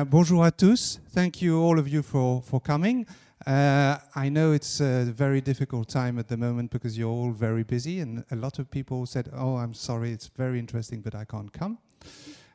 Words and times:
Uh, 0.00 0.04
bonjour 0.04 0.44
à 0.44 0.50
tous. 0.50 0.98
Thank 1.12 1.42
you, 1.42 1.60
all 1.60 1.78
of 1.78 1.86
you, 1.86 2.00
for, 2.00 2.40
for 2.42 2.58
coming. 2.58 3.04
Uh, 3.46 3.98
I 4.14 4.30
know 4.30 4.52
it's 4.52 4.80
a 4.80 5.04
very 5.04 5.42
difficult 5.42 5.90
time 5.90 6.18
at 6.18 6.28
the 6.28 6.38
moment 6.38 6.70
because 6.70 6.96
you're 6.96 7.10
all 7.10 7.32
very 7.32 7.64
busy, 7.64 8.00
and 8.00 8.24
a 8.30 8.36
lot 8.36 8.58
of 8.58 8.70
people 8.70 9.04
said, 9.04 9.28
Oh, 9.34 9.56
I'm 9.56 9.74
sorry, 9.74 10.12
it's 10.12 10.28
very 10.28 10.58
interesting, 10.58 11.02
but 11.02 11.14
I 11.14 11.26
can't 11.26 11.52
come, 11.52 11.76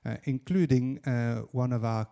uh, 0.05 0.16
including 0.23 1.00
uh, 1.05 1.43
one 1.52 1.71
of 1.71 1.86
our 1.86 2.07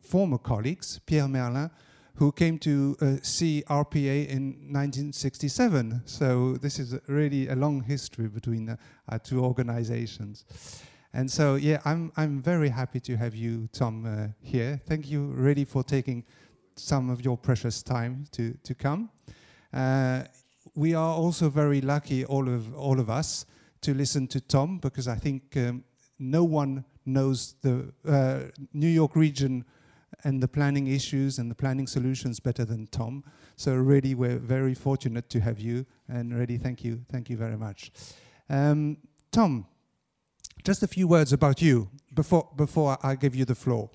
former 0.00 0.38
colleagues, 0.38 1.00
Pierre 1.04 1.28
Merlin, 1.28 1.70
who 2.14 2.32
came 2.32 2.58
to 2.60 2.96
uh, 3.02 3.16
see 3.20 3.64
RPA 3.68 4.26
in 4.28 4.72
1967. 4.72 6.02
So 6.06 6.54
this 6.54 6.78
is 6.78 6.98
really 7.08 7.48
a 7.48 7.56
long 7.56 7.82
history 7.82 8.28
between 8.28 8.78
our 9.06 9.18
two 9.18 9.44
organizations. 9.44 10.46
And 11.12 11.30
so, 11.30 11.54
yeah, 11.54 11.80
I'm, 11.84 12.12
I'm 12.16 12.42
very 12.42 12.68
happy 12.68 13.00
to 13.00 13.16
have 13.16 13.34
you, 13.34 13.68
Tom, 13.72 14.04
uh, 14.04 14.28
here. 14.40 14.80
Thank 14.86 15.10
you 15.10 15.26
really 15.26 15.64
for 15.64 15.82
taking 15.82 16.24
some 16.76 17.10
of 17.10 17.24
your 17.24 17.36
precious 17.36 17.82
time 17.82 18.26
to, 18.32 18.54
to 18.62 18.74
come. 18.74 19.10
Uh, 19.72 20.24
we 20.74 20.94
are 20.94 21.14
also 21.14 21.48
very 21.48 21.80
lucky, 21.80 22.24
all 22.24 22.48
of, 22.48 22.74
all 22.74 23.00
of 23.00 23.08
us, 23.10 23.46
to 23.80 23.94
listen 23.94 24.26
to 24.28 24.40
Tom 24.40 24.78
because 24.78 25.08
I 25.08 25.16
think 25.16 25.56
um, 25.56 25.84
no 26.18 26.44
one 26.44 26.84
knows 27.06 27.54
the 27.62 27.92
uh, 28.06 28.40
New 28.72 28.88
York 28.88 29.16
region 29.16 29.64
and 30.24 30.42
the 30.42 30.48
planning 30.48 30.88
issues 30.88 31.38
and 31.38 31.50
the 31.50 31.54
planning 31.54 31.86
solutions 31.86 32.40
better 32.40 32.64
than 32.64 32.86
Tom. 32.88 33.24
So 33.56 33.74
really, 33.74 34.14
we're 34.14 34.38
very 34.38 34.74
fortunate 34.74 35.30
to 35.30 35.40
have 35.40 35.58
you, 35.58 35.86
and 36.08 36.36
really, 36.36 36.58
thank 36.58 36.84
you, 36.84 37.04
thank 37.10 37.30
you 37.30 37.36
very 37.36 37.56
much. 37.56 37.92
Um, 38.48 38.98
Tom, 39.30 39.66
just 40.64 40.82
a 40.82 40.88
few 40.88 41.08
words 41.08 41.32
about 41.32 41.62
you 41.62 41.88
before 42.14 42.48
before 42.56 42.98
I 43.02 43.14
give 43.14 43.34
you 43.34 43.44
the 43.44 43.54
floor. 43.54 43.90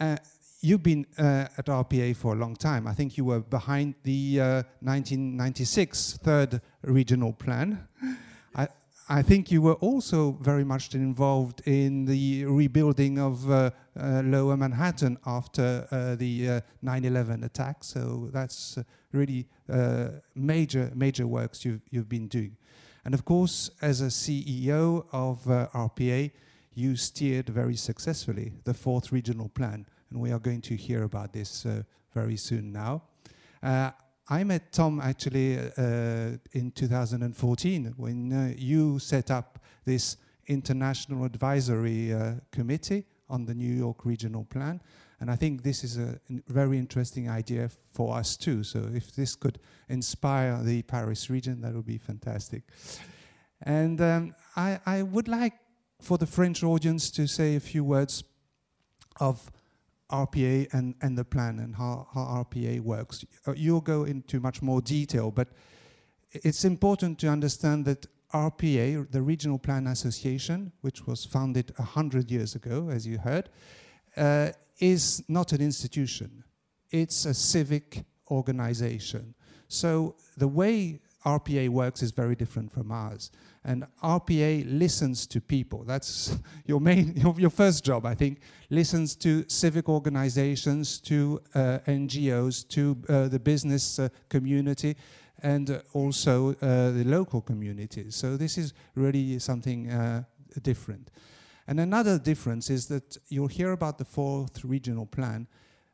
Uh, 0.00 0.16
you've 0.60 0.82
been 0.82 1.06
uh, 1.18 1.46
at 1.58 1.66
RPA 1.66 2.16
for 2.16 2.32
a 2.32 2.36
long 2.36 2.56
time. 2.56 2.86
I 2.86 2.94
think 2.94 3.16
you 3.16 3.24
were 3.24 3.40
behind 3.40 3.94
the 4.04 4.40
uh, 4.40 4.62
1996 4.80 6.18
third 6.22 6.60
regional 6.82 7.32
plan. 7.32 7.86
I, 9.08 9.20
think 9.20 9.50
you 9.50 9.60
were 9.60 9.74
also 9.74 10.38
very 10.40 10.64
much 10.64 10.94
involved 10.94 11.60
in 11.66 12.06
the 12.06 12.46
rebuilding 12.46 13.18
of 13.18 13.50
uh, 13.50 13.70
uh, 13.98 14.22
Lower 14.24 14.56
Manhattan 14.56 15.18
after 15.26 15.86
uh, 15.90 16.14
the 16.14 16.62
9/11 16.82 17.44
attack. 17.44 17.84
So 17.84 18.30
that's 18.32 18.78
really 19.12 19.46
major 20.34 20.90
major 20.94 21.26
works 21.26 21.64
you've 21.64 21.82
you've 21.90 22.08
been 22.08 22.28
doing. 22.28 22.56
And 23.04 23.14
of 23.14 23.24
course, 23.24 23.70
as 23.80 24.00
a 24.00 24.06
CEO 24.06 25.06
of 25.12 25.44
RPA, 25.44 26.30
you 26.74 26.96
steered 26.96 27.48
very 27.48 27.76
successfully 27.76 28.52
the 28.64 28.74
fourth 28.74 29.12
regional 29.12 29.48
plan 29.48 29.86
and 30.12 30.20
we 30.20 30.30
are 30.30 30.38
going 30.38 30.60
to 30.60 30.76
hear 30.76 31.04
about 31.04 31.32
this 31.32 31.64
uh, 31.64 31.82
very 32.14 32.36
soon 32.36 32.70
now. 32.70 33.02
Uh, 33.62 33.90
I 34.28 34.44
met 34.44 34.72
Tom 34.72 35.00
actually 35.00 35.58
uh, 35.58 36.36
in 36.52 36.70
2014 36.74 37.94
when 37.96 38.32
uh, 38.32 38.54
you 38.56 38.98
set 38.98 39.30
up 39.30 39.58
this 39.84 40.18
international 40.46 41.24
advisory 41.24 42.12
uh, 42.12 42.34
committee 42.50 43.04
on 43.28 43.46
the 43.46 43.54
New 43.54 43.74
York 43.74 44.04
regional 44.04 44.44
plan. 44.44 44.80
And 45.22 45.30
I 45.30 45.36
think 45.36 45.62
this 45.62 45.84
is 45.84 45.98
a 45.98 46.18
very 46.48 46.76
interesting 46.76 47.30
idea 47.30 47.70
for 47.92 48.16
us 48.16 48.36
too. 48.36 48.64
So 48.64 48.90
if 48.92 49.14
this 49.14 49.36
could 49.36 49.60
inspire 49.88 50.60
the 50.60 50.82
Paris 50.82 51.30
region, 51.30 51.60
that 51.60 51.74
would 51.74 51.86
be 51.86 51.96
fantastic. 51.96 52.64
And 53.62 54.00
um, 54.00 54.34
I, 54.56 54.80
I 54.84 55.02
would 55.02 55.28
like 55.28 55.52
for 56.00 56.18
the 56.18 56.26
French 56.26 56.64
audience 56.64 57.08
to 57.12 57.28
say 57.28 57.54
a 57.54 57.60
few 57.60 57.84
words 57.84 58.24
of 59.20 59.48
RPA 60.10 60.66
and, 60.74 60.96
and 61.00 61.16
the 61.16 61.24
plan 61.24 61.60
and 61.60 61.76
how, 61.76 62.08
how 62.12 62.44
RPA 62.44 62.80
works. 62.80 63.24
Uh, 63.46 63.52
you'll 63.56 63.80
go 63.80 64.02
into 64.02 64.40
much 64.40 64.60
more 64.60 64.80
detail, 64.80 65.30
but 65.30 65.46
it's 66.32 66.64
important 66.64 67.20
to 67.20 67.28
understand 67.28 67.84
that 67.84 68.06
RPA, 68.34 69.08
the 69.12 69.22
Regional 69.22 69.60
Plan 69.60 69.86
Association, 69.86 70.72
which 70.80 71.06
was 71.06 71.24
founded 71.24 71.72
100 71.76 72.28
years 72.28 72.56
ago, 72.56 72.88
as 72.90 73.06
you 73.06 73.18
heard, 73.18 73.50
uh, 74.16 74.48
is 74.82 75.22
not 75.28 75.52
an 75.52 75.60
institution. 75.60 76.42
It's 76.90 77.24
a 77.24 77.32
civic 77.32 78.04
organization. 78.28 79.34
So 79.68 80.16
the 80.36 80.48
way 80.48 81.00
RPA 81.24 81.68
works 81.68 82.02
is 82.02 82.10
very 82.10 82.34
different 82.34 82.72
from 82.72 82.90
ours. 82.90 83.30
And 83.64 83.86
RPA 84.02 84.64
listens 84.66 85.24
to 85.28 85.40
people. 85.40 85.84
That's 85.84 86.36
your 86.66 86.80
main, 86.80 87.12
your, 87.16 87.32
your 87.38 87.50
first 87.50 87.84
job, 87.84 88.04
I 88.04 88.16
think. 88.16 88.40
Listens 88.70 89.14
to 89.16 89.48
civic 89.48 89.88
organizations, 89.88 90.98
to 91.02 91.40
uh, 91.54 91.78
NGOs, 91.86 92.66
to 92.70 92.96
uh, 93.08 93.28
the 93.28 93.38
business 93.38 94.00
uh, 94.00 94.08
community, 94.28 94.96
and 95.44 95.80
also 95.92 96.50
uh, 96.54 96.90
the 96.90 97.04
local 97.06 97.40
communities. 97.40 98.16
So 98.16 98.36
this 98.36 98.58
is 98.58 98.74
really 98.96 99.38
something 99.38 99.90
uh, 99.90 100.24
different. 100.60 101.08
And 101.66 101.80
another 101.80 102.18
difference 102.18 102.70
is 102.70 102.86
that 102.86 103.16
you'll 103.28 103.46
hear 103.46 103.72
about 103.72 103.98
the 103.98 104.04
fourth 104.04 104.64
regional 104.64 105.06
plan, 105.06 105.46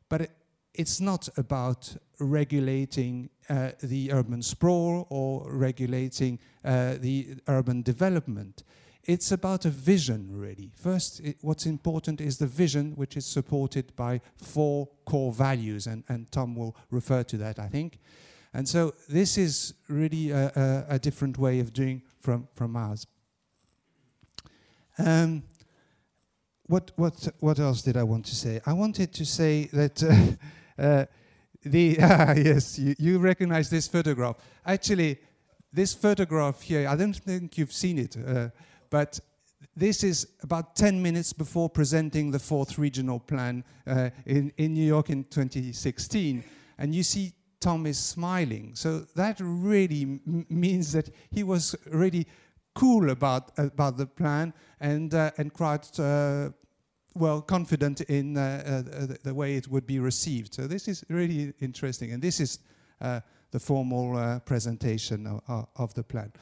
but 0.08 0.22
it, 0.22 0.30
it's 0.74 1.00
not 1.00 1.28
about 1.36 1.96
regulating 2.20 3.30
uh, 3.48 3.72
the 3.82 4.12
urban 4.12 4.42
sprawl 4.42 5.06
or 5.10 5.52
regulating 5.52 6.38
uh, 6.64 6.94
the 7.00 7.36
urban 7.48 7.82
development. 7.82 8.62
It's 9.04 9.32
about 9.32 9.64
a 9.64 9.70
vision, 9.70 10.28
really. 10.30 10.70
First, 10.76 11.20
it, 11.20 11.38
what's 11.40 11.66
important 11.66 12.20
is 12.20 12.38
the 12.38 12.46
vision, 12.46 12.92
which 12.92 13.16
is 13.16 13.26
supported 13.26 13.96
by 13.96 14.20
four 14.36 14.88
core 15.04 15.32
values, 15.32 15.86
and, 15.86 16.04
and 16.08 16.30
Tom 16.30 16.54
will 16.54 16.76
refer 16.90 17.22
to 17.24 17.36
that, 17.38 17.58
I 17.58 17.68
think. 17.68 17.98
And 18.52 18.68
so 18.68 18.94
this 19.08 19.38
is 19.38 19.74
really 19.88 20.30
a, 20.30 20.52
a, 20.54 20.94
a 20.94 20.98
different 20.98 21.38
way 21.38 21.60
of 21.60 21.72
doing 21.72 22.02
from, 22.20 22.48
from 22.54 22.76
ours. 22.76 23.06
Um, 24.98 25.42
what, 26.68 26.92
what, 26.96 27.28
what 27.40 27.58
else 27.58 27.82
did 27.82 27.96
I 27.96 28.04
want 28.04 28.26
to 28.26 28.34
say? 28.34 28.60
I 28.64 28.72
wanted 28.74 29.12
to 29.14 29.24
say 29.24 29.68
that 29.72 30.02
uh, 30.02 30.82
uh, 30.82 31.04
the 31.64 31.98
ah, 32.02 32.34
yes, 32.36 32.78
you, 32.78 32.94
you 32.98 33.18
recognize 33.18 33.68
this 33.70 33.88
photograph. 33.88 34.36
Actually, 34.64 35.18
this 35.72 35.94
photograph 35.94 36.62
here, 36.62 36.88
I 36.88 36.94
don't 36.94 37.16
think 37.16 37.58
you've 37.58 37.72
seen 37.72 37.98
it, 37.98 38.16
uh, 38.16 38.48
but 38.90 39.18
this 39.74 40.04
is 40.04 40.28
about 40.42 40.76
10 40.76 41.02
minutes 41.02 41.32
before 41.32 41.68
presenting 41.68 42.30
the 42.30 42.38
fourth 42.38 42.78
regional 42.78 43.18
plan 43.18 43.64
uh, 43.86 44.10
in, 44.26 44.52
in 44.56 44.74
New 44.74 44.86
York 44.86 45.10
in 45.10 45.24
2016. 45.24 46.44
And 46.78 46.94
you 46.94 47.02
see 47.02 47.32
Tom 47.60 47.86
is 47.86 47.98
smiling. 47.98 48.72
So 48.74 49.06
that 49.16 49.36
really 49.40 50.20
means 50.48 50.92
that 50.92 51.10
he 51.30 51.42
was 51.42 51.74
really 51.90 52.26
cool 52.78 53.10
about, 53.10 53.50
about 53.58 53.96
the 53.96 54.06
plan 54.06 54.54
and, 54.80 55.12
uh, 55.12 55.32
and 55.36 55.52
quite 55.52 55.98
uh, 55.98 56.48
well 57.16 57.42
confident 57.42 58.02
in 58.02 58.36
uh, 58.36 58.40
uh, 58.40 59.06
the, 59.06 59.18
the, 59.24 59.34
way 59.34 59.56
it 59.56 59.66
would 59.66 59.84
be 59.84 59.98
received. 59.98 60.54
So 60.54 60.68
this 60.68 60.86
is 60.86 61.04
really 61.08 61.52
interesting, 61.60 62.12
and 62.12 62.22
this 62.22 62.38
is 62.38 62.60
uh, 63.00 63.20
the 63.50 63.58
formal 63.58 64.16
uh, 64.16 64.38
presentation 64.40 65.26
of, 65.48 65.66
of, 65.74 65.94
the 65.94 66.04
plan. 66.04 66.32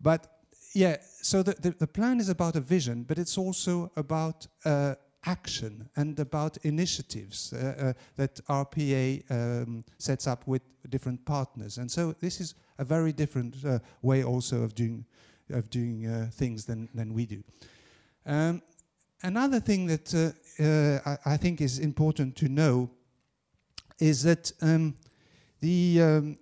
But 0.00 0.26
yeah, 0.72 0.96
so 1.02 1.42
the, 1.42 1.52
the, 1.60 1.70
the, 1.72 1.86
plan 1.86 2.18
is 2.18 2.30
about 2.30 2.56
a 2.56 2.60
vision, 2.60 3.02
but 3.02 3.18
it's 3.18 3.36
also 3.36 3.92
about 3.96 4.46
uh, 4.64 4.94
action 5.26 5.90
and 5.96 6.18
about 6.18 6.56
initiatives 6.64 7.52
uh, 7.52 7.92
that 8.16 8.40
RPA 8.46 9.30
um, 9.30 9.84
sets 9.98 10.26
up 10.26 10.46
with 10.46 10.62
different 10.88 11.22
partners. 11.26 11.76
And 11.76 11.90
so 11.90 12.14
this 12.20 12.40
is 12.40 12.54
a 12.78 12.84
very 12.84 13.12
different 13.12 13.56
way 14.02 14.24
also 14.24 14.62
of 14.62 14.74
doing 14.74 15.04
of 15.50 15.70
doing 15.70 16.30
things 16.32 16.64
than 16.64 16.88
than 16.94 17.14
we 17.14 17.26
do. 17.26 17.42
Um, 18.26 18.62
another 19.22 19.60
thing 19.60 19.86
that 19.86 20.14
uh, 20.14 20.62
uh, 20.62 21.16
I, 21.26 21.34
I, 21.34 21.36
think 21.36 21.60
is 21.60 21.78
important 21.78 22.36
to 22.36 22.48
know 22.48 22.90
is 23.98 24.22
that 24.22 24.52
um, 24.62 24.94
the 25.60 26.00
um, 26.00 26.36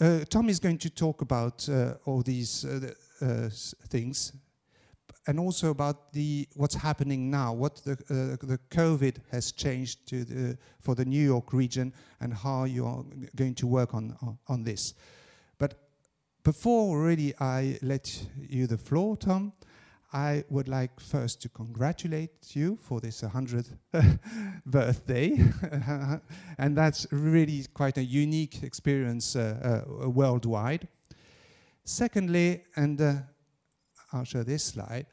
uh, 0.00 0.24
Tom 0.28 0.48
is 0.48 0.58
going 0.58 0.78
to 0.78 0.90
talk 0.90 1.20
about 1.20 1.68
uh, 1.68 1.94
all 2.06 2.22
these 2.22 2.64
uh, 2.64 2.92
uh, 3.20 3.48
things, 3.88 4.32
and 5.26 5.38
also 5.38 5.70
about 5.70 6.12
the 6.12 6.48
what's 6.56 6.74
happening 6.74 7.30
now, 7.30 7.52
what 7.52 7.76
the 7.84 7.96
the 8.42 8.58
COVID 8.70 9.16
has 9.30 9.52
changed 9.52 10.08
to 10.08 10.24
the, 10.24 10.58
for 10.80 10.94
the 10.94 11.04
New 11.04 11.24
York 11.24 11.52
region, 11.52 11.92
and 12.20 12.32
how 12.32 12.64
you 12.64 12.86
are 12.86 13.04
going 13.36 13.54
to 13.54 13.66
work 13.66 13.94
on 13.94 14.16
on, 14.22 14.38
on 14.48 14.62
this. 14.64 14.94
Before 16.42 17.02
really 17.02 17.34
I 17.38 17.78
let 17.82 18.26
you 18.38 18.66
the 18.66 18.78
floor, 18.78 19.16
Tom. 19.16 19.52
I 20.12 20.42
would 20.48 20.68
like 20.68 20.98
first 20.98 21.40
to 21.42 21.48
congratulate 21.48 22.56
you 22.56 22.78
for 22.80 22.98
this 23.00 23.20
100th 23.20 23.76
birthday. 24.66 25.38
and 26.58 26.76
that's 26.76 27.06
really 27.12 27.66
quite 27.74 27.98
a 27.98 28.02
unique 28.02 28.62
experience 28.62 29.36
uh, 29.36 29.84
uh, 30.02 30.08
worldwide. 30.08 30.88
Secondly, 31.84 32.64
and 32.74 33.00
uh, 33.00 33.14
I'll 34.12 34.24
show 34.24 34.42
this 34.42 34.64
slide, 34.64 35.06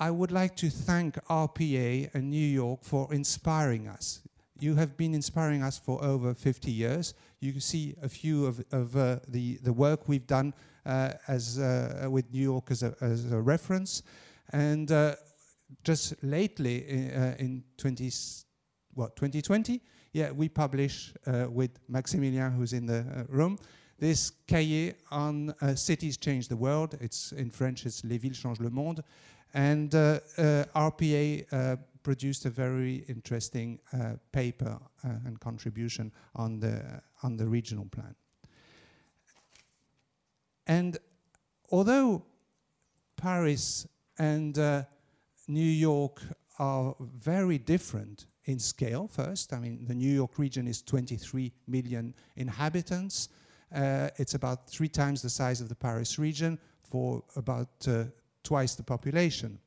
I 0.00 0.10
would 0.10 0.32
like 0.32 0.56
to 0.56 0.70
thank 0.70 1.14
RPA 1.26 2.14
and 2.14 2.30
New 2.30 2.46
York 2.46 2.82
for 2.82 3.12
inspiring 3.12 3.88
us. 3.88 4.22
You 4.58 4.74
have 4.76 4.96
been 4.96 5.14
inspiring 5.14 5.62
us 5.62 5.78
for 5.78 6.02
over 6.02 6.32
50 6.34 6.70
years. 6.70 7.14
You 7.40 7.52
can 7.52 7.60
see 7.60 7.94
a 8.02 8.08
few 8.08 8.46
of, 8.46 8.64
of 8.72 8.96
uh, 8.96 9.18
the, 9.28 9.58
the 9.62 9.72
work 9.72 10.08
we've 10.08 10.26
done 10.26 10.54
uh, 10.86 11.12
as, 11.28 11.58
uh, 11.58 12.08
with 12.10 12.32
New 12.32 12.42
York 12.42 12.70
as 12.70 12.82
a, 12.82 12.94
as 13.00 13.30
a 13.30 13.40
reference. 13.40 14.02
And 14.52 14.90
uh, 14.90 15.16
just 15.84 16.14
lately, 16.22 16.88
in, 16.88 17.34
in 17.38 17.64
20, 17.76 18.10
what, 18.94 19.16
2020, 19.16 19.80
yeah, 20.12 20.30
we 20.30 20.48
publish 20.48 21.12
uh, 21.26 21.46
with 21.50 21.78
Maximilien, 21.90 22.56
who's 22.56 22.72
in 22.72 22.86
the 22.86 23.00
uh, 23.00 23.24
room, 23.28 23.58
this 23.98 24.32
cahier 24.46 24.94
on 25.10 25.54
uh, 25.60 25.74
cities 25.74 26.16
change 26.16 26.48
the 26.48 26.56
world. 26.56 26.96
It's 27.00 27.32
in 27.32 27.50
French, 27.50 27.84
it's 27.84 28.04
Les 28.04 28.18
villes 28.18 28.36
changent 28.36 28.60
le 28.60 28.70
monde. 28.70 29.02
And 29.54 29.94
uh, 29.94 30.20
uh, 30.38 30.64
RPA 30.74 31.52
uh, 31.52 31.76
produced 32.06 32.46
a 32.46 32.50
very 32.50 33.04
interesting 33.08 33.80
paper 34.30 34.78
and 35.26 35.40
contribution 35.40 36.12
on 36.36 36.60
the, 36.60 37.02
on 37.24 37.36
the 37.36 37.44
regional 37.44 37.86
plan. 37.86 38.14
And 40.68 40.98
although 41.72 42.24
Paris 43.16 43.88
and 44.18 44.56
New 45.48 45.72
York 45.88 46.22
are 46.60 46.94
very 47.00 47.58
different 47.58 48.26
in 48.44 48.60
scale 48.60 49.08
first. 49.08 49.52
I 49.52 49.58
mean, 49.58 49.84
the 49.88 49.94
New 49.94 50.12
York 50.12 50.38
region 50.38 50.68
is 50.68 50.82
23 50.82 51.52
million 51.66 52.14
inhabitants. 52.36 53.30
Uh, 53.74 54.08
it's 54.16 54.34
about 54.34 54.70
three 54.70 54.88
times 54.88 55.22
the 55.22 55.28
size 55.28 55.60
of 55.60 55.68
the 55.68 55.74
Paris 55.74 56.20
region 56.20 56.56
for 56.88 57.24
about 57.34 57.68
uh, 57.88 58.04
twice 58.44 58.76
the 58.76 58.84
population. 58.84 59.58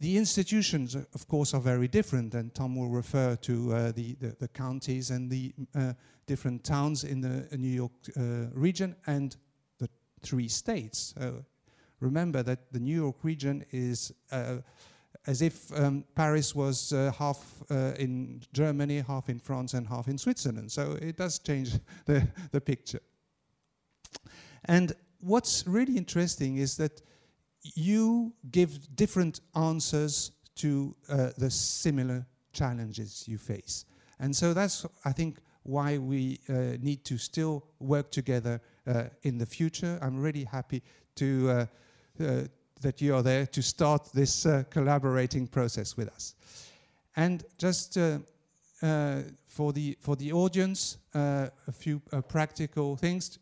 The 0.00 0.16
institutions, 0.16 0.96
uh, 0.96 1.04
of 1.14 1.28
course, 1.28 1.52
are 1.52 1.60
very 1.60 1.86
different, 1.86 2.34
and 2.34 2.54
Tom 2.54 2.74
will 2.74 2.88
refer 2.88 3.36
to 3.36 3.72
uh, 3.72 3.92
the, 3.92 4.14
the, 4.14 4.36
the, 4.40 4.48
counties 4.48 5.10
and 5.10 5.30
the 5.30 5.52
uh, 5.74 5.92
different 6.26 6.64
towns 6.64 7.04
in 7.04 7.20
the 7.20 7.46
uh, 7.52 7.56
New 7.56 7.68
York 7.68 7.92
region 8.54 8.96
and 9.06 9.36
the 9.78 9.88
three 10.22 10.48
states. 10.48 11.14
remember 12.00 12.42
that 12.42 12.72
the 12.72 12.80
New 12.80 12.94
York 12.96 13.16
region 13.22 13.64
is 13.72 14.12
as 15.26 15.42
if 15.42 15.70
um, 15.78 16.04
Paris 16.14 16.54
was 16.54 16.92
uh, 16.92 17.12
half 17.18 17.62
uh, 17.70 17.92
in 17.98 18.40
Germany, 18.52 19.00
half 19.00 19.28
in 19.28 19.38
France, 19.38 19.74
and 19.74 19.86
half 19.86 20.08
in 20.08 20.16
Switzerland. 20.16 20.72
So 20.72 20.96
it 21.00 21.16
does 21.16 21.38
change 21.38 21.78
the, 22.06 22.26
the 22.52 22.60
picture. 22.60 23.00
And 24.64 24.92
what's 25.20 25.66
really 25.66 25.96
interesting 25.96 26.56
is 26.56 26.76
that 26.78 27.02
you 27.62 28.32
give 28.50 28.94
different 28.96 29.40
answers 29.54 30.32
to 30.56 30.94
uh, 31.08 31.30
the 31.38 31.50
similar 31.50 32.26
challenges 32.52 33.26
you 33.26 33.38
face. 33.38 33.84
And 34.18 34.34
so 34.34 34.52
that's, 34.52 34.86
I 35.04 35.12
think, 35.12 35.38
why 35.62 35.98
we 35.98 36.40
uh, 36.48 36.76
need 36.80 37.04
to 37.04 37.18
still 37.18 37.64
work 37.78 38.10
together 38.10 38.60
uh, 38.86 39.04
in 39.22 39.38
the 39.38 39.46
future. 39.46 39.98
I'm 40.02 40.18
really 40.18 40.44
happy 40.44 40.82
to 41.16 41.66
uh, 42.18 42.42
that 42.80 43.00
you 43.00 43.14
are 43.14 43.22
there 43.22 43.46
to 43.46 43.62
start 43.62 44.08
this 44.12 44.46
uh, 44.46 44.64
collaborating 44.70 45.46
process 45.46 45.96
with 45.96 46.08
us. 46.08 46.34
And 47.16 47.44
just 47.58 47.98
uh, 47.98 48.18
uh, 48.82 49.22
for 49.46 49.72
the 49.72 49.96
for 50.00 50.16
the 50.16 50.32
audience, 50.32 50.98
uh, 51.14 51.48
a 51.66 51.72
few 51.72 52.00
uh, 52.12 52.20
practical 52.22 52.96
things. 52.96 53.38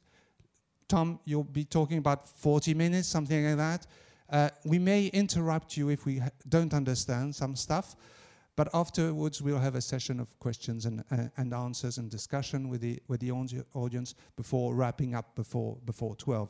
Tom, 0.89 1.21
you'll 1.27 1.45
be 1.45 1.65
talking 1.65 1.99
about 1.99 2.27
40 2.27 2.73
minutes, 2.73 3.09
something 3.09 3.45
like 3.45 3.59
that. 3.59 3.87
Uh, 4.31 4.51
we 4.65 4.79
may 4.79 5.07
interrupt 5.07 5.77
you 5.77 5.89
if 5.89 6.05
we 6.05 6.21
don't 6.49 6.75
understand 6.75 7.35
some 7.35 7.57
stuff, 7.57 7.97
but 8.57 8.69
afterwards 8.75 9.41
we'll 9.41 9.59
have 9.59 9.75
a 9.75 9.81
session 9.81 10.21
of 10.21 10.39
questions 10.39 10.85
and, 10.85 11.05
and 11.37 11.55
answers 11.55 11.99
and 11.99 12.11
discussion 12.11 12.69
with 12.69 12.81
the 12.81 13.01
with 13.09 13.21
the 13.21 13.31
audience 13.31 14.15
before 14.37 14.75
wrapping 14.75 15.15
up 15.15 15.35
before 15.35 15.79
before 15.85 16.15
12. 16.17 16.49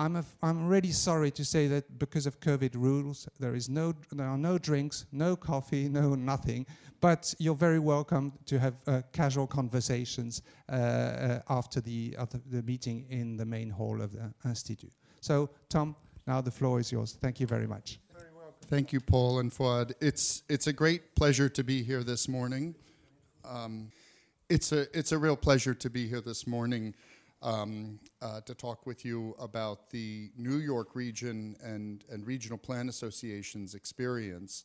I'm, 0.00 0.24
I'm 0.42 0.68
really 0.68 0.92
sorry 0.92 1.32
to 1.32 1.44
say 1.44 1.66
that 1.66 1.98
because 1.98 2.26
of 2.26 2.38
COVID 2.38 2.76
rules, 2.76 3.28
there, 3.40 3.56
is 3.56 3.68
no, 3.68 3.94
there 4.12 4.28
are 4.28 4.38
no 4.38 4.56
drinks, 4.56 5.06
no 5.10 5.34
coffee, 5.34 5.88
no 5.88 6.14
nothing. 6.14 6.66
But 7.00 7.34
you're 7.38 7.56
very 7.56 7.80
welcome 7.80 8.32
to 8.46 8.60
have 8.60 8.74
uh, 8.86 9.02
casual 9.12 9.48
conversations 9.48 10.42
uh, 10.68 10.72
uh, 10.72 11.40
after, 11.48 11.80
the, 11.80 12.14
after 12.16 12.38
the 12.46 12.62
meeting 12.62 13.06
in 13.10 13.36
the 13.36 13.44
main 13.44 13.70
hall 13.70 14.00
of 14.00 14.12
the 14.12 14.32
Institute. 14.44 14.92
So, 15.20 15.50
Tom, 15.68 15.96
now 16.28 16.42
the 16.42 16.50
floor 16.50 16.78
is 16.78 16.92
yours. 16.92 17.16
Thank 17.22 17.40
you 17.40 17.46
very 17.46 17.66
much. 17.66 17.98
Very. 18.12 18.26
Thank 18.66 18.92
you, 18.92 19.00
Paul 19.00 19.38
and 19.38 19.50
Fuad. 19.50 19.94
It's, 19.98 20.42
it's 20.50 20.66
a 20.66 20.74
great 20.74 21.14
pleasure 21.14 21.48
to 21.48 21.64
be 21.64 21.82
here 21.82 22.04
this 22.04 22.28
morning. 22.28 22.74
Um, 23.46 23.90
it's, 24.50 24.70
a, 24.72 24.86
it's 24.96 25.12
a 25.12 25.18
real 25.18 25.36
pleasure 25.36 25.72
to 25.72 25.88
be 25.88 26.06
here 26.06 26.20
this 26.20 26.46
morning 26.46 26.94
um, 27.40 27.98
uh, 28.20 28.42
to 28.42 28.54
talk 28.54 28.84
with 28.84 29.06
you 29.06 29.36
about 29.38 29.88
the 29.88 30.30
New 30.36 30.58
York 30.58 30.94
region 30.94 31.56
and, 31.64 32.04
and 32.10 32.26
regional 32.26 32.58
plan 32.58 32.90
associations 32.90 33.74
experience. 33.74 34.64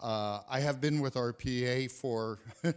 Uh, 0.00 0.40
I 0.48 0.60
have 0.60 0.80
been 0.80 1.00
with 1.00 1.14
RPA 1.14 1.90
for 1.90 2.38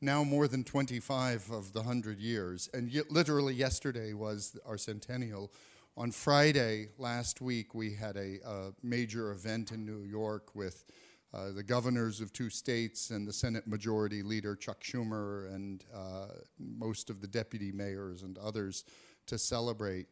now 0.00 0.24
more 0.24 0.48
than 0.48 0.64
25 0.64 1.50
of 1.50 1.74
the 1.74 1.80
100 1.80 2.18
years, 2.18 2.70
and 2.72 2.90
literally 3.10 3.52
yesterday 3.52 4.14
was 4.14 4.58
our 4.66 4.78
centennial. 4.78 5.52
On 5.96 6.10
Friday 6.10 6.88
last 6.98 7.40
week, 7.40 7.72
we 7.72 7.94
had 7.94 8.16
a, 8.16 8.40
a 8.44 8.72
major 8.82 9.30
event 9.30 9.70
in 9.70 9.86
New 9.86 10.02
York 10.02 10.52
with 10.52 10.84
uh, 11.32 11.52
the 11.52 11.62
governors 11.62 12.20
of 12.20 12.32
two 12.32 12.50
states 12.50 13.10
and 13.10 13.28
the 13.28 13.32
Senate 13.32 13.68
Majority 13.68 14.24
Leader 14.24 14.56
Chuck 14.56 14.82
Schumer 14.82 15.54
and 15.54 15.84
uh, 15.94 16.26
most 16.58 17.10
of 17.10 17.20
the 17.20 17.28
deputy 17.28 17.70
mayors 17.70 18.24
and 18.24 18.36
others 18.38 18.84
to 19.28 19.38
celebrate. 19.38 20.08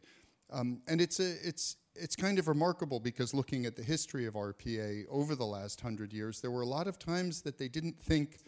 Um, 0.52 0.82
and 0.86 1.00
it's, 1.00 1.18
a, 1.18 1.32
it's, 1.42 1.78
it's 1.96 2.14
kind 2.14 2.38
of 2.38 2.46
remarkable 2.46 3.00
because 3.00 3.34
looking 3.34 3.66
at 3.66 3.74
the 3.74 3.82
history 3.82 4.24
of 4.26 4.34
RPA 4.34 5.02
over 5.10 5.34
the 5.34 5.46
last 5.46 5.80
hundred 5.80 6.12
years, 6.12 6.40
there 6.40 6.52
were 6.52 6.62
a 6.62 6.66
lot 6.66 6.86
of 6.86 6.96
times 6.96 7.42
that 7.42 7.58
they 7.58 7.68
didn't 7.68 7.98
think 7.98 8.38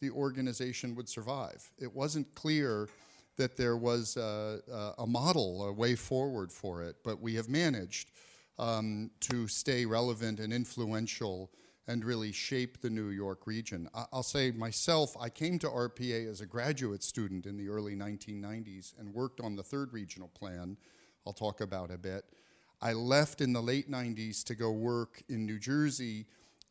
the 0.00 0.10
organization 0.10 0.96
would 0.96 1.08
survive. 1.08 1.70
It 1.78 1.94
wasn't 1.94 2.34
clear 2.34 2.88
that 3.40 3.56
there 3.56 3.78
was 3.78 4.18
a, 4.18 4.92
a 4.98 5.06
model, 5.06 5.64
a 5.64 5.72
way 5.72 5.96
forward 5.96 6.52
for 6.52 6.82
it, 6.82 6.96
but 7.02 7.22
we 7.22 7.34
have 7.36 7.48
managed 7.48 8.10
um, 8.58 9.10
to 9.20 9.48
stay 9.48 9.86
relevant 9.86 10.40
and 10.40 10.52
influential 10.52 11.50
and 11.88 12.04
really 12.04 12.32
shape 12.32 12.82
the 12.82 12.90
New 12.90 13.08
York 13.08 13.46
region. 13.46 13.88
I'll 14.12 14.22
say 14.22 14.50
myself, 14.50 15.16
I 15.18 15.30
came 15.30 15.58
to 15.60 15.68
RPA 15.68 16.30
as 16.30 16.42
a 16.42 16.46
graduate 16.46 17.02
student 17.02 17.46
in 17.46 17.56
the 17.56 17.70
early 17.70 17.96
1990s 17.96 18.92
and 18.98 19.14
worked 19.14 19.40
on 19.40 19.56
the 19.56 19.62
third 19.62 19.94
regional 19.94 20.28
plan, 20.28 20.76
I'll 21.26 21.32
talk 21.32 21.62
about 21.62 21.90
a 21.90 21.96
bit. 21.96 22.26
I 22.82 22.92
left 22.92 23.40
in 23.40 23.54
the 23.54 23.62
late 23.62 23.90
90s 23.90 24.44
to 24.44 24.54
go 24.54 24.70
work 24.70 25.22
in 25.30 25.46
New 25.46 25.58
Jersey 25.58 26.26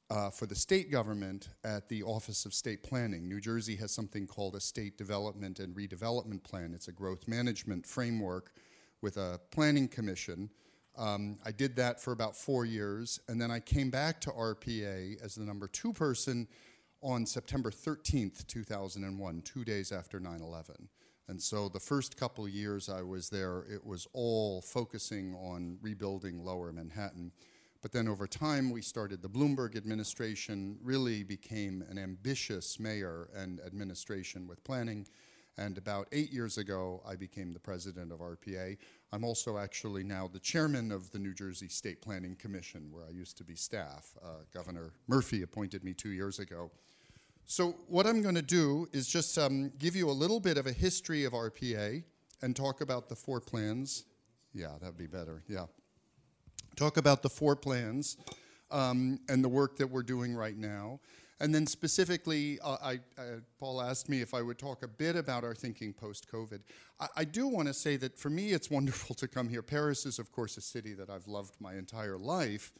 uh, 0.09 0.29
for 0.29 0.45
the 0.45 0.55
state 0.55 0.91
government 0.91 1.49
at 1.63 1.87
the 1.89 2.03
Office 2.03 2.45
of 2.45 2.53
State 2.53 2.83
Planning. 2.83 3.27
New 3.27 3.39
Jersey 3.39 3.75
has 3.77 3.91
something 3.91 4.25
called 4.27 4.55
a 4.55 4.59
State 4.59 4.97
Development 4.97 5.59
and 5.59 5.75
Redevelopment 5.75 6.43
Plan. 6.43 6.73
It's 6.73 6.87
a 6.87 6.91
growth 6.91 7.27
management 7.27 7.85
framework 7.85 8.51
with 9.01 9.17
a 9.17 9.39
planning 9.51 9.87
commission 9.87 10.49
um, 10.99 11.37
I 11.45 11.51
did 11.51 11.77
that 11.77 12.01
for 12.01 12.11
about 12.11 12.35
four 12.35 12.65
years, 12.65 13.21
and 13.29 13.39
then 13.39 13.51
I 13.51 13.61
came 13.61 13.89
back 13.89 14.19
to 14.21 14.31
RPA 14.31 15.23
as 15.23 15.35
the 15.35 15.45
number 15.45 15.67
two 15.67 15.93
person 15.93 16.45
on 17.01 17.25
September 17.25 17.71
13th, 17.71 18.45
2001, 18.47 19.41
two 19.43 19.63
days 19.63 19.93
after 19.93 20.19
9 20.19 20.41
11. 20.41 20.89
And 21.29 21.41
so 21.41 21.69
the 21.69 21.79
first 21.79 22.17
couple 22.17 22.49
years 22.49 22.89
I 22.89 23.01
was 23.01 23.29
there, 23.29 23.63
it 23.71 23.85
was 23.85 24.07
all 24.13 24.61
focusing 24.61 25.35
on 25.35 25.77
rebuilding 25.81 26.43
lower 26.43 26.73
Manhattan. 26.73 27.31
But 27.81 27.93
then 27.93 28.07
over 28.07 28.27
time, 28.27 28.71
we 28.71 28.81
started 28.81 29.21
the 29.21 29.29
Bloomberg 29.29 29.77
administration, 29.77 30.77
really 30.83 31.23
became 31.23 31.83
an 31.89 31.97
ambitious 31.97 32.79
mayor 32.79 33.29
and 33.33 33.61
administration 33.61 34.47
with 34.47 34.63
planning. 34.63 35.07
And 35.57 35.77
about 35.77 36.07
eight 36.11 36.31
years 36.31 36.57
ago, 36.57 37.01
I 37.07 37.15
became 37.15 37.53
the 37.53 37.59
president 37.59 38.11
of 38.11 38.19
RPA. 38.19 38.77
I'm 39.11 39.23
also 39.23 39.57
actually 39.57 40.03
now 40.03 40.29
the 40.31 40.39
chairman 40.39 40.91
of 40.91 41.11
the 41.11 41.19
New 41.19 41.33
Jersey 41.33 41.67
State 41.67 42.01
Planning 42.01 42.35
Commission, 42.35 42.89
where 42.91 43.03
I 43.05 43.11
used 43.11 43.37
to 43.37 43.43
be 43.43 43.55
staff. 43.55 44.13
Uh, 44.23 44.43
Governor 44.53 44.91
Murphy 45.07 45.41
appointed 45.41 45.83
me 45.83 45.93
two 45.93 46.11
years 46.11 46.39
ago. 46.39 46.71
So, 47.45 47.75
what 47.87 48.05
I'm 48.05 48.21
going 48.21 48.35
to 48.35 48.41
do 48.41 48.87
is 48.93 49.07
just 49.07 49.37
um, 49.37 49.71
give 49.79 49.95
you 49.95 50.09
a 50.09 50.11
little 50.11 50.39
bit 50.39 50.57
of 50.57 50.67
a 50.67 50.71
history 50.71 51.25
of 51.25 51.33
RPA 51.33 52.03
and 52.41 52.55
talk 52.55 52.81
about 52.81 53.09
the 53.09 53.15
four 53.15 53.41
plans. 53.41 54.05
Yeah, 54.53 54.75
that'd 54.79 54.97
be 54.97 55.07
better. 55.07 55.43
Yeah. 55.47 55.65
Talk 56.75 56.97
about 56.97 57.21
the 57.21 57.29
four 57.29 57.55
plans 57.55 58.17
um, 58.71 59.19
and 59.27 59.43
the 59.43 59.49
work 59.49 59.77
that 59.77 59.87
we're 59.87 60.03
doing 60.03 60.33
right 60.33 60.57
now. 60.57 60.99
And 61.41 61.55
then 61.55 61.65
specifically, 61.65 62.59
uh, 62.61 62.77
I, 62.81 62.93
uh, 63.17 63.23
Paul 63.59 63.81
asked 63.81 64.09
me 64.09 64.21
if 64.21 64.33
I 64.33 64.41
would 64.41 64.59
talk 64.59 64.83
a 64.83 64.87
bit 64.87 65.15
about 65.15 65.43
our 65.43 65.55
thinking 65.55 65.93
post 65.93 66.29
COVID. 66.29 66.59
I, 66.99 67.07
I 67.17 67.23
do 67.23 67.47
want 67.47 67.67
to 67.69 67.73
say 67.73 67.95
that 67.97 68.17
for 68.17 68.29
me, 68.29 68.51
it's 68.51 68.69
wonderful 68.71 69.15
to 69.15 69.27
come 69.27 69.47
here. 69.47 69.61
Paris 69.61 70.05
is, 70.05 70.19
of 70.19 70.31
course, 70.31 70.57
a 70.57 70.61
city 70.61 70.93
that 70.93 71.09
I've 71.09 71.27
loved 71.27 71.55
my 71.59 71.75
entire 71.75 72.17
life. 72.17 72.73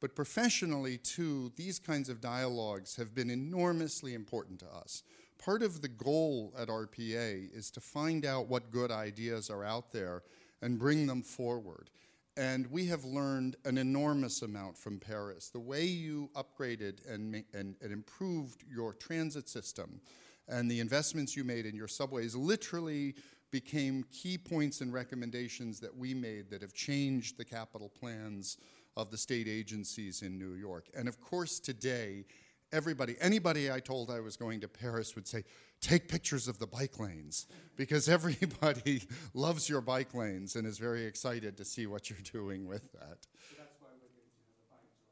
But 0.00 0.14
professionally, 0.14 0.98
too, 0.98 1.52
these 1.56 1.78
kinds 1.78 2.08
of 2.08 2.20
dialogues 2.20 2.96
have 2.96 3.14
been 3.14 3.30
enormously 3.30 4.14
important 4.14 4.60
to 4.60 4.66
us. 4.66 5.02
Part 5.38 5.62
of 5.62 5.82
the 5.82 5.88
goal 5.88 6.52
at 6.58 6.68
RPA 6.68 7.54
is 7.54 7.70
to 7.72 7.80
find 7.80 8.24
out 8.24 8.48
what 8.48 8.70
good 8.70 8.90
ideas 8.90 9.50
are 9.50 9.64
out 9.64 9.92
there 9.92 10.22
and 10.62 10.78
bring 10.78 11.06
them 11.06 11.22
forward. 11.22 11.90
And 12.36 12.66
we 12.66 12.86
have 12.86 13.04
learned 13.04 13.56
an 13.64 13.78
enormous 13.78 14.42
amount 14.42 14.76
from 14.76 14.98
Paris. 14.98 15.50
The 15.50 15.60
way 15.60 15.84
you 15.84 16.30
upgraded 16.34 17.08
and, 17.08 17.44
and, 17.54 17.76
and 17.80 17.92
improved 17.92 18.64
your 18.68 18.92
transit 18.92 19.48
system 19.48 20.00
and 20.48 20.70
the 20.70 20.80
investments 20.80 21.36
you 21.36 21.44
made 21.44 21.64
in 21.64 21.76
your 21.76 21.88
subways 21.88 22.34
literally 22.34 23.14
became 23.50 24.04
key 24.10 24.36
points 24.36 24.80
and 24.80 24.92
recommendations 24.92 25.78
that 25.80 25.96
we 25.96 26.12
made 26.12 26.50
that 26.50 26.60
have 26.60 26.74
changed 26.74 27.38
the 27.38 27.44
capital 27.44 27.88
plans 27.88 28.58
of 28.96 29.10
the 29.10 29.16
state 29.16 29.46
agencies 29.48 30.22
in 30.22 30.38
New 30.38 30.54
York. 30.54 30.88
And 30.94 31.08
of 31.08 31.20
course, 31.20 31.60
today, 31.60 32.24
everybody, 32.72 33.16
anybody 33.20 33.70
I 33.70 33.80
told 33.80 34.10
I 34.10 34.20
was 34.20 34.36
going 34.36 34.60
to 34.60 34.68
Paris 34.68 35.14
would 35.14 35.26
say, 35.26 35.44
take 35.84 36.08
pictures 36.08 36.48
of 36.48 36.58
the 36.58 36.66
bike 36.66 36.98
lanes 36.98 37.46
because 37.76 38.08
everybody 38.08 39.02
loves 39.34 39.68
your 39.68 39.80
bike 39.80 40.14
lanes 40.14 40.56
and 40.56 40.66
is 40.66 40.78
very 40.78 41.04
excited 41.04 41.56
to 41.58 41.64
see 41.64 41.86
what 41.86 42.08
you're 42.08 42.18
doing 42.32 42.66
with 42.66 42.90
that. 42.92 43.26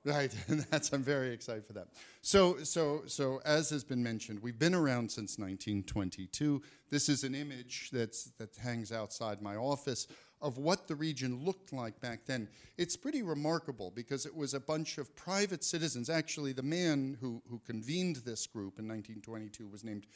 Right, 0.05 0.35
and 0.49 0.61
that's 0.71 0.93
I'm 0.93 1.02
very 1.02 1.33
excited 1.33 1.64
for 1.64 1.75
that. 1.75 1.88
So, 2.23 2.57
so, 2.64 3.02
so 3.07 3.41
as 3.45 3.71
has 3.71 3.85
been 3.85 4.02
mentioned, 4.02 4.41
we've 4.41 4.59
been 4.59 4.75
around 4.75 5.11
since 5.11 5.38
1922. 5.38 6.61
This 6.91 7.09
is 7.09 7.23
an 7.23 7.35
image 7.35 7.91
that's 7.93 8.33
that 8.38 8.57
hangs 8.57 8.91
outside 8.91 9.41
my 9.41 9.55
office 9.55 10.09
of 10.41 10.59
what 10.59 10.88
the 10.88 10.97
region 10.97 11.45
looked 11.45 11.73
like 11.73 12.00
back 12.00 12.26
then. 12.26 12.49
It's 12.76 12.97
pretty 12.97 13.23
remarkable 13.23 13.93
because 13.95 14.26
it 14.26 14.35
was 14.35 14.55
a 14.55 14.61
bunch 14.61 14.99
of 14.99 15.14
private 15.14 15.62
citizens. 15.62 16.11
Actually, 16.11 16.52
the 16.52 16.64
man 16.64 17.17
who, 17.21 17.41
who 17.49 17.61
convened 17.61 18.17
this 18.17 18.49
group 18.49 18.81
in 18.81 18.88
1922 18.88 19.69
was 19.69 19.85
named 19.85 20.07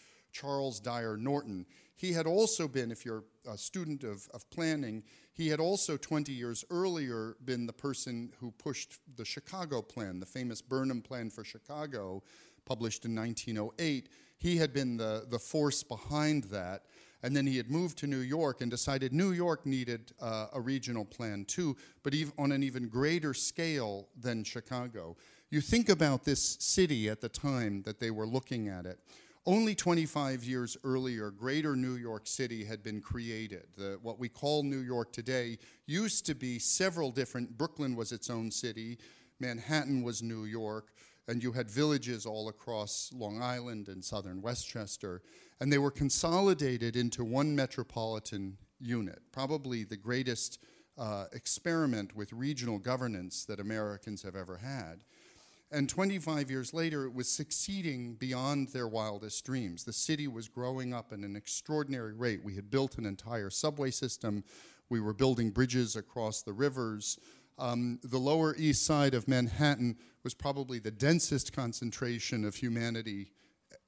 Charles 0.40 0.80
Dyer 0.80 1.16
Norton. 1.16 1.64
He 1.94 2.12
had 2.12 2.26
also 2.26 2.68
been, 2.68 2.90
if 2.90 3.06
you're 3.06 3.24
a 3.48 3.56
student 3.56 4.04
of, 4.04 4.28
of 4.34 4.48
planning, 4.50 5.02
he 5.32 5.48
had 5.48 5.60
also 5.60 5.96
20 5.96 6.30
years 6.30 6.64
earlier 6.70 7.36
been 7.44 7.66
the 7.66 7.72
person 7.72 8.32
who 8.38 8.50
pushed 8.50 8.98
the 9.16 9.24
Chicago 9.24 9.80
Plan, 9.80 10.20
the 10.20 10.26
famous 10.26 10.60
Burnham 10.60 11.00
Plan 11.00 11.30
for 11.30 11.42
Chicago, 11.42 12.22
published 12.66 13.06
in 13.06 13.14
1908. 13.14 14.10
He 14.36 14.58
had 14.58 14.74
been 14.74 14.98
the, 14.98 15.26
the 15.30 15.38
force 15.38 15.82
behind 15.82 16.44
that. 16.44 16.82
And 17.22 17.34
then 17.34 17.46
he 17.46 17.56
had 17.56 17.70
moved 17.70 17.96
to 17.98 18.06
New 18.06 18.18
York 18.18 18.60
and 18.60 18.70
decided 18.70 19.12
New 19.14 19.32
York 19.32 19.64
needed 19.64 20.12
uh, 20.20 20.48
a 20.52 20.60
regional 20.60 21.04
plan 21.04 21.46
too, 21.46 21.76
but 22.02 22.12
even 22.12 22.32
on 22.38 22.52
an 22.52 22.62
even 22.62 22.88
greater 22.88 23.32
scale 23.32 24.08
than 24.20 24.44
Chicago. 24.44 25.16
You 25.50 25.62
think 25.62 25.88
about 25.88 26.24
this 26.24 26.58
city 26.60 27.08
at 27.08 27.22
the 27.22 27.30
time 27.30 27.82
that 27.82 28.00
they 28.00 28.10
were 28.10 28.26
looking 28.26 28.68
at 28.68 28.84
it. 28.84 28.98
Only 29.48 29.76
25 29.76 30.42
years 30.42 30.76
earlier, 30.82 31.30
Greater 31.30 31.76
New 31.76 31.94
York 31.94 32.26
City 32.26 32.64
had 32.64 32.82
been 32.82 33.00
created. 33.00 33.68
The, 33.76 33.96
what 34.02 34.18
we 34.18 34.28
call 34.28 34.64
New 34.64 34.80
York 34.80 35.12
today 35.12 35.58
used 35.86 36.26
to 36.26 36.34
be 36.34 36.58
several 36.58 37.12
different. 37.12 37.56
Brooklyn 37.56 37.94
was 37.94 38.10
its 38.10 38.28
own 38.28 38.50
city, 38.50 38.98
Manhattan 39.38 40.02
was 40.02 40.20
New 40.20 40.46
York, 40.46 40.88
and 41.28 41.44
you 41.44 41.52
had 41.52 41.70
villages 41.70 42.26
all 42.26 42.48
across 42.48 43.12
Long 43.14 43.40
Island 43.40 43.86
and 43.86 44.04
southern 44.04 44.42
Westchester, 44.42 45.22
and 45.60 45.72
they 45.72 45.78
were 45.78 45.92
consolidated 45.92 46.96
into 46.96 47.22
one 47.22 47.54
metropolitan 47.54 48.58
unit, 48.80 49.20
probably 49.30 49.84
the 49.84 49.96
greatest 49.96 50.58
uh, 50.98 51.26
experiment 51.32 52.16
with 52.16 52.32
regional 52.32 52.80
governance 52.80 53.44
that 53.44 53.60
Americans 53.60 54.22
have 54.22 54.34
ever 54.34 54.56
had. 54.56 55.04
And 55.72 55.88
25 55.88 56.50
years 56.50 56.72
later, 56.72 57.04
it 57.04 57.12
was 57.12 57.28
succeeding 57.28 58.14
beyond 58.14 58.68
their 58.68 58.86
wildest 58.86 59.44
dreams. 59.44 59.84
The 59.84 59.92
city 59.92 60.28
was 60.28 60.48
growing 60.48 60.94
up 60.94 61.12
at 61.12 61.18
an 61.18 61.34
extraordinary 61.34 62.14
rate. 62.14 62.44
We 62.44 62.54
had 62.54 62.70
built 62.70 62.98
an 62.98 63.06
entire 63.06 63.50
subway 63.50 63.90
system, 63.90 64.44
we 64.88 65.00
were 65.00 65.14
building 65.14 65.50
bridges 65.50 65.96
across 65.96 66.42
the 66.42 66.52
rivers. 66.52 67.18
Um, 67.58 67.98
the 68.04 68.18
Lower 68.18 68.54
East 68.56 68.84
Side 68.84 69.14
of 69.14 69.26
Manhattan 69.26 69.96
was 70.22 70.34
probably 70.34 70.78
the 70.78 70.90
densest 70.90 71.52
concentration 71.52 72.44
of 72.44 72.54
humanity 72.54 73.32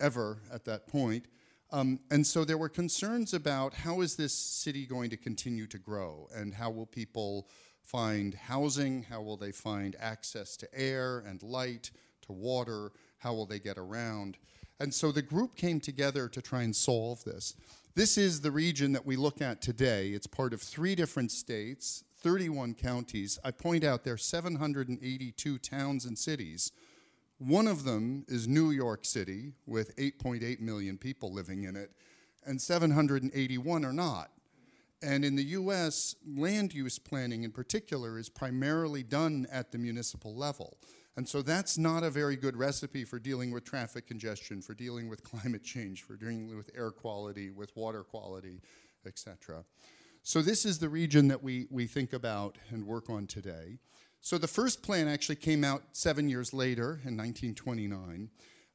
ever 0.01 0.43
at 0.53 0.65
that 0.65 0.89
point. 0.89 1.27
Um, 1.71 2.01
and 2.11 2.27
so 2.27 2.45
there 2.45 2.57
were 2.57 2.71
concerns 2.71 3.35
about 3.35 3.75
how 3.75 4.01
is 4.01 4.17
this 4.17 4.33
city 4.33 4.87
going 4.87 5.11
to 5.11 5.17
continue 5.17 5.67
to 5.67 5.79
grow 5.79 6.29
and 6.35 6.55
how 6.55 6.71
will 6.71 6.87
people 6.87 7.49
find 7.89 8.35
housing? 8.35 9.05
How 9.05 9.23
will 9.23 9.39
they 9.39 9.53
find 9.53 9.97
access 9.99 10.57
to 10.59 10.69
air 10.75 11.21
and 11.27 11.43
light, 11.43 11.91
to 12.27 12.33
water? 12.33 12.93
How 13.19 13.33
will 13.33 13.47
they 13.47 13.59
get 13.59 13.79
around? 13.79 14.37
And 14.79 14.93
so 14.93 15.11
the 15.11 15.23
group 15.23 15.57
came 15.57 15.81
together 15.81 16.29
to 16.29 16.43
try 16.43 16.63
and 16.63 16.77
solve 16.77 17.25
this. 17.25 17.55
This 17.95 18.19
is 18.19 18.43
the 18.43 18.51
region 18.51 18.93
that 18.93 19.07
we 19.07 19.17
look 19.17 19.41
at 19.41 19.63
today. 19.63 20.11
It's 20.11 20.27
part 20.27 20.53
of 20.53 20.61
three 20.61 20.95
different 20.95 21.33
states, 21.33 22.05
31 22.19 22.75
counties. 22.75 23.39
I 23.43 23.51
point 23.51 23.85
out 23.85 24.05
there 24.05 24.15
are 24.15 24.19
782 24.19 25.59
towns 25.59 26.05
and 26.05 26.17
cities. 26.17 26.71
One 27.39 27.67
of 27.67 27.85
them 27.85 28.25
is 28.29 28.47
New 28.47 28.71
York 28.71 29.05
City, 29.05 29.53
with 29.67 29.97
8.8 29.97 30.61
million 30.61 30.99
people 30.99 31.33
living 31.33 31.65
in 31.65 31.75
it, 31.75 31.91
and 32.45 32.61
781 32.61 33.85
are 33.85 33.93
not. 33.93 34.31
And 35.03 35.25
in 35.25 35.37
the 35.37 35.45
US, 35.45 36.17
land 36.27 36.75
use 36.75 36.99
planning 36.99 37.45
in 37.45 37.53
particular 37.53 38.19
is 38.19 38.29
primarily 38.29 39.03
done 39.03 39.47
at 39.51 39.71
the 39.71 39.79
municipal 39.79 40.35
level. 40.35 40.79
And 41.17 41.29
so 41.29 41.43
that's 41.43 41.79
not 41.79 42.05
a 42.05 42.11
very 42.11 42.37
good 42.37 42.57
recipe 42.57 43.05
for 43.05 43.19
dealing 43.19 43.51
with 43.51 43.65
traffic 43.65 44.07
congestion, 44.07 44.63
for 44.63 44.75
dealing 44.75 45.09
with 45.09 45.25
climate 45.31 45.65
change, 45.65 46.03
for 46.03 46.17
dealing 46.17 46.57
with 46.57 46.71
air 46.77 46.91
quality, 46.91 47.51
with 47.51 47.77
water 47.77 48.05
quality, 48.05 48.61
etc. 49.07 49.65
So 50.23 50.43
this 50.43 50.65
is 50.65 50.79
the 50.79 50.89
region 50.89 51.29
that 51.29 51.43
we, 51.43 51.67
we 51.71 51.87
think 51.87 52.13
about 52.13 52.59
and 52.71 52.87
work 52.87 53.09
on 53.09 53.27
today. 53.27 53.79
So 54.21 54.37
the 54.37 54.49
first 54.49 54.83
plan 54.83 55.09
actually 55.09 55.37
came 55.37 55.65
out 55.65 55.83
seven 55.93 56.29
years 56.29 56.53
later 56.53 57.01
in 57.05 57.17
1929. 57.17 58.31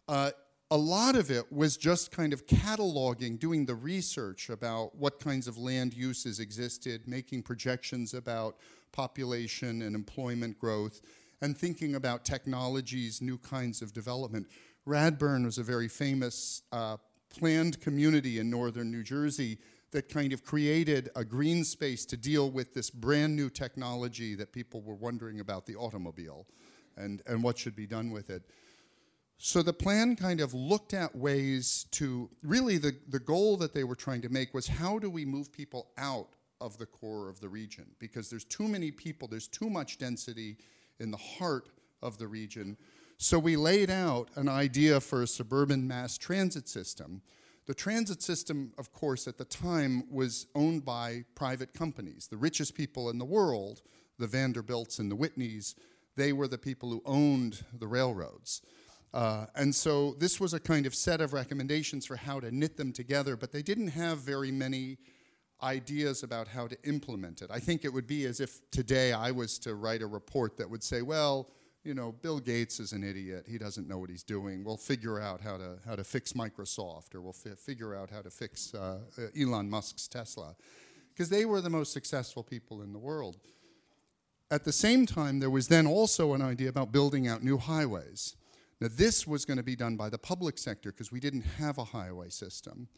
Uh, 0.07 0.31
a 0.73 0.77
lot 0.77 1.15
of 1.15 1.29
it 1.29 1.53
was 1.53 1.77
just 1.77 2.09
kind 2.11 2.33
of 2.33 2.47
cataloging, 2.47 3.37
doing 3.37 3.63
the 3.63 3.75
research 3.75 4.49
about 4.49 4.95
what 4.95 5.19
kinds 5.19 5.47
of 5.47 5.55
land 5.55 5.93
uses 5.93 6.39
existed, 6.39 7.07
making 7.07 7.43
projections 7.43 8.15
about 8.15 8.57
population 8.91 9.83
and 9.83 9.95
employment 9.95 10.57
growth, 10.57 11.01
and 11.43 11.55
thinking 11.55 11.93
about 11.93 12.25
technologies, 12.25 13.21
new 13.21 13.37
kinds 13.37 13.83
of 13.83 13.93
development. 13.93 14.47
Radburn 14.87 15.45
was 15.45 15.59
a 15.59 15.63
very 15.63 15.87
famous 15.87 16.63
uh, 16.71 16.97
planned 17.29 17.79
community 17.79 18.39
in 18.39 18.49
northern 18.49 18.89
New 18.89 19.03
Jersey 19.03 19.59
that 19.91 20.09
kind 20.09 20.33
of 20.33 20.43
created 20.43 21.11
a 21.15 21.23
green 21.23 21.63
space 21.63 22.03
to 22.07 22.17
deal 22.17 22.49
with 22.49 22.73
this 22.73 22.89
brand 22.89 23.35
new 23.35 23.51
technology 23.51 24.33
that 24.33 24.51
people 24.51 24.81
were 24.81 24.95
wondering 24.95 25.39
about 25.39 25.67
the 25.67 25.75
automobile 25.75 26.47
and, 26.97 27.21
and 27.27 27.43
what 27.43 27.59
should 27.59 27.75
be 27.75 27.85
done 27.85 28.09
with 28.09 28.31
it. 28.31 28.41
So 29.37 29.61
the 29.61 29.73
plan 29.73 30.15
kind 30.15 30.39
of 30.39 30.53
looked 30.53 30.93
at 30.93 31.15
ways 31.15 31.85
to 31.91 32.29
really 32.43 32.77
the, 32.77 32.95
the 33.09 33.19
goal 33.19 33.57
that 33.57 33.73
they 33.73 33.83
were 33.83 33.95
trying 33.95 34.21
to 34.21 34.29
make 34.29 34.53
was 34.53 34.67
how 34.67 34.99
do 34.99 35.09
we 35.09 35.25
move 35.25 35.51
people 35.51 35.89
out 35.97 36.29
of 36.61 36.77
the 36.77 36.85
core 36.85 37.29
of 37.29 37.41
the 37.41 37.49
region? 37.49 37.85
Because 37.99 38.29
there's 38.29 38.45
too 38.45 38.67
many 38.67 38.89
people, 38.89 39.27
there's 39.27 39.47
too 39.47 39.69
much 39.69 39.97
density 39.97 40.57
in 40.99 41.11
the 41.11 41.17
heart 41.17 41.69
of 42.01 42.17
the 42.17 42.27
region. 42.27 42.77
So 43.17 43.37
we 43.37 43.55
laid 43.55 43.89
out 43.89 44.29
an 44.35 44.49
idea 44.49 44.99
for 44.99 45.21
a 45.21 45.27
suburban 45.27 45.87
mass 45.87 46.17
transit 46.17 46.67
system. 46.67 47.21
The 47.65 47.73
transit 47.73 48.21
system, 48.21 48.73
of 48.77 48.91
course, 48.91 49.27
at 49.27 49.37
the 49.37 49.45
time 49.45 50.03
was 50.11 50.47
owned 50.55 50.83
by 50.83 51.23
private 51.35 51.73
companies. 51.73 52.27
The 52.27 52.37
richest 52.37 52.75
people 52.75 53.09
in 53.09 53.17
the 53.17 53.25
world, 53.25 53.81
the 54.19 54.27
Vanderbilts 54.27 54.99
and 54.99 55.09
the 55.09 55.15
Whitneys, 55.15 55.75
they 56.15 56.33
were 56.33 56.47
the 56.47 56.57
people 56.57 56.89
who 56.89 57.01
owned 57.05 57.63
the 57.73 57.87
railroads. 57.87 58.61
Uh, 59.13 59.45
and 59.55 59.73
so 59.73 60.15
this 60.17 60.39
was 60.39 60.53
a 60.53 60.59
kind 60.59 60.85
of 60.85 60.95
set 60.95 61.21
of 61.21 61.33
recommendations 61.33 62.05
for 62.05 62.15
how 62.15 62.39
to 62.39 62.51
knit 62.51 62.77
them 62.77 62.91
together, 62.91 63.35
but 63.35 63.51
they 63.51 63.61
didn't 63.61 63.89
have 63.89 64.19
very 64.19 64.51
many 64.51 64.97
ideas 65.61 66.23
about 66.23 66.47
how 66.47 66.67
to 66.67 66.75
implement 66.83 67.41
it. 67.41 67.49
I 67.51 67.59
think 67.59 67.85
it 67.85 67.93
would 67.93 68.07
be 68.07 68.25
as 68.25 68.39
if 68.39 68.59
today 68.71 69.13
I 69.13 69.31
was 69.31 69.59
to 69.59 69.75
write 69.75 70.01
a 70.01 70.07
report 70.07 70.57
that 70.57 70.69
would 70.69 70.83
say, 70.83 71.01
well, 71.01 71.49
you 71.83 71.93
know, 71.93 72.11
Bill 72.11 72.39
Gates 72.39 72.79
is 72.79 72.93
an 72.93 73.03
idiot. 73.03 73.45
He 73.47 73.57
doesn't 73.57 73.87
know 73.87 73.97
what 73.97 74.09
he's 74.09 74.23
doing. 74.23 74.63
We'll 74.63 74.77
figure 74.77 75.19
out 75.19 75.41
how 75.41 75.57
to, 75.57 75.77
how 75.85 75.95
to 75.95 76.03
fix 76.03 76.33
Microsoft, 76.33 77.13
or 77.13 77.21
we'll 77.21 77.33
fi 77.33 77.51
figure 77.51 77.93
out 77.93 78.09
how 78.09 78.21
to 78.21 78.29
fix 78.29 78.73
uh, 78.73 78.99
Elon 79.39 79.69
Musk's 79.69 80.07
Tesla. 80.07 80.55
Because 81.13 81.29
they 81.29 81.45
were 81.45 81.61
the 81.61 81.69
most 81.69 81.91
successful 81.91 82.41
people 82.41 82.81
in 82.81 82.93
the 82.93 82.99
world. 82.99 83.37
At 84.49 84.63
the 84.63 84.71
same 84.71 85.05
time, 85.05 85.39
there 85.39 85.49
was 85.49 85.67
then 85.67 85.85
also 85.85 86.33
an 86.33 86.41
idea 86.41 86.69
about 86.69 86.91
building 86.91 87.27
out 87.27 87.43
new 87.43 87.57
highways. 87.57 88.35
Now, 88.83 88.89
this 88.91 89.25
was 89.25 89.45
going 89.45 89.55
to 89.55 89.63
be 89.63 89.77
done 89.77 89.95
by 89.95 90.09
the 90.09 90.17
public 90.17 90.57
sector 90.57 90.91
because 90.91 91.09
we 91.09 91.21
didn't 91.21 91.45
have 91.57 91.77
a 91.77 91.85
highway 91.85 92.27
system. 92.27 92.89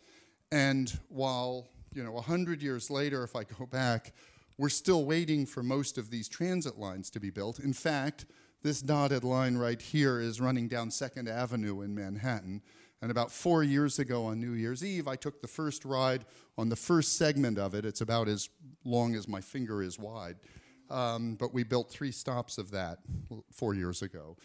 And 0.52 0.92
while, 1.10 1.68
you 1.94 2.04
know, 2.04 2.14
100 2.14 2.64
years 2.64 2.90
later, 2.90 3.24
if 3.24 3.36
I 3.36 3.44
go 3.44 3.68
back, 3.68 4.12
we're 4.58 4.70
still 4.70 5.06
waiting 5.06 5.46
for 5.46 5.62
most 5.62 6.00
of 6.00 6.10
these 6.10 6.28
transit 6.28 6.80
lines 6.80 7.12
to 7.12 7.20
be 7.20 7.30
built. 7.30 7.60
In 7.60 7.72
fact, 7.72 8.26
this 8.64 8.82
dotted 8.82 9.24
line 9.24 9.58
right 9.58 9.80
here 9.80 10.20
is 10.20 10.42
running 10.42 10.68
down 10.68 10.90
Second 10.90 11.30
Avenue 11.30 11.82
in 11.82 11.94
Manhattan. 11.94 12.64
And 13.04 13.12
about 13.12 13.32
four 13.32 13.62
years 13.62 14.00
ago 14.00 14.26
on 14.26 14.40
New 14.40 14.54
Year's 14.54 14.84
Eve, 14.84 15.08
I 15.08 15.16
took 15.16 15.40
the 15.40 15.48
first 15.48 15.86
ride 15.86 16.26
on 16.58 16.70
the 16.70 16.76
first 16.76 17.16
segment 17.16 17.60
of 17.60 17.76
it. 17.76 17.86
It's 17.86 18.02
about 18.02 18.28
as 18.28 18.50
long 18.84 19.14
as 19.14 19.28
my 19.28 19.40
finger 19.40 19.84
is 19.84 20.00
wide. 20.00 20.38
Um, 20.90 21.36
but 21.36 21.54
we 21.54 21.64
built 21.64 21.92
three 21.92 22.12
stops 22.12 22.58
of 22.58 22.72
that 22.72 22.98
four 23.52 23.76
years 23.76 24.02
ago. 24.02 24.36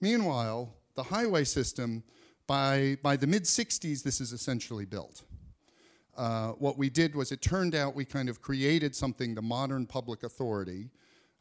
Meanwhile, 0.00 0.74
the 0.96 1.04
highway 1.04 1.44
system, 1.44 2.02
by, 2.46 2.96
by 3.02 3.16
the 3.16 3.26
mid 3.26 3.44
60s, 3.44 4.02
this 4.02 4.20
is 4.20 4.32
essentially 4.32 4.84
built. 4.84 5.22
Uh, 6.16 6.52
what 6.52 6.78
we 6.78 6.88
did 6.88 7.14
was 7.14 7.30
it 7.30 7.42
turned 7.42 7.74
out 7.74 7.94
we 7.94 8.04
kind 8.04 8.28
of 8.28 8.40
created 8.40 8.94
something, 8.94 9.34
the 9.34 9.42
modern 9.42 9.86
public 9.86 10.22
authority, 10.22 10.88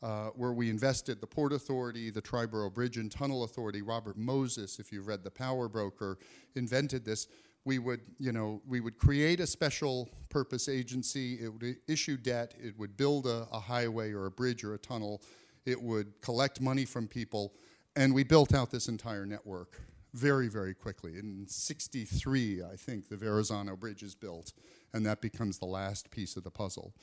uh, 0.04 0.28
where 0.36 0.52
we 0.52 0.70
invested 0.70 1.22
the 1.22 1.28
Port 1.28 1.54
Authority, 1.54 2.10
the 2.10 2.22
Triborough 2.22 2.74
Bridge 2.74 2.98
and 2.98 3.10
Tunnel 3.10 3.44
Authority. 3.44 3.82
Robert 3.82 4.18
Moses, 4.18 4.78
if 4.78 4.92
you've 4.92 5.08
read 5.08 5.24
The 5.24 5.32
Power 5.32 5.70
Broker, 5.70 6.18
invented 6.56 7.06
this. 7.06 7.28
We 7.64 7.80
would, 7.80 8.02
you 8.20 8.32
know, 8.32 8.62
we 8.68 8.82
would 8.82 8.98
create 8.98 9.40
a 9.40 9.48
special 9.48 10.10
purpose 10.30 10.68
agency. 10.68 11.40
It 11.42 11.48
would 11.48 11.78
issue 11.88 12.18
debt. 12.18 12.54
It 12.60 12.78
would 12.78 12.98
build 12.98 13.26
a, 13.26 13.48
a 13.52 13.60
highway 13.60 14.12
or 14.12 14.26
a 14.26 14.32
bridge 14.32 14.64
or 14.64 14.74
a 14.74 14.78
tunnel. 14.78 15.22
It 15.66 15.82
would 15.82 16.22
collect 16.22 16.62
money 16.62 16.86
from 16.86 17.08
people, 17.08 17.54
and 17.96 18.14
we 18.14 18.24
built 18.24 18.54
out 18.54 18.72
this 18.72 18.88
entire 18.88 19.26
network 19.26 19.82
very, 20.14 20.48
very 20.48 20.74
quickly. 20.74 21.18
In 21.18 21.46
63, 21.48 22.64
I 22.64 22.76
think, 22.78 23.10
the 23.10 23.18
Verrazano 23.18 23.76
Bridge 23.76 24.02
is 24.02 24.16
built, 24.16 24.54
and 24.94 25.06
that 25.06 25.22
becomes 25.22 25.60
the 25.60 25.66
last 25.66 26.10
piece 26.10 26.38
of 26.38 26.44
the 26.44 26.52
puzzle. 26.52 26.94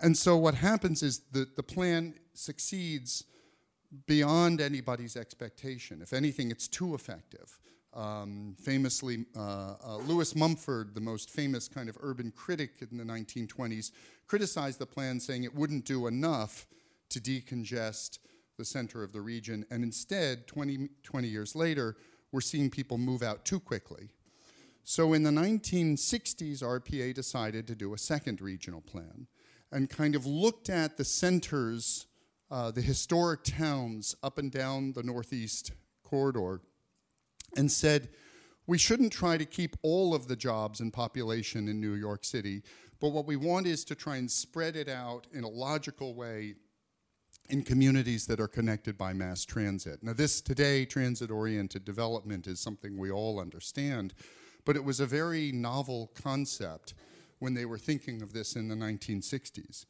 And 0.00 0.16
so 0.16 0.36
what 0.36 0.54
happens 0.54 1.02
is 1.02 1.20
that 1.32 1.56
the 1.56 1.62
plan 1.62 2.14
succeeds 2.34 3.24
beyond 4.06 4.60
anybody's 4.60 5.16
expectation. 5.16 6.00
If 6.02 6.12
anything, 6.12 6.50
it's 6.50 6.68
too 6.68 6.94
effective. 6.94 7.58
Um, 7.92 8.54
famously, 8.62 9.24
uh, 9.36 9.74
uh, 9.84 9.96
Lewis 9.96 10.36
Mumford, 10.36 10.94
the 10.94 11.00
most 11.00 11.28
famous 11.28 11.66
kind 11.66 11.88
of 11.88 11.98
urban 12.00 12.30
critic 12.30 12.74
in 12.88 12.98
the 12.98 13.04
1920s, 13.04 13.90
criticized 14.28 14.78
the 14.78 14.86
plan, 14.86 15.18
saying 15.18 15.44
it 15.44 15.54
wouldn't 15.54 15.86
do 15.86 16.06
enough 16.06 16.66
to 17.08 17.20
decongest 17.20 18.18
the 18.60 18.64
center 18.66 19.02
of 19.02 19.12
the 19.12 19.22
region. 19.22 19.64
And 19.70 19.82
instead, 19.82 20.46
20, 20.46 20.90
20 21.02 21.28
years 21.28 21.56
later, 21.56 21.96
we're 22.30 22.42
seeing 22.42 22.68
people 22.68 22.98
move 22.98 23.22
out 23.22 23.46
too 23.46 23.58
quickly. 23.58 24.10
So 24.84 25.14
in 25.14 25.22
the 25.22 25.30
1960s, 25.30 26.62
RPA 26.62 27.14
decided 27.14 27.66
to 27.66 27.74
do 27.74 27.94
a 27.94 27.98
second 27.98 28.42
regional 28.42 28.82
plan 28.82 29.26
and 29.72 29.88
kind 29.88 30.14
of 30.14 30.26
looked 30.26 30.68
at 30.68 30.98
the 30.98 31.04
centers, 31.04 32.06
uh, 32.50 32.70
the 32.70 32.82
historic 32.82 33.44
towns 33.44 34.14
up 34.22 34.36
and 34.36 34.52
down 34.52 34.92
the 34.92 35.02
Northeast 35.02 35.72
corridor, 36.04 36.60
and 37.56 37.72
said, 37.72 38.10
we 38.66 38.76
shouldn't 38.76 39.12
try 39.12 39.38
to 39.38 39.46
keep 39.46 39.74
all 39.82 40.14
of 40.14 40.28
the 40.28 40.36
jobs 40.36 40.80
and 40.80 40.92
population 40.92 41.66
in 41.66 41.80
New 41.80 41.94
York 41.94 42.24
City, 42.24 42.62
but 43.00 43.08
what 43.08 43.26
we 43.26 43.36
want 43.36 43.66
is 43.66 43.84
to 43.86 43.94
try 43.94 44.16
and 44.16 44.30
spread 44.30 44.76
it 44.76 44.88
out 44.88 45.26
in 45.32 45.44
a 45.44 45.48
logical 45.48 46.14
way 46.14 46.54
in 47.50 47.62
communities 47.62 48.26
that 48.26 48.40
are 48.40 48.48
connected 48.48 48.96
by 48.96 49.12
mass 49.12 49.44
transit. 49.44 50.02
Now, 50.02 50.12
this 50.12 50.40
today, 50.40 50.84
transit 50.84 51.30
oriented 51.30 51.84
development 51.84 52.46
is 52.46 52.60
something 52.60 52.96
we 52.96 53.10
all 53.10 53.40
understand, 53.40 54.14
but 54.64 54.76
it 54.76 54.84
was 54.84 55.00
a 55.00 55.06
very 55.06 55.52
novel 55.52 56.10
concept 56.14 56.94
when 57.38 57.54
they 57.54 57.64
were 57.64 57.78
thinking 57.78 58.22
of 58.22 58.32
this 58.32 58.54
in 58.54 58.68
the 58.68 58.74
1960s. 58.74 59.86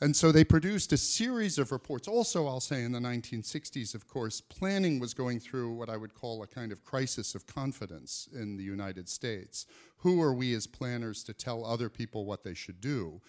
And 0.00 0.14
so 0.14 0.32
they 0.32 0.44
produced 0.44 0.92
a 0.92 0.96
series 0.96 1.56
of 1.56 1.70
reports. 1.70 2.08
Also, 2.08 2.46
I'll 2.46 2.60
say 2.60 2.82
in 2.82 2.92
the 2.92 2.98
1960s, 2.98 3.94
of 3.94 4.08
course, 4.08 4.40
planning 4.40 4.98
was 4.98 5.14
going 5.14 5.38
through 5.38 5.72
what 5.72 5.88
I 5.88 5.96
would 5.96 6.14
call 6.14 6.42
a 6.42 6.46
kind 6.48 6.72
of 6.72 6.84
crisis 6.84 7.34
of 7.34 7.46
confidence 7.46 8.28
in 8.34 8.56
the 8.56 8.64
United 8.64 9.08
States. 9.08 9.66
Who 9.98 10.20
are 10.20 10.34
we 10.34 10.52
as 10.54 10.66
planners 10.66 11.22
to 11.24 11.32
tell 11.32 11.64
other 11.64 11.88
people 11.88 12.24
what 12.24 12.42
they 12.42 12.54
should 12.54 12.80
do? 12.80 13.20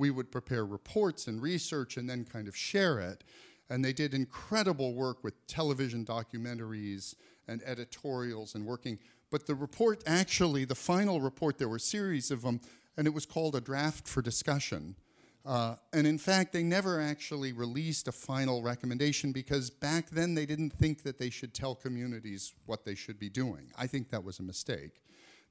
We 0.00 0.10
would 0.10 0.32
prepare 0.32 0.64
reports 0.64 1.26
and 1.26 1.42
research 1.42 1.98
and 1.98 2.08
then 2.08 2.24
kind 2.24 2.48
of 2.48 2.56
share 2.56 3.00
it. 3.00 3.22
And 3.68 3.84
they 3.84 3.92
did 3.92 4.14
incredible 4.14 4.94
work 4.94 5.22
with 5.22 5.46
television 5.46 6.06
documentaries 6.06 7.14
and 7.46 7.62
editorials 7.64 8.54
and 8.54 8.64
working. 8.64 8.98
But 9.30 9.46
the 9.46 9.54
report, 9.54 10.02
actually, 10.06 10.64
the 10.64 10.74
final 10.74 11.20
report, 11.20 11.58
there 11.58 11.68
were 11.68 11.76
a 11.76 11.80
series 11.80 12.30
of 12.30 12.40
them, 12.40 12.62
and 12.96 13.06
it 13.06 13.12
was 13.12 13.26
called 13.26 13.54
a 13.54 13.60
draft 13.60 14.08
for 14.08 14.22
discussion. 14.22 14.96
Uh, 15.44 15.76
and 15.92 16.06
in 16.06 16.16
fact, 16.16 16.54
they 16.54 16.62
never 16.62 16.98
actually 16.98 17.52
released 17.52 18.08
a 18.08 18.12
final 18.12 18.62
recommendation 18.62 19.32
because 19.32 19.68
back 19.68 20.08
then 20.08 20.34
they 20.34 20.46
didn't 20.46 20.70
think 20.70 21.02
that 21.02 21.18
they 21.18 21.28
should 21.28 21.52
tell 21.52 21.74
communities 21.74 22.54
what 22.64 22.86
they 22.86 22.94
should 22.94 23.18
be 23.18 23.28
doing. 23.28 23.70
I 23.78 23.86
think 23.86 24.08
that 24.10 24.24
was 24.24 24.38
a 24.38 24.42
mistake. 24.42 25.02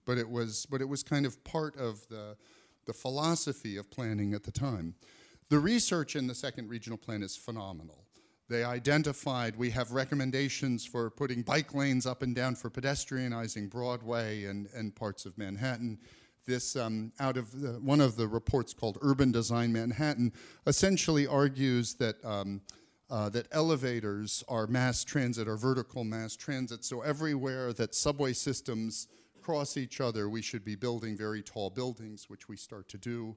But 0.06 0.18
it 0.18 0.28
was, 0.28 0.66
but 0.66 0.82
it 0.82 0.90
was 0.90 1.04
kind 1.04 1.28
of 1.28 1.44
part 1.44 1.78
of 1.78 2.08
the, 2.08 2.36
the 2.90 2.94
philosophy 2.94 3.78
of 3.78 3.92
planning 3.92 4.34
at 4.34 4.44
the 4.44 4.52
time. 4.52 4.96
The 5.50 5.60
research 5.60 6.16
in 6.16 6.26
the 6.26 6.34
second 6.34 6.70
regional 6.70 6.98
plan 6.98 7.22
is 7.22 7.38
phenomenal. 7.38 8.04
They 8.50 8.64
identified, 8.64 9.56
we 9.56 9.70
have 9.70 9.92
recommendations 9.92 10.88
for 10.88 11.12
putting 11.12 11.44
bike 11.44 11.76
lanes 11.76 12.08
up 12.08 12.24
and 12.24 12.34
down 12.36 12.56
for 12.56 12.72
pedestrianizing 12.72 13.70
Broadway 13.70 14.46
and, 14.46 14.68
and 14.74 14.96
parts 14.96 15.28
of 15.28 15.38
Manhattan 15.38 16.00
this 16.48 16.76
um, 16.76 17.12
out 17.20 17.38
of 17.38 17.62
the, 17.62 17.74
one 17.74 18.02
of 18.02 18.16
the 18.16 18.28
reports 18.28 18.74
called 18.74 18.98
Urban 19.02 19.32
Design 19.32 19.72
Manhattan 19.72 20.34
essentially 20.66 21.28
argues 21.28 21.94
that 21.96 22.16
um, 22.26 22.62
uh, 23.12 23.30
that 23.30 23.48
elevators 23.52 24.44
are 24.48 24.66
mass 24.66 25.04
transit 25.04 25.48
or 25.48 25.58
vertical 25.58 26.04
mass 26.04 26.36
transit. 26.36 26.84
So 26.84 27.02
everywhere 27.02 27.72
that 27.74 27.94
subway 27.94 28.34
systems 28.34 29.08
cross 29.50 29.78
each 29.78 30.00
other, 30.00 30.30
we 30.30 30.44
should 30.44 30.64
be 30.64 30.76
building 30.76 31.18
very 31.18 31.42
tall 31.42 31.72
buildings, 31.72 32.30
which 32.30 32.48
we 32.48 32.56
start 32.56 32.88
to 32.88 33.00
do. 33.00 33.36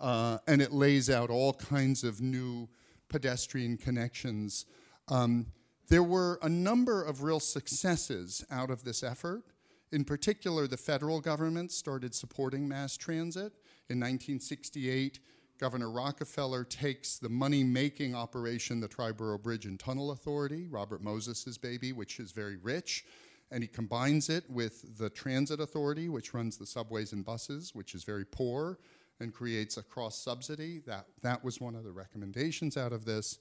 Uh, 0.00 0.36
and 0.48 0.60
it 0.60 0.72
lays 0.72 1.08
out 1.08 1.30
all 1.30 1.52
kinds 1.52 2.02
of 2.02 2.20
new 2.20 2.68
pedestrian 3.08 3.76
connections. 3.76 4.66
Um, 5.06 5.46
there 5.86 6.02
were 6.02 6.40
a 6.42 6.48
number 6.48 7.04
of 7.04 7.22
real 7.22 7.38
successes 7.38 8.44
out 8.50 8.70
of 8.70 8.82
this 8.82 9.04
effort. 9.04 9.44
In 9.92 10.04
particular, 10.04 10.66
the 10.66 10.76
federal 10.76 11.20
government 11.20 11.70
started 11.70 12.12
supporting 12.12 12.66
mass 12.66 12.96
transit. 12.96 13.52
In 13.88 14.00
1968, 14.00 15.20
Governor 15.60 15.92
Rockefeller 15.92 16.64
takes 16.64 17.18
the 17.18 17.28
money 17.28 17.62
making 17.62 18.16
operation, 18.16 18.80
the 18.80 18.88
Triborough 18.88 19.40
Bridge 19.40 19.66
and 19.66 19.78
Tunnel 19.78 20.10
Authority, 20.10 20.66
Robert 20.66 21.04
Moses' 21.04 21.56
baby, 21.56 21.92
which 21.92 22.18
is 22.18 22.32
very 22.32 22.56
rich, 22.56 23.04
and 23.52 23.62
he 23.62 23.68
combines 23.68 24.30
it 24.30 24.48
with 24.48 24.98
the 24.98 25.10
Transit 25.10 25.60
Authority, 25.60 26.08
which 26.08 26.32
runs 26.32 26.56
the 26.56 26.66
subways 26.66 27.12
and 27.12 27.24
buses, 27.24 27.74
which 27.74 27.94
is 27.94 28.02
very 28.02 28.24
poor 28.24 28.78
and 29.20 29.32
creates 29.32 29.76
a 29.76 29.82
cross 29.82 30.18
subsidy. 30.18 30.80
That, 30.86 31.06
that 31.22 31.44
was 31.44 31.60
one 31.60 31.76
of 31.76 31.84
the 31.84 31.92
recommendations 31.92 32.76
out 32.76 32.92
of 32.92 33.04
this. 33.04 33.38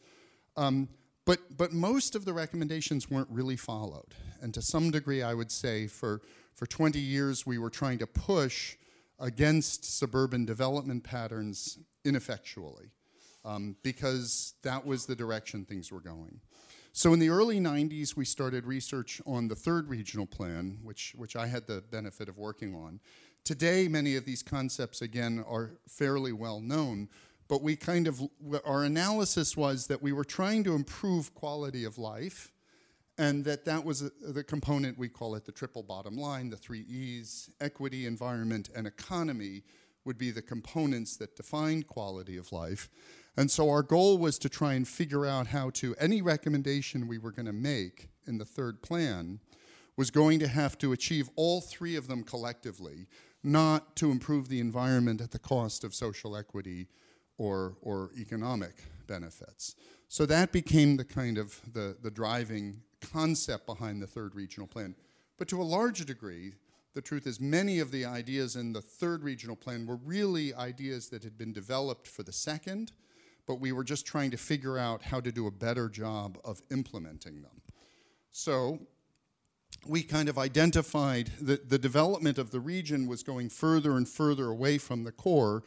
Um, 0.57 0.89
but, 1.25 1.39
but 1.57 1.71
most 1.71 2.15
of 2.15 2.25
the 2.25 2.33
recommendations 2.33 3.09
weren't 3.09 3.29
really 3.31 3.55
followed. 3.55 4.13
And 4.41 4.53
to 4.53 4.61
some 4.61 4.91
degree, 4.91 5.23
I 5.23 5.33
would 5.33 5.51
say 5.51 5.87
for, 5.87 6.21
for 6.53 6.65
20 6.65 6.99
years, 6.99 7.45
we 7.45 7.57
were 7.57 7.69
trying 7.69 7.99
to 7.99 8.07
push 8.07 8.75
against 9.17 9.97
suburban 9.97 10.45
development 10.45 11.03
patterns 11.03 11.79
ineffectually 12.03 12.91
um, 13.45 13.75
because 13.81 14.55
that 14.63 14.85
was 14.85 15.05
the 15.05 15.15
direction 15.15 15.63
things 15.63 15.91
were 15.91 16.01
going. 16.01 16.41
So 16.93 17.13
in 17.13 17.19
the 17.19 17.29
early 17.29 17.59
90s, 17.59 18.17
we 18.17 18.25
started 18.25 18.65
research 18.65 19.21
on 19.25 19.47
the 19.47 19.55
third 19.55 19.87
regional 19.87 20.25
plan, 20.25 20.79
which, 20.83 21.13
which 21.15 21.37
I 21.37 21.47
had 21.47 21.65
the 21.65 21.81
benefit 21.89 22.27
of 22.27 22.37
working 22.37 22.75
on. 22.75 22.99
Today, 23.45 23.87
many 23.87 24.17
of 24.17 24.25
these 24.25 24.43
concepts, 24.43 25.01
again, 25.01 25.43
are 25.47 25.71
fairly 25.87 26.33
well 26.33 26.59
known, 26.59 27.07
but 27.47 27.61
we 27.61 27.77
kind 27.77 28.07
of, 28.07 28.21
our 28.65 28.83
analysis 28.83 29.55
was 29.55 29.87
that 29.87 30.01
we 30.01 30.11
were 30.11 30.25
trying 30.25 30.65
to 30.65 30.75
improve 30.75 31.33
quality 31.33 31.85
of 31.85 31.97
life 31.97 32.51
and 33.17 33.45
that 33.45 33.65
that 33.65 33.85
was 33.85 34.11
the 34.21 34.43
component, 34.43 34.97
we 34.97 35.07
call 35.07 35.35
it 35.35 35.45
the 35.45 35.51
triple 35.51 35.83
bottom 35.83 36.17
line, 36.17 36.49
the 36.49 36.57
three 36.57 36.81
E's, 36.89 37.49
equity, 37.61 38.05
environment, 38.05 38.69
and 38.75 38.85
economy 38.85 39.63
would 40.05 40.17
be 40.17 40.31
the 40.31 40.41
components 40.41 41.17
that 41.17 41.35
define 41.35 41.83
quality 41.83 42.35
of 42.35 42.51
life. 42.51 42.89
And 43.37 43.49
so 43.49 43.69
our 43.69 43.83
goal 43.83 44.17
was 44.17 44.37
to 44.39 44.49
try 44.49 44.73
and 44.73 44.87
figure 44.87 45.25
out 45.25 45.47
how 45.47 45.69
to, 45.71 45.95
any 45.99 46.21
recommendation 46.21 47.07
we 47.07 47.17
were 47.17 47.31
going 47.31 47.45
to 47.45 47.53
make 47.53 48.09
in 48.27 48.37
the 48.37 48.45
third 48.45 48.81
plan 48.81 49.39
was 49.97 50.11
going 50.11 50.39
to 50.39 50.47
have 50.47 50.77
to 50.79 50.91
achieve 50.91 51.29
all 51.35 51.61
three 51.61 51.95
of 51.95 52.07
them 52.07 52.23
collectively, 52.23 53.07
not 53.43 53.95
to 53.97 54.11
improve 54.11 54.49
the 54.49 54.59
environment 54.59 55.21
at 55.21 55.31
the 55.31 55.39
cost 55.39 55.83
of 55.83 55.93
social 55.93 56.35
equity 56.35 56.87
or, 57.37 57.75
or 57.81 58.11
economic 58.17 58.83
benefits. 59.07 59.75
So 60.07 60.25
that 60.25 60.51
became 60.51 60.97
the 60.97 61.05
kind 61.05 61.37
of 61.37 61.59
the, 61.73 61.95
the 62.01 62.11
driving 62.11 62.81
concept 62.99 63.65
behind 63.65 64.01
the 64.01 64.07
third 64.07 64.35
regional 64.35 64.67
plan. 64.67 64.95
But 65.37 65.47
to 65.49 65.61
a 65.61 65.63
larger 65.63 66.03
degree, 66.03 66.53
the 66.93 67.01
truth 67.01 67.25
is 67.25 67.39
many 67.39 67.79
of 67.79 67.91
the 67.91 68.05
ideas 68.05 68.55
in 68.55 68.73
the 68.73 68.81
third 68.81 69.23
regional 69.23 69.55
plan 69.55 69.85
were 69.85 69.95
really 69.95 70.53
ideas 70.53 71.09
that 71.09 71.23
had 71.23 71.37
been 71.37 71.53
developed 71.53 72.07
for 72.07 72.23
the 72.23 72.33
second, 72.33 72.91
but 73.51 73.59
we 73.59 73.73
were 73.73 73.83
just 73.83 74.05
trying 74.05 74.31
to 74.31 74.37
figure 74.37 74.77
out 74.77 75.03
how 75.03 75.19
to 75.19 75.29
do 75.29 75.45
a 75.45 75.51
better 75.51 75.89
job 75.89 76.37
of 76.45 76.61
implementing 76.71 77.41
them. 77.41 77.61
So 78.31 78.79
we 79.85 80.03
kind 80.03 80.29
of 80.29 80.37
identified 80.37 81.31
that 81.41 81.69
the 81.69 81.77
development 81.77 82.37
of 82.37 82.51
the 82.51 82.61
region 82.61 83.07
was 83.07 83.23
going 83.23 83.49
further 83.49 83.97
and 83.97 84.07
further 84.07 84.47
away 84.47 84.77
from 84.77 85.03
the 85.03 85.11
core. 85.11 85.63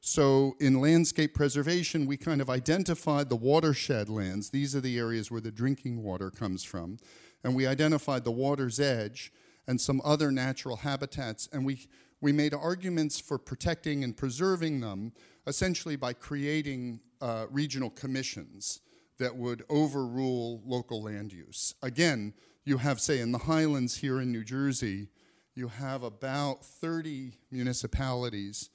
So 0.00 0.56
in 0.58 0.80
landscape 0.80 1.32
preservation, 1.32 2.06
we 2.06 2.16
kind 2.16 2.40
of 2.40 2.50
identified 2.50 3.28
the 3.28 3.36
watershed 3.36 4.08
lands. 4.08 4.50
These 4.50 4.74
are 4.74 4.80
the 4.80 4.98
areas 4.98 5.30
where 5.30 5.40
the 5.40 5.52
drinking 5.52 6.02
water 6.02 6.32
comes 6.32 6.64
from. 6.64 6.98
And 7.44 7.54
we 7.54 7.68
identified 7.68 8.24
the 8.24 8.32
water's 8.32 8.80
edge 8.80 9.32
and 9.68 9.80
some 9.80 10.02
other 10.04 10.32
natural 10.32 10.78
habitats. 10.78 11.48
And 11.52 11.64
we, 11.64 11.86
we 12.20 12.32
made 12.32 12.54
arguments 12.54 13.20
for 13.20 13.38
protecting 13.38 14.04
and 14.04 14.16
preserving 14.16 14.80
them 14.80 15.12
essentially 15.46 15.96
by 15.96 16.12
creating 16.12 17.00
uh, 17.20 17.46
regional 17.50 17.90
commissions 17.90 18.80
that 19.18 19.34
would 19.34 19.64
overrule 19.68 20.62
local 20.64 21.02
land 21.02 21.32
use. 21.32 21.74
Again, 21.82 22.32
you 22.64 22.78
have, 22.78 23.00
say, 23.00 23.20
in 23.20 23.32
the 23.32 23.38
highlands 23.38 23.96
here 23.96 24.20
in 24.20 24.30
New 24.30 24.44
Jersey, 24.44 25.08
you 25.54 25.68
have 25.68 26.02
about 26.02 26.64
30 26.64 27.32
municipalities 27.50 28.70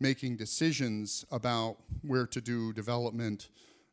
making 0.00 0.36
decisions 0.36 1.24
about 1.32 1.78
where 2.02 2.26
to 2.26 2.40
do 2.40 2.72
development 2.72 3.48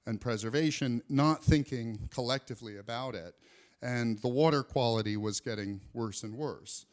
and 0.05 0.21
preservation, 0.21 1.01
not 1.09 1.43
thinking 1.43 2.07
collectively 2.11 2.77
about 2.77 3.15
it. 3.15 3.33
And 3.81 4.19
the 4.19 4.27
water 4.27 4.61
quality 4.61 5.17
was 5.17 5.39
getting 5.39 5.81
worse 5.93 6.23
and 6.23 6.35
worse. 6.35 6.85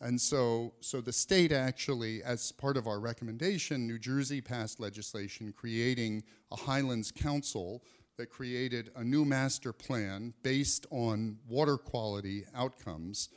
And 0.00 0.18
so, 0.18 0.72
so 0.80 1.00
the 1.00 1.12
state 1.12 1.52
actually, 1.52 2.22
as 2.22 2.52
part 2.52 2.76
of 2.76 2.86
our 2.86 3.00
recommendation, 3.00 3.86
New 3.86 3.98
Jersey 3.98 4.40
passed 4.40 4.80
legislation 4.80 5.52
creating 5.52 6.22
a 6.50 6.56
Highlands 6.56 7.12
Council 7.12 7.82
that 8.16 8.30
created 8.30 8.90
a 8.96 9.04
new 9.04 9.24
master 9.24 9.72
plan 9.72 10.32
based 10.42 10.86
on 10.90 11.38
water 11.48 11.76
quality 11.76 12.44
outcomes 12.54 13.28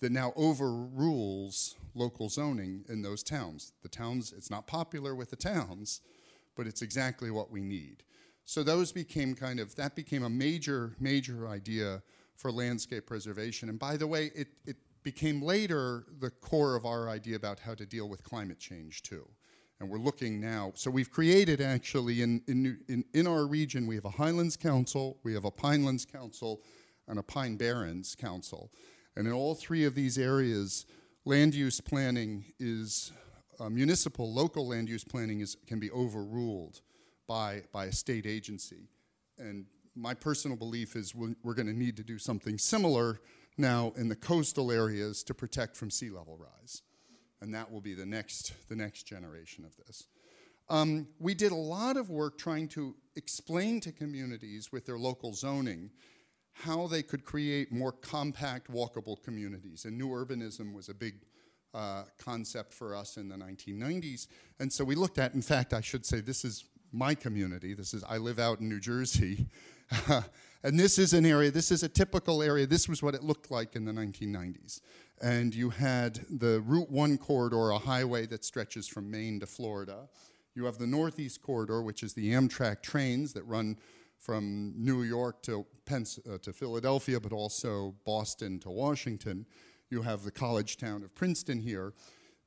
that 0.00 0.12
now 0.12 0.32
overrules 0.36 1.76
local 1.94 2.28
zoning 2.28 2.84
in 2.88 3.02
those 3.02 3.22
towns. 3.22 3.72
The 3.82 3.88
towns, 3.88 4.32
it's 4.36 4.50
not 4.50 4.66
popular 4.66 5.14
with 5.14 5.30
the 5.30 5.36
towns, 5.36 6.00
but 6.56 6.66
it's 6.66 6.82
exactly 6.82 7.30
what 7.30 7.50
we 7.50 7.62
need. 7.62 8.02
So 8.44 8.62
those 8.62 8.92
became 8.92 9.34
kind 9.34 9.60
of, 9.60 9.74
that 9.76 9.94
became 9.94 10.24
a 10.24 10.30
major, 10.30 10.96
major 10.98 11.48
idea 11.48 12.02
for 12.34 12.50
landscape 12.50 13.06
preservation. 13.06 13.68
And 13.68 13.78
by 13.78 13.96
the 13.96 14.06
way, 14.06 14.32
it, 14.34 14.48
it 14.66 14.76
became 15.02 15.42
later 15.42 16.04
the 16.20 16.30
core 16.30 16.76
of 16.76 16.84
our 16.84 17.08
idea 17.08 17.36
about 17.36 17.58
how 17.60 17.74
to 17.74 17.86
deal 17.86 18.08
with 18.08 18.22
climate 18.22 18.58
change 18.58 19.02
too 19.02 19.28
and 19.82 19.90
we're 19.90 19.98
looking 19.98 20.40
now. 20.40 20.70
So 20.76 20.92
we've 20.92 21.10
created 21.10 21.60
actually 21.60 22.22
in, 22.22 22.40
in, 22.46 22.78
in, 22.88 23.04
in, 23.14 23.26
our 23.26 23.46
region, 23.46 23.84
we 23.84 23.96
have 23.96 24.04
a 24.04 24.10
Highlands 24.10 24.56
Council, 24.56 25.18
we 25.24 25.34
have 25.34 25.44
a 25.44 25.50
Pinelands 25.50 26.06
Council, 26.10 26.62
and 27.08 27.18
a 27.18 27.22
Pine 27.22 27.56
Barrens 27.56 28.14
Council. 28.14 28.70
And 29.16 29.26
in 29.26 29.32
all 29.32 29.56
three 29.56 29.84
of 29.84 29.96
these 29.96 30.18
areas, 30.18 30.86
land 31.24 31.52
use 31.56 31.80
planning 31.80 32.44
is, 32.60 33.10
uh, 33.58 33.68
municipal, 33.68 34.32
local 34.32 34.68
land 34.68 34.88
use 34.88 35.02
planning 35.02 35.40
is, 35.40 35.56
can 35.66 35.80
be 35.80 35.90
overruled 35.90 36.80
by, 37.26 37.64
by 37.72 37.86
a 37.86 37.92
state 37.92 38.24
agency. 38.24 38.88
And 39.36 39.66
my 39.96 40.14
personal 40.14 40.56
belief 40.56 40.94
is 40.94 41.12
we're, 41.12 41.34
we're 41.42 41.54
going 41.54 41.66
to 41.66 41.76
need 41.76 41.96
to 41.96 42.04
do 42.04 42.18
something 42.18 42.56
similar 42.56 43.18
now 43.56 43.92
in 43.96 44.08
the 44.08 44.16
coastal 44.16 44.72
areas 44.72 45.22
to 45.24 45.34
protect 45.34 45.76
from 45.76 45.90
sea 45.90 46.10
level 46.10 46.36
rise 46.36 46.82
and 47.42 47.52
that 47.52 47.70
will 47.70 47.80
be 47.80 47.92
the 47.92 48.06
next, 48.06 48.54
the 48.68 48.76
next 48.76 49.02
generation 49.02 49.64
of 49.64 49.76
this. 49.84 50.06
Um, 50.70 51.08
we 51.18 51.34
did 51.34 51.50
a 51.50 51.56
lot 51.56 51.96
of 51.96 52.08
work 52.08 52.38
trying 52.38 52.68
to 52.68 52.94
explain 53.16 53.80
to 53.80 53.90
communities 53.90 54.70
with 54.70 54.86
their 54.86 54.96
local 54.96 55.34
zoning 55.34 55.90
how 56.52 56.86
they 56.86 57.02
could 57.02 57.24
create 57.24 57.72
more 57.72 57.90
compact, 57.90 58.70
walkable 58.70 59.20
communities. 59.22 59.84
And 59.84 59.98
new 59.98 60.08
urbanism 60.08 60.72
was 60.72 60.88
a 60.88 60.94
big 60.94 61.14
uh, 61.74 62.04
concept 62.16 62.72
for 62.72 62.94
us 62.94 63.16
in 63.16 63.28
the 63.28 63.36
1990s. 63.36 64.28
And 64.60 64.72
so 64.72 64.84
we 64.84 64.94
looked 64.94 65.18
at, 65.18 65.34
in 65.34 65.42
fact, 65.42 65.74
I 65.74 65.80
should 65.80 66.06
say, 66.06 66.20
this 66.20 66.44
is 66.44 66.64
my 66.92 67.14
community. 67.14 67.74
This 67.74 67.92
is, 67.92 68.04
I 68.04 68.18
live 68.18 68.38
out 68.38 68.60
in 68.60 68.68
New 68.68 68.80
Jersey. 68.80 69.48
and 70.62 70.78
this 70.78 70.98
is 70.98 71.12
an 71.12 71.26
area, 71.26 71.50
this 71.50 71.70
is 71.70 71.82
a 71.82 71.88
typical 71.88 72.42
area. 72.42 72.66
This 72.66 72.88
was 72.88 73.02
what 73.02 73.14
it 73.14 73.22
looked 73.22 73.50
like 73.50 73.76
in 73.76 73.84
the 73.84 73.92
1990s 73.92 74.80
and 75.22 75.54
you 75.54 75.70
had 75.70 76.20
the 76.28 76.60
Route 76.66 76.90
1 76.90 77.16
corridor, 77.16 77.70
a 77.70 77.78
highway 77.78 78.26
that 78.26 78.44
stretches 78.44 78.88
from 78.88 79.10
Maine 79.10 79.38
to 79.40 79.46
Florida. 79.46 80.08
You 80.54 80.64
have 80.64 80.78
the 80.78 80.86
Northeast 80.86 81.40
Corridor, 81.40 81.80
which 81.80 82.02
is 82.02 82.12
the 82.12 82.32
Amtrak 82.32 82.82
trains 82.82 83.32
that 83.34 83.44
run 83.44 83.78
from 84.18 84.74
New 84.76 85.02
York 85.02 85.42
to, 85.44 85.64
Pens- 85.86 86.18
uh, 86.30 86.38
to 86.42 86.52
Philadelphia, 86.52 87.20
but 87.20 87.32
also 87.32 87.94
Boston 88.04 88.58
to 88.60 88.70
Washington. 88.70 89.46
You 89.90 90.02
have 90.02 90.24
the 90.24 90.30
college 90.30 90.76
town 90.76 91.04
of 91.04 91.14
Princeton 91.14 91.60
here. 91.60 91.94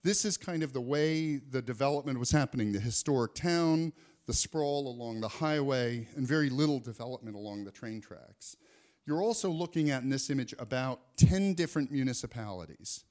This 0.04 0.26
is 0.26 0.38
kind 0.38 0.62
of 0.62 0.74
the 0.74 0.82
way 0.82 1.38
the 1.38 1.62
development 1.62 2.20
was 2.20 2.32
happening 2.32 2.74
the 2.74 2.80
historic 2.80 3.34
town, 3.34 3.94
the 4.26 4.34
sprawl 4.34 4.88
along 4.88 5.22
the 5.22 5.28
highway, 5.28 6.08
and 6.16 6.28
very 6.28 6.50
little 6.50 6.80
development 6.80 7.36
along 7.36 7.64
the 7.64 7.72
train 7.72 8.02
tracks. 8.02 8.58
You're 9.06 9.22
also 9.22 9.50
looking 9.50 9.92
at 9.92 10.02
in 10.02 10.10
this 10.10 10.30
image 10.30 10.54
about 10.58 11.00
10 11.18 11.54
different 11.54 11.92
municipalities, 11.92 13.04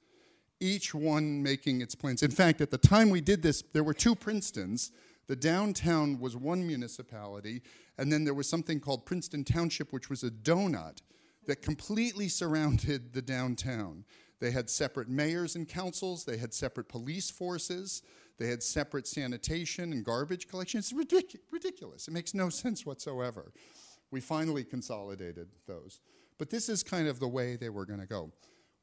each 0.58 0.92
one 0.92 1.42
making 1.42 1.82
its 1.82 1.94
plans. 1.94 2.22
In 2.22 2.32
fact, 2.32 2.60
at 2.60 2.70
the 2.70 2.78
time 2.78 3.10
we 3.10 3.20
did 3.20 3.42
this, 3.42 3.62
there 3.72 3.84
were 3.84 3.94
two 3.94 4.16
Princetons. 4.16 4.90
The 5.28 5.36
downtown 5.36 6.18
was 6.18 6.36
one 6.36 6.66
municipality, 6.66 7.62
and 7.96 8.12
then 8.12 8.24
there 8.24 8.34
was 8.34 8.48
something 8.48 8.80
called 8.80 9.06
Princeton 9.06 9.44
Township, 9.44 9.92
which 9.92 10.10
was 10.10 10.24
a 10.24 10.30
donut 10.30 10.98
that 11.46 11.62
completely 11.62 12.28
surrounded 12.28 13.12
the 13.12 13.22
downtown. 13.22 14.04
They 14.40 14.50
had 14.50 14.68
separate 14.68 15.08
mayors 15.08 15.54
and 15.54 15.68
councils, 15.68 16.24
they 16.24 16.38
had 16.38 16.52
separate 16.52 16.88
police 16.88 17.30
forces, 17.30 18.02
they 18.38 18.48
had 18.48 18.62
separate 18.62 19.06
sanitation 19.06 19.92
and 19.92 20.04
garbage 20.04 20.48
collection. 20.48 20.78
It's 20.78 20.92
ridic- 20.92 21.38
ridiculous. 21.50 22.08
It 22.08 22.12
makes 22.12 22.34
no 22.34 22.48
sense 22.48 22.84
whatsoever. 22.84 23.52
We 24.10 24.20
finally 24.20 24.64
consolidated 24.64 25.48
those. 25.66 26.00
But 26.38 26.50
this 26.50 26.68
is 26.68 26.82
kind 26.82 27.08
of 27.08 27.20
the 27.20 27.28
way 27.28 27.56
they 27.56 27.68
were 27.68 27.86
going 27.86 28.00
to 28.00 28.06
go. 28.06 28.32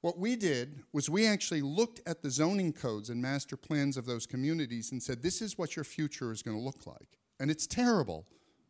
What 0.02 0.18
we 0.18 0.36
did 0.36 0.82
was 0.94 1.10
we 1.10 1.28
actually 1.28 1.62
looked 1.62 2.02
at 2.08 2.24
the 2.24 2.32
zoning 2.32 2.74
codes 2.74 3.10
and 3.10 3.22
master 3.22 3.56
plans 3.56 3.98
of 3.98 4.06
those 4.06 4.26
communities 4.26 4.92
and 4.92 5.02
said, 5.02 5.22
this 5.22 5.42
is 5.42 5.58
what 5.58 5.76
your 5.76 5.86
future 5.86 6.32
is 6.32 6.42
going 6.42 6.58
to 6.58 6.64
look 6.64 6.88
like. 6.88 7.20
And 7.40 7.52
it's 7.52 7.68
terrible. 7.68 8.26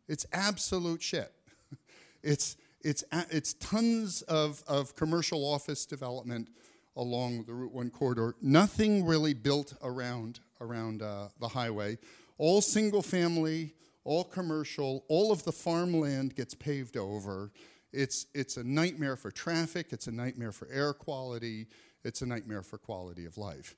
It's 0.10 0.26
absolute 0.34 1.02
shit. 1.02 1.32
it's, 2.24 2.58
it's, 2.82 3.04
it's 3.30 3.54
tons 3.54 4.24
of, 4.24 4.62
of 4.68 4.96
commercial 4.96 5.46
office 5.46 5.86
development 5.86 6.50
along 6.98 7.46
the 7.46 7.54
Route 7.54 7.72
1 7.72 7.90
corridor. 7.92 8.36
Nothing 8.42 9.06
really 9.06 9.34
built 9.34 9.74
around, 9.82 10.42
around 10.62 11.02
uh, 11.02 11.28
the 11.40 11.48
highway. 11.48 11.98
All 12.38 12.62
single 12.62 13.02
family, 13.02 13.74
all 14.04 14.24
commercial, 14.24 15.04
all 15.10 15.32
of 15.32 15.44
the 15.44 15.52
farmland 15.52 16.36
gets 16.36 16.54
paved 16.54 16.96
over. 16.96 17.52
It's, 17.92 18.28
it's 18.34 18.58
a 18.58 18.64
nightmare 18.64 19.18
for 19.18 19.32
traffic, 19.32 19.88
it's 19.92 20.08
a 20.08 20.12
nightmare 20.12 20.52
for 20.52 20.68
air 20.72 20.94
quality, 20.94 21.68
it's 22.04 22.22
a 22.22 22.26
nightmare 22.26 22.64
for 22.64 22.78
quality 22.78 23.26
of 23.26 23.38
life. 23.38 23.76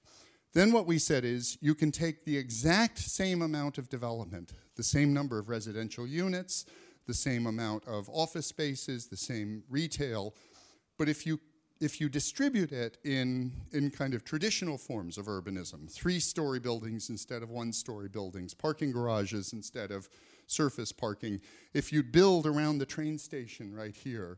Then 0.53 0.71
what 0.71 0.85
we 0.85 0.99
said 0.99 1.25
is 1.25 1.57
you 1.61 1.73
can 1.73 1.91
take 1.91 2.25
the 2.25 2.37
exact 2.37 2.99
same 2.99 3.41
amount 3.41 3.79
of 3.79 3.89
development, 3.89 4.53
the 4.75 4.83
same 4.83 5.13
number 5.13 5.39
of 5.39 5.49
residential 5.49 6.05
units, 6.05 6.65
the 7.07 7.13
same 7.13 7.47
amount 7.47 7.87
of 7.87 8.07
office 8.09 8.45
spaces, 8.45 9.07
the 9.07 9.17
same 9.17 9.63
retail, 9.69 10.35
but 10.97 11.09
if 11.09 11.25
you 11.25 11.39
if 11.79 11.99
you 11.99 12.07
distribute 12.09 12.71
it 12.71 12.97
in, 13.03 13.51
in 13.71 13.91
kind 13.91 14.13
of 14.13 14.23
traditional 14.23 14.77
forms 14.77 15.17
of 15.17 15.25
urbanism, 15.25 15.91
three 15.91 16.19
story 16.19 16.59
buildings 16.59 17.09
instead 17.09 17.43
of 17.43 17.49
one 17.49 17.73
story 17.73 18.07
buildings, 18.07 18.53
parking 18.53 18.91
garages 18.91 19.53
instead 19.53 19.91
of 19.91 20.07
surface 20.47 20.91
parking, 20.91 21.41
if 21.73 21.91
you 21.91 22.03
build 22.03 22.45
around 22.45 22.77
the 22.77 22.85
train 22.85 23.17
station 23.17 23.73
right 23.73 23.95
here, 23.95 24.37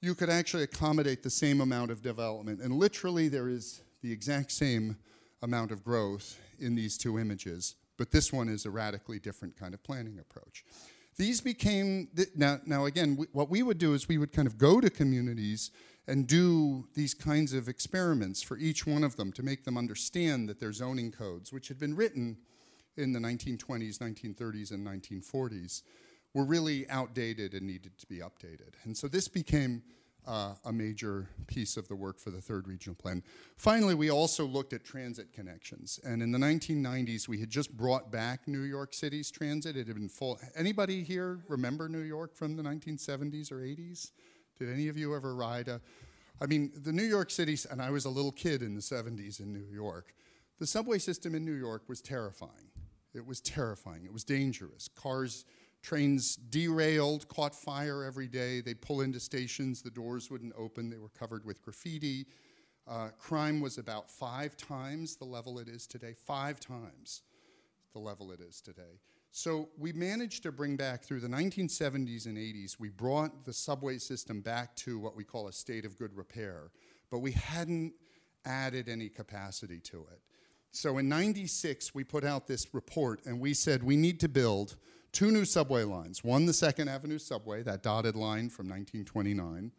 you 0.00 0.14
could 0.14 0.28
actually 0.28 0.62
accommodate 0.62 1.22
the 1.22 1.30
same 1.30 1.60
amount 1.60 1.90
of 1.90 2.02
development. 2.02 2.60
And 2.60 2.74
literally, 2.74 3.28
there 3.28 3.48
is 3.48 3.80
the 4.02 4.12
exact 4.12 4.52
same 4.52 4.96
amount 5.42 5.72
of 5.72 5.82
growth 5.82 6.38
in 6.60 6.74
these 6.74 6.98
two 6.98 7.18
images, 7.18 7.74
but 7.96 8.10
this 8.10 8.32
one 8.32 8.48
is 8.48 8.66
a 8.66 8.70
radically 8.70 9.18
different 9.18 9.56
kind 9.56 9.72
of 9.72 9.82
planning 9.82 10.18
approach. 10.18 10.64
These 11.16 11.40
became, 11.40 12.08
now, 12.34 12.60
now 12.66 12.86
again, 12.86 13.16
what 13.32 13.48
we 13.48 13.62
would 13.62 13.78
do 13.78 13.94
is 13.94 14.08
we 14.08 14.18
would 14.18 14.32
kind 14.32 14.48
of 14.48 14.58
go 14.58 14.80
to 14.80 14.90
communities 14.90 15.70
and 16.06 16.26
do 16.26 16.86
these 16.94 17.14
kinds 17.14 17.52
of 17.52 17.68
experiments 17.68 18.42
for 18.42 18.58
each 18.58 18.86
one 18.86 19.04
of 19.04 19.16
them 19.16 19.32
to 19.32 19.42
make 19.42 19.64
them 19.64 19.78
understand 19.78 20.48
that 20.48 20.60
their 20.60 20.72
zoning 20.72 21.10
codes, 21.10 21.52
which 21.52 21.68
had 21.68 21.78
been 21.78 21.96
written 21.96 22.36
in 22.96 23.12
the 23.12 23.18
1920s, 23.18 23.98
1930s, 23.98 24.70
and 24.70 24.86
1940s, 24.86 25.82
were 26.34 26.44
really 26.44 26.88
outdated 26.90 27.54
and 27.54 27.66
needed 27.66 27.96
to 27.98 28.06
be 28.06 28.18
updated. 28.18 28.74
And 28.84 28.96
so 28.96 29.08
this 29.08 29.28
became 29.28 29.82
uh, 30.26 30.54
a 30.64 30.72
major 30.72 31.28
piece 31.46 31.76
of 31.76 31.86
the 31.88 31.94
work 31.94 32.18
for 32.18 32.30
the 32.30 32.40
third 32.40 32.66
regional 32.66 32.94
plan. 32.94 33.22
Finally, 33.56 33.94
we 33.94 34.10
also 34.10 34.44
looked 34.44 34.72
at 34.72 34.84
transit 34.84 35.32
connections. 35.32 36.00
And 36.04 36.22
in 36.22 36.32
the 36.32 36.38
1990s, 36.38 37.28
we 37.28 37.38
had 37.38 37.50
just 37.50 37.76
brought 37.76 38.10
back 38.10 38.48
New 38.48 38.62
York 38.62 38.94
City's 38.94 39.30
transit. 39.30 39.76
It 39.76 39.86
had 39.86 39.96
been 39.96 40.08
full. 40.08 40.38
Anybody 40.56 41.02
here 41.02 41.40
remember 41.48 41.88
New 41.88 42.00
York 42.00 42.34
from 42.34 42.56
the 42.56 42.62
1970s 42.62 43.52
or 43.52 43.56
80s? 43.56 44.10
Did 44.58 44.70
any 44.70 44.88
of 44.88 44.96
you 44.96 45.14
ever 45.14 45.34
ride 45.34 45.68
a? 45.68 45.80
I 46.40 46.46
mean, 46.46 46.72
the 46.76 46.92
New 46.92 47.04
York 47.04 47.30
City, 47.30 47.56
and 47.70 47.80
I 47.80 47.90
was 47.90 48.04
a 48.04 48.10
little 48.10 48.32
kid 48.32 48.62
in 48.62 48.74
the 48.74 48.80
70s 48.80 49.40
in 49.40 49.52
New 49.52 49.66
York. 49.72 50.14
The 50.58 50.66
subway 50.66 50.98
system 50.98 51.34
in 51.34 51.44
New 51.44 51.54
York 51.54 51.82
was 51.88 52.00
terrifying. 52.00 52.70
It 53.14 53.24
was 53.24 53.40
terrifying. 53.40 54.04
It 54.04 54.12
was 54.12 54.24
dangerous. 54.24 54.88
Cars, 54.88 55.44
trains 55.82 56.36
derailed, 56.36 57.28
caught 57.28 57.54
fire 57.54 58.02
every 58.02 58.26
day. 58.26 58.60
They'd 58.60 58.80
pull 58.80 59.00
into 59.00 59.20
stations, 59.20 59.82
the 59.82 59.90
doors 59.90 60.30
wouldn't 60.30 60.54
open, 60.56 60.90
they 60.90 60.98
were 60.98 61.10
covered 61.10 61.44
with 61.44 61.62
graffiti. 61.62 62.26
Uh, 62.86 63.08
crime 63.18 63.60
was 63.60 63.78
about 63.78 64.10
five 64.10 64.56
times 64.56 65.16
the 65.16 65.24
level 65.24 65.58
it 65.58 65.68
is 65.68 65.86
today, 65.86 66.14
five 66.26 66.60
times 66.60 67.22
the 67.92 67.98
level 67.98 68.30
it 68.32 68.40
is 68.40 68.60
today. 68.60 69.00
So 69.36 69.68
we 69.76 69.92
managed 69.92 70.44
to 70.44 70.52
bring 70.52 70.76
back 70.76 71.02
through 71.02 71.18
the 71.18 71.26
1970s 71.26 72.26
and 72.26 72.38
80s, 72.38 72.78
we 72.78 72.88
brought 72.88 73.44
the 73.44 73.52
subway 73.52 73.98
system 73.98 74.40
back 74.40 74.76
to 74.76 74.96
what 74.96 75.16
we 75.16 75.24
call 75.24 75.48
a 75.48 75.52
state 75.52 75.84
of 75.84 75.98
good 75.98 76.16
repair, 76.16 76.70
but 77.10 77.18
we 77.18 77.32
hadn't 77.32 77.94
added 78.44 78.88
any 78.88 79.08
capacity 79.08 79.80
to 79.80 80.06
it. 80.12 80.20
So 80.70 80.98
in 80.98 81.08
96, 81.08 81.92
we 81.96 82.04
put 82.04 82.22
out 82.22 82.46
this 82.46 82.72
report 82.72 83.22
and 83.26 83.40
we 83.40 83.54
said 83.54 83.82
we 83.82 83.96
need 83.96 84.20
to 84.20 84.28
build 84.28 84.76
two 85.10 85.32
new 85.32 85.44
subway 85.44 85.82
lines. 85.82 86.22
One, 86.22 86.46
the 86.46 86.52
Second 86.52 86.86
Avenue 86.86 87.18
subway, 87.18 87.64
that 87.64 87.82
dotted 87.82 88.14
line 88.14 88.50
from 88.50 88.68
1929. 88.68 89.72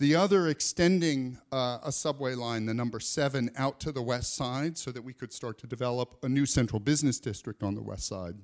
The 0.00 0.16
other, 0.16 0.48
extending 0.48 1.38
uh, 1.52 1.78
a 1.84 1.92
subway 1.92 2.34
line, 2.34 2.66
the 2.66 2.74
number 2.74 2.98
seven, 2.98 3.52
out 3.56 3.78
to 3.78 3.92
the 3.92 4.02
west 4.02 4.34
side 4.34 4.76
so 4.76 4.90
that 4.90 5.02
we 5.02 5.12
could 5.12 5.32
start 5.32 5.58
to 5.58 5.68
develop 5.68 6.16
a 6.24 6.28
new 6.28 6.46
central 6.46 6.80
business 6.80 7.20
district 7.20 7.62
on 7.62 7.76
the 7.76 7.82
west 7.82 8.08
side. 8.08 8.34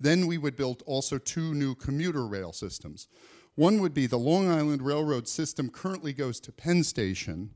Then 0.00 0.26
we 0.26 0.38
would 0.38 0.56
build 0.56 0.82
also 0.86 1.18
two 1.18 1.54
new 1.54 1.74
commuter 1.74 2.26
rail 2.26 2.52
systems. 2.52 3.06
One 3.54 3.80
would 3.80 3.92
be 3.92 4.06
the 4.06 4.18
Long 4.18 4.50
Island 4.50 4.80
Railroad 4.80 5.28
system 5.28 5.68
currently 5.68 6.14
goes 6.14 6.40
to 6.40 6.52
Penn 6.52 6.82
Station, 6.82 7.50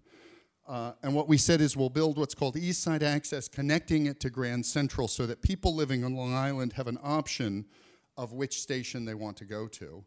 uh, 0.67 0.93
and 1.03 1.15
what 1.15 1.29
we 1.29 1.37
said 1.37 1.61
is 1.61 1.77
we'll 1.77 1.91
build 1.91 2.17
what's 2.17 2.35
called 2.35 2.57
East 2.57 2.83
Side 2.83 3.03
Access, 3.03 3.49
connecting 3.49 4.07
it 4.07 4.19
to 4.21 4.31
Grand 4.31 4.65
Central 4.65 5.09
so 5.09 5.27
that 5.27 5.43
people 5.43 5.75
living 5.75 6.05
on 6.05 6.15
Long 6.15 6.35
Island 6.35 6.75
have 6.75 6.87
an 6.87 6.99
option 7.03 7.67
of 8.17 8.33
which 8.33 8.61
station 8.61 9.05
they 9.05 9.15
want 9.15 9.37
to 9.39 9.45
go 9.45 9.67
to. 9.69 10.05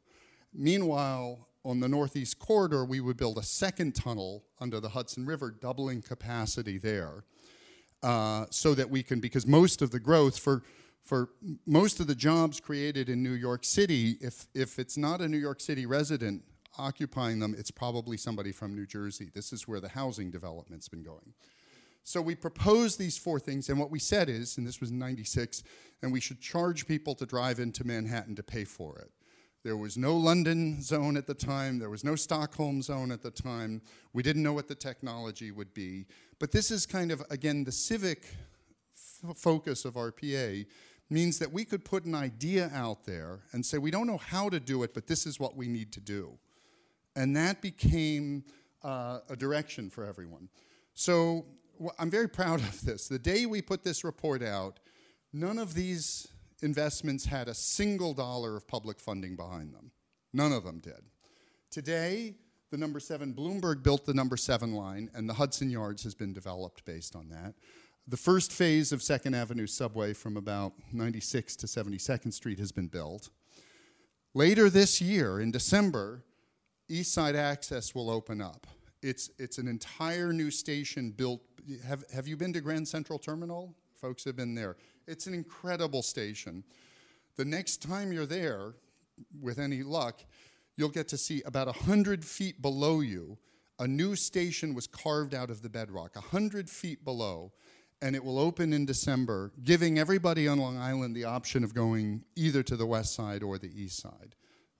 Meanwhile, 0.54 1.47
on 1.63 1.80
the 1.80 1.88
Northeast 1.88 2.39
Corridor, 2.39 2.86
we 2.86 3.00
would 3.00 3.17
build 3.17 3.38
a 3.38 3.43
second 3.43 3.93
tunnel 3.93 4.45
under 4.60 4.80
the 4.80 4.89
Hudson 4.89 5.26
River, 5.26 5.52
doubling 5.52 6.02
capacity 6.02 6.78
there. 6.78 7.23
Uh, 8.04 8.45
so 8.52 8.76
that 8.76 8.89
we 8.89 9.02
can, 9.02 9.19
because 9.19 9.47
most 9.47 9.82
of 9.82 9.89
the 9.89 10.00
growth 10.00 10.38
for 10.38 10.62
for 11.08 11.30
most 11.65 12.02
of 12.02 12.08
the 12.08 12.15
jobs 12.15 12.60
created 12.60 13.08
in 13.08 13.24
New 13.24 13.32
York 13.32 13.63
City, 13.63 14.17
if, 14.20 14.46
if 14.54 14.78
it's 14.78 14.98
not 14.98 15.22
a 15.22 15.28
New 15.28 15.38
York 15.38 15.62
City 15.62 15.86
resident 15.86 16.43
occupying 16.78 17.39
them, 17.39 17.56
it's 17.58 17.72
probably 17.72 18.17
somebody 18.17 18.52
from 18.52 18.76
New 18.76 18.86
Jersey. 18.86 19.32
This 19.34 19.54
is 19.54 19.67
where 19.67 19.80
the 19.80 19.88
housing 19.88 20.32
development's 20.32 20.89
been 20.89 21.04
going. 21.04 21.34
So 22.04 22.22
we 22.22 22.36
proposed 22.36 23.00
these 23.00 23.17
four 23.17 23.39
things, 23.39 23.70
and 23.70 23.80
what 23.80 23.89
we 23.89 24.00
said 24.00 24.30
is, 24.30 24.58
and 24.58 24.67
this 24.67 24.82
was 24.82 24.91
96, 24.91 25.63
and 26.02 26.12
we 26.12 26.20
should 26.20 26.41
charge 26.41 26.88
people 26.88 27.15
to 27.15 27.26
drive 27.26 27.60
into 27.60 27.86
Manhattan 27.86 28.36
to 28.36 28.43
pay 28.43 28.65
for 28.65 29.00
it. 29.00 29.12
There 29.63 29.78
was 29.78 29.98
no 29.98 30.15
London 30.15 30.82
zone 30.82 31.15
at 31.15 31.26
the 31.26 31.34
time, 31.34 31.80
there 31.80 31.89
was 31.89 32.04
no 32.04 32.15
Stockholm 32.15 32.82
zone 32.82 33.12
at 33.12 33.22
the 33.22 33.32
time. 33.32 33.82
We 34.13 34.24
didn't 34.24 34.43
know 34.43 34.54
what 34.54 34.67
the 34.67 34.76
technology 34.76 35.52
would 35.52 35.74
be. 35.74 36.06
But 36.39 36.52
this 36.52 36.70
is 36.70 36.86
kind 36.86 37.12
of, 37.12 37.24
again, 37.30 37.63
the 37.63 37.72
civic 37.72 38.26
focus 39.36 39.86
of 39.86 39.96
RPA 39.96 40.65
means 41.10 41.39
that 41.39 41.52
we 41.52 41.63
could 41.63 41.86
put 41.86 42.06
an 42.06 42.15
idea 42.15 42.70
out 42.74 43.06
there 43.06 43.39
and 43.54 43.65
say, 43.65 43.78
we 43.78 43.91
don't 43.91 44.08
know 44.08 44.17
how 44.17 44.50
to 44.50 44.60
do 44.60 44.84
it, 44.84 44.93
but 44.93 45.08
this 45.08 45.26
is 45.26 45.39
what 45.39 45.56
we 45.56 45.67
need 45.67 45.91
to 45.93 46.02
do. 46.02 46.38
And 47.15 47.36
that 47.36 47.62
became 47.62 48.43
uh, 48.84 49.20
a 49.30 49.36
direction 49.36 49.89
for 49.89 50.06
everyone. 50.06 50.50
So 50.93 51.46
well, 51.80 51.96
I'm 52.00 52.10
very 52.10 52.28
proud 52.30 52.60
of 52.60 52.82
this. 52.84 53.08
The 53.08 53.20
day 53.20 53.46
we 53.46 53.62
put 53.62 53.84
this 53.84 54.04
report 54.04 54.43
out, 54.43 54.80
none 55.34 55.58
of 55.58 55.74
these 55.74 56.28
investments 56.62 57.26
had 57.26 57.48
a 57.48 57.54
single 57.54 58.13
dollar 58.13 58.56
of 58.56 58.67
public 58.67 59.00
funding 59.00 59.36
behind 59.36 59.74
them. 59.74 59.91
None 60.34 60.52
of 60.52 60.63
them 60.63 60.80
did. 60.80 61.02
Today, 61.70 62.36
the 62.72 62.78
number 62.78 63.00
seven, 63.00 63.34
Bloomberg 63.34 63.84
built 63.84 64.06
the 64.06 64.13
number 64.13 64.38
seven 64.38 64.74
line, 64.74 65.10
and 65.13 65.30
the 65.30 65.34
Hudson 65.34 65.70
Yards 65.70 66.04
has 66.04 66.15
been 66.15 66.34
developed 66.34 66.84
based 66.86 67.15
on 67.15 67.30
that. 67.30 67.54
The 68.10 68.15
first 68.15 68.54
phase 68.54 68.93
of 68.93 69.04
Second 69.04 69.34
Avenue 69.34 69.67
subway 69.67 70.13
from 70.13 70.38
about 70.38 70.72
96 70.93 71.58
to 71.58 71.67
72nd 71.67 72.32
Street 72.32 72.58
has 72.58 72.72
been 72.72 72.88
built. 72.88 73.30
Later 74.34 74.70
this 74.70 75.02
year, 75.02 75.41
in 75.41 75.52
December, 75.52 76.24
East 76.88 77.12
Side 77.12 77.36
Access 77.36 77.93
will 77.93 78.10
open 78.10 78.39
up. 78.39 78.65
It's, 79.02 79.30
it's 79.38 79.58
an 79.58 79.67
entire 79.67 80.32
new 80.32 80.52
station 80.52 81.12
built. 81.12 81.41
Have, 81.86 82.06
have 82.13 82.30
you 82.30 82.38
been 82.38 82.54
to 82.54 82.62
Grand 82.62 82.88
Central 82.88 83.20
Terminal? 83.20 83.76
Folks 83.93 84.24
have 84.24 84.38
been 84.38 84.56
there. 84.56 84.78
It's 85.06 85.28
an 85.28 85.34
incredible 85.34 86.02
station. 86.02 86.63
The 87.36 87.43
next 87.43 87.82
time 87.82 88.13
you're 88.13 88.26
there, 88.26 88.76
with 89.41 89.60
any 89.60 89.84
luck, 89.84 90.22
you'll 90.78 90.88
get 90.88 91.10
to 91.10 91.17
see 91.17 91.41
about 91.46 91.67
100 91.67 92.24
feet 92.24 92.62
below 92.62 93.02
you, 93.02 93.38
a 93.80 93.88
new 93.88 94.15
station 94.15 94.74
was 94.74 94.88
carved 94.88 95.36
out 95.36 95.50
of 95.50 95.62
the 95.62 95.70
bedrock, 95.70 96.15
100 96.15 96.70
feet 96.70 97.04
below, 97.04 97.52
and 98.01 98.15
it 98.15 98.23
will 98.23 98.39
open 98.39 98.73
in 98.73 98.86
December, 98.86 99.51
giving 99.63 99.97
everybody 99.97 100.47
on 100.47 100.60
Long 100.60 100.77
Island 100.77 101.15
the 101.15 101.23
option 101.23 101.63
of 101.63 101.73
going 101.73 102.23
either 102.36 102.63
to 102.63 102.75
the 102.75 102.86
west 102.86 103.15
side 103.15 103.43
or 103.43 103.57
the 103.57 103.71
east 103.73 104.01
side. 104.01 104.36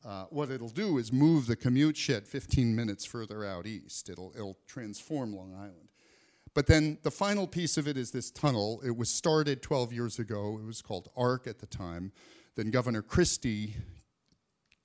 Uh, 0.06 0.26
what 0.30 0.52
it'll 0.52 0.70
do 0.70 0.98
is 0.98 1.12
move 1.12 1.48
the 1.48 1.56
commute 1.56 1.98
shed 1.98 2.28
15 2.28 2.76
minutes 2.76 3.06
further 3.06 3.44
out 3.44 3.66
east. 3.66 4.10
It'll, 4.10 4.32
it'll 4.36 4.58
transform 4.68 5.36
Long 5.36 5.54
Island. 5.56 5.90
But 6.54 6.68
then 6.68 6.98
the 7.04 7.12
final 7.12 7.46
piece 7.46 7.78
of 7.78 7.88
it 7.88 7.98
is 7.98 8.12
this 8.12 8.32
tunnel. 8.32 8.82
It 8.86 8.96
was 8.96 9.10
started 9.10 9.62
12 9.62 9.94
years 9.94 10.20
ago. 10.20 10.58
It 10.62 10.66
was 10.66 10.82
called 10.82 11.10
ARC 11.16 11.46
at 11.46 11.60
the 11.60 11.68
time. 11.68 12.12
Then 12.56 12.72
Governor 12.72 13.02
Christie 13.02 13.76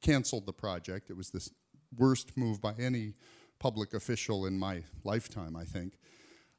canceled 0.03 0.47
the 0.47 0.53
project. 0.53 1.09
It 1.09 1.17
was 1.17 1.31
the 1.31 1.49
worst 1.97 2.37
move 2.37 2.61
by 2.61 2.75
any 2.79 3.15
public 3.59 3.95
official 3.95 4.45
in 4.45 4.59
my 4.59 4.83
lifetime, 5.05 5.57
I 5.57 5.65
think. 5.65 5.95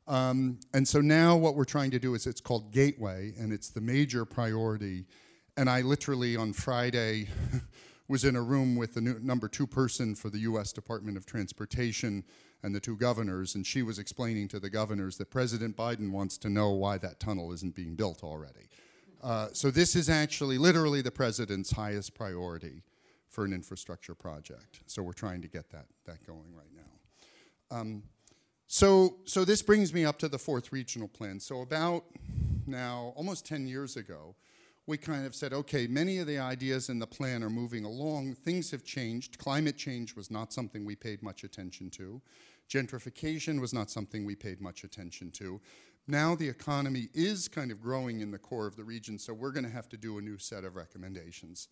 Um, 0.07 0.59
and 0.73 0.87
so 0.87 1.01
now 1.01 1.35
what 1.35 1.55
we're 1.55 1.63
trying 1.63 1.91
to 1.91 1.99
do 1.99 2.13
is 2.13 2.27
it's 2.27 2.41
called 2.41 2.71
Gateway, 2.71 3.33
and 3.37 3.53
it's 3.53 3.69
the 3.69 3.81
major 3.81 4.25
priority. 4.25 5.05
And 5.55 5.69
I 5.69 5.81
literally 5.81 6.35
on 6.35 6.53
Friday 6.53 7.27
was 8.07 8.25
in 8.25 8.35
a 8.35 8.41
room 8.41 8.75
with 8.75 8.95
the 8.95 9.01
new, 9.01 9.19
number 9.21 9.47
two 9.47 9.67
person 9.67 10.15
for 10.15 10.29
the 10.29 10.39
US 10.39 10.73
Department 10.73 11.15
of 11.15 11.25
Transportation 11.25 12.23
and 12.63 12.73
the 12.73 12.79
two 12.79 12.95
governors, 12.95 13.55
and 13.55 13.65
she 13.65 13.81
was 13.81 13.99
explaining 13.99 14.47
to 14.49 14.59
the 14.59 14.69
governors 14.69 15.17
that 15.17 15.29
President 15.29 15.75
Biden 15.75 16.11
wants 16.11 16.37
to 16.39 16.49
know 16.49 16.71
why 16.71 16.97
that 16.97 17.19
tunnel 17.19 17.51
isn't 17.51 17.75
being 17.75 17.95
built 17.95 18.23
already. 18.23 18.69
Uh, 19.21 19.47
so 19.53 19.71
this 19.71 19.95
is 19.95 20.09
actually 20.09 20.57
literally 20.57 21.01
the 21.01 21.11
president's 21.11 21.71
highest 21.71 22.13
priority 22.13 22.83
for 23.29 23.45
an 23.45 23.53
infrastructure 23.53 24.13
project. 24.13 24.81
So 24.85 25.01
we're 25.01 25.13
trying 25.13 25.41
to 25.41 25.47
get 25.47 25.69
that, 25.71 25.85
that 26.05 26.25
going 26.25 26.53
right 26.55 26.71
now. 26.75 27.77
Um, 27.77 28.03
so, 28.73 29.17
so 29.25 29.45
this 29.45 29.61
brings 29.61 29.93
me 29.93 30.03
up 30.03 30.17
to 30.17 30.27
the 30.27 30.39
fourth 30.39 30.71
regional 30.71 31.07
plan. 31.07 31.39
So 31.39 31.61
about 31.61 32.05
now, 32.65 33.13
almost 33.15 33.45
10 33.45 33.67
years 33.67 33.97
ago, 33.97 34.33
we 34.87 34.97
kind 34.97 35.27
of 35.27 35.35
said, 35.35 35.53
okay, 35.53 35.85
many 35.85 36.17
of 36.17 36.25
the 36.25 36.39
ideas 36.39 36.89
in 36.89 36.97
the 36.97 37.05
plan 37.05 37.43
are 37.43 37.51
moving 37.51 37.85
along. 37.85 38.33
Things 38.33 38.71
have 38.71 38.83
changed. 38.83 39.37
Climate 39.37 39.77
change 39.77 40.15
was 40.15 40.31
not 40.31 40.51
something 40.51 40.85
we 40.85 40.95
paid 40.95 41.21
much 41.21 41.43
attention 41.43 41.91
to. 41.91 42.19
Gentrification 42.67 43.61
was 43.61 43.75
not 43.75 43.91
something 43.91 44.25
we 44.25 44.33
paid 44.33 44.59
much 44.59 44.83
attention 44.83 45.29
to. 45.33 45.61
Now 46.07 46.33
the 46.33 46.49
economy 46.49 47.09
is 47.13 47.47
kind 47.47 47.69
of 47.69 47.79
growing 47.79 48.21
in 48.21 48.31
the 48.31 48.39
core 48.39 48.65
of 48.65 48.75
the 48.75 48.83
region, 48.83 49.19
so 49.19 49.35
we're 49.35 49.51
going 49.51 49.65
to 49.65 49.69
have 49.69 49.89
to 49.89 49.97
do 49.97 50.17
a 50.17 50.21
new 50.21 50.39
set 50.39 50.63
of 50.63 50.75
recommendations. 50.75 51.67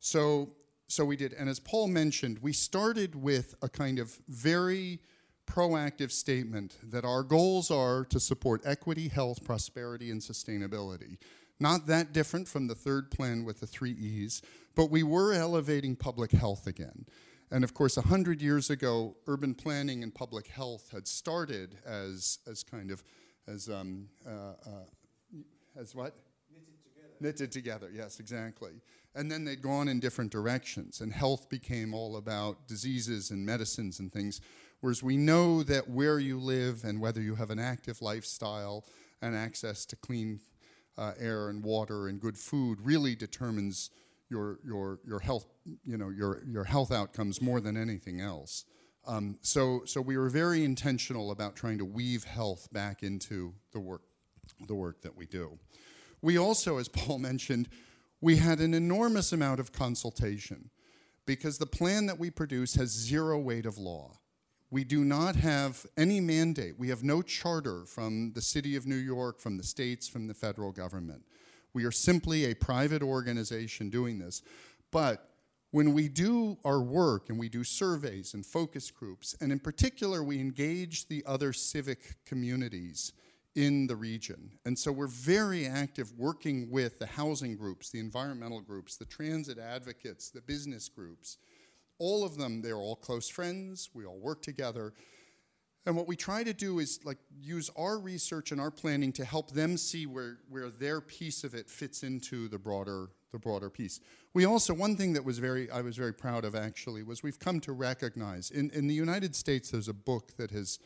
So, 0.00 0.50
so 0.88 1.04
we 1.04 1.14
did. 1.14 1.34
And 1.34 1.48
as 1.48 1.60
Paul 1.60 1.86
mentioned, 1.86 2.40
we 2.40 2.52
started 2.52 3.14
with 3.14 3.54
a 3.62 3.68
kind 3.68 4.00
of 4.00 4.18
very 4.26 4.98
proactive 5.46 6.10
statement 6.10 6.76
that 6.82 7.04
our 7.04 7.22
goals 7.22 7.70
are 7.70 8.04
to 8.06 8.20
support 8.20 8.62
equity, 8.64 9.08
health, 9.08 9.44
prosperity, 9.44 10.10
and 10.10 10.20
sustainability. 10.20 11.16
Not 11.60 11.86
that 11.86 12.12
different 12.12 12.48
from 12.48 12.66
the 12.66 12.74
third 12.74 13.10
plan 13.10 13.44
with 13.44 13.60
the 13.60 13.66
three 13.66 13.92
E's, 13.92 14.42
but 14.74 14.90
we 14.90 15.02
were 15.02 15.32
elevating 15.32 15.94
public 15.96 16.32
health 16.32 16.66
again. 16.66 17.06
And 17.52 17.64
of 17.64 17.74
course, 17.74 17.96
100 17.96 18.40
years 18.40 18.70
ago, 18.70 19.14
urban 19.26 19.54
planning 19.54 20.02
and 20.02 20.14
public 20.14 20.46
health 20.46 20.90
had 20.90 21.06
started 21.06 21.76
as, 21.84 22.38
as 22.50 22.62
kind 22.62 22.90
of, 22.90 23.04
as, 23.46 23.68
um, 23.68 24.08
uh, 24.26 24.54
uh, 24.66 25.38
as 25.78 25.94
what? 25.94 26.16
Knitted 26.50 26.82
together. 26.82 27.14
Knitted 27.20 27.52
together, 27.52 27.90
yes, 27.94 28.20
exactly. 28.20 28.72
And 29.14 29.30
then 29.30 29.44
they'd 29.44 29.60
gone 29.60 29.88
in 29.88 30.00
different 30.00 30.32
directions, 30.32 31.02
and 31.02 31.12
health 31.12 31.50
became 31.50 31.92
all 31.92 32.16
about 32.16 32.66
diseases 32.66 33.30
and 33.30 33.44
medicines 33.44 34.00
and 34.00 34.10
things. 34.10 34.40
Whereas 34.82 35.00
we 35.00 35.16
know 35.16 35.62
that 35.62 35.88
where 35.88 36.18
you 36.18 36.40
live 36.40 36.82
and 36.84 37.00
whether 37.00 37.20
you 37.20 37.36
have 37.36 37.50
an 37.50 37.60
active 37.60 38.02
lifestyle 38.02 38.84
and 39.22 39.34
access 39.36 39.86
to 39.86 39.96
clean 39.96 40.40
uh, 40.98 41.12
air 41.20 41.50
and 41.50 41.62
water 41.62 42.08
and 42.08 42.20
good 42.20 42.36
food 42.36 42.80
really 42.82 43.14
determines 43.14 43.90
your, 44.28 44.58
your, 44.66 44.98
your 45.04 45.20
health, 45.20 45.46
you 45.84 45.96
know, 45.96 46.08
your, 46.08 46.42
your 46.44 46.64
health 46.64 46.90
outcomes 46.90 47.40
more 47.40 47.60
than 47.60 47.76
anything 47.76 48.20
else. 48.20 48.64
Um, 49.06 49.38
so, 49.40 49.82
so 49.84 50.00
we 50.00 50.16
were 50.16 50.28
very 50.28 50.64
intentional 50.64 51.30
about 51.30 51.54
trying 51.54 51.78
to 51.78 51.84
weave 51.84 52.24
health 52.24 52.68
back 52.72 53.04
into 53.04 53.54
the 53.70 53.78
work, 53.78 54.02
the 54.66 54.74
work 54.74 55.00
that 55.02 55.16
we 55.16 55.26
do. 55.26 55.60
We 56.22 56.38
also, 56.38 56.78
as 56.78 56.88
Paul 56.88 57.18
mentioned, 57.20 57.68
we 58.20 58.38
had 58.38 58.58
an 58.58 58.74
enormous 58.74 59.32
amount 59.32 59.60
of 59.60 59.70
consultation 59.70 60.70
because 61.24 61.58
the 61.58 61.66
plan 61.66 62.06
that 62.06 62.18
we 62.18 62.30
produce 62.30 62.74
has 62.74 62.90
zero 62.90 63.38
weight 63.38 63.64
of 63.64 63.78
law. 63.78 64.18
We 64.72 64.84
do 64.84 65.04
not 65.04 65.36
have 65.36 65.84
any 65.98 66.18
mandate. 66.18 66.78
We 66.78 66.88
have 66.88 67.04
no 67.04 67.20
charter 67.20 67.84
from 67.84 68.32
the 68.32 68.40
city 68.40 68.74
of 68.74 68.86
New 68.86 68.96
York, 68.96 69.38
from 69.38 69.58
the 69.58 69.62
states, 69.62 70.08
from 70.08 70.26
the 70.26 70.32
federal 70.32 70.72
government. 70.72 71.26
We 71.74 71.84
are 71.84 71.90
simply 71.90 72.46
a 72.46 72.54
private 72.54 73.02
organization 73.02 73.90
doing 73.90 74.18
this. 74.18 74.40
But 74.90 75.28
when 75.72 75.92
we 75.92 76.08
do 76.08 76.56
our 76.64 76.80
work 76.80 77.28
and 77.28 77.38
we 77.38 77.50
do 77.50 77.64
surveys 77.64 78.32
and 78.32 78.46
focus 78.46 78.90
groups, 78.90 79.36
and 79.42 79.52
in 79.52 79.58
particular, 79.58 80.24
we 80.24 80.40
engage 80.40 81.06
the 81.06 81.22
other 81.26 81.52
civic 81.52 82.24
communities 82.24 83.12
in 83.54 83.86
the 83.86 83.96
region. 83.96 84.52
And 84.64 84.78
so 84.78 84.90
we're 84.90 85.06
very 85.06 85.66
active 85.66 86.14
working 86.16 86.70
with 86.70 86.98
the 86.98 87.04
housing 87.06 87.56
groups, 87.56 87.90
the 87.90 88.00
environmental 88.00 88.62
groups, 88.62 88.96
the 88.96 89.04
transit 89.04 89.58
advocates, 89.58 90.30
the 90.30 90.40
business 90.40 90.88
groups. 90.88 91.36
All 92.02 92.24
of 92.24 92.36
them, 92.36 92.62
they're 92.62 92.74
all 92.78 92.96
close 92.96 93.28
friends, 93.28 93.88
we 93.94 94.04
all 94.04 94.18
work 94.18 94.42
together. 94.42 94.92
And 95.86 95.96
what 95.96 96.08
we 96.08 96.16
try 96.16 96.42
to 96.42 96.52
do 96.52 96.80
is 96.80 96.98
like 97.04 97.18
use 97.40 97.70
our 97.76 97.96
research 97.96 98.50
and 98.50 98.60
our 98.60 98.72
planning 98.72 99.12
to 99.12 99.24
help 99.24 99.52
them 99.52 99.76
see 99.76 100.06
where, 100.06 100.38
where 100.48 100.68
their 100.68 101.00
piece 101.00 101.44
of 101.44 101.54
it 101.54 101.70
fits 101.70 102.02
into 102.02 102.48
the 102.48 102.58
broader 102.58 103.10
the 103.30 103.38
broader 103.38 103.70
piece. 103.70 104.00
We 104.34 104.44
also 104.44 104.74
one 104.74 104.96
thing 104.96 105.12
that 105.12 105.24
was 105.24 105.38
very 105.38 105.70
I 105.70 105.80
was 105.80 105.96
very 105.96 106.12
proud 106.12 106.44
of 106.44 106.56
actually 106.56 107.04
was 107.04 107.22
we've 107.22 107.38
come 107.38 107.60
to 107.60 107.72
recognize 107.72 108.50
in, 108.50 108.68
in 108.70 108.88
the 108.88 108.94
United 108.94 109.36
States 109.36 109.70
there's 109.70 109.88
a 109.88 109.94
book 109.94 110.36
that 110.38 110.50
has 110.50 110.80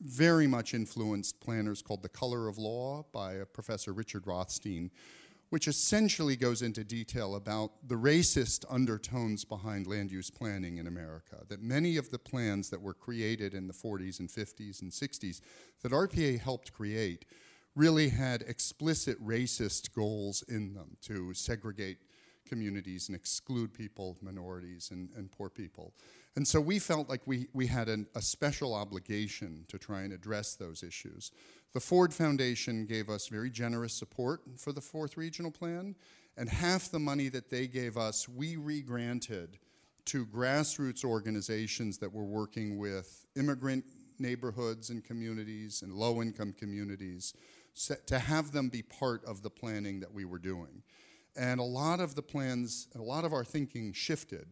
very 0.00 0.46
much 0.46 0.74
influenced 0.74 1.40
planners 1.40 1.82
called 1.82 2.02
The 2.02 2.08
Color 2.08 2.48
of 2.48 2.56
Law 2.56 3.04
by 3.12 3.42
Professor 3.52 3.92
Richard 3.92 4.26
Rothstein, 4.26 4.90
which 5.52 5.68
essentially 5.68 6.34
goes 6.34 6.62
into 6.62 6.82
detail 6.82 7.34
about 7.34 7.72
the 7.86 7.94
racist 7.94 8.64
undertones 8.70 9.44
behind 9.44 9.86
land 9.86 10.10
use 10.10 10.30
planning 10.30 10.78
in 10.78 10.86
America. 10.86 11.44
That 11.46 11.60
many 11.60 11.98
of 11.98 12.10
the 12.10 12.18
plans 12.18 12.70
that 12.70 12.80
were 12.80 12.94
created 12.94 13.52
in 13.52 13.66
the 13.66 13.74
40s 13.74 14.18
and 14.18 14.30
50s 14.30 14.80
and 14.80 14.90
60s 14.90 15.42
that 15.82 15.92
RPA 15.92 16.40
helped 16.40 16.72
create 16.72 17.26
really 17.76 18.08
had 18.08 18.40
explicit 18.48 19.22
racist 19.22 19.92
goals 19.92 20.42
in 20.48 20.72
them 20.72 20.96
to 21.02 21.34
segregate 21.34 21.98
communities 22.46 23.08
and 23.08 23.16
exclude 23.16 23.72
people, 23.72 24.16
minorities, 24.22 24.90
and, 24.90 25.08
and 25.16 25.30
poor 25.30 25.48
people. 25.48 25.92
And 26.36 26.46
so 26.46 26.60
we 26.60 26.78
felt 26.78 27.08
like 27.08 27.20
we, 27.26 27.48
we 27.52 27.66
had 27.66 27.88
an, 27.88 28.06
a 28.14 28.22
special 28.22 28.74
obligation 28.74 29.64
to 29.68 29.78
try 29.78 30.02
and 30.02 30.12
address 30.12 30.54
those 30.54 30.82
issues. 30.82 31.30
The 31.72 31.80
Ford 31.80 32.12
Foundation 32.12 32.86
gave 32.86 33.08
us 33.08 33.28
very 33.28 33.50
generous 33.50 33.92
support 33.92 34.40
for 34.56 34.72
the 34.72 34.80
fourth 34.80 35.16
regional 35.16 35.50
plan, 35.50 35.94
and 36.36 36.48
half 36.48 36.90
the 36.90 36.98
money 36.98 37.28
that 37.28 37.50
they 37.50 37.66
gave 37.66 37.96
us, 37.96 38.28
we 38.28 38.56
regranted 38.56 39.58
to 40.06 40.26
grassroots 40.26 41.04
organizations 41.04 41.98
that 41.98 42.12
were 42.12 42.24
working 42.24 42.78
with 42.78 43.26
immigrant 43.36 43.84
neighborhoods 44.18 44.90
and 44.90 45.04
communities 45.04 45.82
and 45.82 45.92
low 45.92 46.22
income 46.22 46.52
communities 46.52 47.34
to 48.06 48.18
have 48.18 48.52
them 48.52 48.68
be 48.68 48.82
part 48.82 49.24
of 49.24 49.42
the 49.42 49.50
planning 49.50 50.00
that 50.00 50.12
we 50.12 50.24
were 50.24 50.38
doing. 50.38 50.82
And 51.36 51.60
a 51.60 51.64
lot 51.64 52.00
of 52.00 52.14
the 52.14 52.22
plans, 52.22 52.88
a 52.94 53.02
lot 53.02 53.24
of 53.24 53.32
our 53.32 53.44
thinking 53.44 53.92
shifted 53.92 54.46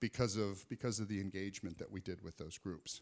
because 0.00 0.36
of, 0.36 0.68
because 0.68 1.00
of 1.00 1.08
the 1.08 1.20
engagement 1.20 1.78
that 1.78 1.90
we 1.90 2.00
did 2.00 2.22
with 2.22 2.36
those 2.36 2.58
groups. 2.58 3.00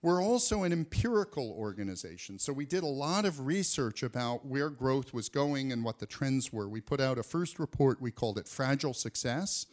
We're 0.00 0.22
also 0.22 0.62
an 0.62 0.72
empirical 0.72 1.50
organization, 1.50 2.38
so 2.38 2.52
we 2.52 2.66
did 2.66 2.84
a 2.84 2.88
lot 2.88 3.24
of 3.24 3.46
research 3.46 4.04
about 4.04 4.46
where 4.46 4.70
growth 4.70 5.12
was 5.12 5.28
going 5.28 5.72
and 5.72 5.84
what 5.84 5.98
the 5.98 6.06
trends 6.06 6.52
were. 6.52 6.68
We 6.68 6.80
put 6.80 7.00
out 7.00 7.18
a 7.18 7.24
first 7.24 7.58
report, 7.58 8.00
we 8.00 8.12
called 8.12 8.38
it 8.38 8.46
Fragile 8.46 8.94
Success, 8.94 9.66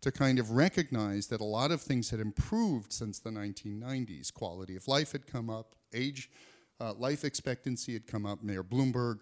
to 0.00 0.10
kind 0.10 0.38
of 0.38 0.52
recognize 0.52 1.26
that 1.26 1.42
a 1.42 1.44
lot 1.44 1.70
of 1.72 1.82
things 1.82 2.08
had 2.08 2.20
improved 2.20 2.90
since 2.90 3.18
the 3.18 3.28
1990s. 3.28 4.32
Quality 4.32 4.76
of 4.76 4.88
life 4.88 5.12
had 5.12 5.26
come 5.26 5.50
up, 5.50 5.74
age, 5.92 6.30
uh, 6.80 6.94
life 6.94 7.22
expectancy 7.22 7.92
had 7.92 8.06
come 8.06 8.24
up. 8.24 8.42
Mayor 8.42 8.64
Bloomberg 8.64 9.20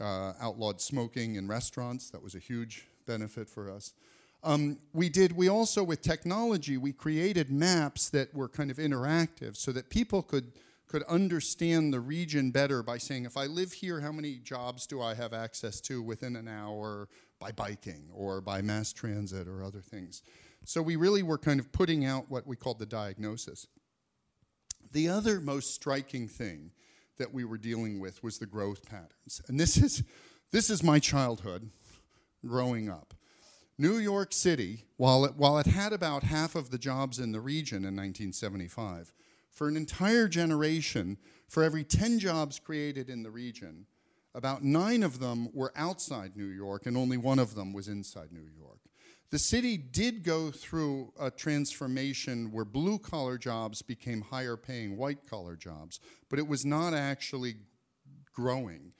uh, 0.00 0.32
outlawed 0.40 0.80
smoking 0.80 1.36
in 1.36 1.48
restaurants. 1.48 2.10
That 2.10 2.22
was 2.22 2.34
a 2.34 2.38
huge 2.38 2.86
benefit 3.06 3.48
for 3.48 3.70
us. 3.70 3.94
Um, 4.42 4.78
we 4.92 5.08
did, 5.08 5.32
we 5.32 5.48
also, 5.48 5.82
with 5.82 6.02
technology, 6.02 6.76
we 6.76 6.92
created 6.92 7.50
maps 7.50 8.10
that 8.10 8.32
were 8.34 8.48
kind 8.48 8.70
of 8.70 8.76
interactive 8.76 9.56
so 9.56 9.72
that 9.72 9.90
people 9.90 10.22
could, 10.22 10.52
could 10.86 11.02
understand 11.04 11.92
the 11.92 12.00
region 12.00 12.50
better 12.50 12.82
by 12.82 12.98
saying, 12.98 13.24
if 13.24 13.36
I 13.36 13.46
live 13.46 13.72
here, 13.72 14.00
how 14.00 14.12
many 14.12 14.36
jobs 14.36 14.86
do 14.86 15.02
I 15.02 15.14
have 15.14 15.32
access 15.32 15.80
to 15.82 16.00
within 16.02 16.36
an 16.36 16.46
hour 16.46 17.08
by 17.40 17.50
biking 17.50 18.08
or 18.12 18.40
by 18.40 18.62
mass 18.62 18.92
transit 18.92 19.48
or 19.48 19.64
other 19.64 19.80
things? 19.80 20.22
So 20.64 20.80
we 20.80 20.96
really 20.96 21.22
were 21.22 21.38
kind 21.38 21.58
of 21.58 21.72
putting 21.72 22.04
out 22.04 22.26
what 22.28 22.46
we 22.46 22.56
called 22.56 22.78
the 22.78 22.86
diagnosis. 22.86 23.66
The 24.92 25.08
other 25.08 25.40
most 25.40 25.74
striking 25.74 26.28
thing 26.28 26.70
that 27.18 27.32
we 27.32 27.44
were 27.44 27.58
dealing 27.58 28.00
with 28.00 28.22
was 28.22 28.38
the 28.38 28.46
growth 28.46 28.88
patterns. 28.88 29.40
And 29.48 29.58
this 29.58 29.76
is, 29.76 30.02
this 30.52 30.70
is 30.70 30.82
my 30.82 30.98
childhood 30.98 31.70
growing 32.44 32.88
up. 32.88 33.14
New 33.78 33.98
York 33.98 34.32
City, 34.32 34.84
while 34.96 35.24
it, 35.24 35.36
while 35.36 35.58
it 35.58 35.66
had 35.66 35.92
about 35.92 36.22
half 36.22 36.54
of 36.54 36.70
the 36.70 36.78
jobs 36.78 37.18
in 37.18 37.32
the 37.32 37.40
region 37.40 37.78
in 37.78 37.94
1975, 37.94 39.12
for 39.50 39.68
an 39.68 39.76
entire 39.76 40.28
generation, 40.28 41.18
for 41.48 41.62
every 41.62 41.84
10 41.84 42.18
jobs 42.18 42.58
created 42.58 43.10
in 43.10 43.22
the 43.22 43.30
region, 43.30 43.86
about 44.34 44.62
nine 44.62 45.02
of 45.02 45.18
them 45.18 45.48
were 45.52 45.72
outside 45.76 46.36
New 46.36 46.46
York 46.46 46.86
and 46.86 46.96
only 46.96 47.16
one 47.16 47.38
of 47.38 47.54
them 47.54 47.72
was 47.72 47.88
inside 47.88 48.32
New 48.32 48.48
York. 48.58 48.75
The 49.30 49.38
city 49.38 49.76
did 49.76 50.22
go 50.22 50.50
through 50.50 51.12
a 51.18 51.30
transformation 51.30 52.52
where 52.52 52.64
blue 52.64 52.98
collar 52.98 53.38
jobs 53.38 53.82
became 53.82 54.20
higher 54.20 54.56
paying 54.56 54.96
white 54.96 55.28
collar 55.28 55.56
jobs, 55.56 55.98
but 56.28 56.38
it 56.38 56.46
was 56.46 56.64
not 56.64 56.94
actually 56.94 57.56
growing 58.32 58.92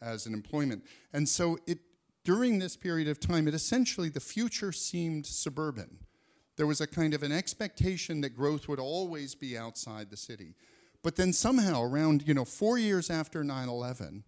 as 0.00 0.26
an 0.26 0.34
employment. 0.34 0.84
And 1.12 1.28
so 1.28 1.58
it, 1.66 1.78
during 2.24 2.58
this 2.58 2.76
period 2.76 3.08
of 3.08 3.18
time, 3.18 3.48
it 3.48 3.54
essentially, 3.54 4.08
the 4.08 4.20
future 4.20 4.70
seemed 4.70 5.26
suburban. 5.26 5.98
There 6.56 6.66
was 6.66 6.80
a 6.80 6.86
kind 6.86 7.14
of 7.14 7.22
an 7.24 7.32
expectation 7.32 8.20
that 8.20 8.30
growth 8.30 8.68
would 8.68 8.78
always 8.78 9.34
be 9.34 9.58
outside 9.58 10.10
the 10.10 10.16
city. 10.16 10.54
But 11.02 11.16
then 11.16 11.32
somehow, 11.32 11.82
around, 11.82 12.26
you 12.26 12.32
know, 12.32 12.44
four 12.44 12.78
years 12.78 13.10
after 13.10 13.42
9 13.42 13.68
11, 13.68 14.24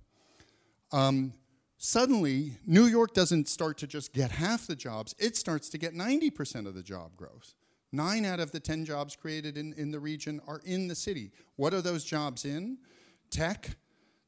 um, 0.92 1.32
suddenly 1.79 2.59
New 2.67 2.85
York 2.85 3.15
doesn't 3.15 3.49
start 3.49 3.79
to 3.79 3.87
just 3.87 4.12
get 4.12 4.31
half 4.31 4.67
the 4.67 4.77
jobs, 4.77 5.15
it 5.19 5.37
starts 5.37 5.69
to 5.71 5.79
get 5.79 5.95
90% 5.95 6.67
of 6.67 6.75
the 6.75 6.83
job 6.83 7.17
growth. 7.17 7.55
Nine 7.93 8.25
out 8.25 8.41
of 8.41 8.53
the 8.53 8.61
10 8.61 8.85
jobs 8.85 9.17
created 9.17 9.57
in, 9.57 9.73
in 9.75 9.91
the 9.91 10.01
region 10.01 10.41
are 10.47 10.61
in 10.65 10.89
the 10.89 10.95
city. 10.95 11.31
What 11.57 11.73
are 11.73 11.81
those 11.81 12.05
jobs 12.05 12.45
in? 12.45 12.79
Tech, 13.31 13.77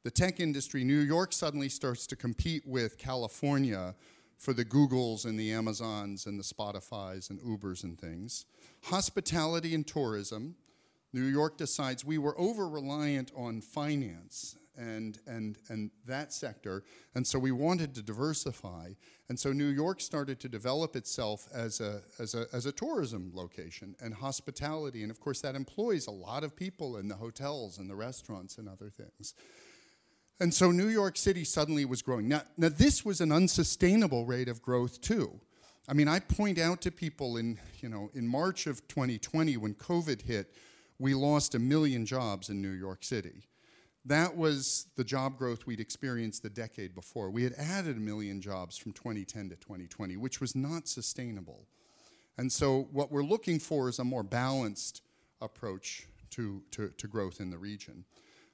the 0.03 0.11
tech 0.11 0.39
industry, 0.39 0.83
New 0.83 0.99
York 0.99 1.33
suddenly 1.33 1.69
starts 1.69 2.07
to 2.07 2.15
compete 2.15 2.65
with 2.65 2.97
California 2.97 3.95
for 4.37 4.53
the 4.53 4.63
Googles 4.63 5.25
and 5.25 5.37
the 5.37 5.51
Amazons 5.51 6.25
and 6.25 6.39
the 6.39 6.43
Spotifys 6.43 7.29
and 7.29 7.39
Ubers 7.41 7.83
and 7.83 7.99
things. 7.99 8.45
Hospitality 8.83 9.75
and 9.75 9.85
tourism. 9.85 10.55
New 11.11 11.23
York 11.23 11.57
decides 11.57 12.05
we 12.05 12.17
were 12.17 12.39
over 12.39 12.69
reliant 12.69 13.31
on 13.35 13.61
finance 13.61 14.55
and, 14.79 15.19
and, 15.27 15.57
and 15.69 15.91
that 16.05 16.31
sector, 16.33 16.83
and 17.13 17.27
so 17.27 17.37
we 17.37 17.51
wanted 17.51 17.93
to 17.95 18.01
diversify. 18.01 18.91
And 19.27 19.39
so 19.39 19.51
New 19.51 19.67
York 19.67 20.01
started 20.01 20.39
to 20.39 20.49
develop 20.49 20.95
itself 20.95 21.47
as 21.53 21.81
a, 21.81 22.01
as 22.17 22.33
a, 22.33 22.47
as 22.51 22.65
a 22.65 22.71
tourism 22.71 23.31
location 23.35 23.95
and 24.01 24.13
hospitality. 24.13 25.03
And 25.03 25.11
of 25.11 25.19
course, 25.19 25.41
that 25.41 25.55
employs 25.55 26.07
a 26.07 26.11
lot 26.11 26.43
of 26.43 26.55
people 26.55 26.97
in 26.97 27.07
the 27.07 27.15
hotels 27.15 27.77
and 27.77 27.87
the 27.87 27.95
restaurants 27.95 28.57
and 28.57 28.67
other 28.67 28.89
things. 28.89 29.35
And 30.39 30.53
so 30.53 30.71
New 30.71 30.87
York 30.87 31.17
City 31.17 31.43
suddenly 31.43 31.85
was 31.85 32.01
growing. 32.01 32.27
Now, 32.27 32.41
now 32.57 32.69
this 32.69 33.03
was 33.03 33.19
an 33.21 33.31
unsustainable 33.31 34.25
rate 34.25 34.47
of 34.47 34.61
growth 34.61 35.01
too. 35.01 35.39
I 35.87 35.93
mean, 35.93 36.07
I 36.07 36.19
point 36.19 36.59
out 36.59 36.81
to 36.81 36.91
people 36.91 37.37
in, 37.37 37.59
you 37.81 37.89
know, 37.89 38.09
in 38.13 38.27
March 38.27 38.67
of 38.67 38.87
2020 38.87 39.57
when 39.57 39.73
COVID 39.73 40.21
hit, 40.21 40.53
we 40.97 41.13
lost 41.13 41.55
a 41.55 41.59
million 41.59 42.05
jobs 42.05 42.49
in 42.49 42.61
New 42.61 42.71
York 42.71 43.03
City. 43.03 43.47
That 44.05 44.35
was 44.37 44.87
the 44.95 45.03
job 45.03 45.37
growth 45.37 45.65
we'd 45.65 45.79
experienced 45.79 46.41
the 46.43 46.49
decade 46.49 46.95
before. 46.95 47.29
We 47.29 47.43
had 47.43 47.53
added 47.57 47.97
a 47.97 47.99
million 47.99 48.41
jobs 48.41 48.77
from 48.77 48.93
2010 48.93 49.49
to 49.49 49.55
2020, 49.55 50.17
which 50.17 50.39
was 50.39 50.55
not 50.55 50.87
sustainable. 50.87 51.67
And 52.37 52.51
so 52.51 52.87
what 52.91 53.11
we're 53.11 53.23
looking 53.23 53.59
for 53.59 53.89
is 53.89 53.99
a 53.99 54.03
more 54.03 54.23
balanced 54.23 55.01
approach 55.41 56.07
to, 56.31 56.63
to, 56.71 56.89
to 56.89 57.07
growth 57.07 57.41
in 57.41 57.49
the 57.49 57.57
region. 57.57 58.05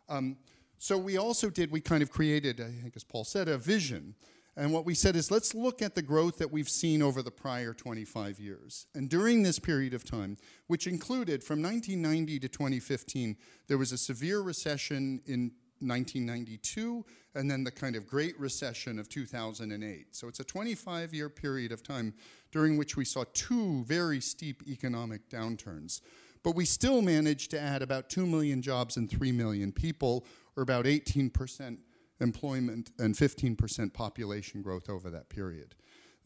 Um, 0.09 0.37
so 0.77 0.97
we 0.97 1.17
also 1.17 1.49
did, 1.49 1.71
we 1.71 1.81
kind 1.81 2.01
of 2.03 2.11
created, 2.11 2.59
I 2.59 2.71
think 2.81 2.95
as 2.95 3.03
Paul 3.03 3.23
said, 3.23 3.47
a 3.47 3.57
vision. 3.57 4.15
And 4.57 4.71
what 4.71 4.85
we 4.85 4.93
said 4.93 5.15
is 5.15 5.31
let's 5.31 5.53
look 5.53 5.81
at 5.81 5.95
the 5.95 6.01
growth 6.01 6.37
that 6.37 6.51
we've 6.51 6.69
seen 6.69 7.01
over 7.01 7.21
the 7.21 7.31
prior 7.31 7.73
25 7.73 8.39
years. 8.39 8.87
And 8.95 9.09
during 9.09 9.43
this 9.43 9.59
period 9.59 9.93
of 9.93 10.05
time, 10.05 10.37
which 10.67 10.87
included 10.87 11.43
from 11.43 11.61
1990 11.61 12.39
to 12.39 12.47
2015, 12.47 13.35
there 13.67 13.77
was 13.77 13.91
a 13.91 13.97
severe 13.97 14.39
recession 14.39 15.21
in 15.25 15.51
1992 15.79 17.05
and 17.35 17.51
then 17.51 17.65
the 17.65 17.71
kind 17.71 17.97
of 17.97 18.07
Great 18.07 18.39
Recession 18.39 18.97
of 18.97 19.09
2008. 19.09 20.15
So 20.15 20.27
it's 20.29 20.39
a 20.39 20.45
25 20.45 21.13
year 21.13 21.29
period 21.29 21.73
of 21.73 21.83
time 21.83 22.13
during 22.51 22.77
which 22.77 22.95
we 22.95 23.03
saw 23.03 23.25
two 23.33 23.83
very 23.83 24.21
steep 24.21 24.63
economic 24.67 25.29
downturns. 25.29 25.99
But 26.43 26.55
we 26.55 26.63
still 26.63 27.01
managed 27.01 27.51
to 27.51 27.59
add 27.59 27.81
about 27.81 28.09
2 28.09 28.25
million 28.25 28.61
jobs 28.61 28.97
and 28.97 29.09
3 29.09 29.31
million 29.31 29.71
people, 29.71 30.25
or 30.55 30.63
about 30.63 30.85
18% 30.85 31.77
employment 32.19 32.91
and 32.99 33.15
15% 33.15 33.93
population 33.93 34.61
growth 34.61 34.89
over 34.89 35.09
that 35.09 35.29
period. 35.29 35.75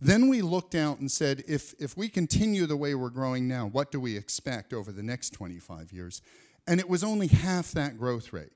Then 0.01 0.29
we 0.29 0.41
looked 0.41 0.75
out 0.75 0.99
and 0.99 1.11
said, 1.11 1.43
if, 1.47 1.73
if 1.79 1.97
we 1.97 2.07
continue 2.07 2.65
the 2.65 2.77
way 2.77 2.95
we're 2.95 3.09
growing 3.09 3.47
now, 3.47 3.67
what 3.67 3.91
do 3.91 3.99
we 3.99 4.15
expect 4.15 4.73
over 4.73 4.91
the 4.91 5.03
next 5.03 5.31
25 5.31 5.91
years? 5.91 6.21
And 6.67 6.79
it 6.79 6.89
was 6.89 7.03
only 7.03 7.27
half 7.27 7.71
that 7.73 7.97
growth 7.97 8.31
rate. 8.31 8.51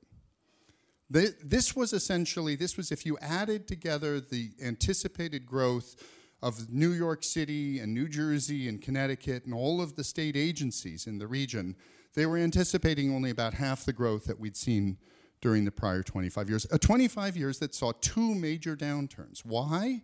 This 1.10 1.76
was 1.76 1.94
essentially, 1.94 2.56
this 2.56 2.76
was 2.76 2.92
if 2.92 3.06
you 3.06 3.18
added 3.20 3.68
together 3.68 4.20
the 4.20 4.52
anticipated 4.64 5.46
growth 5.46 5.96
of 6.42 6.72
New 6.72 6.92
York 6.92 7.24
City 7.24 7.80
and 7.80 7.94
New 7.94 8.08
Jersey 8.08 8.68
and 8.68 8.82
Connecticut 8.82 9.46
and 9.46 9.54
all 9.54 9.80
of 9.82 9.96
the 9.96 10.04
state 10.04 10.36
agencies 10.36 11.06
in 11.06 11.20
the 11.20 11.28
region, 11.28 11.76
they 12.16 12.26
were 12.26 12.38
anticipating 12.38 13.14
only 13.14 13.30
about 13.30 13.54
half 13.54 13.86
the 13.86 13.94
growth 13.94 14.26
that 14.26 14.40
we'd 14.40 14.58
seen 14.58 14.98
during 15.44 15.66
the 15.66 15.72
prior 15.72 16.02
25 16.02 16.48
years. 16.48 16.66
A 16.72 16.80
25 16.80 17.36
years 17.36 17.60
that 17.60 17.76
saw 17.76 17.92
two 18.00 18.34
major 18.34 18.78
downturns. 18.78 19.42
Why? 19.44 20.02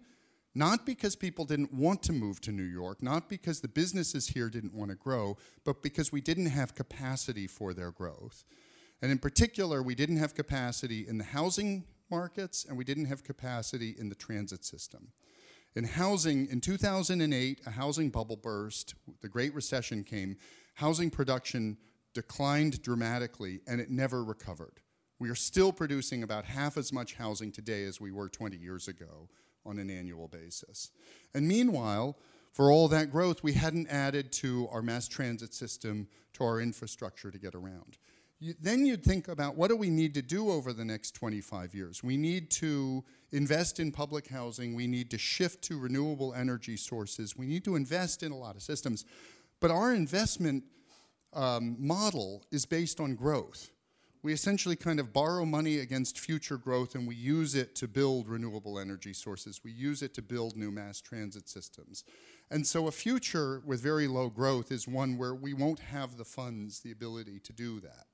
Not 0.54 0.86
because 0.86 1.16
people 1.16 1.46
didn't 1.46 1.74
want 1.74 2.04
to 2.04 2.12
move 2.12 2.42
to 2.42 2.52
New 2.52 2.64
York, 2.64 3.02
not 3.02 3.30
because 3.30 3.62
the 3.62 3.70
businesses 3.70 4.28
here 4.28 4.50
didn't 4.50 4.74
want 4.74 4.92
to 4.92 4.98
grow, 4.98 5.38
but 5.64 5.82
because 5.82 6.12
we 6.12 6.20
didn't 6.20 6.48
have 6.48 6.76
capacity 6.76 7.48
for 7.48 7.74
their 7.74 7.90
growth. 7.90 8.44
And 9.02 9.14
in 9.14 9.18
particular, 9.18 9.82
we 9.82 9.96
didn't 9.96 10.18
have 10.18 10.36
capacity 10.36 11.08
in 11.08 11.18
the 11.18 11.24
housing 11.24 11.86
markets 12.12 12.66
and 12.68 12.78
we 12.78 12.84
didn't 12.84 13.06
have 13.06 13.24
capacity 13.24 13.96
in 13.98 14.10
the 14.10 14.16
transit 14.16 14.66
system. 14.66 15.14
In 15.74 15.86
housing, 15.86 16.50
in 16.50 16.60
2008, 16.60 17.62
a 17.66 17.72
housing 17.72 18.10
bubble 18.10 18.36
burst, 18.36 18.94
the 19.22 19.30
Great 19.30 19.54
Recession 19.54 20.04
came, 20.04 20.36
housing 20.74 21.10
production 21.10 21.78
declined 22.14 22.82
dramatically 22.82 23.62
and 23.68 23.80
it 23.80 23.90
never 23.90 24.22
recovered. 24.22 24.82
We 25.20 25.30
are 25.30 25.36
still 25.36 25.74
producing 25.74 26.24
about 26.24 26.46
half 26.46 26.78
as 26.78 26.94
much 26.94 27.16
housing 27.16 27.52
today 27.52 27.84
as 27.84 28.00
we 28.00 28.12
were 28.12 28.30
20 28.30 28.56
years 28.56 28.88
ago 28.88 29.28
on 29.66 29.78
an 29.78 29.90
annual 29.90 30.30
basis. 30.30 30.92
And 31.34 31.48
meanwhile, 31.48 32.18
for 32.54 32.72
all 32.72 32.88
that 32.88 33.12
growth, 33.12 33.44
we 33.44 33.54
hadn't 33.54 33.88
added 33.88 34.32
to 34.34 34.68
our 34.72 34.82
mass 34.82 35.08
transit 35.08 35.54
system, 35.54 36.08
to 36.34 36.44
our 36.44 36.62
infrastructure 36.62 37.32
to 37.32 37.38
get 37.38 37.54
around. 37.54 37.98
You, 38.40 38.54
then 38.62 38.86
you'd 38.86 39.04
think 39.04 39.28
about 39.28 39.58
what 39.58 39.68
do 39.68 39.76
we 39.76 39.90
need 39.90 40.14
to 40.14 40.22
do 40.22 40.50
over 40.50 40.72
the 40.72 40.86
next 40.86 41.12
25 41.12 41.76
years? 41.76 42.02
We 42.02 42.16
need 42.16 42.50
to 42.52 43.04
invest 43.32 43.82
in 43.82 43.92
public 43.92 44.30
housing. 44.30 44.74
We 44.74 44.88
need 44.88 45.12
to 45.12 45.18
shift 45.18 45.62
to 45.66 45.78
renewable 45.78 46.34
energy 46.34 46.78
sources. 46.78 47.38
We 47.38 47.46
need 47.46 47.66
to 47.66 47.76
invest 47.76 48.24
in 48.24 48.32
a 48.32 48.38
lot 48.38 48.56
of 48.56 48.62
systems. 48.62 49.04
But 49.60 49.72
our 49.72 49.94
investment 49.94 50.64
um, 51.34 51.76
model 51.78 52.46
is 52.52 52.66
based 52.66 53.02
on 53.02 53.16
growth 53.16 53.70
we 54.22 54.34
essentially 54.34 54.76
kind 54.76 55.00
of 55.00 55.14
borrow 55.14 55.46
money 55.46 55.80
against 55.80 56.20
future 56.20 56.58
growth 56.58 56.96
and 56.96 57.08
we 57.08 57.16
use 57.16 57.56
it 57.56 57.76
to 57.76 57.88
build 57.88 58.28
renewable 58.28 58.78
energy 58.78 59.14
sources. 59.14 59.62
We 59.64 59.72
use 59.72 60.02
it 60.02 60.14
to 60.16 60.22
build 60.22 60.58
new 60.58 60.72
mass 60.72 61.00
transit 61.00 61.48
systems. 61.48 62.04
And 62.52 62.66
so 62.68 62.88
a 62.88 62.92
future 62.92 63.62
with 63.66 63.82
very 63.82 64.08
low 64.08 64.30
growth 64.30 64.72
is 64.72 64.88
one 64.88 65.18
where 65.18 65.36
we 65.36 65.54
won't 65.54 65.80
have 65.80 66.18
the 66.18 66.26
funds, 66.26 66.82
the 66.82 66.92
ability 66.92 67.40
to 67.40 67.54
do 67.54 67.80
that. 67.80 68.08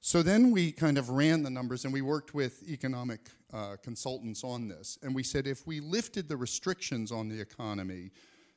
So 0.00 0.22
then 0.22 0.52
we 0.52 0.72
kind 0.72 0.98
of 0.98 1.10
ran 1.10 1.42
the 1.42 1.50
numbers 1.50 1.84
and 1.84 1.92
we 1.92 2.00
worked 2.00 2.32
with 2.32 2.66
economic 2.68 3.20
uh, 3.52 3.76
consultants 3.82 4.44
on 4.44 4.68
this. 4.68 4.98
And 5.02 5.14
we 5.14 5.22
said 5.22 5.46
if 5.46 5.66
we 5.66 5.80
lifted 5.80 6.28
the 6.28 6.36
restrictions 6.36 7.10
on 7.12 7.28
the 7.28 7.40
economy 7.40 8.12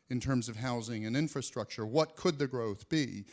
in 0.10 0.20
terms 0.20 0.48
of 0.48 0.56
housing 0.56 1.06
and 1.06 1.18
infrastructure, 1.18 1.86
what 1.86 2.16
could 2.16 2.40
the 2.40 2.48
growth 2.48 2.88
be? 2.88 3.26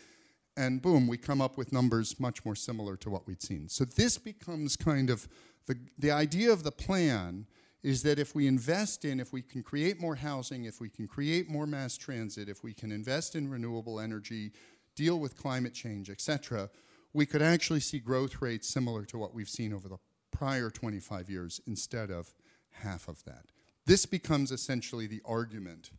And 0.57 0.81
boom, 0.81 1.07
we 1.07 1.19
come 1.19 1.41
up 1.41 1.59
with 1.59 1.73
numbers 1.73 2.19
much 2.19 2.45
more 2.45 2.55
similar 2.55 2.97
to 2.97 3.11
what 3.11 3.27
we'd 3.27 3.43
seen. 3.43 3.69
So 3.69 3.85
this 3.85 4.19
becomes 4.19 4.77
kind 4.77 5.11
of 5.11 5.29
the, 5.67 5.79
the 5.99 6.11
idea 6.11 6.53
of 6.53 6.63
the 6.63 6.73
plan 6.73 7.47
is 7.83 8.03
that 8.03 8.19
if 8.19 8.35
we 8.35 8.47
invest 8.47 9.05
in, 9.05 9.21
if 9.21 9.33
we 9.33 9.43
can 9.43 9.63
create 9.63 10.01
more 10.01 10.17
housing, 10.17 10.65
if 10.65 10.81
we 10.81 10.89
can 10.89 11.07
create 11.07 11.49
more 11.49 11.67
mass 11.67 11.97
transit, 11.97 12.49
if 12.49 12.65
we 12.65 12.73
can 12.73 12.91
invest 12.91 13.37
in 13.37 13.51
renewable 13.51 14.01
energy, 14.01 14.53
deal 14.95 15.21
with 15.21 15.37
climate 15.37 15.75
change, 15.75 16.11
et 16.11 16.21
cetera, 16.21 16.71
we 17.13 17.27
could 17.27 17.43
actually 17.43 17.81
see 17.81 17.99
growth 17.99 18.41
rates 18.43 18.69
similar 18.69 19.05
to 19.05 19.19
what 19.19 19.35
we've 19.35 19.49
seen 19.49 19.73
over 19.73 19.89
the 19.89 19.99
prior 20.33 20.71
25 20.71 21.31
years 21.31 21.61
instead 21.67 22.11
of 22.11 22.35
half 22.71 23.09
of 23.09 23.23
that. 23.25 23.47
This 23.87 24.05
becomes 24.05 24.51
essentially 24.51 25.07
the 25.07 25.23
argument 25.25 25.91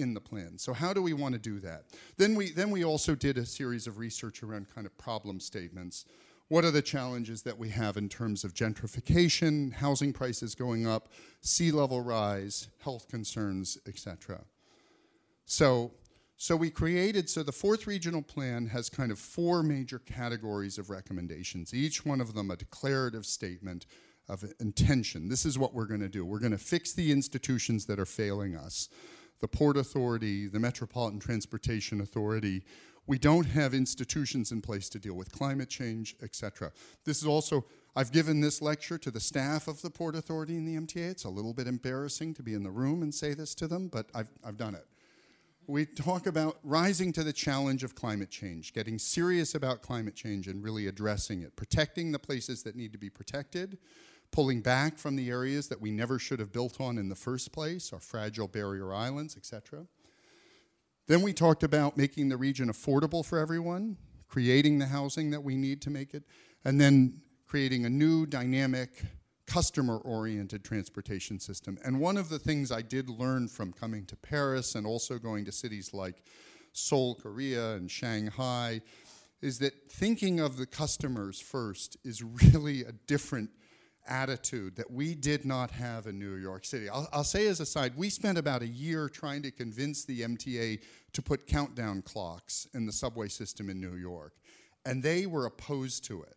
in 0.00 0.14
the 0.14 0.20
plan. 0.20 0.58
So 0.58 0.72
how 0.72 0.92
do 0.92 1.02
we 1.02 1.12
want 1.12 1.34
to 1.34 1.40
do 1.40 1.60
that? 1.60 1.84
Then 2.16 2.34
we, 2.34 2.50
then 2.50 2.70
we 2.70 2.84
also 2.84 3.14
did 3.14 3.38
a 3.38 3.46
series 3.46 3.86
of 3.86 3.98
research 3.98 4.42
around 4.42 4.74
kind 4.74 4.86
of 4.86 4.96
problem 4.98 5.40
statements. 5.40 6.04
What 6.48 6.64
are 6.64 6.72
the 6.72 6.82
challenges 6.82 7.42
that 7.42 7.58
we 7.58 7.68
have 7.68 7.96
in 7.96 8.08
terms 8.08 8.42
of 8.42 8.54
gentrification, 8.54 9.72
housing 9.72 10.12
prices 10.12 10.56
going 10.56 10.86
up, 10.86 11.08
sea 11.40 11.70
level 11.70 12.00
rise, 12.00 12.68
health 12.82 13.08
concerns, 13.08 13.78
etc. 13.86 14.40
So, 15.46 15.92
so 16.36 16.56
we 16.56 16.70
created, 16.70 17.30
so 17.30 17.42
the 17.42 17.52
fourth 17.52 17.86
regional 17.86 18.22
plan 18.22 18.66
has 18.66 18.88
kind 18.88 19.12
of 19.12 19.18
four 19.18 19.62
major 19.62 20.00
categories 20.00 20.78
of 20.78 20.90
recommendations, 20.90 21.72
each 21.72 22.04
one 22.04 22.20
of 22.20 22.34
them 22.34 22.50
a 22.50 22.56
declarative 22.56 23.26
statement 23.26 23.86
of 24.28 24.44
intention. 24.60 25.28
This 25.28 25.44
is 25.44 25.58
what 25.58 25.74
we're 25.74 25.86
going 25.86 26.00
to 26.00 26.08
do. 26.08 26.24
We're 26.24 26.38
going 26.38 26.52
to 26.52 26.58
fix 26.58 26.92
the 26.92 27.12
institutions 27.12 27.86
that 27.86 27.98
are 27.98 28.06
failing 28.06 28.56
us 28.56 28.88
the 29.40 29.48
Port 29.48 29.76
Authority, 29.76 30.46
the 30.46 30.60
Metropolitan 30.60 31.18
Transportation 31.18 32.00
Authority. 32.00 32.62
We 33.06 33.18
don't 33.18 33.46
have 33.46 33.74
institutions 33.74 34.52
in 34.52 34.60
place 34.60 34.88
to 34.90 34.98
deal 34.98 35.14
with 35.14 35.32
climate 35.32 35.68
change, 35.68 36.14
etc. 36.22 36.70
This 37.04 37.18
is 37.18 37.26
also, 37.26 37.64
I've 37.96 38.12
given 38.12 38.40
this 38.40 38.62
lecture 38.62 38.98
to 38.98 39.10
the 39.10 39.20
staff 39.20 39.66
of 39.66 39.82
the 39.82 39.90
Port 39.90 40.14
Authority 40.14 40.56
and 40.56 40.68
the 40.68 40.80
MTA. 40.80 41.10
It's 41.10 41.24
a 41.24 41.30
little 41.30 41.54
bit 41.54 41.66
embarrassing 41.66 42.34
to 42.34 42.42
be 42.42 42.54
in 42.54 42.62
the 42.62 42.70
room 42.70 43.02
and 43.02 43.12
say 43.14 43.34
this 43.34 43.54
to 43.56 43.66
them, 43.66 43.88
but 43.88 44.06
I've, 44.14 44.30
I've 44.44 44.56
done 44.56 44.74
it. 44.74 44.86
We 45.66 45.86
talk 45.86 46.26
about 46.26 46.58
rising 46.62 47.12
to 47.12 47.22
the 47.22 47.32
challenge 47.32 47.84
of 47.84 47.94
climate 47.94 48.30
change, 48.30 48.72
getting 48.72 48.98
serious 48.98 49.54
about 49.54 49.82
climate 49.82 50.16
change 50.16 50.48
and 50.48 50.62
really 50.62 50.86
addressing 50.86 51.42
it, 51.42 51.54
protecting 51.56 52.12
the 52.12 52.18
places 52.18 52.62
that 52.64 52.76
need 52.76 52.92
to 52.92 52.98
be 52.98 53.08
protected, 53.08 53.78
pulling 54.32 54.60
back 54.60 54.98
from 54.98 55.16
the 55.16 55.30
areas 55.30 55.68
that 55.68 55.80
we 55.80 55.90
never 55.90 56.18
should 56.18 56.38
have 56.38 56.52
built 56.52 56.80
on 56.80 56.98
in 56.98 57.08
the 57.08 57.16
first 57.16 57.52
place, 57.52 57.92
our 57.92 58.00
fragile 58.00 58.48
barrier 58.48 58.94
islands, 58.94 59.36
etc. 59.36 59.86
Then 61.06 61.22
we 61.22 61.32
talked 61.32 61.62
about 61.62 61.96
making 61.96 62.28
the 62.28 62.36
region 62.36 62.68
affordable 62.68 63.24
for 63.24 63.38
everyone, 63.38 63.96
creating 64.28 64.78
the 64.78 64.86
housing 64.86 65.30
that 65.30 65.42
we 65.42 65.56
need 65.56 65.82
to 65.82 65.90
make 65.90 66.14
it, 66.14 66.22
and 66.64 66.80
then 66.80 67.20
creating 67.46 67.84
a 67.84 67.90
new 67.90 68.26
dynamic 68.26 69.02
customer-oriented 69.46 70.64
transportation 70.64 71.40
system. 71.40 71.76
And 71.84 71.98
one 71.98 72.16
of 72.16 72.28
the 72.28 72.38
things 72.38 72.70
I 72.70 72.82
did 72.82 73.10
learn 73.10 73.48
from 73.48 73.72
coming 73.72 74.06
to 74.06 74.16
Paris 74.16 74.76
and 74.76 74.86
also 74.86 75.18
going 75.18 75.44
to 75.46 75.52
cities 75.52 75.92
like 75.92 76.22
Seoul, 76.72 77.16
Korea, 77.16 77.74
and 77.74 77.90
Shanghai 77.90 78.80
is 79.42 79.58
that 79.58 79.90
thinking 79.90 80.38
of 80.38 80.56
the 80.56 80.66
customers 80.66 81.40
first 81.40 81.96
is 82.04 82.22
really 82.52 82.84
a 82.84 82.92
different 82.92 83.50
attitude 84.06 84.76
that 84.76 84.90
we 84.90 85.14
did 85.14 85.44
not 85.44 85.70
have 85.70 86.06
in 86.06 86.18
New 86.18 86.34
York 86.34 86.64
City. 86.64 86.88
I'll, 86.88 87.08
I'll, 87.12 87.24
say 87.24 87.46
as 87.46 87.60
a 87.60 87.66
side, 87.66 87.92
we 87.96 88.10
spent 88.10 88.38
about 88.38 88.62
a 88.62 88.66
year 88.66 89.08
trying 89.08 89.42
to 89.42 89.50
convince 89.50 90.04
the 90.04 90.22
MTA 90.22 90.80
to 91.12 91.22
put 91.22 91.46
countdown 91.46 92.02
clocks 92.02 92.66
in 92.74 92.86
the 92.86 92.92
subway 92.92 93.28
system 93.28 93.70
in 93.70 93.80
New 93.80 93.96
York, 93.96 94.34
and 94.84 95.02
they 95.02 95.26
were 95.26 95.46
opposed 95.46 96.04
to 96.04 96.22
it 96.22 96.36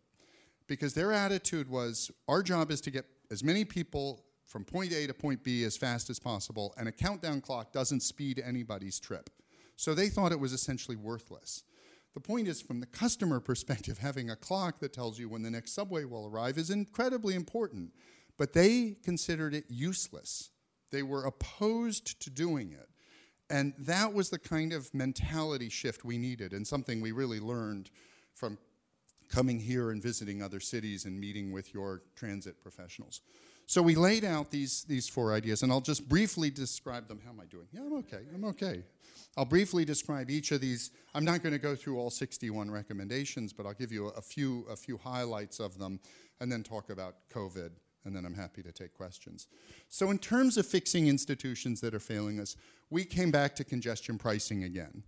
because 0.67 0.93
their 0.93 1.11
attitude 1.11 1.69
was 1.69 2.11
our 2.27 2.43
job 2.43 2.71
is 2.71 2.81
to 2.81 2.91
get 2.91 3.05
as 3.31 3.43
many 3.43 3.65
people 3.65 4.23
from 4.45 4.63
point 4.63 4.91
A 4.91 5.07
to 5.07 5.13
point 5.13 5.43
B 5.43 5.63
as 5.63 5.77
fast 5.77 6.09
as 6.09 6.19
possible, 6.19 6.73
and 6.77 6.87
a 6.87 6.91
countdown 6.91 7.41
clock 7.41 7.71
doesn't 7.71 8.01
speed 8.01 8.41
anybody's 8.45 8.99
trip. 8.99 9.29
So 9.75 9.93
they 9.93 10.09
thought 10.09 10.31
it 10.31 10.39
was 10.39 10.53
essentially 10.53 10.95
worthless. 10.95 11.63
The 12.13 12.19
point 12.19 12.47
is, 12.47 12.61
from 12.61 12.79
the 12.79 12.85
customer 12.85 13.39
perspective, 13.39 13.97
having 13.99 14.29
a 14.29 14.35
clock 14.35 14.79
that 14.79 14.93
tells 14.93 15.19
you 15.19 15.29
when 15.29 15.43
the 15.43 15.51
next 15.51 15.73
subway 15.73 16.05
will 16.05 16.27
arrive 16.27 16.57
is 16.57 16.69
incredibly 16.69 17.35
important. 17.35 17.91
But 18.37 18.53
they 18.53 18.95
considered 19.03 19.53
it 19.53 19.65
useless. 19.69 20.49
They 20.91 21.03
were 21.03 21.25
opposed 21.25 22.19
to 22.21 22.29
doing 22.29 22.71
it. 22.71 22.89
And 23.49 23.73
that 23.77 24.13
was 24.13 24.29
the 24.29 24.39
kind 24.39 24.73
of 24.73 24.93
mentality 24.93 25.69
shift 25.69 26.03
we 26.03 26.17
needed, 26.17 26.53
and 26.53 26.65
something 26.65 27.01
we 27.01 27.11
really 27.11 27.39
learned 27.39 27.89
from 28.33 28.57
coming 29.29 29.59
here 29.59 29.91
and 29.91 30.01
visiting 30.01 30.41
other 30.41 30.59
cities 30.59 31.05
and 31.05 31.19
meeting 31.19 31.51
with 31.51 31.73
your 31.73 32.03
transit 32.15 32.61
professionals. 32.61 33.21
So 33.73 33.81
we 33.81 33.95
laid 33.95 34.23
out 34.23 34.51
these, 34.51 34.83
these 34.83 35.09
four 35.09 35.33
ideas, 35.33 35.63
and 35.63 35.71
I'll 35.71 35.81
just 35.81 36.07
briefly 36.07 36.51
describe 36.51 37.07
them. 37.07 37.19
How 37.25 37.31
am 37.31 37.39
I 37.39 37.45
doing? 37.45 37.65
Yeah, 37.71 37.79
I'm 37.79 37.93
okay. 37.93 38.19
I'm 38.31 38.45
okay. 38.45 38.83
I'll 39.35 39.45
briefly 39.45 39.83
describe 39.83 40.29
each 40.29 40.51
of 40.51 40.61
these. 40.61 40.91
I'm 41.15 41.25
not 41.25 41.41
going 41.41 41.53
to 41.53 41.59
go 41.59 41.75
through 41.75 41.97
all 41.97 42.11
61 42.11 42.69
recommendations, 42.69 43.51
but 43.51 43.65
I'll 43.65 43.73
give 43.73 43.91
you 43.91 44.09
a 44.09 44.21
few, 44.21 44.63
a 44.69 44.75
few 44.75 44.99
highlights 44.99 45.59
of 45.59 45.79
them 45.79 45.99
and 46.39 46.51
then 46.51 46.61
talk 46.61 46.91
about 46.91 47.15
COVID, 47.33 47.71
and 48.05 48.15
then 48.15 48.25
I'm 48.25 48.35
happy 48.35 48.61
to 48.61 48.71
take 48.71 48.93
questions. 48.93 49.47
So, 49.89 50.11
in 50.11 50.19
terms 50.19 50.57
of 50.57 50.67
fixing 50.67 51.07
institutions 51.07 51.81
that 51.81 51.95
are 51.95 51.99
failing 51.99 52.39
us, 52.39 52.55
we 52.91 53.03
came 53.03 53.31
back 53.31 53.55
to 53.55 53.63
congestion 53.63 54.19
pricing 54.19 54.65
again. 54.65 55.01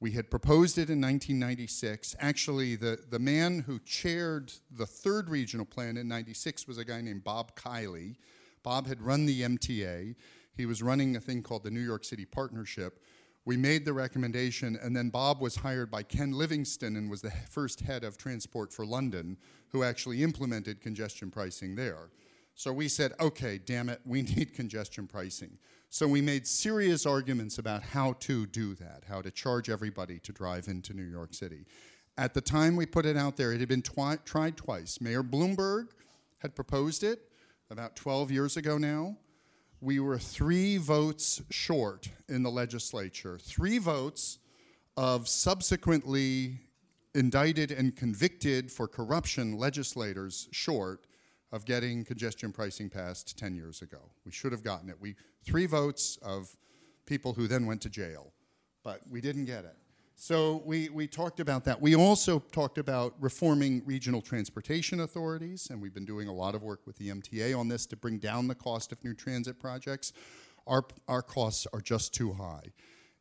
We 0.00 0.12
had 0.12 0.30
proposed 0.30 0.78
it 0.78 0.88
in 0.88 0.98
1996. 0.98 2.16
Actually, 2.18 2.74
the, 2.74 2.98
the 3.10 3.18
man 3.18 3.60
who 3.60 3.78
chaired 3.80 4.50
the 4.70 4.86
third 4.86 5.28
regional 5.28 5.66
plan 5.66 5.98
in 5.98 6.08
96 6.08 6.66
was 6.66 6.78
a 6.78 6.86
guy 6.86 7.02
named 7.02 7.22
Bob 7.22 7.54
Kiley. 7.54 8.16
Bob 8.62 8.86
had 8.86 9.02
run 9.02 9.26
the 9.26 9.42
MTA. 9.42 10.14
He 10.56 10.64
was 10.64 10.82
running 10.82 11.16
a 11.16 11.20
thing 11.20 11.42
called 11.42 11.64
the 11.64 11.70
New 11.70 11.80
York 11.80 12.04
City 12.04 12.24
Partnership. 12.24 13.02
We 13.44 13.58
made 13.58 13.84
the 13.84 13.92
recommendation, 13.92 14.78
and 14.82 14.96
then 14.96 15.10
Bob 15.10 15.40
was 15.40 15.56
hired 15.56 15.90
by 15.90 16.02
Ken 16.02 16.32
Livingstone 16.32 16.96
and 16.96 17.10
was 17.10 17.20
the 17.20 17.30
first 17.30 17.80
head 17.80 18.02
of 18.02 18.16
Transport 18.16 18.72
for 18.72 18.86
London, 18.86 19.36
who 19.68 19.82
actually 19.82 20.22
implemented 20.22 20.80
congestion 20.80 21.30
pricing 21.30 21.74
there. 21.74 22.10
So 22.54 22.72
we 22.72 22.88
said, 22.88 23.12
okay, 23.20 23.58
damn 23.58 23.88
it, 23.90 24.00
we 24.06 24.22
need 24.36 24.54
congestion 24.54 25.06
pricing. 25.06 25.58
So 25.90 26.08
we 26.08 26.22
made 26.22 26.46
serious 26.46 27.04
arguments 27.04 27.58
about 27.58 27.82
how 27.82 28.14
to 28.20 28.46
do 28.46 28.74
that, 28.76 29.04
how 29.08 29.20
to 29.20 29.30
charge 29.30 29.68
everybody 29.68 30.18
to 30.20 30.32
drive 30.32 30.68
into 30.68 30.94
New 30.94 31.02
York 31.02 31.34
City. 31.34 31.66
At 32.16 32.32
the 32.32 32.40
time 32.40 32.76
we 32.76 32.86
put 32.86 33.04
it 33.04 33.16
out 33.16 33.36
there, 33.36 33.52
it 33.52 33.60
had 33.60 33.68
been 33.68 33.82
twi- 33.82 34.18
tried 34.24 34.56
twice. 34.56 35.00
Mayor 35.00 35.22
Bloomberg 35.22 35.88
had 36.38 36.54
proposed 36.54 37.02
it 37.02 37.30
about 37.70 37.96
12 37.96 38.30
years 38.30 38.56
ago 38.56 38.78
now 38.78 39.16
we 39.80 39.98
were 39.98 40.18
three 40.18 40.76
votes 40.76 41.42
short 41.50 42.08
in 42.28 42.42
the 42.42 42.50
legislature, 42.50 43.38
three 43.38 43.78
votes 43.78 44.38
of 44.96 45.26
subsequently 45.26 46.60
indicted 47.14 47.72
and 47.72 47.96
convicted 47.96 48.70
for 48.70 48.86
corruption 48.86 49.56
legislators 49.56 50.48
short 50.52 51.06
of 51.52 51.64
getting 51.64 52.04
congestion 52.04 52.52
pricing 52.52 52.88
passed 52.88 53.38
10 53.38 53.54
years 53.54 53.82
ago. 53.82 53.98
We 54.24 54.32
should 54.32 54.52
have 54.52 54.62
gotten 54.62 54.88
it. 54.88 54.96
We 55.00 55.16
three 55.44 55.66
votes 55.66 56.18
of 56.22 56.56
people 57.06 57.32
who 57.32 57.46
then 57.46 57.66
went 57.66 57.82
to 57.82 57.90
jail, 57.90 58.32
but 58.84 59.00
we 59.10 59.20
didn't 59.20 59.46
get 59.46 59.64
it. 59.64 59.76
So 60.14 60.62
we, 60.66 60.90
we 60.90 61.06
talked 61.06 61.40
about 61.40 61.64
that. 61.64 61.80
We 61.80 61.96
also 61.96 62.40
talked 62.40 62.76
about 62.76 63.14
reforming 63.20 63.82
regional 63.86 64.20
transportation 64.20 65.00
authorities, 65.00 65.70
and 65.70 65.80
we've 65.80 65.94
been 65.94 66.04
doing 66.04 66.28
a 66.28 66.32
lot 66.32 66.54
of 66.54 66.62
work 66.62 66.80
with 66.84 66.98
the 66.98 67.08
MTA 67.08 67.58
on 67.58 67.68
this 67.68 67.86
to 67.86 67.96
bring 67.96 68.18
down 68.18 68.46
the 68.46 68.54
cost 68.54 68.92
of 68.92 69.02
new 69.02 69.14
transit 69.14 69.58
projects. 69.58 70.12
Our, 70.66 70.84
our 71.08 71.22
costs 71.22 71.66
are 71.72 71.80
just 71.80 72.12
too 72.12 72.34
high. 72.34 72.64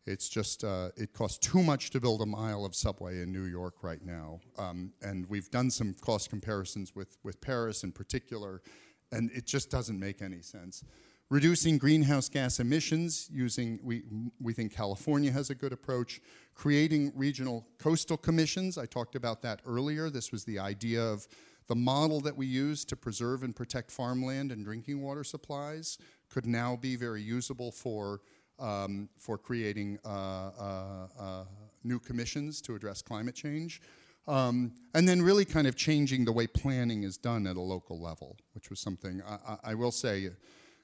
It's 0.09 0.27
just, 0.27 0.63
uh, 0.63 0.89
it 0.97 1.13
costs 1.13 1.37
too 1.37 1.61
much 1.61 1.91
to 1.91 1.99
build 1.99 2.23
a 2.23 2.25
mile 2.25 2.65
of 2.65 2.73
subway 2.73 3.21
in 3.21 3.31
New 3.31 3.43
York 3.43 3.75
right 3.83 4.03
now. 4.03 4.39
Um, 4.57 4.91
and 5.03 5.29
we've 5.29 5.51
done 5.51 5.69
some 5.69 5.93
cost 6.01 6.31
comparisons 6.31 6.95
with, 6.95 7.19
with 7.23 7.39
Paris 7.41 7.83
in 7.83 7.91
particular, 7.91 8.63
and 9.11 9.29
it 9.31 9.45
just 9.45 9.69
doesn't 9.69 9.99
make 9.99 10.23
any 10.23 10.41
sense. 10.41 10.83
Reducing 11.29 11.77
greenhouse 11.77 12.27
gas 12.27 12.59
emissions 12.59 13.29
using, 13.31 13.79
we, 13.83 14.01
we 14.41 14.51
think 14.51 14.73
California 14.73 15.31
has 15.31 15.51
a 15.51 15.55
good 15.55 15.73
approach. 15.73 16.21
Creating 16.55 17.11
regional 17.15 17.67
coastal 17.77 18.17
commissions, 18.17 18.79
I 18.79 18.87
talked 18.87 19.15
about 19.15 19.43
that 19.43 19.61
earlier. 19.63 20.09
This 20.09 20.31
was 20.31 20.43
the 20.43 20.57
idea 20.57 21.03
of 21.03 21.27
the 21.67 21.75
model 21.75 22.19
that 22.21 22.35
we 22.35 22.47
use 22.47 22.83
to 22.85 22.95
preserve 22.95 23.43
and 23.43 23.55
protect 23.55 23.91
farmland 23.91 24.51
and 24.51 24.65
drinking 24.65 25.03
water 25.03 25.23
supplies 25.23 25.99
could 26.29 26.47
now 26.47 26.75
be 26.75 26.95
very 26.95 27.21
usable 27.21 27.71
for, 27.71 28.21
um, 28.59 29.09
for 29.17 29.37
creating 29.37 29.99
uh, 30.05 30.09
uh, 30.09 31.07
uh, 31.19 31.43
new 31.83 31.99
commissions 31.99 32.61
to 32.61 32.75
address 32.75 33.01
climate 33.01 33.35
change. 33.35 33.81
Um, 34.27 34.73
and 34.93 35.09
then 35.09 35.21
really 35.21 35.45
kind 35.45 35.65
of 35.65 35.75
changing 35.75 36.25
the 36.25 36.31
way 36.31 36.45
planning 36.45 37.03
is 37.03 37.17
done 37.17 37.47
at 37.47 37.55
a 37.55 37.61
local 37.61 37.99
level, 37.99 38.37
which 38.53 38.69
was 38.69 38.79
something 38.79 39.23
I, 39.27 39.33
I, 39.33 39.71
I 39.71 39.73
will 39.73 39.91
say 39.91 40.29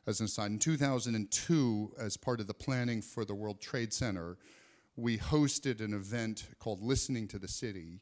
as 0.08 0.20
an 0.20 0.26
aside, 0.26 0.52
in 0.52 0.60
2002, 0.60 1.94
as 2.00 2.16
part 2.16 2.40
of 2.40 2.48
the 2.48 2.54
planning 2.54 3.02
for 3.02 3.26
the 3.26 3.34
World 3.34 3.60
Trade 3.60 3.92
Center, 3.92 4.38
we 4.96 5.18
hosted 5.18 5.82
an 5.82 5.94
event 5.94 6.46
called 6.60 6.82
Listening 6.82 7.28
to 7.30 7.40
the 7.40 7.48
City. 7.48 8.02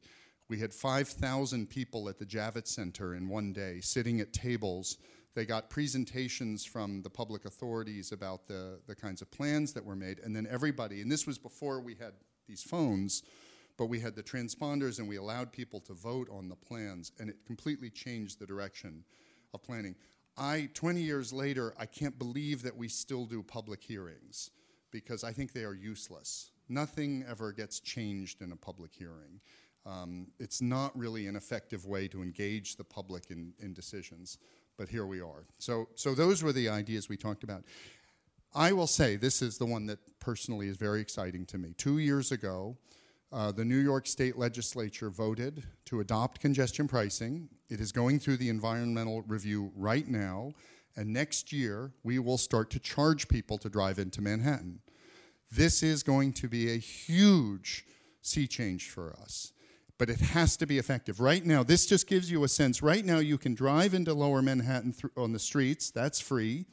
We 0.50 0.60
had 0.60 0.74
5,000 0.74 1.70
people 1.70 2.10
at 2.10 2.20
the 2.20 2.26
Javits 2.26 2.68
Center 2.68 3.16
in 3.16 3.30
one 3.30 3.54
day 3.54 3.80
sitting 3.80 4.20
at 4.20 4.34
tables. 4.34 4.98
They 5.36 5.46
got 5.46 5.70
presentations 5.70 6.64
from 6.64 7.02
the 7.02 7.10
public 7.10 7.46
authorities 7.46 8.12
about 8.12 8.48
the, 8.48 8.80
the 8.88 8.96
kinds 8.96 9.22
of 9.22 9.32
plans 9.32 9.74
that 9.74 9.84
were 9.84 9.96
made, 9.96 10.20
and 10.20 10.36
then 10.36 10.48
everybody, 10.50 11.02
and 11.02 11.12
this 11.12 11.26
was 11.26 11.38
before 11.38 11.80
we 11.80 11.96
had 11.96 12.14
these 12.48 12.62
phones, 12.62 13.24
but 13.78 13.88
we 13.88 14.00
had 14.00 14.16
the 14.16 14.22
transponders 14.22 15.00
and 15.00 15.08
we 15.08 15.16
allowed 15.16 15.52
people 15.52 15.80
to 15.82 15.94
vote 15.94 16.28
on 16.32 16.50
the 16.50 16.56
plans, 16.56 17.12
and 17.20 17.30
it 17.30 17.38
completely 17.46 17.90
changed 17.90 18.40
the 18.40 18.46
direction 18.46 19.04
of 19.54 19.64
planning. 19.64 19.96
I, 20.38 20.70
20 20.74 21.02
years 21.02 21.34
later, 21.34 21.74
I 21.80 21.86
can't 21.86 22.18
believe 22.18 22.64
that 22.64 22.76
we 22.76 22.88
still 22.88 23.26
do 23.26 23.42
public 23.44 23.84
hearings 23.84 24.52
because 24.92 25.24
I 25.24 25.32
think 25.32 25.54
they 25.54 25.64
are 25.64 25.74
useless. 25.74 26.52
Nothing 26.70 27.26
ever 27.28 27.52
gets 27.52 27.80
changed 27.80 28.42
in 28.42 28.52
a 28.52 28.56
public 28.56 28.92
hearing. 28.94 29.42
Um, 29.86 30.28
it's 30.40 30.62
not 30.62 30.98
really 30.98 31.28
an 31.28 31.36
effective 31.36 31.86
way 31.86 32.08
to 32.08 32.22
engage 32.22 32.78
the 32.78 32.84
public 32.84 33.30
in, 33.30 33.54
in 33.60 33.74
decisions, 33.74 34.38
but 34.78 34.90
here 34.90 35.06
we 35.06 35.22
are. 35.22 35.46
So, 35.60 35.88
so 35.96 36.14
those 36.14 36.44
were 36.44 36.54
the 36.54 36.70
ideas 36.70 37.10
we 37.10 37.18
talked 37.18 37.44
about. 37.44 37.64
I 38.56 38.72
will 38.72 38.88
say 38.88 39.16
this 39.16 39.42
is 39.42 39.58
the 39.58 39.66
one 39.66 39.88
that 39.88 40.00
personally 40.20 40.68
is 40.68 40.78
very 40.78 41.02
exciting 41.02 41.46
to 41.48 41.58
me. 41.58 41.74
Two 41.78 41.98
years 41.98 42.32
ago, 42.32 42.78
uh, 43.32 43.52
the 43.52 43.66
New 43.66 43.78
York 43.78 44.06
State 44.06 44.38
Legislature 44.38 45.10
voted 45.10 45.64
to 45.86 46.02
adopt 46.02 46.40
congestion 46.40 46.88
pricing. 46.88 47.50
It 47.70 47.80
is 47.80 47.92
going 47.92 48.20
through 48.20 48.38
the 48.38 48.50
environmental 48.50 49.24
review 49.24 49.72
right 49.76 50.08
now, 50.08 50.54
and 50.96 51.12
next 51.12 51.52
year 51.52 51.92
we 52.04 52.20
will 52.20 52.38
start 52.38 52.70
to 52.72 52.80
charge 52.80 53.28
people 53.28 53.58
to 53.58 53.70
drive 53.70 53.98
into 53.98 54.22
Manhattan. 54.22 54.82
This 55.52 55.82
is 55.82 56.04
going 56.04 56.34
to 56.34 56.48
be 56.48 56.72
a 56.72 56.78
huge 56.78 57.86
sea 58.22 58.48
change 58.48 58.92
for 58.92 59.16
us, 59.20 59.52
but 60.04 60.10
it 60.10 60.20
has 60.20 60.58
to 60.58 60.66
be 60.66 60.80
effective. 60.80 61.22
Right 61.22 61.46
now, 61.46 61.64
this 61.64 61.86
just 61.86 62.08
gives 62.08 62.30
you 62.30 62.44
a 62.44 62.50
sense. 62.50 62.84
Right 62.84 63.06
now, 63.06 63.20
you 63.20 63.38
can 63.38 63.54
drive 63.54 63.94
into 63.94 64.14
lower 64.14 64.42
Manhattan 64.42 64.94
on 65.16 65.32
the 65.32 65.40
streets, 65.40 65.92
that's 65.92 66.20
free. 66.20 66.66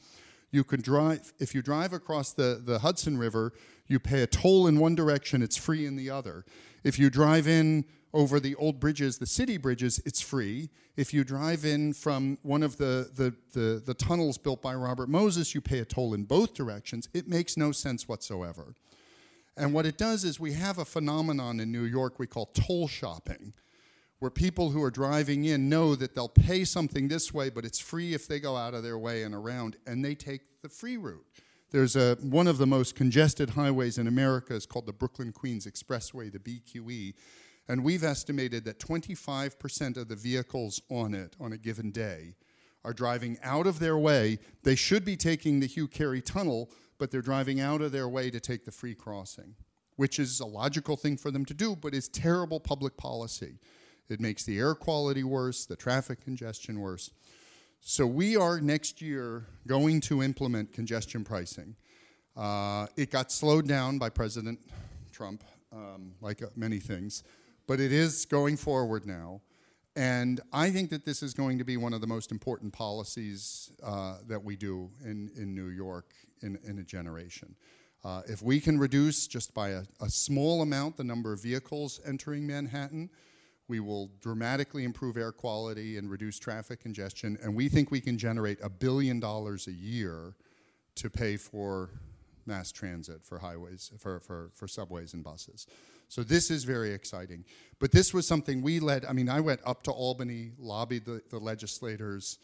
You 0.51 0.65
can 0.65 0.81
drive, 0.81 1.31
if 1.39 1.55
you 1.55 1.61
drive 1.61 1.93
across 1.93 2.33
the, 2.33 2.61
the 2.61 2.79
Hudson 2.79 3.17
River, 3.17 3.53
you 3.87 3.99
pay 3.99 4.21
a 4.21 4.27
toll 4.27 4.67
in 4.67 4.79
one 4.79 4.95
direction, 4.95 5.41
it's 5.41 5.55
free 5.55 5.85
in 5.85 5.95
the 5.95 6.09
other. 6.09 6.43
If 6.83 6.99
you 6.99 7.09
drive 7.09 7.47
in 7.47 7.85
over 8.13 8.37
the 8.37 8.53
old 8.55 8.81
bridges, 8.81 9.17
the 9.17 9.25
city 9.25 9.55
bridges, 9.55 10.01
it's 10.05 10.19
free. 10.19 10.69
If 10.97 11.13
you 11.13 11.23
drive 11.23 11.63
in 11.63 11.93
from 11.93 12.37
one 12.41 12.63
of 12.63 12.75
the, 12.75 13.11
the, 13.15 13.33
the, 13.53 13.81
the, 13.85 13.93
tunnels 13.93 14.37
built 14.37 14.61
by 14.61 14.75
Robert 14.75 15.07
Moses, 15.07 15.55
you 15.55 15.61
pay 15.61 15.79
a 15.79 15.85
toll 15.85 16.13
in 16.13 16.25
both 16.25 16.53
directions. 16.53 17.07
It 17.13 17.29
makes 17.29 17.55
no 17.55 17.71
sense 17.71 18.09
whatsoever. 18.09 18.75
And 19.57 19.73
what 19.73 19.85
it 19.85 19.97
does 19.97 20.23
is 20.23 20.39
we 20.39 20.53
have 20.53 20.77
a 20.77 20.85
phenomenon 20.85 21.59
in 21.59 21.71
New 21.71 21.83
York 21.83 22.19
we 22.19 22.27
call 22.27 22.47
toll 22.47 22.87
shopping, 22.87 23.53
where 24.19 24.31
people 24.31 24.69
who 24.69 24.81
are 24.83 24.91
driving 24.91 25.45
in 25.45 25.67
know 25.67 25.95
that 25.95 26.15
they'll 26.15 26.29
pay 26.29 26.63
something 26.63 27.07
this 27.07 27.33
way, 27.33 27.49
but 27.49 27.65
it's 27.65 27.79
free 27.79 28.13
if 28.13 28.27
they 28.27 28.39
go 28.39 28.55
out 28.55 28.73
of 28.73 28.83
their 28.83 28.97
way 28.97 29.23
and 29.23 29.35
around, 29.35 29.77
and 29.85 30.05
they 30.05 30.15
take 30.15 30.61
the 30.61 30.69
free 30.69 30.97
route. 30.97 31.25
There's 31.71 31.95
a, 31.95 32.15
one 32.21 32.47
of 32.47 32.57
the 32.57 32.67
most 32.67 32.95
congested 32.95 33.51
highways 33.51 33.97
in 33.97 34.07
America 34.07 34.53
is 34.53 34.65
called 34.65 34.85
the 34.85 34.93
Brooklyn 34.93 35.31
Queens 35.31 35.65
Expressway, 35.65 36.31
the 36.31 36.39
BQE, 36.39 37.13
and 37.67 37.83
we've 37.83 38.03
estimated 38.03 38.65
that 38.65 38.79
25% 38.79 39.97
of 39.97 40.07
the 40.07 40.15
vehicles 40.15 40.81
on 40.89 41.13
it 41.13 41.35
on 41.39 41.53
a 41.53 41.57
given 41.57 41.91
day 41.91 42.35
are 42.83 42.93
driving 42.93 43.37
out 43.43 43.67
of 43.67 43.79
their 43.79 43.97
way. 43.97 44.39
They 44.63 44.75
should 44.75 45.05
be 45.05 45.15
taking 45.15 45.59
the 45.59 45.67
Hugh 45.67 45.87
Carey 45.87 46.21
Tunnel, 46.21 46.69
but 47.01 47.09
they're 47.09 47.23
driving 47.23 47.59
out 47.59 47.81
of 47.81 47.91
their 47.91 48.07
way 48.07 48.29
to 48.29 48.39
take 48.39 48.63
the 48.63 48.71
free 48.71 48.93
crossing, 48.93 49.55
which 49.95 50.19
is 50.19 50.39
a 50.39 50.45
logical 50.45 50.95
thing 50.95 51.17
for 51.17 51.31
them 51.31 51.43
to 51.43 51.51
do, 51.55 51.75
but 51.75 51.95
is 51.95 52.07
terrible 52.07 52.59
public 52.59 52.95
policy. 52.95 53.57
It 54.07 54.19
makes 54.19 54.43
the 54.43 54.59
air 54.59 54.75
quality 54.75 55.23
worse, 55.23 55.65
the 55.65 55.75
traffic 55.75 56.21
congestion 56.23 56.79
worse. 56.79 57.09
So 57.79 58.05
we 58.05 58.37
are 58.37 58.61
next 58.61 59.01
year 59.01 59.47
going 59.65 59.99
to 60.01 60.21
implement 60.21 60.73
congestion 60.73 61.23
pricing. 61.23 61.75
Uh, 62.37 62.85
it 62.95 63.09
got 63.09 63.31
slowed 63.31 63.67
down 63.67 63.97
by 63.97 64.09
President 64.09 64.59
Trump, 65.11 65.43
um, 65.73 66.13
like 66.21 66.43
uh, 66.43 66.49
many 66.55 66.77
things, 66.77 67.23
but 67.65 67.79
it 67.79 67.91
is 67.91 68.25
going 68.25 68.57
forward 68.57 69.07
now. 69.07 69.41
And 69.95 70.39
I 70.53 70.69
think 70.69 70.91
that 70.91 71.03
this 71.03 71.23
is 71.23 71.33
going 71.33 71.57
to 71.57 71.63
be 71.63 71.77
one 71.77 71.93
of 71.93 72.01
the 72.01 72.07
most 72.07 72.31
important 72.31 72.73
policies 72.73 73.71
uh, 73.81 74.17
that 74.27 74.43
we 74.43 74.55
do 74.55 74.91
in, 75.03 75.31
in 75.35 75.55
New 75.55 75.69
York 75.69 76.13
in, 76.41 76.57
in 76.63 76.79
a 76.79 76.83
generation. 76.83 77.55
Uh, 78.03 78.21
if 78.27 78.41
we 78.41 78.59
can 78.59 78.79
reduce 78.79 79.27
just 79.27 79.53
by 79.53 79.69
a, 79.69 79.83
a, 80.01 80.09
small 80.09 80.61
amount 80.63 80.97
the 80.97 81.03
number 81.03 81.31
of 81.33 81.41
vehicles 81.41 81.99
entering 82.05 82.47
Manhattan, 82.47 83.09
We 83.71 83.79
will 83.79 84.11
dramatically 84.19 84.83
improve 84.83 85.15
air 85.15 85.31
quality 85.31 85.97
and 85.97 86.11
reduce 86.11 86.37
traffic 86.37 86.81
congestion. 86.81 87.37
And 87.41 87.55
we 87.55 87.69
think 87.69 87.89
we 87.89 88.01
can 88.01 88.17
generate 88.17 88.59
a 88.61 88.69
billion 88.69 89.21
dollars 89.21 89.65
a 89.67 89.71
year 89.71 90.35
to 90.95 91.09
pay 91.09 91.37
for 91.37 91.89
mass 92.45 92.73
transit, 92.73 93.23
for 93.23 93.39
highways, 93.39 93.91
for, 93.97 94.19
for, 94.19 94.49
for 94.53 94.67
subways 94.67 95.13
and 95.13 95.23
buses. 95.23 95.67
So 96.09 96.21
this 96.21 96.51
is 96.51 96.65
very 96.65 96.93
exciting. 96.93 97.45
But 97.79 97.93
this 97.93 98.13
was 98.13 98.27
something 98.27 98.61
we 98.61 98.81
led. 98.81 99.05
I 99.05 99.13
mean, 99.13 99.29
I 99.29 99.39
went 99.39 99.61
up 99.65 99.83
to 99.83 99.91
Albany, 99.91 100.51
lobbied 100.59 101.05
the, 101.05 101.21
the 101.29 101.39
legislators. 101.39 102.39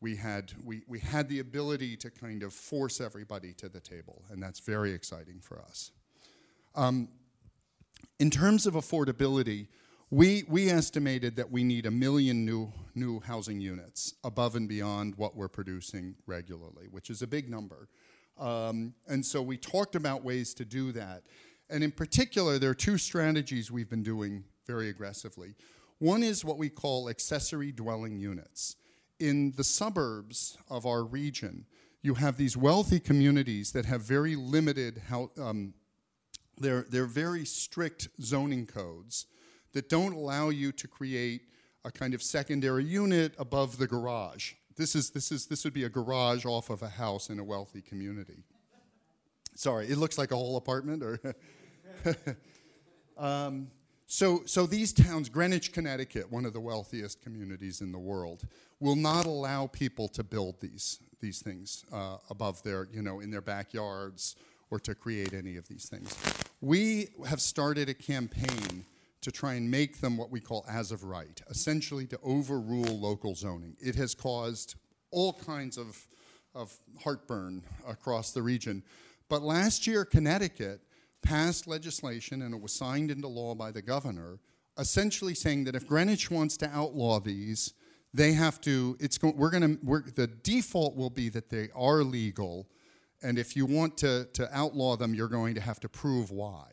We 0.00 0.16
had, 0.16 0.52
we, 0.64 0.82
we 0.86 1.00
had 1.00 1.28
the 1.28 1.40
ability 1.40 1.96
to 1.98 2.10
kind 2.10 2.42
of 2.42 2.52
force 2.52 3.00
everybody 3.00 3.52
to 3.54 3.68
the 3.68 3.80
table, 3.80 4.22
and 4.30 4.42
that's 4.42 4.60
very 4.60 4.92
exciting 4.92 5.40
for 5.40 5.60
us. 5.60 5.90
Um, 6.74 7.08
in 8.20 8.30
terms 8.30 8.66
of 8.66 8.74
affordability, 8.74 9.66
we, 10.10 10.44
we 10.48 10.70
estimated 10.70 11.36
that 11.36 11.50
we 11.50 11.64
need 11.64 11.84
a 11.84 11.90
million 11.90 12.44
new, 12.44 12.72
new 12.94 13.20
housing 13.20 13.60
units 13.60 14.14
above 14.24 14.56
and 14.56 14.68
beyond 14.68 15.14
what 15.16 15.36
we're 15.36 15.48
producing 15.48 16.14
regularly, 16.26 16.86
which 16.90 17.10
is 17.10 17.20
a 17.20 17.26
big 17.26 17.50
number. 17.50 17.88
Um, 18.38 18.94
and 19.08 19.24
so 19.24 19.42
we 19.42 19.56
talked 19.56 19.96
about 19.96 20.24
ways 20.24 20.54
to 20.54 20.64
do 20.64 20.92
that. 20.92 21.24
And 21.68 21.84
in 21.84 21.90
particular, 21.90 22.58
there 22.58 22.70
are 22.70 22.74
two 22.74 22.96
strategies 22.96 23.70
we've 23.70 23.90
been 23.90 24.02
doing 24.02 24.44
very 24.66 24.88
aggressively. 24.88 25.54
One 25.98 26.22
is 26.22 26.44
what 26.44 26.56
we 26.56 26.70
call 26.70 27.10
accessory 27.10 27.72
dwelling 27.72 28.16
units. 28.16 28.76
In 29.18 29.52
the 29.56 29.64
suburbs 29.64 30.56
of 30.68 30.86
our 30.86 31.02
region, 31.02 31.66
you 32.02 32.14
have 32.14 32.36
these 32.36 32.56
wealthy 32.56 33.00
communities 33.00 33.72
that 33.72 33.84
have 33.84 34.02
very 34.02 34.36
limited, 34.36 35.02
um, 35.40 35.74
they're, 36.56 36.86
they're 36.88 37.06
very 37.06 37.44
strict 37.44 38.08
zoning 38.22 38.66
codes 38.66 39.26
that 39.72 39.88
don't 39.88 40.12
allow 40.12 40.48
you 40.48 40.72
to 40.72 40.88
create 40.88 41.42
a 41.84 41.90
kind 41.90 42.14
of 42.14 42.22
secondary 42.22 42.84
unit 42.84 43.34
above 43.38 43.78
the 43.78 43.86
garage. 43.86 44.54
This, 44.76 44.94
is, 44.94 45.10
this, 45.10 45.32
is, 45.32 45.46
this 45.46 45.64
would 45.64 45.74
be 45.74 45.84
a 45.84 45.88
garage 45.88 46.44
off 46.44 46.70
of 46.70 46.82
a 46.82 46.88
house 46.88 47.30
in 47.30 47.38
a 47.40 47.44
wealthy 47.44 47.82
community. 47.82 48.44
Sorry, 49.54 49.88
it 49.88 49.98
looks 49.98 50.18
like 50.18 50.30
a 50.30 50.36
whole 50.36 50.56
apartment 50.56 51.02
or 51.02 51.20
um, 53.18 53.68
so, 54.10 54.42
so 54.46 54.64
these 54.64 54.94
towns, 54.94 55.28
Greenwich, 55.28 55.70
Connecticut, 55.70 56.32
one 56.32 56.46
of 56.46 56.54
the 56.54 56.60
wealthiest 56.60 57.22
communities 57.22 57.82
in 57.82 57.92
the 57.92 57.98
world, 57.98 58.42
will 58.80 58.96
not 58.96 59.26
allow 59.26 59.66
people 59.66 60.08
to 60.08 60.24
build 60.24 60.60
these, 60.60 60.98
these 61.20 61.42
things 61.42 61.84
uh, 61.92 62.16
above 62.30 62.62
their, 62.62 62.88
you 62.90 63.02
know, 63.02 63.20
in 63.20 63.30
their 63.30 63.42
backyards 63.42 64.34
or 64.70 64.80
to 64.80 64.94
create 64.94 65.34
any 65.34 65.56
of 65.56 65.68
these 65.68 65.90
things. 65.90 66.16
We 66.62 67.08
have 67.28 67.40
started 67.40 67.90
a 67.90 67.94
campaign 67.94 68.86
to 69.20 69.30
try 69.30 69.54
and 69.54 69.70
make 69.70 70.00
them 70.00 70.16
what 70.16 70.30
we 70.30 70.40
call 70.40 70.64
as 70.70 70.90
of 70.90 71.04
right, 71.04 71.42
essentially 71.50 72.06
to 72.06 72.18
overrule 72.22 72.98
local 72.98 73.34
zoning. 73.34 73.76
It 73.78 73.94
has 73.96 74.14
caused 74.14 74.76
all 75.10 75.34
kinds 75.34 75.76
of, 75.76 76.06
of 76.54 76.74
heartburn 77.02 77.62
across 77.86 78.32
the 78.32 78.40
region. 78.40 78.82
But 79.28 79.42
last 79.42 79.86
year, 79.86 80.06
Connecticut 80.06 80.80
passed 81.22 81.66
legislation 81.66 82.42
and 82.42 82.54
it 82.54 82.60
was 82.60 82.72
signed 82.72 83.10
into 83.10 83.28
law 83.28 83.54
by 83.54 83.70
the 83.70 83.82
governor, 83.82 84.38
essentially 84.78 85.34
saying 85.34 85.64
that 85.64 85.74
if 85.74 85.86
Greenwich 85.86 86.30
wants 86.30 86.56
to 86.58 86.70
outlaw 86.70 87.20
these, 87.20 87.74
they 88.14 88.32
have 88.32 88.60
to. 88.62 88.96
It's 89.00 89.18
go, 89.18 89.32
we're 89.36 89.50
going 89.50 89.76
to. 89.76 90.12
The 90.14 90.26
default 90.26 90.96
will 90.96 91.10
be 91.10 91.28
that 91.30 91.50
they 91.50 91.68
are 91.74 92.02
legal, 92.02 92.68
and 93.22 93.38
if 93.38 93.56
you 93.56 93.66
want 93.66 93.98
to 93.98 94.26
to 94.34 94.48
outlaw 94.56 94.96
them, 94.96 95.14
you're 95.14 95.28
going 95.28 95.54
to 95.54 95.60
have 95.60 95.80
to 95.80 95.88
prove 95.88 96.30
why. 96.30 96.64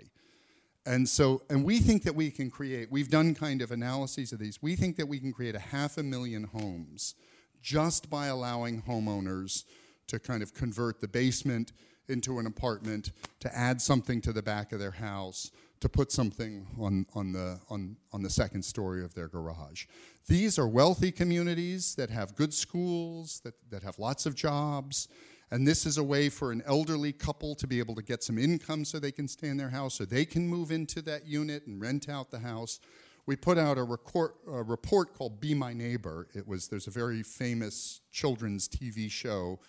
And 0.87 1.09
so, 1.09 1.41
and 1.49 1.65
we 1.65 1.79
think 1.79 2.03
that 2.03 2.15
we 2.15 2.29
can 2.29 2.49
create. 2.51 2.91
We've 2.91 3.09
done 3.09 3.33
kind 3.33 3.61
of 3.61 3.71
analyses 3.71 4.31
of 4.31 4.39
these. 4.39 4.61
We 4.61 4.75
think 4.75 4.97
that 4.97 5.07
we 5.07 5.19
can 5.19 5.33
create 5.33 5.55
a 5.55 5.59
half 5.59 5.97
a 5.97 6.03
million 6.03 6.43
homes 6.43 7.15
just 7.61 8.09
by 8.09 8.27
allowing 8.27 8.83
homeowners 8.83 9.65
to 10.07 10.19
kind 10.19 10.43
of 10.43 10.53
convert 10.53 11.01
the 11.01 11.07
basement 11.07 11.71
into 12.09 12.39
an 12.39 12.45
apartment, 12.45 13.11
to 13.39 13.55
add 13.55 13.81
something 13.81 14.21
to 14.21 14.33
the 14.33 14.41
back 14.43 14.71
of 14.71 14.79
their 14.79 14.91
house, 14.91 15.51
to 15.79 15.89
put 15.89 16.11
something 16.11 16.65
on, 16.79 17.05
on, 17.13 17.31
the, 17.31 17.59
on, 17.69 17.95
on 18.13 18.23
the 18.23 18.29
second 18.29 18.63
story 18.63 19.03
of 19.03 19.13
their 19.13 19.27
garage. 19.27 19.85
These 20.27 20.57
are 20.57 20.67
wealthy 20.67 21.11
communities 21.11 21.95
that 21.95 22.09
have 22.09 22.35
good 22.35 22.53
schools, 22.53 23.41
that, 23.43 23.53
that 23.69 23.83
have 23.83 23.99
lots 23.99 24.25
of 24.25 24.35
jobs, 24.35 25.07
and 25.51 25.67
this 25.67 25.85
is 25.85 25.97
a 25.97 26.03
way 26.03 26.29
for 26.29 26.51
an 26.51 26.63
elderly 26.65 27.13
couple 27.13 27.55
to 27.55 27.67
be 27.67 27.79
able 27.79 27.95
to 27.95 28.01
get 28.01 28.23
some 28.23 28.37
income 28.37 28.83
so 28.83 28.99
they 28.99 29.11
can 29.11 29.27
stay 29.27 29.47
in 29.47 29.57
their 29.57 29.69
house, 29.69 29.95
so 29.95 30.05
they 30.05 30.25
can 30.25 30.47
move 30.47 30.71
into 30.71 31.01
that 31.03 31.27
unit 31.27 31.67
and 31.67 31.79
rent 31.79 32.09
out 32.09 32.31
the 32.31 32.39
house. 32.39 32.79
We 33.27 33.35
put 33.35 33.57
out 33.57 33.77
a, 33.77 33.83
record, 33.83 34.33
a 34.47 34.63
report 34.63 35.13
called 35.13 35.39
Be 35.39 35.53
My 35.53 35.73
Neighbor. 35.73 36.27
It 36.33 36.47
was 36.47 36.67
there's 36.67 36.87
a 36.87 36.91
very 36.91 37.23
famous 37.23 38.01
children's 38.11 38.67
TV 38.67 39.09
show 39.09 39.59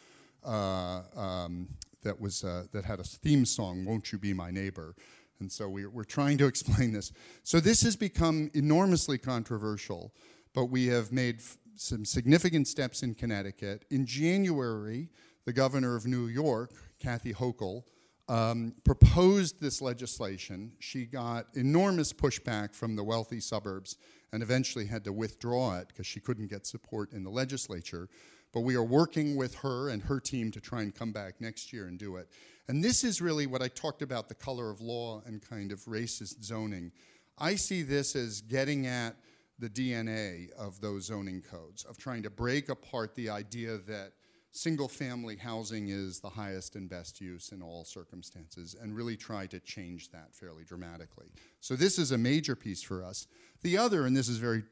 uh, 0.45 1.03
um, 1.17 1.69
that 2.07 2.21
was 2.21 2.45
uh, 2.45 2.65
that 2.73 2.85
had 2.85 3.01
a 3.01 3.05
theme 3.05 3.45
song, 3.45 3.85
"Won't 3.85 4.13
You 4.13 4.19
Be 4.19 4.33
My 4.33 4.51
Neighbor." 4.51 4.95
And 5.41 5.51
so 5.53 5.69
we, 5.69 5.87
we're 5.87 6.05
trying 6.05 6.39
to 6.39 6.47
explain 6.47 6.93
this. 6.93 7.13
So 7.43 7.61
this 7.61 7.83
has 7.83 7.97
become 7.97 8.51
enormously 8.55 9.19
controversial, 9.19 10.15
but 10.55 10.67
we 10.67 10.87
have 10.87 11.13
made 11.13 11.41
f- 11.41 11.59
some 11.75 12.07
significant 12.07 12.69
steps 12.69 13.03
in 13.03 13.15
Connecticut. 13.15 13.85
In 13.91 14.07
January, 14.07 15.11
the 15.45 15.53
governor 15.53 15.95
of 15.95 16.07
New 16.07 16.27
York, 16.27 16.73
Kathy 17.01 17.35
Hochul, 17.35 17.83
um, 18.29 18.75
proposed 18.85 19.61
this 19.61 19.83
legislation. 19.83 20.73
She 20.79 21.05
got 21.05 21.47
enormous 21.55 22.13
pushback 22.13 22.75
from 22.75 22.97
the 22.97 23.05
wealthy 23.05 23.41
suburbs 23.41 23.99
and 24.33 24.43
eventually 24.43 24.87
had 24.87 25.05
to 25.05 25.13
withdraw 25.13 25.79
it 25.79 25.89
because 25.89 26.07
she 26.07 26.21
couldn't 26.21 26.49
get 26.49 26.67
support 26.67 27.13
in 27.13 27.25
the 27.25 27.31
legislature. 27.31 28.09
But 28.53 28.61
we 28.61 28.75
are 28.75 28.85
working 28.85 29.37
with 29.37 29.55
her 29.57 29.89
and 29.91 30.03
her 30.03 30.21
team 30.21 30.51
to 30.53 30.61
try 30.61 30.83
and 30.83 30.95
come 30.95 31.13
back 31.13 31.41
next 31.41 31.73
year 31.73 31.87
and 31.87 31.99
do 31.99 32.17
it. 32.17 32.29
And 32.69 32.83
this 32.83 33.05
is 33.05 33.21
really 33.21 33.47
what 33.47 33.63
I 33.63 33.69
talked 33.69 34.03
about 34.03 34.29
the 34.29 34.35
color 34.35 34.71
of 34.71 34.81
law 34.81 35.23
and 35.27 35.41
kind 35.41 35.73
of 35.73 35.81
racist 35.85 36.43
zoning. 36.43 36.93
I 37.39 37.55
see 37.55 37.83
this 37.83 38.17
as 38.17 38.41
getting 38.41 38.87
at 38.87 39.17
the 39.59 39.69
DNA 39.69 40.51
of 40.53 40.81
those 40.81 41.07
zoning 41.07 41.43
codes, 41.43 41.85
of 41.85 41.97
trying 41.97 42.23
to 42.23 42.31
break 42.31 42.69
apart 42.69 43.15
the 43.15 43.31
idea 43.31 43.79
that 43.79 44.13
single 44.57 44.89
family 44.89 45.37
housing 45.37 45.89
is 45.89 46.21
the 46.21 46.31
highest 46.31 46.77
and 46.77 46.89
best 46.89 47.21
use 47.21 47.51
in 47.53 47.63
all 47.63 47.85
circumstances 47.85 48.75
and 48.81 48.97
really 48.97 49.17
try 49.17 49.47
to 49.47 49.61
change 49.61 50.11
that 50.11 50.35
fairly 50.35 50.65
dramatically. 50.65 51.27
So, 51.61 51.77
this 51.77 51.99
is 51.99 52.13
a 52.13 52.19
major 52.19 52.57
piece 52.57 52.83
for 52.83 53.05
us. 53.05 53.27
The 53.63 53.77
other, 53.79 54.07
and 54.07 54.17
this 54.17 54.29
is 54.29 54.39
very 54.39 54.63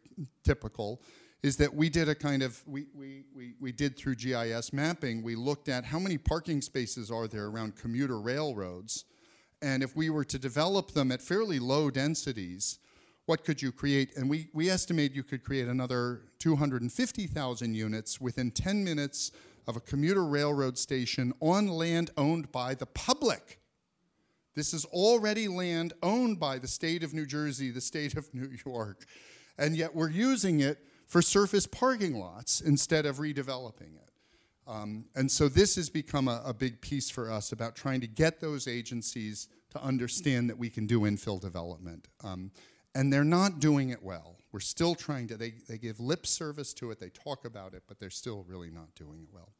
typical, 0.42 1.02
is 1.44 1.58
that 1.58 1.74
we 1.74 1.90
did 1.90 2.08
a 2.08 2.14
kind 2.14 2.42
of 2.42 2.62
we, 2.66 2.86
we, 2.94 3.24
we, 3.36 3.52
we 3.60 3.70
did 3.70 3.98
through 3.98 4.14
gis 4.14 4.72
mapping 4.72 5.22
we 5.22 5.36
looked 5.36 5.68
at 5.68 5.84
how 5.84 5.98
many 5.98 6.16
parking 6.16 6.62
spaces 6.62 7.10
are 7.10 7.28
there 7.28 7.46
around 7.46 7.76
commuter 7.76 8.18
railroads. 8.18 9.04
And 9.60 9.82
if 9.82 9.94
we 9.94 10.08
were 10.08 10.24
to 10.24 10.38
develop 10.38 10.92
them 10.92 11.12
at 11.12 11.20
fairly 11.20 11.58
low 11.58 11.90
densities 11.90 12.78
what 13.26 13.44
could 13.44 13.62
you 13.62 13.72
create? 13.72 14.16
And 14.16 14.28
we, 14.28 14.48
we 14.52 14.68
estimate 14.68 15.14
you 15.14 15.22
could 15.22 15.42
create 15.42 15.68
another 15.68 16.22
250000 16.40 17.74
units 17.74 18.20
within 18.20 18.50
10 18.50 18.84
minutes 18.84 19.32
of 19.66 19.76
a 19.76 19.80
commuter 19.80 20.24
railroad 20.24 20.76
station 20.76 21.32
on 21.40 21.68
land 21.68 22.10
owned 22.16 22.52
by 22.52 22.74
the 22.74 22.86
public. 22.86 23.60
This 24.54 24.74
is 24.74 24.84
already 24.86 25.48
land 25.48 25.94
owned 26.02 26.38
by 26.38 26.58
the 26.58 26.68
state 26.68 27.02
of 27.02 27.14
new 27.14 27.26
jersey 27.26 27.70
the 27.70 27.80
state 27.80 28.14
of 28.16 28.32
new 28.34 28.50
york. 28.66 29.04
And 29.58 29.76
yet 29.76 29.94
we're 29.94 30.10
using 30.10 30.60
it 30.60 30.78
for 31.14 31.22
surface 31.22 31.64
parking 31.64 32.18
lots 32.18 32.60
instead 32.60 33.06
of 33.06 33.18
redeveloping 33.18 33.94
it. 33.94 34.10
Um, 34.66 35.04
and 35.14 35.30
so 35.30 35.48
this 35.48 35.76
has 35.76 35.88
become 35.88 36.26
a, 36.26 36.42
a, 36.44 36.52
big 36.52 36.80
piece 36.80 37.08
for 37.08 37.30
us 37.30 37.52
about 37.52 37.76
trying 37.76 38.00
to 38.00 38.08
get 38.08 38.40
those 38.40 38.66
agencies 38.66 39.46
to 39.70 39.80
understand 39.80 40.50
that 40.50 40.58
we 40.58 40.68
can 40.68 40.88
do 40.88 41.02
infill 41.02 41.40
development. 41.40 42.08
Um, 42.24 42.50
and 42.96 43.12
they're 43.12 43.22
not 43.22 43.60
doing 43.60 43.90
it 43.90 44.02
well. 44.02 44.38
We're 44.50 44.58
still 44.58 44.96
trying 44.96 45.28
to, 45.28 45.36
they, 45.36 45.54
they 45.68 45.78
give 45.78 46.00
lip 46.00 46.26
service 46.26 46.74
to 46.74 46.90
it, 46.90 46.98
they 46.98 47.10
talk 47.10 47.44
about 47.44 47.74
it, 47.74 47.84
but 47.86 48.00
they're 48.00 48.10
still 48.10 48.44
really 48.48 48.72
not 48.72 48.92
doing 48.96 49.20
it 49.22 49.28
well. 49.32 49.52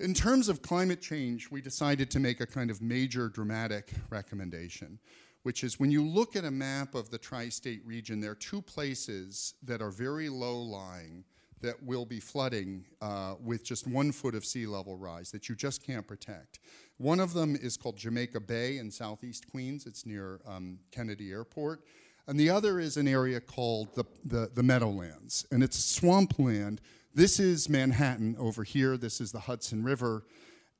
In 0.00 0.14
terms 0.14 0.48
of 0.48 0.62
climate 0.62 1.02
change, 1.02 1.50
we 1.50 1.60
decided 1.60 2.10
to 2.12 2.18
make 2.18 2.40
a 2.40 2.46
kind 2.46 2.70
of 2.70 2.80
major 2.80 3.28
dramatic 3.28 3.92
recommendation 4.08 5.00
which 5.46 5.62
is 5.62 5.78
when 5.78 5.92
you 5.92 6.04
look 6.04 6.34
at 6.34 6.44
a 6.44 6.50
map 6.50 6.96
of 6.96 7.08
the 7.08 7.18
tri 7.18 7.48
state 7.48 7.80
region, 7.86 8.18
there 8.18 8.32
are 8.32 8.34
two 8.34 8.60
places 8.60 9.54
that 9.62 9.80
are 9.80 9.92
very 9.92 10.28
low 10.28 10.56
lying 10.56 11.22
that 11.60 11.80
will 11.84 12.04
be 12.04 12.18
flooding 12.18 12.84
uh, 13.00 13.36
with 13.40 13.62
just 13.62 13.86
one 13.86 14.10
foot 14.10 14.34
of 14.34 14.44
sea 14.44 14.66
level 14.66 14.96
rise 14.96 15.30
that 15.30 15.48
you 15.48 15.54
just 15.54 15.86
can't 15.86 16.04
protect. 16.04 16.58
One 16.96 17.20
of 17.20 17.32
them 17.32 17.54
is 17.54 17.76
called 17.76 17.96
Jamaica 17.96 18.40
Bay 18.40 18.78
in 18.78 18.90
southeast 18.90 19.48
Queens, 19.48 19.86
it's 19.86 20.04
near 20.04 20.40
um, 20.48 20.80
Kennedy 20.90 21.30
Airport. 21.30 21.84
And 22.26 22.40
the 22.40 22.50
other 22.50 22.80
is 22.80 22.96
an 22.96 23.06
area 23.06 23.40
called 23.40 23.94
the, 23.94 24.04
the, 24.24 24.50
the 24.52 24.64
Meadowlands, 24.64 25.46
and 25.52 25.62
it's 25.62 25.78
swampland. 25.78 26.80
This 27.14 27.38
is 27.38 27.68
Manhattan 27.68 28.34
over 28.36 28.64
here, 28.64 28.96
this 28.96 29.20
is 29.20 29.30
the 29.30 29.38
Hudson 29.38 29.84
River, 29.84 30.24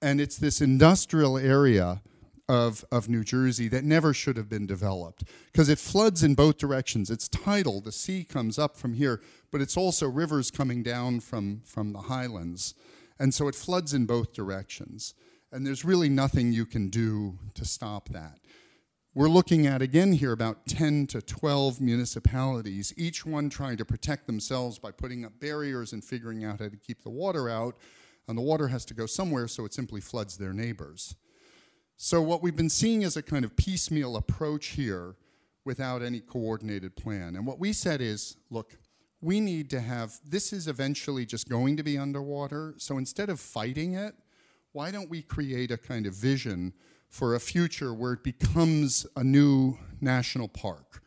and 0.02 0.20
it's 0.20 0.38
this 0.38 0.60
industrial 0.60 1.38
area 1.38 2.02
of, 2.48 2.84
of 2.92 3.08
New 3.08 3.24
Jersey 3.24 3.68
that 3.68 3.84
never 3.84 4.14
should 4.14 4.36
have 4.36 4.48
been 4.48 4.66
developed 4.66 5.24
because 5.52 5.68
it 5.68 5.78
floods 5.78 6.22
in 6.22 6.34
both 6.34 6.58
directions. 6.58 7.10
It's 7.10 7.28
tidal, 7.28 7.80
the 7.80 7.92
sea 7.92 8.24
comes 8.24 8.58
up 8.58 8.76
from 8.76 8.94
here, 8.94 9.20
but 9.50 9.60
it's 9.60 9.76
also 9.76 10.08
rivers 10.08 10.50
coming 10.50 10.82
down 10.82 11.20
from, 11.20 11.62
from 11.64 11.92
the 11.92 12.02
highlands. 12.02 12.74
And 13.18 13.32
so 13.34 13.48
it 13.48 13.54
floods 13.54 13.94
in 13.94 14.06
both 14.06 14.32
directions. 14.32 15.14
And 15.50 15.66
there's 15.66 15.84
really 15.84 16.08
nothing 16.08 16.52
you 16.52 16.66
can 16.66 16.88
do 16.88 17.38
to 17.54 17.64
stop 17.64 18.08
that. 18.10 18.38
We're 19.14 19.28
looking 19.28 19.66
at, 19.66 19.80
again, 19.80 20.12
here 20.12 20.32
about 20.32 20.66
10 20.66 21.06
to 21.06 21.22
12 21.22 21.80
municipalities, 21.80 22.92
each 22.98 23.24
one 23.24 23.48
trying 23.48 23.78
to 23.78 23.84
protect 23.84 24.26
themselves 24.26 24.78
by 24.78 24.90
putting 24.90 25.24
up 25.24 25.40
barriers 25.40 25.94
and 25.94 26.04
figuring 26.04 26.44
out 26.44 26.60
how 26.60 26.68
to 26.68 26.76
keep 26.76 27.02
the 27.02 27.08
water 27.08 27.48
out. 27.48 27.78
And 28.28 28.36
the 28.36 28.42
water 28.42 28.68
has 28.68 28.84
to 28.86 28.94
go 28.94 29.06
somewhere, 29.06 29.48
so 29.48 29.64
it 29.64 29.72
simply 29.72 30.02
floods 30.02 30.36
their 30.36 30.52
neighbors. 30.52 31.14
So, 31.98 32.20
what 32.20 32.42
we've 32.42 32.56
been 32.56 32.68
seeing 32.68 33.02
is 33.02 33.16
a 33.16 33.22
kind 33.22 33.44
of 33.44 33.56
piecemeal 33.56 34.16
approach 34.16 34.68
here 34.68 35.14
without 35.64 36.02
any 36.02 36.20
coordinated 36.20 36.94
plan. 36.94 37.36
And 37.36 37.46
what 37.46 37.58
we 37.58 37.72
said 37.72 38.02
is 38.02 38.36
look, 38.50 38.76
we 39.22 39.40
need 39.40 39.70
to 39.70 39.80
have 39.80 40.20
this 40.22 40.52
is 40.52 40.68
eventually 40.68 41.24
just 41.24 41.48
going 41.48 41.76
to 41.78 41.82
be 41.82 41.96
underwater. 41.96 42.74
So, 42.76 42.98
instead 42.98 43.30
of 43.30 43.40
fighting 43.40 43.94
it, 43.94 44.14
why 44.72 44.90
don't 44.90 45.08
we 45.08 45.22
create 45.22 45.70
a 45.70 45.78
kind 45.78 46.06
of 46.06 46.12
vision 46.12 46.74
for 47.08 47.34
a 47.34 47.40
future 47.40 47.94
where 47.94 48.12
it 48.12 48.22
becomes 48.22 49.06
a 49.16 49.24
new 49.24 49.78
national 50.02 50.48
park, 50.48 51.02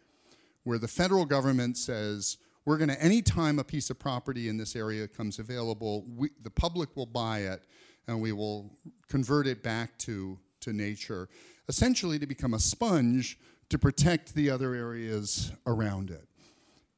where 0.63 0.79
the 0.79 0.87
federal 0.87 1.25
government 1.25 1.77
says, 1.77 2.37
we're 2.65 2.77
going 2.77 2.89
to, 2.89 3.01
anytime 3.01 3.59
a 3.59 3.63
piece 3.63 3.91
of 3.91 3.99
property 3.99 4.49
in 4.49 4.57
this 4.57 4.75
area 4.75 5.07
comes 5.07 5.37
available, 5.37 6.05
we, 6.15 6.29
the 6.41 6.49
public 6.49 6.95
will 6.95 7.05
buy 7.05 7.39
it 7.39 7.63
and 8.07 8.19
we 8.19 8.31
will 8.31 8.71
convert 9.07 9.45
it 9.45 9.61
back 9.61 9.97
to 9.99 10.39
to 10.61 10.73
nature, 10.73 11.29
essentially 11.67 12.19
to 12.19 12.27
become 12.27 12.53
a 12.53 12.59
sponge 12.59 13.37
to 13.69 13.77
protect 13.77 14.33
the 14.33 14.49
other 14.49 14.73
areas 14.73 15.51
around 15.67 16.09
it. 16.09 16.27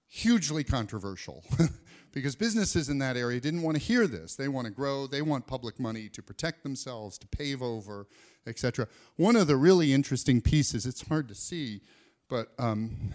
Hugely 0.07 0.63
controversial. 0.63 1.43
because 2.11 2.35
businesses 2.35 2.89
in 2.89 2.99
that 2.99 3.15
area 3.15 3.39
didn't 3.39 3.61
want 3.61 3.77
to 3.77 3.83
hear 3.83 4.07
this. 4.07 4.35
They 4.35 4.47
want 4.47 4.65
to 4.65 4.71
grow, 4.71 5.07
they 5.07 5.21
want 5.21 5.47
public 5.47 5.79
money 5.79 6.09
to 6.09 6.21
protect 6.21 6.63
themselves, 6.63 7.17
to 7.19 7.27
pave 7.27 7.61
over, 7.61 8.07
etc. 8.45 8.87
One 9.15 9.35
of 9.35 9.47
the 9.47 9.55
really 9.55 9.93
interesting 9.93 10.41
pieces, 10.41 10.85
it's 10.85 11.07
hard 11.07 11.27
to 11.29 11.35
see, 11.35 11.81
but 12.29 12.49
um, 12.59 13.13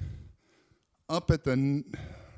up 1.09 1.31
at 1.31 1.45
the, 1.45 1.85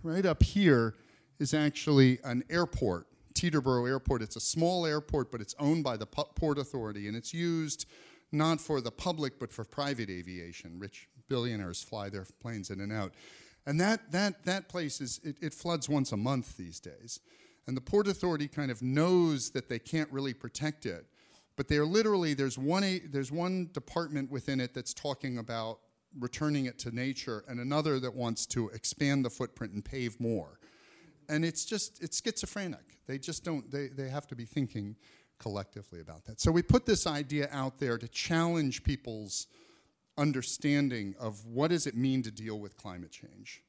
right 0.03 0.27
up 0.27 0.43
here 0.43 0.95
is 1.39 1.55
actually 1.55 2.19
an 2.25 2.45
airport 2.51 3.08
Teterboro 3.39 3.89
Airport. 3.89 4.23
It's 4.23 4.37
a 4.37 4.41
small 4.41 4.85
airport, 4.85 5.31
but 5.31 5.41
it's 5.41 5.55
owned 5.59 5.85
by 5.85 5.97
the 5.97 6.07
Port 6.07 6.59
Authority, 6.59 7.07
and 7.07 7.17
it's 7.17 7.33
used 7.33 7.87
not 8.33 8.61
for 8.61 8.81
the 8.81 8.91
public, 8.91 9.39
but 9.39 9.53
for 9.53 9.65
private 9.65 10.11
aviation. 10.11 10.79
Rich 10.79 11.09
billionaires 11.29 11.83
fly 11.83 12.09
their 12.09 12.27
planes 12.41 12.71
in 12.71 12.81
and 12.81 12.93
out. 12.93 13.15
And 13.65 13.81
that, 13.81 14.11
that, 14.13 14.45
that 14.45 14.69
place 14.69 15.01
is, 15.01 15.21
it, 15.23 15.37
it 15.41 15.55
floods 15.55 15.89
once 15.89 16.11
a 16.13 16.17
month 16.17 16.57
these 16.57 16.81
days. 16.81 17.21
And 17.67 17.77
the 17.77 17.81
Port 17.81 18.09
Authority 18.09 18.49
kind 18.49 18.71
of 18.71 18.83
knows 18.83 19.51
that 19.51 19.69
they 19.69 19.79
can't 19.79 20.11
really 20.11 20.35
protect 20.35 20.85
it. 20.85 21.07
But 21.57 21.69
they're 21.69 21.87
literally, 21.87 22.35
there's 22.35 22.59
one, 22.59 23.01
there's 23.11 23.31
one 23.31 23.71
department 23.73 24.31
within 24.31 24.61
it 24.61 24.75
that's 24.75 24.95
talking 24.95 25.39
about 25.39 25.81
returning 26.19 26.67
it 26.67 26.79
to 26.81 26.95
nature, 26.95 27.45
and 27.47 27.61
another 27.61 28.01
that 28.01 28.15
wants 28.15 28.47
to 28.47 28.69
expand 28.71 29.25
the 29.25 29.31
footprint 29.31 29.75
and 29.75 29.85
pave 29.85 30.19
more. 30.19 30.59
And 31.29 31.45
it's 31.45 31.65
just, 31.65 32.03
it's 32.03 32.23
schizophrenic. 32.23 33.01
They 33.07 33.19
just 33.19 33.45
don't, 33.45 33.71
they, 33.71 33.89
they 33.89 34.09
have 34.09 34.27
to 34.29 34.37
be 34.37 34.45
thinking 34.45 34.97
collectively 35.39 36.01
about 36.01 36.25
that. 36.25 36.41
So 36.41 36.51
we 36.51 36.63
put 36.63 36.87
this 36.87 37.07
idea 37.07 37.49
out 37.53 37.79
there 37.79 37.99
to 37.99 38.09
challenge 38.09 38.83
people's 38.83 39.47
understanding 40.17 41.15
of 41.21 41.47
what 41.47 41.71
does 41.71 41.87
it 41.87 41.97
mean 41.97 42.23
to 42.23 42.31
deal 42.31 42.59
with 42.59 42.77
climate 42.77 43.13
change. 43.13 43.63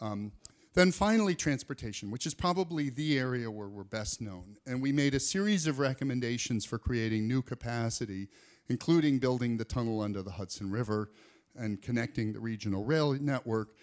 Um, 0.00 0.32
then 0.74 0.90
finally, 0.90 1.34
transportation, 1.34 2.10
which 2.10 2.24
is 2.24 2.32
probably 2.32 2.88
the 2.88 3.18
area 3.18 3.50
where 3.50 3.68
we're 3.68 3.84
best 3.84 4.22
known. 4.22 4.56
And 4.66 4.80
we 4.80 4.90
made 4.90 5.14
a 5.14 5.20
series 5.20 5.66
of 5.66 5.78
recommendations 5.78 6.64
for 6.64 6.78
creating 6.78 7.28
new 7.28 7.42
capacity, 7.42 8.28
including 8.70 9.18
building 9.18 9.58
the 9.58 9.66
tunnel 9.66 10.00
under 10.00 10.22
the 10.22 10.30
Hudson 10.30 10.70
River 10.70 11.10
and 11.54 11.82
connecting 11.82 12.32
the 12.32 12.40
regional 12.40 12.84
rail 12.84 13.12
network, 13.12 13.76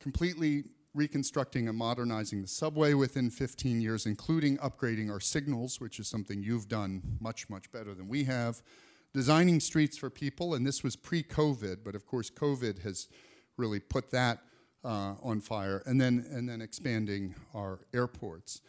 completely 0.00 0.64
reconstructing 0.94 1.68
and 1.68 1.76
modernizing 1.76 2.42
the 2.42 2.48
subway 2.48 2.94
within 2.94 3.30
15 3.30 3.80
years, 3.80 4.06
including 4.06 4.58
upgrading 4.58 5.10
our 5.10 5.20
signals, 5.20 5.80
which 5.80 5.98
is 5.98 6.08
something 6.08 6.42
you've 6.42 6.68
done 6.68 7.02
much, 7.20 7.48
much 7.48 7.70
better 7.72 7.94
than 7.94 8.08
we 8.08 8.24
have, 8.24 8.62
designing 9.14 9.60
streets 9.60 9.96
for 9.96 10.10
people, 10.10 10.54
and 10.54 10.66
this 10.66 10.82
was 10.82 10.96
pre-COVID, 10.96 11.78
but 11.84 11.94
of 11.94 12.06
course 12.06 12.30
COVID 12.30 12.82
has 12.82 13.08
really 13.56 13.80
put 13.80 14.10
that 14.10 14.40
uh, 14.84 15.14
on 15.22 15.40
fire, 15.40 15.82
and 15.86 16.00
then, 16.00 16.26
and 16.30 16.48
then 16.48 16.60
expanding 16.60 17.34
our 17.54 17.80
airports. 17.94 18.60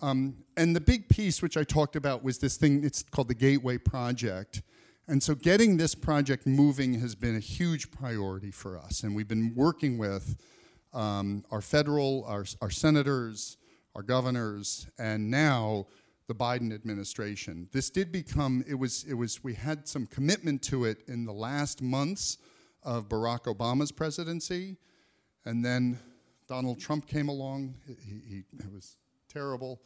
Um, 0.00 0.36
and 0.56 0.74
the 0.74 0.80
big 0.80 1.08
piece, 1.08 1.40
which 1.40 1.56
I 1.56 1.64
talked 1.64 1.96
about, 1.96 2.22
was 2.22 2.38
this 2.38 2.56
thing, 2.56 2.84
it's 2.84 3.02
called 3.02 3.28
the 3.28 3.34
Gateway 3.34 3.78
Project. 3.78 4.62
And 5.08 5.22
so 5.22 5.34
getting 5.34 5.76
this 5.76 5.94
project 5.94 6.46
moving 6.46 6.94
has 7.00 7.14
been 7.14 7.36
a 7.36 7.40
huge 7.40 7.90
priority 7.90 8.50
for 8.50 8.78
us, 8.78 9.02
and 9.02 9.14
we've 9.14 9.28
been 9.28 9.54
working 9.54 9.98
with 9.98 10.36
um, 10.92 11.44
our 11.50 11.60
federal, 11.60 12.24
our, 12.26 12.44
our 12.60 12.70
senators, 12.70 13.56
our 13.94 14.02
governors, 14.02 14.86
and 14.98 15.30
now 15.30 15.86
the 16.28 16.34
Biden 16.34 16.72
administration. 16.72 17.68
This 17.72 17.90
did 17.90 18.12
become, 18.12 18.64
it 18.66 18.74
was, 18.74 19.04
it 19.04 19.14
was, 19.14 19.42
we 19.42 19.54
had 19.54 19.88
some 19.88 20.06
commitment 20.06 20.62
to 20.62 20.84
it 20.84 21.02
in 21.08 21.24
the 21.24 21.32
last 21.32 21.82
months 21.82 22.38
of 22.82 23.08
Barack 23.08 23.44
Obama's 23.44 23.92
presidency, 23.92 24.76
and 25.44 25.64
then 25.64 25.98
Donald 26.48 26.80
Trump 26.80 27.06
came 27.06 27.28
along. 27.28 27.74
He, 27.86 28.20
he 28.28 28.44
it 28.58 28.72
was 28.72 28.96
terrible. 29.28 29.80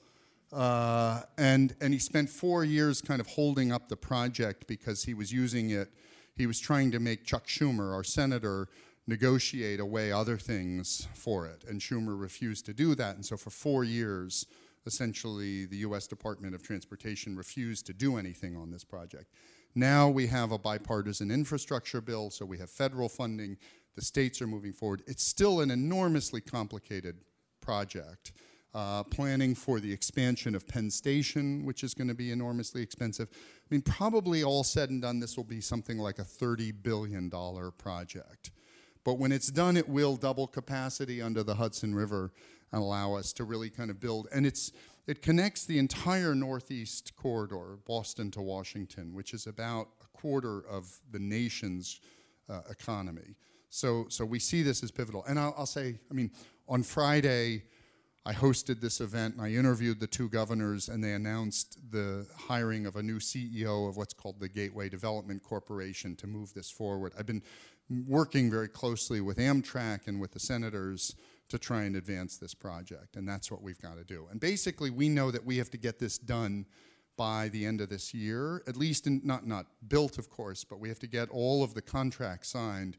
Uh, 0.52 1.22
and, 1.38 1.74
and 1.80 1.92
he 1.92 1.98
spent 1.98 2.28
four 2.28 2.64
years 2.64 3.02
kind 3.02 3.20
of 3.20 3.26
holding 3.26 3.72
up 3.72 3.88
the 3.88 3.96
project 3.96 4.66
because 4.66 5.04
he 5.04 5.14
was 5.14 5.32
using 5.32 5.70
it. 5.70 5.90
He 6.36 6.46
was 6.46 6.60
trying 6.60 6.90
to 6.92 7.00
make 7.00 7.24
Chuck 7.24 7.46
Schumer, 7.46 7.92
our 7.92 8.04
senator, 8.04 8.68
negotiate 9.06 9.80
away 9.80 10.10
other 10.10 10.36
things 10.36 11.08
for 11.14 11.46
it. 11.46 11.64
And 11.68 11.80
Schumer 11.80 12.18
refused 12.20 12.66
to 12.66 12.74
do 12.74 12.94
that. 12.96 13.14
And 13.14 13.24
so 13.24 13.36
for 13.36 13.50
four 13.50 13.84
years, 13.84 14.46
essentially, 14.84 15.66
the 15.66 15.78
US 15.78 16.06
Department 16.06 16.54
of 16.54 16.62
Transportation 16.62 17.36
refused 17.36 17.86
to 17.86 17.92
do 17.92 18.16
anything 18.16 18.56
on 18.56 18.70
this 18.70 18.84
project. 18.84 19.32
Now 19.74 20.08
we 20.08 20.26
have 20.28 20.52
a 20.52 20.58
bipartisan 20.58 21.30
infrastructure 21.30 22.00
bill, 22.00 22.30
so 22.30 22.44
we 22.44 22.58
have 22.58 22.70
federal 22.70 23.08
funding. 23.08 23.58
The 23.94 24.02
states 24.02 24.40
are 24.40 24.46
moving 24.46 24.72
forward. 24.72 25.02
It's 25.06 25.22
still 25.22 25.60
an 25.60 25.70
enormously 25.70 26.40
complicated 26.40 27.16
project. 27.60 28.32
Uh, 28.74 29.02
planning 29.04 29.54
for 29.54 29.80
the 29.80 29.90
expansion 29.90 30.54
of 30.54 30.68
Penn 30.68 30.90
Station, 30.90 31.64
which 31.64 31.82
is 31.82 31.94
going 31.94 32.08
to 32.08 32.14
be 32.14 32.30
enormously 32.30 32.82
expensive. 32.82 33.26
I 33.32 33.66
mean, 33.70 33.80
probably 33.80 34.44
all 34.44 34.62
said 34.64 34.90
and 34.90 35.00
done, 35.00 35.18
this 35.18 35.34
will 35.34 35.44
be 35.44 35.62
something 35.62 35.96
like 35.96 36.18
a 36.18 36.24
$30 36.24 36.74
billion 36.82 37.30
project. 37.78 38.50
But 39.06 39.20
when 39.20 39.30
it's 39.30 39.52
done, 39.52 39.76
it 39.76 39.88
will 39.88 40.16
double 40.16 40.48
capacity 40.48 41.22
under 41.22 41.44
the 41.44 41.54
Hudson 41.54 41.94
River 41.94 42.32
and 42.72 42.82
allow 42.82 43.14
us 43.14 43.32
to 43.34 43.44
really 43.44 43.70
kind 43.70 43.88
of 43.88 44.00
build. 44.00 44.26
And 44.34 44.44
it's, 44.44 44.72
it 45.06 45.22
connects 45.22 45.64
the 45.64 45.78
entire 45.78 46.34
Northeast 46.34 47.14
corridor, 47.14 47.78
Boston 47.86 48.32
to 48.32 48.42
Washington, 48.42 49.14
which 49.14 49.32
is 49.32 49.46
about 49.46 49.86
a 50.02 50.18
quarter 50.18 50.66
of 50.68 50.92
the 51.12 51.20
nation's 51.20 52.00
uh, 52.48 52.62
economy. 52.68 53.36
So, 53.70 54.06
so 54.08 54.24
we 54.24 54.40
see 54.40 54.62
this 54.62 54.82
as 54.82 54.90
pivotal. 54.90 55.24
And 55.28 55.38
I'll, 55.38 55.54
I'll 55.56 55.66
say, 55.66 56.00
I 56.10 56.14
mean, 56.14 56.32
on 56.68 56.82
Friday, 56.82 57.62
I 58.26 58.32
hosted 58.32 58.80
this 58.80 59.00
event 59.00 59.36
and 59.36 59.44
I 59.44 59.52
interviewed 59.52 60.00
the 60.00 60.08
two 60.08 60.28
governors, 60.28 60.88
and 60.88 61.02
they 61.02 61.12
announced 61.12 61.78
the 61.92 62.26
hiring 62.36 62.84
of 62.84 62.96
a 62.96 63.02
new 63.04 63.20
CEO 63.20 63.88
of 63.88 63.96
what's 63.96 64.14
called 64.14 64.40
the 64.40 64.48
Gateway 64.48 64.88
Development 64.88 65.40
Corporation 65.40 66.16
to 66.16 66.26
move 66.26 66.52
this 66.54 66.68
forward. 66.68 67.12
I've 67.16 67.26
been 67.26 67.44
working 67.88 68.50
very 68.50 68.68
closely 68.68 69.20
with 69.20 69.38
Amtrak 69.38 70.06
and 70.06 70.20
with 70.20 70.32
the 70.32 70.40
senators 70.40 71.14
to 71.48 71.58
try 71.58 71.82
and 71.82 71.94
advance 71.94 72.36
this 72.36 72.54
project, 72.54 73.16
and 73.16 73.28
that's 73.28 73.50
what 73.50 73.62
we've 73.62 73.80
got 73.80 73.96
to 73.96 74.04
do. 74.04 74.26
And 74.30 74.40
basically, 74.40 74.90
we 74.90 75.08
know 75.08 75.30
that 75.30 75.44
we 75.44 75.58
have 75.58 75.70
to 75.70 75.78
get 75.78 75.98
this 75.98 76.18
done 76.18 76.66
by 77.16 77.48
the 77.48 77.64
end 77.64 77.80
of 77.80 77.88
this 77.88 78.12
year, 78.12 78.62
at 78.66 78.76
least 78.76 79.06
in, 79.06 79.20
not 79.24 79.46
not 79.46 79.66
built, 79.88 80.18
of 80.18 80.28
course, 80.28 80.64
but 80.64 80.80
we 80.80 80.88
have 80.88 80.98
to 80.98 81.06
get 81.06 81.30
all 81.30 81.62
of 81.62 81.74
the 81.74 81.82
contracts 81.82 82.50
signed, 82.50 82.96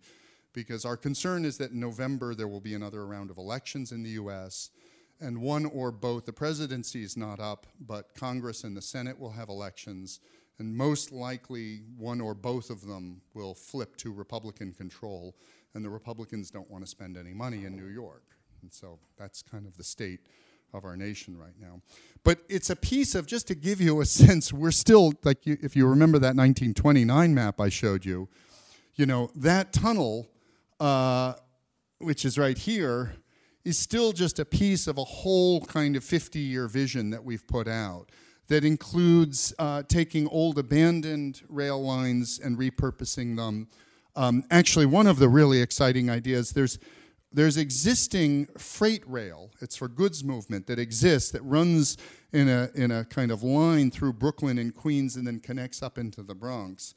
because 0.53 0.85
our 0.85 0.97
concern 0.97 1.43
is 1.43 1.57
that 1.57 1.71
in 1.71 1.79
November 1.79 2.33
there 2.33 2.47
will 2.47 2.61
be 2.61 2.73
another 2.73 3.05
round 3.05 3.29
of 3.29 3.37
elections 3.37 3.91
in 3.91 4.01
the 4.01 4.11
U.S. 4.11 4.71
And 5.19 5.41
one 5.41 5.65
or 5.65 5.91
both, 5.91 6.25
the 6.25 6.33
presidency 6.33 7.03
is 7.03 7.17
not 7.17 7.39
up, 7.39 7.67
but 7.79 8.15
Congress 8.15 8.63
and 8.63 8.77
the 8.77 8.81
Senate 8.81 9.19
will 9.19 9.31
have 9.31 9.49
elections 9.49 10.19
and 10.59 10.75
most 10.75 11.11
likely 11.11 11.81
one 11.97 12.19
or 12.19 12.33
both 12.33 12.69
of 12.69 12.85
them 12.85 13.21
will 13.33 13.53
flip 13.53 13.95
to 13.97 14.11
Republican 14.11 14.73
control, 14.73 15.35
and 15.73 15.85
the 15.85 15.89
Republicans 15.89 16.49
don't 16.49 16.69
want 16.69 16.83
to 16.83 16.89
spend 16.89 17.17
any 17.17 17.33
money 17.33 17.65
in 17.65 17.75
New 17.75 17.87
York. 17.87 18.23
And 18.61 18.73
so 18.73 18.99
that's 19.17 19.41
kind 19.41 19.67
of 19.67 19.77
the 19.77 19.83
state 19.83 20.21
of 20.73 20.83
our 20.83 20.97
nation 20.97 21.37
right 21.37 21.53
now. 21.59 21.81
But 22.23 22.39
it's 22.49 22.69
a 22.69 22.75
piece 22.75 23.15
of, 23.15 23.27
just 23.27 23.47
to 23.47 23.55
give 23.55 23.79
you 23.79 24.01
a 24.01 24.05
sense, 24.05 24.51
we're 24.51 24.71
still, 24.71 25.13
like, 25.23 25.45
you, 25.45 25.57
if 25.61 25.75
you 25.75 25.87
remember 25.87 26.19
that 26.19 26.35
1929 26.35 27.33
map 27.33 27.61
I 27.61 27.69
showed 27.69 28.03
you, 28.03 28.27
you 28.95 29.05
know, 29.05 29.29
that 29.35 29.71
tunnel, 29.71 30.27
uh, 30.79 31.33
which 31.99 32.25
is 32.25 32.37
right 32.37 32.57
here, 32.57 33.13
is 33.63 33.77
still 33.77 34.11
just 34.11 34.39
a 34.39 34.45
piece 34.45 34.87
of 34.87 34.97
a 34.97 35.03
whole 35.03 35.61
kind 35.61 35.95
of 35.95 36.03
50 36.03 36.39
year 36.39 36.67
vision 36.67 37.11
that 37.11 37.23
we've 37.23 37.45
put 37.47 37.67
out 37.67 38.09
that 38.47 38.63
includes 38.63 39.53
uh, 39.59 39.83
taking 39.83 40.27
old 40.27 40.57
abandoned 40.57 41.41
rail 41.49 41.81
lines 41.83 42.39
and 42.39 42.57
repurposing 42.57 43.35
them. 43.35 43.67
Um, 44.15 44.43
actually, 44.49 44.85
one 44.85 45.07
of 45.07 45.19
the 45.19 45.29
really 45.29 45.61
exciting 45.61 46.09
ideas, 46.09 46.51
there's 46.51 46.79
there's 47.33 47.57
existing 47.57 48.47
freight 48.57 49.03
rail. 49.05 49.51
It's 49.61 49.75
for 49.75 49.89
goods 49.89 50.23
movement 50.23 50.65
that 50.67 50.79
exists 50.79 51.29
that 51.31 51.41
runs 51.43 51.97
in 52.31 52.47
a 52.47 52.69
in 52.73 52.89
a 52.89 53.05
kind 53.05 53.31
of 53.31 53.43
line 53.43 53.91
through 53.91 54.13
Brooklyn 54.13 54.57
and 54.57 54.73
Queens 54.73 55.17
and 55.17 55.27
then 55.27 55.39
connects 55.39 55.83
up 55.83 55.97
into 55.97 56.23
the 56.23 56.33
Bronx. 56.33 56.93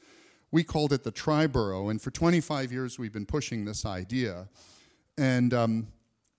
We 0.51 0.63
called 0.63 0.93
it 0.93 1.03
the 1.03 1.11
Triborough, 1.11 1.91
and 1.91 2.01
for 2.01 2.11
25 2.11 2.71
years 2.71 2.97
we've 2.97 3.13
been 3.13 3.25
pushing 3.25 3.65
this 3.65 3.85
idea. 3.85 4.47
And 5.17 5.53
um, 5.53 5.87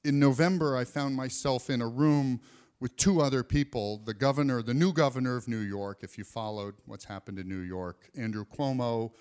in 0.04 0.18
November, 0.18 0.76
I 0.76 0.84
found 0.84 1.14
myself 1.14 1.70
in 1.70 1.80
a 1.80 1.88
room 1.88 2.40
with 2.83 2.97
two 2.97 3.20
other 3.20 3.45
people 3.45 3.99
the 4.05 4.12
governor, 4.12 4.61
the 4.61 4.74
new 4.74 4.93
governor 4.93 5.37
of 5.37 5.47
New 5.47 5.61
York, 5.61 5.99
if 6.03 6.18
you 6.18 6.24
followed 6.24 6.74
what's 6.85 7.05
happened 7.05 7.39
in 7.39 7.49
New 7.49 7.61
York. 7.61 8.11
Andrew 8.16 8.45
Cuomo 8.45 9.12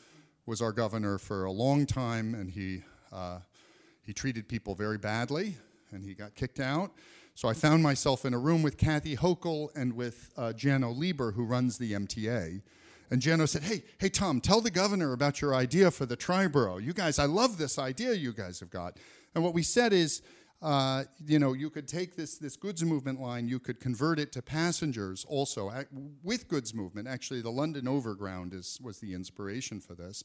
was 0.47 0.63
our 0.63 0.71
governor 0.71 1.19
for 1.19 1.45
a 1.45 1.51
long 1.51 1.85
time, 1.85 2.33
and 2.33 2.49
he, 2.49 2.81
uh, 3.13 3.37
he 4.01 4.13
treated 4.13 4.49
people 4.49 4.73
very 4.73 4.97
badly, 4.97 5.57
and 5.91 6.03
he 6.03 6.15
got 6.15 6.33
kicked 6.33 6.59
out. 6.59 6.91
So 7.35 7.47
I 7.47 7.53
found 7.53 7.83
myself 7.83 8.25
in 8.25 8.33
a 8.33 8.39
room 8.39 8.63
with 8.63 8.79
Kathy 8.79 9.15
Hochul 9.15 9.69
and 9.75 9.93
with 9.93 10.31
uh, 10.35 10.53
Janno 10.55 10.97
Lieber, 10.97 11.33
who 11.33 11.43
runs 11.43 11.77
the 11.77 11.93
MTA. 11.93 12.63
And 13.11 13.21
Janno 13.21 13.47
said, 13.47 13.61
Hey, 13.61 13.83
hey, 13.99 14.09
Tom, 14.09 14.41
tell 14.41 14.61
the 14.61 14.71
governor 14.71 15.13
about 15.13 15.39
your 15.39 15.53
idea 15.53 15.91
for 15.91 16.07
the 16.07 16.17
Triborough. 16.17 16.83
You 16.83 16.93
guys, 16.93 17.19
I 17.19 17.25
love 17.25 17.59
this 17.59 17.77
idea 17.77 18.13
you 18.13 18.33
guys 18.33 18.59
have 18.59 18.71
got. 18.71 18.97
And 19.35 19.43
what 19.43 19.53
we 19.53 19.61
said 19.61 19.93
is, 19.93 20.23
uh, 20.61 21.05
you 21.25 21.39
know, 21.39 21.53
you 21.53 21.69
could 21.69 21.87
take 21.87 22.15
this, 22.15 22.37
this 22.37 22.55
goods 22.55 22.83
movement 22.83 23.19
line, 23.19 23.47
you 23.47 23.59
could 23.59 23.79
convert 23.79 24.19
it 24.19 24.31
to 24.33 24.41
passengers 24.41 25.25
also 25.27 25.71
with 26.23 26.47
goods 26.47 26.73
movement. 26.73 27.07
Actually, 27.07 27.41
the 27.41 27.49
London 27.49 27.87
Overground 27.87 28.53
is, 28.53 28.79
was 28.81 28.99
the 28.99 29.13
inspiration 29.13 29.79
for 29.79 29.95
this. 29.95 30.23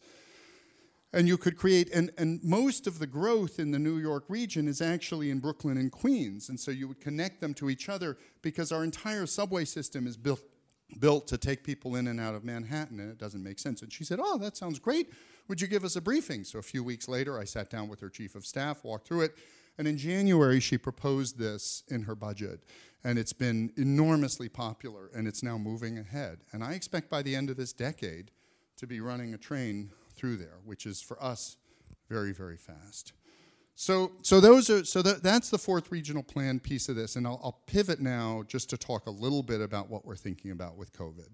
And 1.15 1.27
you 1.27 1.39
could 1.39 1.57
create, 1.57 1.89
and, 1.95 2.11
and 2.19 2.43
most 2.45 2.87
of 2.87 2.99
the 2.99 3.07
growth 3.07 3.59
in 3.59 3.71
the 3.71 3.79
New 3.79 3.97
York 3.97 4.25
region 4.29 4.69
is 4.69 4.83
actually 4.83 5.31
in 5.31 5.39
Brooklyn 5.39 5.79
and 5.79 5.91
Queens. 5.91 6.51
And 6.51 6.61
so 6.61 6.71
you 6.71 6.89
would 6.89 7.01
connect 7.01 7.41
them 7.41 7.55
to 7.55 7.71
each 7.71 7.89
other 7.89 8.19
because 8.43 8.73
our 8.73 8.85
entire 8.85 9.25
subway 9.25 9.65
system 9.65 10.07
is 10.07 10.19
built, 10.19 10.43
built 10.99 11.27
to 11.29 11.39
take 11.39 11.65
people 11.65 11.97
in 11.97 12.09
and 12.09 12.21
out 12.21 12.35
of 12.35 12.45
Manhattan, 12.45 13.01
and 13.01 13.11
it 13.11 13.17
doesn't 13.17 13.43
make 13.43 13.59
sense. 13.59 13.81
And 13.81 13.91
she 13.91 14.05
said, 14.05 14.19
Oh, 14.21 14.37
that 14.37 14.59
sounds 14.59 14.79
great. 14.79 15.11
Would 15.49 15.63
you 15.63 15.69
give 15.69 15.85
us 15.85 15.97
a 15.97 16.03
briefing? 16.03 16.45
So 16.45 16.59
a 16.59 16.63
few 16.63 16.85
weeks 16.85 17.09
later, 17.09 17.39
I 17.39 17.45
sat 17.45 17.71
down 17.71 17.89
with 17.89 18.01
her 18.01 18.11
chief 18.11 18.35
of 18.35 18.45
staff, 18.45 18.85
walked 18.85 19.09
through 19.09 19.23
it 19.23 19.39
and 19.79 19.87
in 19.87 19.99
January, 19.99 20.61
she 20.61 20.79
proposed 20.79 21.39
this 21.39 21.83
in 21.89 22.03
her 22.03 22.15
budget. 22.15 22.61
And 23.05 23.19
it's 23.19 23.33
been 23.33 23.73
enormously 23.77 24.49
popular, 24.49 25.11
and 25.15 25.29
it's 25.29 25.43
now 25.43 25.59
moving 25.59 25.99
ahead. 25.99 26.39
And 26.53 26.65
I 26.65 26.73
expect 26.73 27.09
by 27.09 27.23
the 27.23 27.37
end 27.37 27.51
of 27.51 27.57
this 27.57 27.73
decade 27.73 28.33
to 28.79 28.87
be 28.87 29.01
running 29.01 29.33
a 29.33 29.39
train 29.39 29.91
through 30.15 30.39
there, 30.39 30.59
which 30.65 30.87
is 30.87 31.01
for 31.01 31.23
us 31.23 31.57
very, 32.09 32.33
very 32.33 32.57
fast. 32.57 33.13
So, 33.75 34.13
so 34.23 34.41
those 34.41 34.71
are 34.71 34.85
so 34.85 35.03
that, 35.03 35.23
that's 35.23 35.51
the 35.51 35.59
fourth 35.59 35.93
regional 35.93 36.23
plan 36.23 36.59
piece 36.59 36.89
of 36.89 36.97
this, 36.97 37.15
and 37.17 37.27
I'll, 37.27 37.39
I'll 37.45 37.61
pivot 37.67 38.01
now 38.01 38.43
just 38.49 38.71
to 38.71 38.79
talk 38.79 39.07
a 39.07 39.11
little 39.11 39.43
bit 39.43 39.61
about 39.61 39.91
what 39.91 40.07
we're 40.07 40.17
thinking 40.17 40.51
about 40.51 40.77
with 40.77 40.93
COVID. 40.95 41.29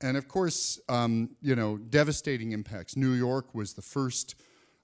And 0.00 0.16
of 0.16 0.28
course, 0.28 0.80
um, 0.88 1.30
you 1.42 1.56
know, 1.56 1.76
devastating 1.76 2.52
impacts. 2.52 2.96
New 2.96 3.12
York 3.12 3.54
was 3.54 3.74
the 3.74 3.82
first 3.82 4.36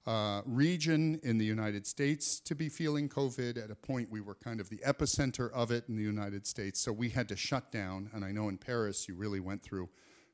uh, 0.07 0.43
region 0.45 1.21
in 1.23 1.39
the 1.39 1.45
United 1.45 1.87
States 1.87 2.41
to 2.41 2.55
be 2.55 2.69
feeling 2.69 3.09
COVID. 3.09 3.63
At 3.63 3.71
a 3.71 3.75
point, 3.75 4.11
we 4.11 4.21
were 4.21 4.35
kind 4.35 4.61
of 4.61 4.71
the 4.71 4.79
epicenter 4.79 5.53
of 5.53 5.71
it 5.71 5.85
in 5.89 5.97
the 5.97 6.03
United 6.03 6.47
States, 6.47 6.81
so 6.81 6.93
we 6.93 7.11
had 7.11 7.29
to 7.29 7.37
shut 7.37 7.71
down. 7.71 8.11
And 8.13 8.25
I 8.25 8.33
know 8.33 8.49
in 8.49 8.57
Paris, 8.57 9.09
you 9.09 9.15
really 9.15 9.41
went 9.41 9.63
through 9.63 9.89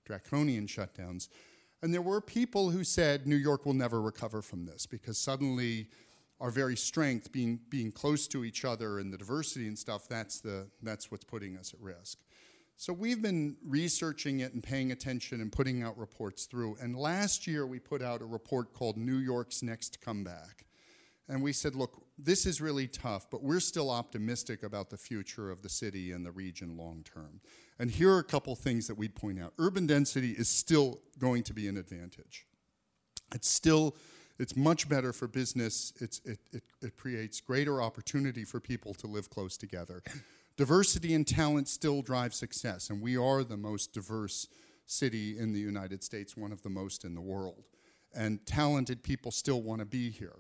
draconian 0.05 0.67
shutdowns. 0.67 1.29
And 1.83 1.93
there 1.93 2.03
were 2.03 2.21
people 2.21 2.71
who 2.71 2.85
said 2.85 3.27
New 3.27 3.37
York 3.37 3.67
will 3.67 3.75
never 3.75 4.01
recover 4.01 4.41
from 4.41 4.64
this 4.64 4.87
because 4.87 5.19
suddenly 5.19 5.89
our 6.41 6.51
very 6.51 6.77
strength, 6.77 7.33
being, 7.33 7.61
being 7.69 7.91
close 7.91 8.27
to 8.29 8.45
each 8.45 8.64
other 8.64 8.99
and 8.99 9.12
the 9.12 9.19
diversity 9.19 9.67
and 9.67 9.79
stuff, 9.79 10.09
that's, 10.09 10.41
the, 10.41 10.67
that's 10.83 11.11
what's 11.11 11.25
putting 11.25 11.57
us 11.57 11.73
at 11.75 11.81
risk. 11.81 12.19
So 12.79 12.93
we've 12.93 13.22
been 13.22 13.57
researching 13.64 14.41
it 14.41 14.53
and 14.53 14.62
paying 14.62 14.93
attention 14.93 15.41
and 15.41 15.51
putting 15.51 15.83
out 15.83 15.97
reports 15.97 16.45
through. 16.45 16.77
And 16.79 16.95
last 16.95 17.47
year 17.47 17.66
we 17.66 17.79
put 17.79 18.03
out 18.03 18.20
a 18.20 18.27
report 18.27 18.74
called 18.74 18.99
New 18.99 19.16
York's 19.16 19.62
Next 19.62 20.03
Comeback. 20.03 20.66
And 21.27 21.43
we 21.43 21.55
said, 21.55 21.74
look, 21.74 22.05
this 22.18 22.45
is 22.45 22.61
really 22.61 22.87
tough, 22.87 23.31
but 23.31 23.43
we're 23.43 23.61
still 23.61 23.91
optimistic 23.91 24.62
about 24.62 24.91
the 24.91 24.99
future 24.99 25.51
of 25.51 25.62
the 25.62 25.70
city 25.70 26.12
and 26.12 26.24
the 26.24 26.31
region 26.31 26.77
long 26.77 27.03
term. 27.03 27.41
And 27.79 27.91
here 27.91 28.12
are 28.12 28.18
a 28.18 28.24
couple 28.24 28.55
things 28.55 28.87
that 28.89 28.97
we'd 28.97 29.14
point 29.14 29.41
out. 29.41 29.55
Urban 29.59 29.87
density 29.87 30.33
is 30.33 30.49
still 30.49 31.01
going 31.18 31.45
to 31.45 31.55
be 31.55 31.68
an 31.68 31.79
advantage. 31.79 32.47
It's 33.35 33.49
still, 33.49 33.97
it's 34.39 34.55
much 34.55 34.87
better 34.87 35.14
for 35.14 35.27
business. 35.27 35.95
It's, 36.01 36.20
it, 36.27 36.39
it, 36.53 36.62
it 36.83 36.97
creates 36.97 37.41
greater 37.41 37.81
opportunity 37.81 38.45
for 38.45 38.61
people 38.61 38.93
to 38.95 39.07
live 39.07 39.31
close 39.31 39.57
together. 39.57 40.03
Diversity 40.57 41.15
and 41.15 41.27
talent 41.27 41.69
still 41.69 42.01
drive 42.01 42.35
success, 42.35 42.89
and 42.89 43.03
we 43.03 43.17
are 43.17 43.45
the 43.45 43.59
most 43.59 43.93
diverse 43.93 44.49
city 44.87 45.39
in 45.39 45.53
the 45.53 45.61
United 45.61 46.03
States, 46.03 46.37
one 46.37 46.53
of 46.53 46.63
the 46.63 46.71
most 46.71 47.05
in 47.05 47.15
the 47.15 47.21
world. 47.21 47.65
And 48.15 48.45
talented 48.47 49.03
people 49.03 49.31
still 49.31 49.61
want 49.61 49.81
to 49.81 49.85
be 49.85 50.11
here. 50.11 50.37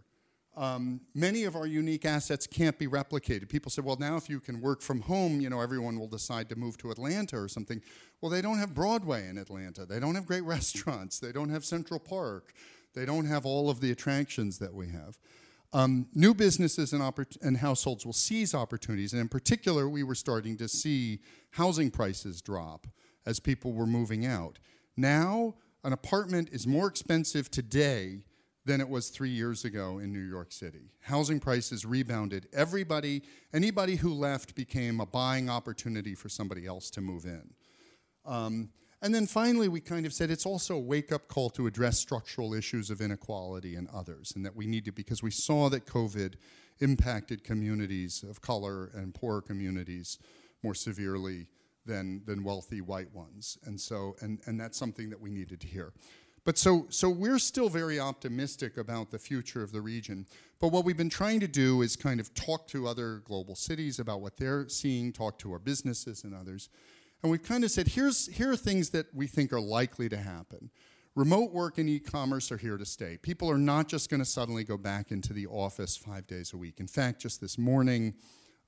Um, 0.56 1.02
many 1.14 1.44
of 1.44 1.54
our 1.54 1.66
unique 1.66 2.06
assets 2.06 2.46
can't 2.46 2.78
be 2.78 2.86
replicated. 2.86 3.50
People 3.50 3.70
say, 3.70 3.82
well, 3.82 3.96
now 4.00 4.16
if 4.16 4.30
you 4.30 4.40
can 4.40 4.62
work 4.62 4.80
from 4.80 5.02
home, 5.02 5.42
you 5.42 5.50
know, 5.50 5.60
everyone 5.60 5.98
will 5.98 6.08
decide 6.08 6.48
to 6.48 6.56
move 6.56 6.78
to 6.78 6.90
Atlanta 6.90 7.36
or 7.36 7.48
something. 7.48 7.82
Well, 8.22 8.30
they 8.30 8.40
don't 8.40 8.56
have 8.56 8.74
Broadway 8.74 9.28
in 9.28 9.36
Atlanta. 9.36 9.84
They 9.84 10.00
don't 10.00 10.14
have 10.14 10.24
great 10.24 10.44
restaurants. 10.44 11.18
They 11.18 11.32
don't 11.32 11.50
have 11.50 11.66
Central 11.66 12.00
Park. 12.00 12.54
They 12.94 13.04
don't 13.04 13.26
have 13.26 13.44
all 13.44 13.68
of 13.68 13.80
the 13.80 13.90
attractions 13.90 14.58
that 14.58 14.72
we 14.72 14.88
have. 14.88 15.18
Um, 15.76 16.06
new 16.14 16.32
businesses 16.32 16.94
and, 16.94 17.02
oppor- 17.02 17.36
and 17.42 17.58
households 17.58 18.06
will 18.06 18.14
seize 18.14 18.54
opportunities, 18.54 19.12
and 19.12 19.20
in 19.20 19.28
particular, 19.28 19.90
we 19.90 20.04
were 20.04 20.14
starting 20.14 20.56
to 20.56 20.68
see 20.68 21.20
housing 21.50 21.90
prices 21.90 22.40
drop 22.40 22.86
as 23.26 23.40
people 23.40 23.74
were 23.74 23.86
moving 23.86 24.24
out. 24.24 24.58
Now, 24.96 25.54
an 25.84 25.92
apartment 25.92 26.48
is 26.50 26.66
more 26.66 26.86
expensive 26.86 27.50
today 27.50 28.22
than 28.64 28.80
it 28.80 28.88
was 28.88 29.10
three 29.10 29.28
years 29.28 29.66
ago 29.66 29.98
in 29.98 30.14
New 30.14 30.26
York 30.26 30.50
City. 30.50 30.92
Housing 31.02 31.40
prices 31.40 31.84
rebounded. 31.84 32.48
Everybody, 32.54 33.22
anybody 33.52 33.96
who 33.96 34.14
left 34.14 34.54
became 34.54 34.98
a 35.00 35.06
buying 35.06 35.50
opportunity 35.50 36.14
for 36.14 36.30
somebody 36.30 36.64
else 36.64 36.88
to 36.92 37.02
move 37.02 37.26
in. 37.26 37.50
Um, 38.24 38.70
and 39.06 39.14
then 39.14 39.28
finally, 39.28 39.68
we 39.68 39.78
kind 39.78 40.04
of 40.04 40.12
said 40.12 40.32
it's 40.32 40.44
also 40.44 40.74
a 40.74 40.80
wake 40.80 41.12
up 41.12 41.28
call 41.28 41.48
to 41.50 41.68
address 41.68 41.96
structural 41.96 42.52
issues 42.52 42.90
of 42.90 43.00
inequality 43.00 43.76
and 43.76 43.86
others, 43.94 44.32
and 44.34 44.44
that 44.44 44.56
we 44.56 44.66
need 44.66 44.84
to, 44.86 44.90
because 44.90 45.22
we 45.22 45.30
saw 45.30 45.68
that 45.68 45.86
COVID 45.86 46.34
impacted 46.80 47.44
communities 47.44 48.24
of 48.28 48.40
color 48.40 48.90
and 48.94 49.14
poorer 49.14 49.40
communities 49.40 50.18
more 50.64 50.74
severely 50.74 51.46
than, 51.86 52.22
than 52.26 52.42
wealthy 52.42 52.80
white 52.80 53.14
ones. 53.14 53.56
And 53.64 53.80
so, 53.80 54.16
and, 54.20 54.40
and 54.46 54.58
that's 54.58 54.76
something 54.76 55.08
that 55.10 55.20
we 55.20 55.30
needed 55.30 55.60
to 55.60 55.68
hear. 55.68 55.92
But 56.44 56.58
so, 56.58 56.86
so 56.88 57.08
we're 57.08 57.38
still 57.38 57.68
very 57.68 58.00
optimistic 58.00 58.76
about 58.76 59.12
the 59.12 59.20
future 59.20 59.62
of 59.62 59.70
the 59.70 59.80
region. 59.80 60.26
But 60.60 60.72
what 60.72 60.84
we've 60.84 60.96
been 60.96 61.10
trying 61.10 61.38
to 61.40 61.48
do 61.48 61.82
is 61.82 61.94
kind 61.94 62.18
of 62.18 62.34
talk 62.34 62.66
to 62.68 62.88
other 62.88 63.22
global 63.24 63.54
cities 63.54 64.00
about 64.00 64.20
what 64.20 64.36
they're 64.36 64.68
seeing, 64.68 65.12
talk 65.12 65.38
to 65.38 65.52
our 65.52 65.60
businesses 65.60 66.24
and 66.24 66.34
others, 66.34 66.70
and 67.22 67.30
we've 67.30 67.42
kind 67.42 67.64
of 67.64 67.70
said, 67.70 67.88
here's, 67.88 68.26
here 68.26 68.52
are 68.52 68.56
things 68.56 68.90
that 68.90 69.06
we 69.14 69.26
think 69.26 69.52
are 69.52 69.60
likely 69.60 70.08
to 70.08 70.16
happen. 70.16 70.70
Remote 71.14 71.52
work 71.52 71.78
and 71.78 71.88
e 71.88 71.98
commerce 71.98 72.52
are 72.52 72.58
here 72.58 72.76
to 72.76 72.84
stay. 72.84 73.16
People 73.16 73.50
are 73.50 73.56
not 73.58 73.88
just 73.88 74.10
going 74.10 74.20
to 74.20 74.26
suddenly 74.26 74.64
go 74.64 74.76
back 74.76 75.10
into 75.10 75.32
the 75.32 75.46
office 75.46 75.96
five 75.96 76.26
days 76.26 76.52
a 76.52 76.58
week. 76.58 76.78
In 76.78 76.86
fact, 76.86 77.20
just 77.22 77.40
this 77.40 77.56
morning, 77.56 78.14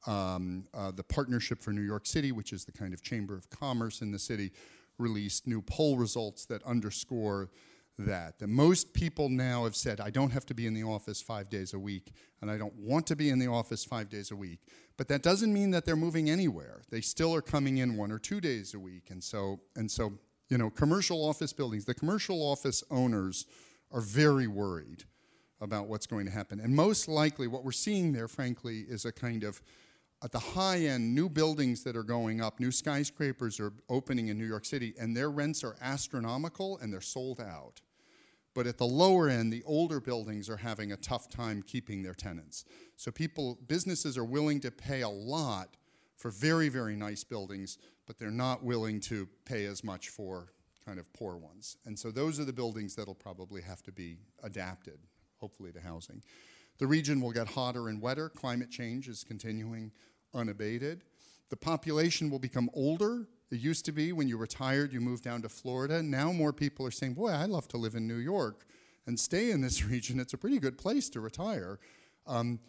um, 0.07 0.65
uh, 0.73 0.91
the 0.91 1.03
Partnership 1.03 1.63
for 1.63 1.73
New 1.73 1.83
York 1.83 2.07
City, 2.07 2.33
which 2.33 2.55
is 2.55 2.65
the 2.65 2.73
kind 2.73 2.95
of 2.95 3.03
chamber 3.03 3.35
of 3.35 3.51
commerce 3.51 4.01
in 4.01 4.11
the 4.13 4.19
city, 4.19 4.53
released 4.97 5.47
new 5.47 5.61
poll 5.61 5.99
results 5.99 6.47
that 6.47 6.63
underscore 6.63 7.51
that. 7.99 8.39
That 8.39 8.49
most 8.49 8.93
people 8.93 9.29
now 9.29 9.65
have 9.65 9.77
said, 9.77 10.01
I 10.01 10.11
don't 10.11 10.31
have 10.31 10.47
to 10.47 10.55
be 10.55 10.67
in 10.67 10.75
the 10.75 10.85
office 10.85 11.21
five 11.21 11.51
days 11.51 11.75
a 11.75 11.79
week, 11.79 12.13
and 12.41 12.51
I 12.51 12.57
don't 12.57 12.75
want 12.75 13.07
to 13.09 13.17
be 13.17 13.31
in 13.31 13.39
the 13.39 13.49
office 13.49 13.85
five 13.85 14.09
days 14.09 14.31
a 14.31 14.37
week. 14.37 14.61
But 14.97 15.09
that 15.09 15.23
doesn't 15.23 15.53
mean 15.53 15.71
that 15.73 15.85
they're 15.85 15.97
moving 15.97 16.31
anywhere. 16.31 16.83
They 16.91 17.01
still 17.01 17.35
are 17.35 17.43
coming 17.43 17.79
in 17.79 17.97
one 17.97 18.11
or 18.11 18.19
two 18.19 18.41
days 18.41 18.75
a 18.75 18.79
week. 18.79 19.11
And 19.11 19.23
so, 19.23 19.61
and 19.77 19.91
so, 19.91 20.15
you 20.49 20.59
know, 20.59 20.71
commercial 20.71 21.25
office 21.25 21.53
buildings, 21.53 21.85
the 21.85 21.95
commercial 21.95 22.43
office 22.43 22.83
owners 22.91 23.47
are 23.93 24.01
very 24.01 24.47
worried 24.47 25.05
about 25.61 25.89
what's 25.89 26.07
going 26.07 26.27
to 26.27 26.33
happen. 26.33 26.61
And 26.61 26.75
most 26.75 27.09
likely, 27.09 27.49
what 27.49 27.65
we're 27.65 27.73
seeing 27.73 28.13
there, 28.13 28.29
frankly, 28.29 28.85
is 28.89 29.05
a 29.05 29.13
kind 29.13 29.45
of 29.45 29.61
at 30.23 30.33
the 30.33 30.39
high 30.39 30.79
end, 30.79 31.15
new 31.15 31.29
buildings 31.29 31.85
that 31.85 31.97
are 31.97 32.03
going 32.03 32.41
up, 32.41 32.59
new 32.59 32.73
skyscrapers 32.73 33.61
are 33.61 33.73
opening 33.89 34.29
in 34.29 34.39
New 34.39 34.47
York 34.47 34.65
City, 34.65 34.95
and 34.99 35.17
their 35.17 35.31
rents 35.31 35.63
are 35.63 35.77
astronomical 35.81 36.79
and 36.79 36.93
they're 36.93 37.01
sold 37.01 37.41
out. 37.41 37.81
But 38.59 38.67
at 38.67 38.77
the 38.77 38.89
lower 38.89 39.29
end, 39.29 39.53
the 39.53 39.63
older 39.67 40.01
buildings 40.01 40.51
are 40.51 40.57
having 40.57 40.91
a 40.91 40.97
tough 40.97 41.31
time 41.31 41.63
keeping 41.63 42.03
their 42.03 42.13
tenants. 42.13 42.65
So 42.97 43.13
people, 43.13 43.57
businesses 43.69 44.19
are 44.19 44.25
willing 44.25 44.59
to 44.63 44.73
pay 44.73 45.03
a 45.03 45.09
lot 45.09 45.77
for 46.17 46.33
very, 46.33 46.69
very 46.69 46.97
nice 46.97 47.23
buildings, 47.23 47.79
but 48.05 48.19
they're 48.19 48.33
not 48.33 48.65
willing 48.65 48.99
to 49.03 49.29
pay 49.45 49.67
as 49.67 49.85
much 49.85 50.09
for 50.09 50.49
kind 50.85 50.99
of 50.99 51.13
poor 51.13 51.37
ones. 51.37 51.77
And 51.87 51.97
so 51.97 52.11
those 52.11 52.41
are 52.41 52.45
the 52.45 52.53
buildings 52.53 52.97
that'll 52.97 53.15
probably 53.15 53.63
have 53.63 53.81
to 53.85 53.93
be 53.93 54.19
adapted, 54.43 54.99
hopefully, 55.37 55.71
to 55.71 55.81
housing. 55.81 56.21
The 56.79 56.87
region 56.89 57.21
will 57.21 57.31
get 57.31 57.47
hotter 57.47 57.89
and 57.89 58.03
wetter. 58.03 58.29
Climate 58.29 58.73
change 58.73 59.07
is 59.07 59.23
continuing 59.23 59.93
unabated. 60.35 61.05
The 61.51 61.57
population 61.57 62.29
will 62.29 62.41
become 62.41 62.71
older. 62.75 63.29
It 63.51 63.61
used 63.61 63.85
to 63.87 63.93
be 63.93 64.13
when 64.13 64.29
you 64.29 64.37
retired, 64.37 64.93
you 64.93 65.01
moved 65.01 65.25
down 65.25 65.43
to 65.43 65.49
Florida. 65.49 66.03
Now 66.03 66.33
more 66.33 66.53
people 66.53 66.87
are 66.87 66.91
saying, 66.91 67.15
Boy, 67.15 67.33
I'd 67.33 67.49
love 67.49 67.69
to 67.69 67.77
live 67.77 67.95
in 67.95 68.07
New 68.07 68.17
York 68.17 68.67
and 69.07 69.19
stay 69.19 69.51
in 69.51 69.61
this 69.61 69.85
region. 69.93 70.21
It's 70.21 70.35
a 70.35 70.39
pretty 70.39 70.59
good 70.59 70.79
place 70.79 71.09
to 71.11 71.21
retire. 71.21 71.79
Um, 72.27 72.61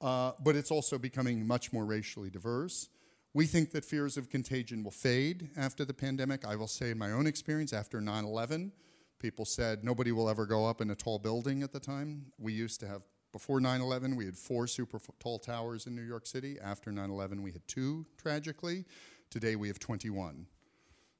uh, 0.00 0.32
but 0.40 0.54
it's 0.54 0.70
also 0.70 0.96
becoming 0.96 1.46
much 1.46 1.72
more 1.72 1.84
racially 1.84 2.30
diverse. 2.30 2.88
We 3.34 3.46
think 3.46 3.72
that 3.72 3.84
fears 3.84 4.16
of 4.16 4.30
contagion 4.30 4.84
will 4.84 4.92
fade 4.92 5.50
after 5.56 5.84
the 5.84 5.92
pandemic. 5.92 6.46
I 6.46 6.56
will 6.56 6.68
say, 6.68 6.90
in 6.90 6.98
my 6.98 7.10
own 7.10 7.26
experience, 7.26 7.72
after 7.72 8.00
9 8.00 8.24
11, 8.24 8.72
people 9.18 9.44
said 9.44 9.84
nobody 9.84 10.12
will 10.12 10.28
ever 10.28 10.46
go 10.46 10.66
up 10.66 10.80
in 10.80 10.90
a 10.90 10.94
tall 10.94 11.18
building 11.18 11.62
at 11.62 11.72
the 11.72 11.80
time. 11.80 12.26
We 12.38 12.52
used 12.52 12.80
to 12.80 12.86
have 12.86 13.02
before 13.32 13.60
9 13.60 13.80
11, 13.80 14.16
we 14.16 14.24
had 14.24 14.36
four 14.36 14.66
super 14.66 14.98
tall 15.20 15.38
towers 15.38 15.86
in 15.86 15.94
New 15.94 16.02
York 16.02 16.26
City. 16.26 16.58
After 16.62 16.90
9 16.90 17.10
11, 17.10 17.42
we 17.42 17.52
had 17.52 17.66
two, 17.68 18.06
tragically. 18.16 18.84
Today, 19.30 19.56
we 19.56 19.68
have 19.68 19.78
21. 19.78 20.46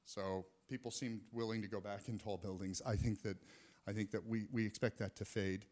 So 0.05 0.45
people 0.67 0.89
seem 0.89 1.21
willing 1.31 1.61
to 1.61 1.67
go 1.67 1.79
back 1.79 2.07
in 2.07 2.17
tall 2.17 2.37
buildings. 2.37 2.81
I 2.85 2.95
think 2.95 3.21
that, 3.21 3.37
I 3.87 3.93
think 3.93 4.09
that 4.11 4.25
we, 4.25 4.47
we 4.51 4.65
expect 4.65 4.97
that 4.99 5.15
to 5.17 5.25
fade. 5.25 5.65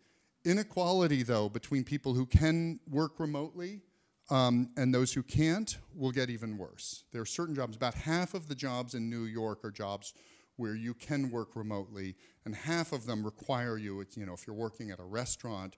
Inequality, 0.45 1.23
though, 1.23 1.49
between 1.49 1.83
people 1.83 2.13
who 2.13 2.27
can 2.27 2.79
work 2.87 3.19
remotely 3.19 3.81
um, 4.29 4.69
and 4.77 4.93
those 4.93 5.13
who 5.13 5.23
can't 5.23 5.77
will 5.95 6.11
get 6.11 6.29
even 6.29 6.59
worse. 6.59 7.05
There 7.11 7.21
are 7.21 7.25
certain 7.25 7.55
jobs, 7.55 7.75
about 7.75 7.95
half 7.95 8.35
of 8.35 8.47
the 8.47 8.55
jobs 8.55 8.93
in 8.93 9.09
New 9.09 9.23
York 9.23 9.65
are 9.65 9.71
jobs 9.71 10.13
where 10.57 10.75
you 10.75 10.93
can 10.93 11.31
work 11.31 11.55
remotely, 11.55 12.15
and 12.45 12.55
half 12.55 12.91
of 12.91 13.05
them 13.05 13.23
require 13.23 13.77
you, 13.77 14.03
you 14.15 14.25
know, 14.25 14.33
if 14.33 14.45
you're 14.45 14.55
working 14.55 14.91
at 14.91 14.99
a 14.99 15.03
restaurant 15.03 15.77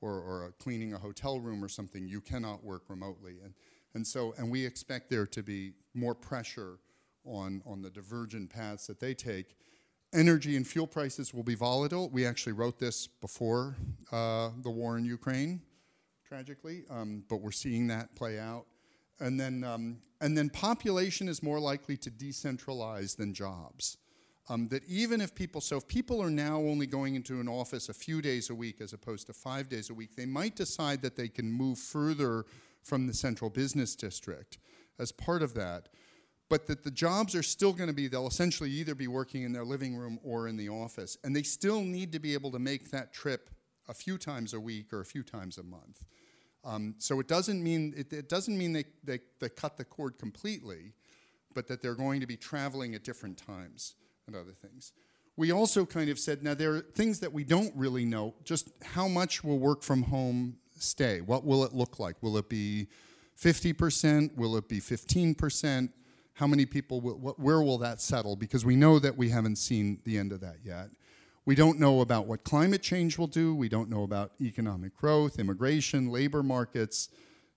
or, 0.00 0.12
or 0.12 0.54
cleaning 0.58 0.94
a 0.94 0.98
hotel 0.98 1.38
room 1.38 1.62
or 1.62 1.68
something, 1.68 2.06
you 2.06 2.20
cannot 2.20 2.64
work 2.64 2.82
remotely. 2.88 3.36
And, 3.44 3.54
and 3.94 4.06
so, 4.06 4.34
and 4.38 4.50
we 4.50 4.64
expect 4.64 5.10
there 5.10 5.26
to 5.26 5.42
be 5.42 5.72
more 5.94 6.14
pressure 6.14 6.78
on, 7.24 7.62
on 7.66 7.82
the 7.82 7.90
divergent 7.90 8.50
paths 8.50 8.86
that 8.86 9.00
they 9.00 9.14
take. 9.14 9.56
Energy 10.12 10.56
and 10.56 10.66
fuel 10.66 10.86
prices 10.86 11.32
will 11.32 11.42
be 11.42 11.54
volatile. 11.54 12.08
We 12.08 12.26
actually 12.26 12.52
wrote 12.52 12.78
this 12.78 13.06
before 13.06 13.76
uh, 14.10 14.50
the 14.62 14.70
war 14.70 14.98
in 14.98 15.04
Ukraine, 15.04 15.62
tragically, 16.26 16.84
um, 16.90 17.24
but 17.28 17.36
we're 17.36 17.52
seeing 17.52 17.86
that 17.88 18.14
play 18.16 18.38
out. 18.38 18.66
And 19.20 19.38
then, 19.38 19.62
um, 19.62 19.98
and 20.20 20.36
then 20.36 20.50
population 20.50 21.28
is 21.28 21.42
more 21.42 21.60
likely 21.60 21.96
to 21.98 22.10
decentralize 22.10 23.16
than 23.16 23.34
jobs. 23.34 23.98
Um, 24.48 24.66
that 24.68 24.82
even 24.88 25.20
if 25.20 25.32
people, 25.32 25.60
so 25.60 25.76
if 25.76 25.86
people 25.86 26.20
are 26.20 26.30
now 26.30 26.56
only 26.56 26.86
going 26.86 27.14
into 27.14 27.38
an 27.38 27.48
office 27.48 27.88
a 27.88 27.94
few 27.94 28.20
days 28.20 28.50
a 28.50 28.54
week 28.54 28.80
as 28.80 28.92
opposed 28.92 29.28
to 29.28 29.32
five 29.32 29.68
days 29.68 29.90
a 29.90 29.94
week, 29.94 30.16
they 30.16 30.26
might 30.26 30.56
decide 30.56 31.02
that 31.02 31.14
they 31.14 31.28
can 31.28 31.52
move 31.52 31.78
further 31.78 32.46
from 32.82 33.06
the 33.06 33.14
central 33.14 33.50
business 33.50 33.94
district 33.94 34.58
as 34.98 35.12
part 35.12 35.42
of 35.42 35.54
that. 35.54 35.88
But 36.48 36.66
that 36.66 36.82
the 36.82 36.90
jobs 36.90 37.36
are 37.36 37.44
still 37.44 37.72
going 37.72 37.88
to 37.88 37.94
be, 37.94 38.08
they'll 38.08 38.26
essentially 38.26 38.70
either 38.70 38.96
be 38.96 39.06
working 39.06 39.44
in 39.44 39.52
their 39.52 39.64
living 39.64 39.94
room 39.94 40.18
or 40.24 40.48
in 40.48 40.56
the 40.56 40.68
office. 40.68 41.16
And 41.22 41.34
they 41.34 41.44
still 41.44 41.80
need 41.80 42.10
to 42.12 42.18
be 42.18 42.34
able 42.34 42.50
to 42.50 42.58
make 42.58 42.90
that 42.90 43.12
trip 43.12 43.50
a 43.88 43.94
few 43.94 44.18
times 44.18 44.52
a 44.52 44.58
week 44.58 44.92
or 44.92 45.00
a 45.00 45.04
few 45.04 45.22
times 45.22 45.58
a 45.58 45.62
month. 45.62 46.04
Um, 46.64 46.96
so 46.98 47.20
it 47.20 47.28
doesn't 47.28 47.62
mean, 47.62 47.94
it, 47.96 48.12
it 48.12 48.28
doesn't 48.28 48.58
mean 48.58 48.72
they, 48.72 48.84
they, 49.04 49.20
they 49.38 49.48
cut 49.48 49.76
the 49.76 49.84
cord 49.84 50.18
completely, 50.18 50.92
but 51.54 51.68
that 51.68 51.82
they're 51.82 51.94
going 51.94 52.20
to 52.20 52.26
be 52.26 52.36
traveling 52.36 52.94
at 52.94 53.04
different 53.04 53.38
times 53.38 53.94
and 54.26 54.36
other 54.36 54.52
things. 54.52 54.92
We 55.36 55.52
also 55.52 55.86
kind 55.86 56.10
of 56.10 56.18
said, 56.18 56.42
now 56.42 56.54
there 56.54 56.74
are 56.74 56.80
things 56.80 57.20
that 57.20 57.32
we 57.32 57.44
don't 57.44 57.74
really 57.76 58.04
know, 58.04 58.34
just 58.44 58.70
how 58.82 59.08
much 59.08 59.42
will 59.42 59.58
work 59.58 59.82
from 59.82 60.02
home 60.02 60.56
stay? 60.82 61.20
What 61.20 61.44
will 61.44 61.64
it 61.64 61.72
look 61.74 61.98
like? 61.98 62.16
Will 62.22 62.36
it 62.36 62.48
be 62.48 62.88
50%? 63.40 64.36
Will 64.36 64.56
it 64.56 64.68
be 64.68 64.80
15%? 64.80 65.90
How 66.34 66.46
many 66.46 66.66
people, 66.66 67.00
will, 67.00 67.34
where 67.38 67.62
will 67.62 67.78
that 67.78 68.00
settle? 68.00 68.36
Because 68.36 68.64
we 68.64 68.76
know 68.76 68.98
that 68.98 69.16
we 69.16 69.28
haven't 69.28 69.56
seen 69.56 70.00
the 70.04 70.18
end 70.18 70.32
of 70.32 70.40
that 70.40 70.56
yet. 70.64 70.90
We 71.46 71.54
don't 71.54 71.78
know 71.78 72.00
about 72.00 72.26
what 72.26 72.44
climate 72.44 72.82
change 72.82 73.18
will 73.18 73.26
do. 73.26 73.54
We 73.54 73.68
don't 73.68 73.88
know 73.90 74.02
about 74.02 74.32
economic 74.40 74.96
growth, 74.96 75.38
immigration, 75.38 76.10
labor 76.10 76.42
markets, 76.42 77.08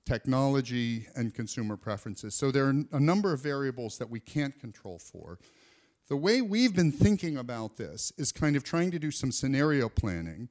technology, 0.06 1.08
and 1.16 1.34
consumer 1.34 1.78
preferences. 1.78 2.36
So 2.36 2.52
there 2.52 2.66
are 2.66 2.76
a 2.92 3.00
number 3.00 3.34
of 3.34 3.42
variables 3.42 3.98
that 3.98 4.10
we 4.10 4.20
can't 4.20 4.58
control 4.60 5.00
for. 5.00 5.40
The 6.10 6.18
way 6.18 6.42
we've 6.42 6.76
been 6.76 6.92
thinking 6.92 7.38
about 7.38 7.78
this 7.78 8.12
is 8.18 8.32
kind 8.32 8.56
of 8.56 8.64
trying 8.64 8.92
to 8.92 9.00
do 9.00 9.12
some 9.12 9.32
scenario 9.32 9.90
planning 9.90 10.50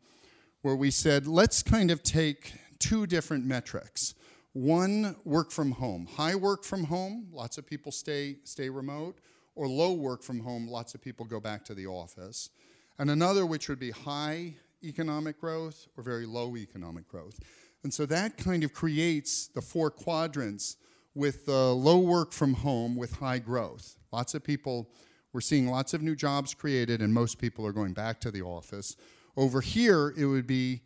where 0.62 0.76
we 0.76 0.90
said, 0.90 1.26
let's 1.26 1.62
kind 1.62 1.90
of 1.90 2.02
take 2.02 2.54
two 2.78 3.06
different 3.06 3.44
metrics. 3.44 4.14
One, 4.52 5.16
work 5.24 5.50
from 5.50 5.72
home. 5.72 6.06
High 6.16 6.34
work 6.34 6.64
from 6.64 6.84
home, 6.84 7.28
lots 7.32 7.58
of 7.58 7.66
people 7.66 7.92
stay, 7.92 8.36
stay 8.44 8.68
remote, 8.68 9.18
or 9.54 9.68
low 9.68 9.92
work 9.92 10.22
from 10.22 10.40
home, 10.40 10.66
lots 10.66 10.94
of 10.94 11.02
people 11.02 11.26
go 11.26 11.40
back 11.40 11.64
to 11.66 11.74
the 11.74 11.86
office. 11.86 12.50
And 12.98 13.10
another, 13.10 13.44
which 13.44 13.68
would 13.68 13.78
be 13.80 13.90
high 13.90 14.54
economic 14.84 15.40
growth 15.40 15.86
or 15.96 16.02
very 16.02 16.26
low 16.26 16.56
economic 16.56 17.08
growth. 17.08 17.38
And 17.82 17.92
so 17.92 18.06
that 18.06 18.36
kind 18.36 18.64
of 18.64 18.72
creates 18.72 19.48
the 19.48 19.62
four 19.62 19.90
quadrants 19.90 20.76
with 21.14 21.46
the 21.46 21.74
low 21.74 21.98
work 21.98 22.32
from 22.32 22.54
home 22.54 22.96
with 22.96 23.16
high 23.16 23.38
growth. 23.38 23.96
Lots 24.12 24.34
of 24.34 24.44
people 24.44 24.88
we're 25.32 25.40
seeing 25.40 25.66
lots 25.66 25.94
of 25.94 26.02
new 26.02 26.14
jobs 26.14 26.52
created, 26.52 27.00
and 27.00 27.12
most 27.12 27.38
people 27.38 27.66
are 27.66 27.72
going 27.72 27.94
back 27.94 28.20
to 28.20 28.30
the 28.30 28.42
office. 28.42 28.96
Over 29.36 29.60
here, 29.60 30.12
it 30.16 30.26
would 30.26 30.46
be 30.46 30.82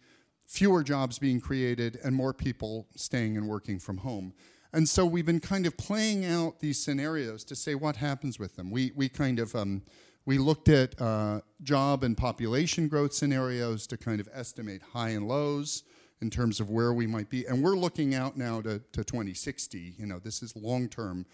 fewer 0.46 0.82
jobs 0.82 1.18
being 1.18 1.40
created 1.40 1.98
and 2.04 2.14
more 2.14 2.32
people 2.32 2.86
staying 2.94 3.36
and 3.36 3.48
working 3.48 3.78
from 3.78 3.98
home. 3.98 4.32
And 4.72 4.88
so 4.88 5.06
we've 5.06 5.26
been 5.26 5.40
kind 5.40 5.66
of 5.66 5.76
playing 5.76 6.24
out 6.24 6.60
these 6.60 6.78
scenarios 6.78 7.44
to 7.44 7.56
say 7.56 7.74
what 7.74 7.96
happens 7.96 8.38
with 8.38 8.56
them. 8.56 8.70
We, 8.70 8.92
we 8.94 9.08
kind 9.08 9.38
of 9.38 9.54
um, 9.54 9.82
we 10.24 10.38
looked 10.38 10.68
at 10.68 11.00
uh, 11.00 11.40
job 11.62 12.02
and 12.02 12.16
population 12.16 12.88
growth 12.88 13.14
scenarios 13.14 13.86
to 13.88 13.96
kind 13.96 14.20
of 14.20 14.28
estimate 14.32 14.82
high 14.92 15.10
and 15.10 15.28
lows 15.28 15.84
in 16.20 16.30
terms 16.30 16.60
of 16.60 16.70
where 16.70 16.92
we 16.92 17.06
might 17.06 17.30
be. 17.30 17.46
And 17.46 17.62
we're 17.62 17.76
looking 17.76 18.14
out 18.14 18.36
now 18.36 18.60
to, 18.62 18.80
to 18.92 19.04
2060. 19.04 19.94
You 19.96 20.06
know, 20.06 20.18
this 20.18 20.42
is 20.42 20.54
long-term 20.56 21.26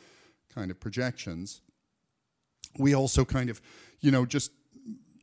kind 0.54 0.70
of 0.70 0.78
projections 0.78 1.62
we 2.78 2.94
also 2.94 3.24
kind 3.24 3.50
of, 3.50 3.60
you 4.00 4.10
know, 4.10 4.24
just 4.24 4.52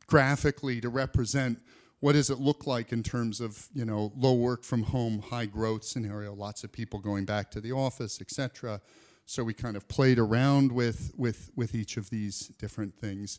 graphically 0.06 0.80
to 0.80 0.88
represent 0.88 1.58
what 2.00 2.12
does 2.12 2.30
it 2.30 2.40
look 2.40 2.66
like 2.66 2.92
in 2.92 3.02
terms 3.02 3.40
of, 3.40 3.68
you 3.74 3.84
know, 3.84 4.12
low 4.16 4.34
work 4.34 4.64
from 4.64 4.82
home, 4.82 5.20
high 5.20 5.46
growth 5.46 5.84
scenario, 5.84 6.34
lots 6.34 6.64
of 6.64 6.72
people 6.72 6.98
going 6.98 7.26
back 7.26 7.50
to 7.50 7.60
the 7.60 7.72
office, 7.72 8.18
et 8.20 8.30
cetera. 8.30 8.80
So 9.26 9.44
we 9.44 9.54
kind 9.54 9.76
of 9.76 9.86
played 9.86 10.18
around 10.18 10.72
with, 10.72 11.12
with, 11.16 11.50
with 11.54 11.74
each 11.74 11.96
of 11.96 12.10
these 12.10 12.48
different 12.58 12.98
things. 12.98 13.38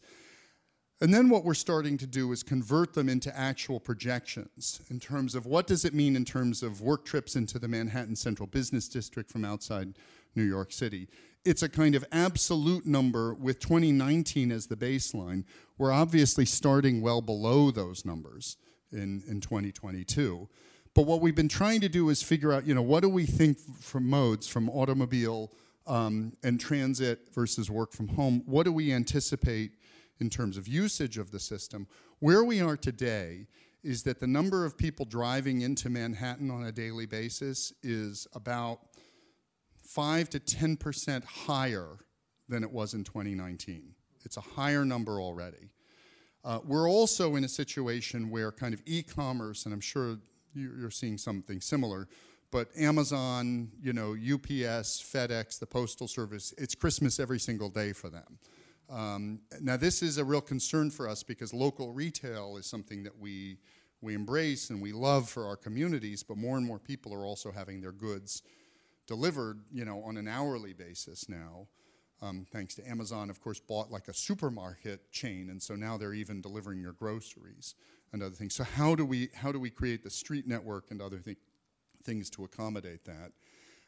And 1.02 1.12
then 1.12 1.30
what 1.30 1.44
we're 1.44 1.56
starting 1.56 1.98
to 1.98 2.06
do 2.06 2.32
is 2.32 2.44
convert 2.44 2.94
them 2.94 3.10
into 3.10 3.36
actual 3.36 3.80
projections 3.80 4.82
in 4.92 5.00
terms 5.00 5.34
of 5.34 5.48
what 5.48 5.66
does 5.66 5.84
it 5.84 5.96
mean 5.96 6.16
in 6.16 6.24
terms 6.24 6.62
of 6.62 6.80
work 6.82 7.04
trips 7.04 7.36
into 7.36 7.58
the 7.58 7.68
Manhattan 7.68 8.16
Central 8.16 8.46
Business 8.46 8.88
District 8.88 9.32
from 9.32 9.44
outside 9.44 9.98
New 10.36 10.44
York 10.44 10.72
City 10.72 11.08
it's 11.44 11.64
a 11.64 11.70
kind 11.70 11.96
of 11.96 12.06
absolute 12.12 12.86
number 12.86 13.34
with 13.34 13.60
2019 13.60 14.52
as 14.52 14.68
the 14.68 14.76
baseline. 14.76 15.44
We're 15.78 15.92
obviously 15.92 16.46
starting 16.46 17.02
well 17.02 17.22
below 17.22 17.72
those 17.72 18.06
numbers 18.06 18.58
in, 18.92 19.24
in 19.28 19.42
2022. 19.42 20.48
But 20.94 21.04
what 21.04 21.22
we've 21.22 21.36
been 21.36 21.48
trying 21.48 21.82
to 21.82 21.90
do 21.90 22.10
is 22.10 22.22
figure 22.22 22.54
out, 22.54 22.68
you 22.68 22.76
know, 22.76 22.82
what 22.82 23.02
do 23.02 23.10
we 23.10 23.26
think 23.26 23.58
from 23.80 24.08
modes, 24.08 24.48
from 24.48 24.70
automobile 24.70 25.52
um, 25.88 26.34
and 26.44 26.60
transit 26.60 27.30
versus 27.34 27.72
work 27.72 27.94
from 27.94 28.10
home? 28.10 28.44
What 28.46 28.64
do 28.64 28.74
we 28.74 28.92
anticipate 28.92 29.72
in 30.20 30.30
terms 30.30 30.58
of 30.58 30.68
usage 30.68 31.18
of 31.18 31.32
the 31.32 31.40
system? 31.40 31.88
Where 32.20 32.44
we 32.44 32.62
are 32.62 32.78
today 32.78 33.48
is 33.84 34.04
that 34.04 34.20
the 34.20 34.28
number 34.28 34.64
of 34.64 34.78
people 34.78 35.06
driving 35.06 35.62
into 35.62 35.90
Manhattan 35.90 36.52
on 36.52 36.66
a 36.66 36.72
daily 36.72 37.08
basis 37.08 37.74
is 37.82 38.28
about 38.36 38.80
5 39.94 40.30
to 40.30 40.40
10% 40.40 41.24
higher 41.26 41.98
than 42.48 42.64
it 42.64 42.72
was 42.72 42.94
in 42.94 43.04
2019. 43.04 43.94
It's 44.24 44.38
a 44.38 44.42
higher 44.42 44.86
number 44.86 45.20
already. 45.20 45.70
Uh, 46.46 46.60
we're 46.64 46.90
also 46.90 47.36
in 47.36 47.44
a 47.44 47.50
situation 47.50 48.30
where 48.30 48.54
kind 48.54 48.74
of 48.74 48.82
e 48.86 49.04
commerce, 49.04 49.66
and 49.66 49.74
I'm 49.74 49.82
sure 49.82 50.18
you're 50.54 50.92
seeing 50.92 51.18
something 51.18 51.60
similar, 51.60 52.08
but 52.52 52.70
Amazon, 52.78 53.70
you 53.82 53.92
know, 53.92 54.12
UPS, 54.12 55.04
FedEx, 55.04 55.60
the 55.60 55.66
Postal 55.66 56.08
Service, 56.08 56.54
it's 56.58 56.74
Christmas 56.74 57.20
every 57.20 57.40
single 57.40 57.70
day 57.70 57.92
for 57.92 58.10
them. 58.10 58.40
Um, 58.90 59.40
now, 59.60 59.76
this 59.76 60.02
is 60.02 60.18
a 60.18 60.24
real 60.24 60.42
concern 60.42 60.90
for 60.90 61.08
us 61.08 61.22
because 61.22 61.54
local 61.54 61.92
retail 61.92 62.56
is 62.58 62.66
something 62.66 63.04
that 63.04 63.18
we, 63.18 63.58
we 64.02 64.14
embrace 64.14 64.70
and 64.70 64.82
we 64.82 64.94
love 64.94 65.30
for 65.30 65.48
our 65.48 65.58
communities, 65.58 66.24
but 66.24 66.38
more 66.38 66.58
and 66.58 66.66
more 66.66 66.80
people 66.80 67.14
are 67.14 67.26
also 67.26 67.52
having 67.52 67.82
their 67.82 67.94
goods 67.94 68.42
delivered, 69.12 69.60
you 69.72 69.84
know, 69.84 70.02
on 70.04 70.16
an 70.18 70.28
hourly 70.28 70.74
basis 70.74 71.28
now. 71.28 71.68
Um, 72.22 72.46
thanks 72.52 72.76
to 72.76 72.88
Amazon, 72.88 73.30
of 73.30 73.42
course, 73.42 73.60
bought 73.60 73.92
like 73.92 74.08
a 74.08 74.14
supermarket 74.14 75.12
chain, 75.12 75.50
and 75.50 75.62
so 75.62 75.76
now 75.76 75.98
they're 75.98 76.14
even 76.14 76.40
delivering 76.40 76.80
your 76.80 76.94
groceries 76.94 77.76
and 78.14 78.22
other 78.22 78.36
things. 78.36 78.54
So 78.56 78.64
how 78.64 78.96
do 78.96 79.06
we 79.06 79.30
how 79.34 79.52
do 79.52 79.60
we 79.60 79.70
create 79.70 80.04
the 80.04 80.10
street 80.10 80.48
network 80.48 80.92
and 80.92 81.02
other 81.02 81.18
things? 81.18 81.38
things 82.04 82.30
to 82.32 82.44
accommodate 82.44 83.06
that. 83.06 83.32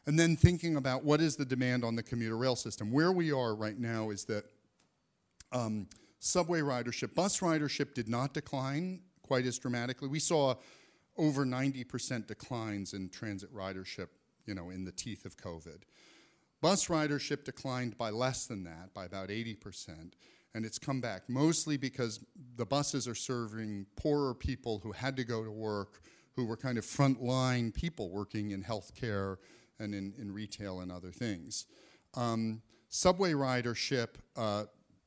And 0.06 0.20
then 0.20 0.36
thinking 0.36 0.76
about 0.76 1.04
what 1.04 1.22
is 1.22 1.36
the 1.36 1.46
demand 1.46 1.84
on 1.84 1.96
the 1.96 2.04
commuter 2.04 2.38
rail 2.38 2.56
system. 2.56 2.92
Where 2.92 3.12
we 3.12 3.32
are 3.32 3.56
right 3.56 3.78
now 3.78 4.10
is 4.10 4.26
that 4.26 4.46
um, 5.52 5.88
subway 6.20 6.60
ridership, 6.60 7.14
bus 7.16 7.40
ridership 7.40 7.94
did 7.94 8.10
not 8.10 8.34
decline 8.34 9.02
quite 9.22 9.46
as 9.46 9.58
dramatically. 9.58 10.10
We 10.10 10.20
saw 10.20 10.56
over 11.18 11.46
90% 11.46 12.28
declines 12.28 12.94
in 12.94 13.10
transit 13.10 13.54
ridership, 13.56 14.08
you 14.46 14.54
know, 14.54 14.70
in 14.70 14.86
the 14.86 14.92
teeth 14.92 15.26
of 15.26 15.38
COVID. 15.38 15.84
Bus 16.62 16.88
ridership 16.88 17.44
declined 17.44 17.98
by 17.98 18.10
less 18.10 18.46
than 18.46 18.64
that, 18.64 18.94
by 18.94 19.06
about 19.06 19.30
80%, 19.30 20.14
and 20.56 20.66
it's 20.66 20.80
come 20.80 21.02
back 21.02 21.24
mostly 21.28 21.78
because 21.78 22.20
the 22.56 22.66
buses 22.66 23.08
are 23.08 23.16
serving 23.16 23.86
poorer 23.96 24.34
people 24.34 24.80
who 24.80 24.92
had 24.92 25.18
to 25.18 25.24
go 25.24 25.44
to 25.44 25.52
work 25.52 26.02
who 26.36 26.46
were 26.46 26.58
kind 26.58 26.78
of 26.78 26.86
frontline 26.86 27.74
people 27.74 28.10
working 28.10 28.52
in 28.52 28.64
healthcare 28.64 29.38
and 29.80 29.94
in, 29.94 30.14
in 30.18 30.32
retail 30.32 30.80
and 30.80 30.92
other 30.92 31.12
things. 31.12 31.66
Um, 32.16 32.62
subway 32.90 33.34
ridership 33.34 34.10
uh, 34.36 34.66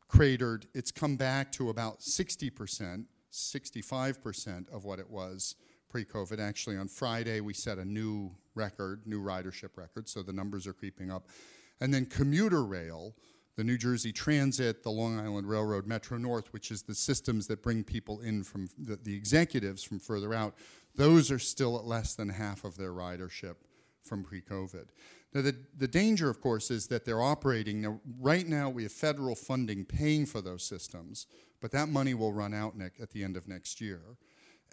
cratered. 0.09 0.67
It's 0.75 0.91
come 0.91 1.17
back 1.17 1.51
to 1.53 1.71
about 1.71 2.01
60%, 2.01 3.05
65% 3.33 4.69
of 4.71 4.85
what 4.85 4.99
it 4.99 5.11
was 5.11 5.57
pre-COVID. 5.97 6.39
Actually, 6.39 6.77
on 6.77 6.89
Friday, 6.89 7.41
we 7.41 7.55
set 7.55 7.79
a 7.79 7.85
new 7.85 8.31
record, 8.55 9.01
new 9.07 9.23
ridership 9.23 9.79
record, 9.79 10.07
so 10.07 10.23
the 10.23 10.33
numbers 10.33 10.67
are 10.67 10.75
creeping 10.75 11.11
up. 11.11 11.29
And 11.81 11.93
then 11.95 12.05
commuter 12.05 12.65
rail, 12.65 13.15
the 13.57 13.65
New 13.65 13.79
Jersey 13.79 14.13
Transit, 14.13 14.83
the 14.83 14.91
Long 14.91 15.19
Island 15.19 15.49
Railroad, 15.49 15.87
Metro 15.87 16.19
North, 16.19 16.53
which 16.53 16.71
is 16.71 16.83
the 16.83 16.95
systems 16.95 17.47
that 17.47 17.63
bring 17.63 17.83
people 17.83 18.21
in 18.21 18.45
from 18.45 18.69
the, 18.77 18.97
the 18.97 19.15
executives 19.15 19.83
from 19.83 19.99
further 19.99 20.35
out, 20.35 20.55
those 20.97 21.31
are 21.31 21.39
still 21.39 21.79
at 21.79 21.87
less 21.87 22.15
than 22.15 22.29
half 22.29 22.65
of 22.65 22.77
their 22.77 22.93
ridership 22.93 23.55
from 24.03 24.23
pre-COVID. 24.23 24.89
Now, 25.33 25.41
the, 25.41 25.57
the 25.79 25.89
danger, 25.89 26.29
of 26.29 26.43
course, 26.43 26.71
is 26.71 26.89
that 26.89 27.07
they're 27.07 27.23
operating. 27.23 27.81
Now, 27.81 28.01
right 28.21 28.47
now, 28.47 28.69
we 28.69 28.83
have 28.83 28.93
federal 28.93 29.35
funding 29.35 29.87
paying 29.87 30.27
for 30.27 30.43
those 30.43 30.63
systems, 30.63 31.27
but 31.63 31.71
that 31.71 31.89
money 31.89 32.13
will 32.13 32.35
run 32.35 32.53
out 32.53 32.75
at 33.01 33.13
the 33.13 33.25
end 33.25 33.39
of 33.39 33.49
next 33.49 33.81
year. 33.81 34.03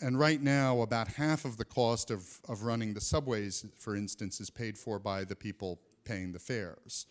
And 0.02 0.20
right 0.20 0.42
now, 0.42 0.82
about 0.82 1.08
half 1.08 1.46
of 1.46 1.58
the 1.58 1.66
cost 1.66 2.12
of, 2.12 2.40
of 2.50 2.64
running 2.64 2.94
the 2.94 3.02
subways, 3.02 3.66
for 3.78 3.96
instance, 3.96 4.42
is 4.42 4.50
paid 4.50 4.78
for 4.78 5.00
by 5.00 5.24
the 5.24 5.36
people 5.36 5.80
paying 6.04 6.32
the 6.32 6.40
fares. 6.40 7.06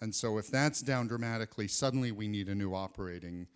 And 0.00 0.14
so 0.14 0.38
if 0.38 0.48
that's 0.48 0.82
down 0.82 1.08
dramatically, 1.08 1.68
suddenly 1.68 2.12
we 2.12 2.28
need 2.28 2.48
a 2.48 2.54
new 2.54 2.74
operating 2.74 3.46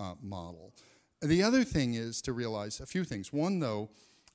uh, 0.00 0.14
model. 0.20 0.74
The 1.22 1.42
other 1.42 1.64
thing 1.64 1.94
is 1.94 2.20
to 2.22 2.32
realize 2.32 2.80
a 2.80 2.86
few 2.86 3.04
things. 3.04 3.32
One, 3.32 3.60
though, 3.60 3.90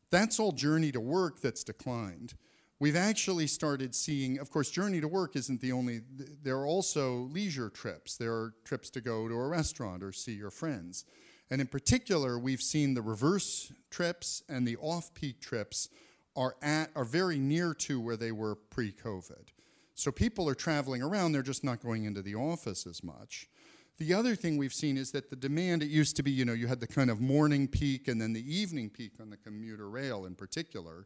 that's 0.09 0.39
all 0.39 0.51
journey 0.51 0.91
to 0.93 0.99
work 0.99 1.41
that's 1.41 1.63
declined. 1.63 2.33
We've 2.79 2.95
actually 2.95 3.45
started 3.45 3.93
seeing, 3.93 4.39
of 4.39 4.49
course, 4.49 4.71
journey 4.71 5.01
to 5.01 5.07
work 5.07 5.35
isn't 5.35 5.61
the 5.61 5.71
only, 5.71 6.01
there 6.41 6.57
are 6.57 6.65
also 6.65 7.29
leisure 7.31 7.69
trips. 7.69 8.17
There 8.17 8.33
are 8.33 8.55
trips 8.65 8.89
to 8.91 9.01
go 9.01 9.27
to 9.27 9.35
a 9.35 9.47
restaurant 9.47 10.01
or 10.01 10.11
see 10.11 10.33
your 10.33 10.49
friends. 10.49 11.05
And 11.51 11.59
in 11.59 11.67
particular, 11.67 12.39
we've 12.39 12.61
seen 12.61 12.93
the 12.93 13.01
reverse 13.01 13.73
trips 13.89 14.41
and 14.47 14.65
the 14.65 14.77
off 14.77 15.13
peak 15.13 15.41
trips 15.41 15.89
are, 16.35 16.55
at, 16.61 16.89
are 16.95 17.03
very 17.03 17.37
near 17.37 17.73
to 17.73 17.99
where 17.99 18.15
they 18.15 18.31
were 18.31 18.55
pre 18.55 18.93
COVID. 18.93 19.49
So 19.93 20.11
people 20.11 20.47
are 20.47 20.55
traveling 20.55 21.03
around, 21.03 21.33
they're 21.33 21.43
just 21.43 21.65
not 21.65 21.81
going 21.81 22.05
into 22.05 22.21
the 22.21 22.35
office 22.35 22.87
as 22.87 23.03
much. 23.03 23.49
The 23.97 24.13
other 24.13 24.33
thing 24.35 24.57
we've 24.57 24.73
seen 24.73 24.97
is 24.97 25.11
that 25.11 25.29
the 25.29 25.35
demand, 25.35 25.83
it 25.83 25.89
used 25.89 26.15
to 26.15 26.23
be, 26.23 26.31
you 26.31 26.45
know, 26.45 26.53
you 26.53 26.67
had 26.67 26.79
the 26.79 26.87
kind 26.87 27.11
of 27.11 27.19
morning 27.19 27.67
peak 27.67 28.07
and 28.07 28.19
then 28.19 28.33
the 28.33 28.55
evening 28.55 28.89
peak 28.89 29.11
on 29.19 29.29
the 29.29 29.37
commuter 29.37 29.89
rail 29.89 30.25
in 30.25 30.33
particular. 30.33 31.05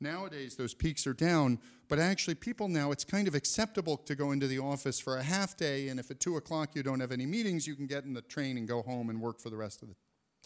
Nowadays, 0.00 0.54
those 0.54 0.74
peaks 0.74 1.06
are 1.06 1.12
down, 1.12 1.58
but 1.88 1.98
actually, 1.98 2.36
people 2.36 2.68
now, 2.68 2.92
it's 2.92 3.04
kind 3.04 3.26
of 3.26 3.34
acceptable 3.34 3.96
to 3.96 4.14
go 4.14 4.30
into 4.30 4.46
the 4.46 4.58
office 4.58 5.00
for 5.00 5.16
a 5.16 5.22
half 5.22 5.56
day, 5.56 5.88
and 5.88 5.98
if 5.98 6.10
at 6.10 6.20
2 6.20 6.36
o'clock 6.36 6.70
you 6.74 6.82
don't 6.82 7.00
have 7.00 7.10
any 7.10 7.26
meetings, 7.26 7.66
you 7.66 7.74
can 7.74 7.86
get 7.86 8.04
in 8.04 8.14
the 8.14 8.22
train 8.22 8.56
and 8.56 8.68
go 8.68 8.82
home 8.82 9.10
and 9.10 9.20
work 9.20 9.40
for 9.40 9.50
the 9.50 9.56
rest 9.56 9.82
of 9.82 9.88
the, 9.88 9.94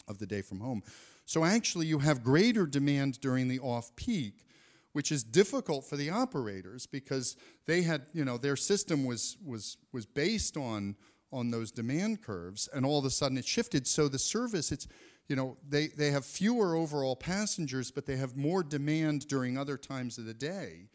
of 0.07 0.17
the 0.17 0.25
day 0.25 0.41
from 0.41 0.59
home. 0.59 0.81
So, 1.25 1.43
actually, 1.43 1.85
you 1.85 1.99
have 1.99 2.23
greater 2.23 2.65
demand 2.65 3.21
during 3.21 3.47
the 3.47 3.59
off 3.59 3.95
peak, 3.95 4.45
which 4.93 5.11
is 5.11 5.23
difficult 5.23 5.85
for 5.85 5.97
the 5.97 6.09
operators 6.09 6.87
because 6.87 7.35
they 7.67 7.83
had, 7.83 8.07
you 8.13 8.25
know, 8.25 8.37
their 8.37 8.55
system 8.55 9.05
was, 9.05 9.37
was, 9.45 9.77
was 9.91 10.05
based 10.05 10.57
on 10.57 10.95
on 11.33 11.49
those 11.49 11.71
demand 11.71 12.21
curves, 12.21 12.69
and 12.73 12.85
all 12.85 12.99
of 12.99 13.05
a 13.05 13.09
sudden 13.09 13.37
it 13.37 13.45
shifted. 13.45 13.87
So 13.87 14.07
the 14.07 14.19
service, 14.19 14.71
it's, 14.71 14.87
you 15.27 15.35
know, 15.35 15.57
they, 15.67 15.87
they 15.87 16.11
have 16.11 16.25
fewer 16.25 16.75
overall 16.75 17.15
passengers, 17.15 17.91
but 17.91 18.05
they 18.05 18.17
have 18.17 18.35
more 18.35 18.63
demand 18.63 19.27
during 19.27 19.57
other 19.57 19.77
times 19.77 20.17
of 20.17 20.25
the 20.25 20.33
day, 20.33 20.89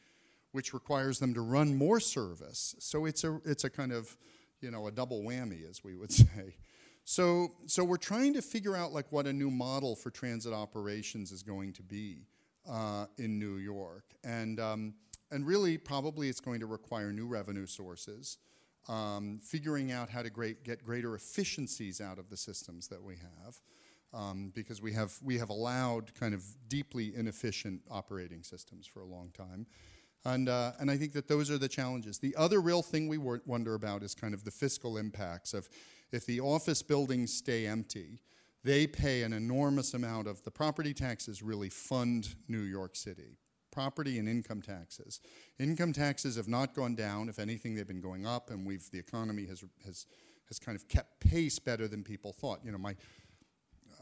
which 0.52 0.74
requires 0.74 1.18
them 1.18 1.34
to 1.34 1.40
run 1.40 1.74
more 1.76 2.00
service. 2.00 2.74
So 2.78 3.06
it's 3.06 3.24
a, 3.24 3.40
it's 3.44 3.64
a 3.64 3.70
kind 3.70 3.92
of, 3.92 4.16
you 4.60 4.70
know, 4.70 4.86
a 4.86 4.92
double 4.92 5.22
whammy, 5.22 5.68
as 5.68 5.82
we 5.82 5.94
would 5.94 6.12
say. 6.12 6.56
So, 7.04 7.52
so 7.66 7.84
we're 7.84 7.96
trying 7.96 8.34
to 8.34 8.42
figure 8.42 8.76
out 8.76 8.92
like 8.92 9.10
what 9.10 9.26
a 9.26 9.32
new 9.32 9.50
model 9.50 9.96
for 9.96 10.10
transit 10.10 10.52
operations 10.52 11.32
is 11.32 11.42
going 11.42 11.72
to 11.74 11.82
be 11.82 12.26
uh, 12.68 13.06
in 13.16 13.38
New 13.38 13.56
York, 13.56 14.04
and 14.24 14.60
um, 14.60 14.94
and 15.30 15.46
really 15.46 15.78
probably 15.78 16.28
it's 16.28 16.40
going 16.40 16.60
to 16.60 16.66
require 16.66 17.12
new 17.12 17.26
revenue 17.26 17.64
sources 17.64 18.36
um, 18.88 19.38
figuring 19.42 19.92
out 19.92 20.08
how 20.08 20.22
to 20.22 20.30
great, 20.30 20.64
get 20.64 20.82
greater 20.82 21.14
efficiencies 21.14 22.00
out 22.00 22.18
of 22.18 22.30
the 22.30 22.36
systems 22.36 22.88
that 22.88 23.02
we 23.02 23.16
have. 23.16 23.60
Um, 24.14 24.52
because 24.54 24.80
we 24.80 24.94
have, 24.94 25.12
we 25.22 25.36
have 25.36 25.50
allowed 25.50 26.14
kind 26.14 26.32
of 26.32 26.42
deeply 26.66 27.14
inefficient 27.14 27.82
operating 27.90 28.42
systems 28.42 28.86
for 28.86 29.00
a 29.00 29.04
long 29.04 29.30
time. 29.36 29.66
And, 30.24 30.48
uh, 30.48 30.72
and 30.80 30.90
I 30.90 30.96
think 30.96 31.12
that 31.12 31.28
those 31.28 31.50
are 31.50 31.58
the 31.58 31.68
challenges. 31.68 32.18
The 32.18 32.34
other 32.36 32.60
real 32.60 32.82
thing 32.82 33.08
we 33.08 33.18
wonder 33.18 33.74
about 33.74 34.02
is 34.02 34.14
kind 34.14 34.32
of 34.32 34.44
the 34.44 34.50
fiscal 34.50 34.96
impacts 34.96 35.52
of 35.52 35.68
if 36.10 36.24
the 36.24 36.40
office 36.40 36.82
buildings 36.82 37.34
stay 37.34 37.66
empty, 37.66 38.22
they 38.64 38.86
pay 38.86 39.24
an 39.24 39.34
enormous 39.34 39.92
amount 39.92 40.26
of 40.26 40.42
the 40.42 40.50
property 40.50 40.94
taxes 40.94 41.42
really 41.42 41.68
fund 41.68 42.34
New 42.48 42.62
York 42.62 42.96
City 42.96 43.36
property 43.70 44.18
and 44.18 44.28
income 44.28 44.60
taxes. 44.60 45.20
Income 45.60 45.92
taxes 45.92 46.34
have 46.34 46.48
not 46.48 46.74
gone 46.74 46.96
down. 46.96 47.28
If 47.28 47.38
anything, 47.38 47.76
they've 47.76 47.86
been 47.86 48.00
going 48.00 48.26
up, 48.26 48.50
and 48.50 48.66
we've 48.66 48.90
the 48.90 48.98
economy 48.98 49.46
has 49.46 49.62
has 49.84 50.06
has 50.48 50.58
kind 50.58 50.74
of 50.74 50.88
kept 50.88 51.20
pace 51.20 51.60
better 51.60 51.86
than 51.86 52.02
people 52.02 52.32
thought. 52.32 52.58
You 52.64 52.72
know, 52.72 52.78
my 52.78 52.96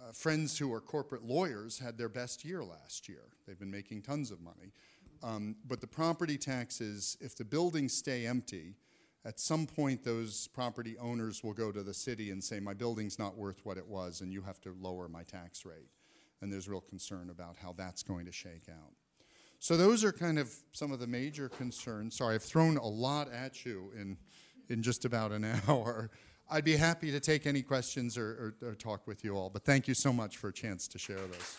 uh, 0.07 0.13
friends 0.13 0.59
who 0.59 0.73
are 0.73 0.81
corporate 0.81 1.25
lawyers 1.25 1.79
had 1.79 1.99
their 1.99 2.09
best 2.09 2.45
year 2.45 2.63
last 2.63 3.09
year. 3.09 3.23
They've 3.47 3.59
been 3.59 3.71
making 3.71 4.03
tons 4.03 4.31
of 4.31 4.41
money. 4.41 4.73
Um, 5.23 5.57
but 5.67 5.81
the 5.81 5.87
property 5.87 6.37
taxes, 6.37 7.17
if 7.21 7.35
the 7.35 7.45
buildings 7.45 7.93
stay 7.95 8.27
empty, 8.27 8.75
at 9.25 9.41
some 9.41 9.67
point 9.67 10.05
those 10.05 10.49
property 10.49 10.97
owners 10.99 11.43
will 11.43 11.55
go 11.55 11.73
to 11.73 11.83
the 11.83 11.95
city 11.95 12.31
and 12.31 12.43
say, 12.43 12.61
My 12.61 12.75
building's 12.75 13.19
not 13.19 13.37
worth 13.37 13.65
what 13.65 13.79
it 13.79 13.87
was, 13.87 14.21
and 14.21 14.33
you 14.33 14.43
have 14.43 14.61
to 14.63 14.75
lower 14.81 15.09
my 15.09 15.23
tax 15.23 15.65
rate. 15.65 15.91
And 16.43 16.53
there's 16.53 16.69
real 16.69 16.83
concern 16.83 17.31
about 17.31 17.57
how 17.57 17.73
that's 17.73 18.03
going 18.03 18.27
to 18.27 18.33
shake 18.33 18.69
out. 18.69 18.93
So 19.59 19.77
those 19.77 20.05
are 20.05 20.13
kind 20.13 20.39
of 20.39 20.55
some 20.73 20.93
of 20.93 21.01
the 21.01 21.07
major 21.07 21.49
concerns. 21.49 22.17
Sorry, 22.17 22.35
I've 22.35 22.43
thrown 22.43 22.77
a 22.77 22.87
lot 22.87 23.33
at 23.33 23.65
you 23.65 23.91
in, 23.99 24.19
in 24.69 24.83
just 24.83 25.07
about 25.07 25.33
an 25.33 25.45
hour. 25.69 26.11
I'd 26.49 26.65
be 26.65 26.77
happy 26.77 27.11
to 27.11 27.19
take 27.19 27.45
any 27.45 27.63
questions 27.63 28.17
or, 28.17 28.55
or, 28.63 28.69
or 28.69 28.75
talk 28.75 29.07
with 29.07 29.25
you 29.25 29.37
all, 29.37 29.51
but 29.51 29.65
thank 29.65 29.89
you 29.89 29.95
so 29.95 30.13
much 30.13 30.37
for 30.37 30.49
a 30.49 30.53
chance 30.53 30.87
to 30.89 30.99
share 30.99 31.17
this. 31.17 31.57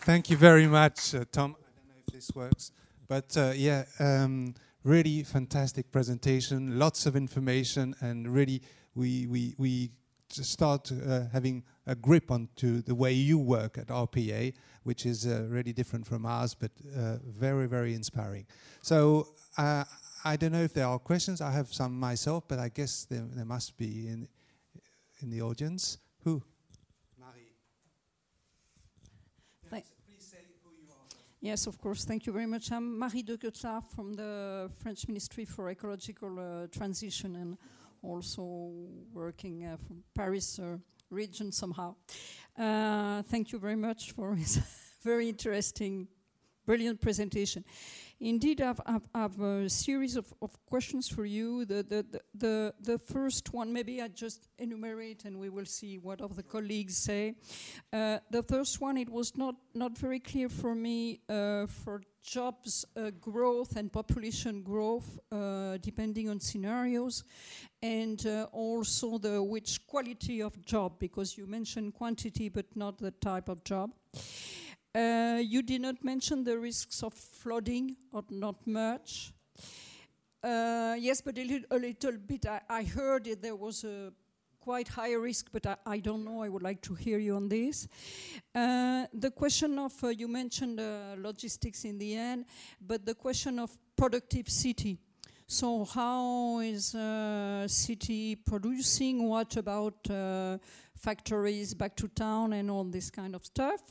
Thank 0.00 0.30
you 0.30 0.38
very 0.38 0.66
much, 0.66 1.14
uh, 1.14 1.26
Tom. 1.30 1.54
I 1.60 1.68
don't 1.76 1.88
know 1.88 1.94
if 2.06 2.14
this 2.14 2.30
works, 2.34 2.72
but 3.06 3.36
uh, 3.36 3.52
yeah, 3.54 3.84
um, 3.98 4.54
really 4.82 5.22
fantastic 5.22 5.92
presentation, 5.92 6.78
lots 6.78 7.04
of 7.04 7.14
information, 7.14 7.94
and 8.00 8.26
really 8.26 8.62
we, 8.94 9.26
we, 9.26 9.54
we 9.58 9.90
to 10.30 10.44
start 10.44 10.90
uh, 10.92 11.22
having 11.32 11.64
a 11.86 11.94
grip 11.94 12.30
onto 12.30 12.82
the 12.82 12.94
way 12.94 13.12
you 13.12 13.38
work 13.38 13.78
at 13.78 13.88
RPA, 13.88 14.54
which 14.84 15.04
is 15.04 15.26
uh, 15.26 15.46
really 15.48 15.72
different 15.72 16.06
from 16.06 16.24
ours, 16.24 16.54
but 16.54 16.70
uh, 16.96 17.16
very, 17.26 17.66
very 17.66 17.94
inspiring. 17.94 18.46
So 18.82 19.28
uh, 19.58 19.84
I 20.24 20.36
don't 20.36 20.52
know 20.52 20.62
if 20.62 20.72
there 20.72 20.86
are 20.86 20.98
questions. 20.98 21.40
I 21.40 21.50
have 21.50 21.72
some 21.72 21.98
myself, 21.98 22.44
but 22.48 22.58
I 22.58 22.68
guess 22.68 23.04
there, 23.04 23.26
there 23.34 23.44
must 23.44 23.76
be 23.76 24.08
in 24.08 24.28
in 25.22 25.30
the 25.30 25.42
audience. 25.42 25.98
Who? 26.24 26.42
Marie. 27.18 27.52
Yes, 31.42 31.66
of 31.66 31.78
course. 31.78 32.04
Thank 32.04 32.26
you 32.26 32.32
very 32.32 32.46
much. 32.46 32.72
I'm 32.72 32.98
Marie 32.98 33.22
de 33.22 33.36
Goetard 33.36 33.84
from 33.94 34.14
the 34.14 34.70
French 34.82 35.08
Ministry 35.08 35.44
for 35.44 35.68
Ecological 35.70 36.38
uh, 36.38 36.66
Transition 36.68 37.36
and 37.36 37.58
also 38.02 38.70
working 39.12 39.66
uh, 39.66 39.76
from 39.86 40.02
Paris 40.14 40.58
uh, 40.58 40.76
region 41.10 41.52
somehow. 41.52 41.94
Uh, 42.58 43.22
thank 43.22 43.52
you 43.52 43.58
very 43.58 43.76
much 43.76 44.12
for 44.12 44.34
this 44.38 44.58
very 45.02 45.28
interesting, 45.28 46.08
brilliant 46.66 47.00
presentation. 47.00 47.64
Indeed, 48.22 48.60
I've, 48.60 48.80
I've, 48.84 49.08
I've 49.14 49.40
a 49.40 49.70
series 49.70 50.14
of, 50.14 50.26
of, 50.42 50.50
questions 50.66 51.08
for 51.08 51.24
you. 51.24 51.64
The, 51.64 51.82
the, 51.82 52.20
the, 52.34 52.74
the, 52.78 52.98
first 52.98 53.54
one, 53.54 53.72
maybe 53.72 54.02
I 54.02 54.08
just 54.08 54.46
enumerate 54.58 55.24
and 55.24 55.38
we 55.38 55.48
will 55.48 55.64
see 55.64 55.96
what 55.96 56.20
of 56.20 56.36
the 56.36 56.42
colleagues 56.42 56.98
say. 56.98 57.36
Uh, 57.90 58.18
the 58.30 58.42
first 58.42 58.78
one, 58.78 58.98
it 58.98 59.08
was 59.08 59.38
not, 59.38 59.54
not 59.74 59.96
very 59.96 60.20
clear 60.20 60.50
for 60.50 60.74
me 60.74 61.20
uh, 61.30 61.64
for 61.66 62.02
jobs 62.22 62.84
uh, 62.94 63.10
growth 63.22 63.76
and 63.76 63.90
population 63.90 64.62
growth 64.62 65.18
uh, 65.32 65.78
depending 65.80 66.28
on 66.28 66.38
scenarios 66.38 67.24
and 67.82 68.26
uh, 68.26 68.46
also 68.52 69.16
the 69.16 69.42
which 69.42 69.86
quality 69.86 70.42
of 70.42 70.62
job 70.66 70.98
because 70.98 71.38
you 71.38 71.46
mentioned 71.46 71.94
quantity 71.94 72.50
but 72.50 72.66
not 72.76 72.98
the 72.98 73.12
type 73.12 73.48
of 73.48 73.64
job. 73.64 73.94
Uh, 74.92 75.40
you 75.40 75.62
did 75.62 75.80
not 75.82 76.02
mention 76.02 76.42
the 76.42 76.58
risks 76.58 77.02
of 77.04 77.14
flooding, 77.14 77.96
or 78.12 78.24
not 78.30 78.66
much. 78.66 79.32
Uh, 80.42 80.96
yes, 80.98 81.20
but 81.20 81.38
a, 81.38 81.44
li 81.44 81.64
a 81.70 81.78
little 81.78 82.16
bit. 82.16 82.46
I, 82.46 82.60
I, 82.68 82.82
heard 82.82 83.24
that 83.26 83.40
there 83.40 83.54
was 83.54 83.84
a 83.84 84.12
quite 84.58 84.88
high 84.88 85.12
risk, 85.12 85.46
but 85.52 85.64
I, 85.64 85.76
I, 85.86 85.98
don't 86.00 86.24
know. 86.24 86.42
I 86.42 86.48
would 86.48 86.62
like 86.62 86.80
to 86.82 86.94
hear 86.94 87.18
you 87.18 87.36
on 87.36 87.48
this. 87.48 87.86
Uh, 88.52 89.06
the 89.14 89.30
question 89.30 89.78
of, 89.78 89.92
uh, 90.02 90.08
you 90.08 90.26
mentioned 90.26 90.80
uh, 90.80 91.14
logistics 91.18 91.84
in 91.84 91.96
the 91.98 92.16
end, 92.16 92.46
but 92.80 93.06
the 93.06 93.14
question 93.14 93.60
of 93.60 93.70
productive 93.94 94.48
city. 94.48 94.98
So 95.46 95.84
how 95.84 96.58
is 96.60 96.96
uh, 96.96 97.68
city 97.68 98.34
producing? 98.34 99.28
What 99.28 99.56
about 99.56 100.08
factories 100.96 101.74
back 101.74 101.96
to 101.96 102.08
town 102.08 102.54
and 102.54 102.70
all 102.70 102.84
this 102.84 103.10
kind 103.10 103.36
of 103.36 103.44
stuff? 103.44 103.82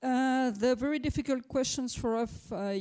Uh, 0.00 0.50
the 0.50 0.76
very 0.76 1.00
difficult 1.00 1.48
questions 1.48 1.92
for 1.92 2.16
us 2.16 2.52
uh, 2.52 2.78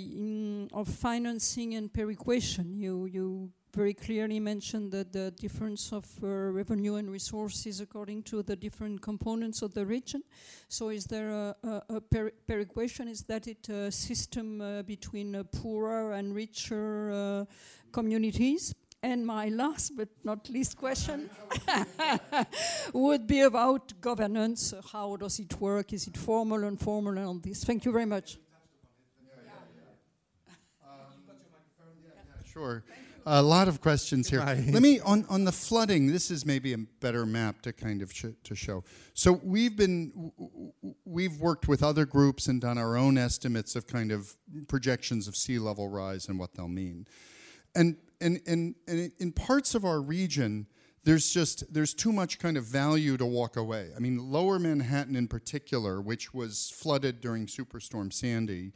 of 0.72 0.88
financing 0.88 1.74
and 1.74 1.92
perequation. 1.92 2.78
You, 2.78 3.06
you 3.06 3.50
very 3.74 3.96
clearly 3.96 4.40
mentioned 4.40 4.92
that 4.92 5.12
the 5.12 5.32
difference 5.32 5.92
of 5.92 6.06
uh, 6.22 6.28
revenue 6.28 6.96
and 6.96 7.10
resources 7.10 7.82
according 7.82 8.22
to 8.24 8.44
the 8.44 8.56
different 8.56 9.02
components 9.02 9.64
of 9.64 9.74
the 9.74 9.84
region. 9.84 10.22
So 10.70 10.90
is 10.90 11.06
there 11.06 11.32
a, 11.32 11.56
a, 11.64 11.82
a? 11.90 13.08
Is 13.08 13.24
that 13.24 13.48
it 13.48 13.68
a 13.70 13.92
system 13.92 14.62
uh, 14.62 14.84
between 14.84 15.44
poorer 15.46 16.14
and 16.14 16.36
richer 16.36 17.12
uh, 17.12 17.46
communities? 17.92 18.76
And 19.04 19.26
my 19.26 19.50
last 19.50 19.96
but 19.96 20.10
not 20.24 20.50
least 20.50 20.76
question 20.76 21.30
would 22.94 23.28
be 23.28 23.42
about 23.42 23.94
governance. 24.02 24.74
How 24.92 25.16
does 25.16 25.40
it 25.40 25.60
work? 25.62 25.94
Is 25.94 26.08
it 26.08 26.18
formal, 26.18 26.64
and 26.64 26.80
informal, 26.80 27.18
and 27.18 27.28
all 27.28 27.36
this? 27.36 27.64
Thank 27.64 27.86
you 27.86 27.92
very 27.92 28.06
much. 28.06 28.38
Sure. 32.52 32.84
A 33.28 33.44
lot 33.44 33.68
of 33.68 33.82
questions 33.82 34.30
here. 34.30 34.40
Let 34.40 34.82
me 34.82 35.00
on 35.02 35.26
on 35.30 35.44
the 35.44 35.52
flooding. 35.52 36.08
This 36.08 36.32
is 36.32 36.44
maybe 36.46 36.74
a 36.74 36.78
better 36.78 37.26
map 37.26 37.62
to 37.64 37.74
kind 37.74 38.02
of 38.02 38.12
sh 38.12 38.26
to 38.44 38.56
show. 38.56 38.84
So 39.14 39.40
we've 39.44 39.76
been 39.76 40.32
we've 41.06 41.38
worked 41.38 41.68
with 41.68 41.84
other 41.84 42.06
groups 42.06 42.48
and 42.48 42.60
done 42.60 42.78
our 42.78 42.98
own 42.98 43.18
estimates 43.18 43.76
of 43.76 43.86
kind 43.86 44.12
of 44.12 44.36
projections 44.68 45.28
of 45.28 45.36
sea 45.36 45.60
level 45.60 45.88
rise 45.90 46.30
and 46.30 46.40
what 46.40 46.56
they'll 46.56 46.68
mean. 46.68 47.06
And 47.76 47.98
and, 48.22 48.40
and, 48.48 48.76
and 48.88 49.12
in 49.20 49.32
parts 49.32 49.76
of 49.76 49.86
our 49.86 50.02
region, 50.02 50.68
there's 51.04 51.30
just 51.32 51.74
there's 51.74 51.94
too 51.94 52.12
much 52.12 52.38
kind 52.38 52.58
of 52.58 52.66
value 52.66 53.16
to 53.16 53.26
walk 53.26 53.56
away. 53.56 53.92
I 53.96 54.00
mean, 54.00 54.18
Lower 54.32 54.60
Manhattan 54.60 55.16
in 55.16 55.28
particular, 55.28 56.02
which 56.02 56.34
was 56.34 56.70
flooded 56.76 57.22
during 57.22 57.46
Superstorm 57.46 58.12
Sandy, 58.12 58.74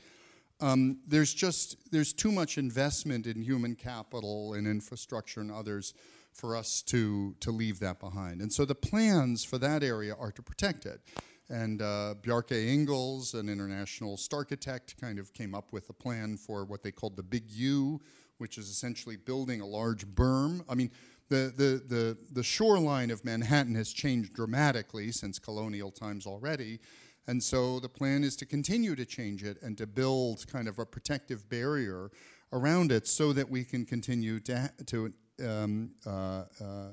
um, 0.62 1.00
there's 1.06 1.34
just 1.34 1.92
there's 1.92 2.14
too 2.14 2.32
much 2.32 2.58
investment 2.58 3.28
in 3.28 3.42
human 3.42 3.76
capital 3.76 4.54
and 4.54 4.66
infrastructure 4.66 5.42
and 5.42 5.52
others 5.52 5.94
for 6.32 6.56
us 6.56 6.82
to 6.84 7.36
to 7.42 7.52
leave 7.52 7.80
that 7.80 8.00
behind. 8.00 8.42
And 8.42 8.54
so 8.54 8.64
the 8.64 8.76
plans 8.76 9.44
for 9.44 9.58
that 9.58 9.84
area 9.84 10.16
are 10.18 10.32
to 10.32 10.42
protect 10.42 10.86
it. 10.86 11.02
And 11.50 11.82
uh, 11.82 12.16
Bjarke 12.22 12.56
Ingels, 12.56 13.34
an 13.34 13.50
international 13.50 14.18
architect, 14.32 14.96
kind 15.02 15.20
of 15.20 15.34
came 15.34 15.54
up 15.54 15.74
with 15.74 15.90
a 15.90 15.94
plan 15.94 16.38
for 16.38 16.64
what 16.64 16.82
they 16.82 16.92
called 16.92 17.18
the 17.18 17.24
Big 17.24 17.52
U, 17.52 18.00
which 18.42 18.58
is 18.58 18.70
essentially 18.70 19.16
building 19.16 19.62
a 19.62 19.66
large 19.66 20.06
berm. 20.08 20.66
I 20.68 20.74
mean, 20.74 20.90
the, 21.30 21.54
the, 21.56 21.96
the, 21.96 22.18
the 22.34 22.44
shoreline 22.44 23.12
of 23.12 23.24
Manhattan 23.24 23.76
has 23.76 23.94
changed 23.94 24.34
dramatically 24.34 25.12
since 25.12 25.38
colonial 25.38 25.92
times 25.92 26.26
already. 26.26 26.80
And 27.28 27.42
so 27.42 27.80
the 27.80 27.88
plan 27.88 28.24
is 28.24 28.36
to 28.38 28.46
continue 28.48 28.96
to 28.96 29.06
change 29.06 29.44
it 29.44 29.62
and 29.62 29.78
to 29.78 29.86
build 29.86 30.46
kind 30.52 30.68
of 30.68 30.80
a 30.80 30.86
protective 30.86 31.48
barrier 31.50 32.10
around 32.52 32.92
it 32.92 33.08
so 33.08 33.32
that 33.32 33.48
we 33.48 33.64
can 33.64 33.86
continue 33.86 34.40
to, 34.42 34.72
to 34.88 35.14
um, 35.48 35.92
uh, 36.06 36.10
uh, 36.10 36.88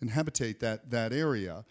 inhabitate 0.00 0.60
that, 0.60 0.90
that 0.90 1.12
area. 1.12 1.64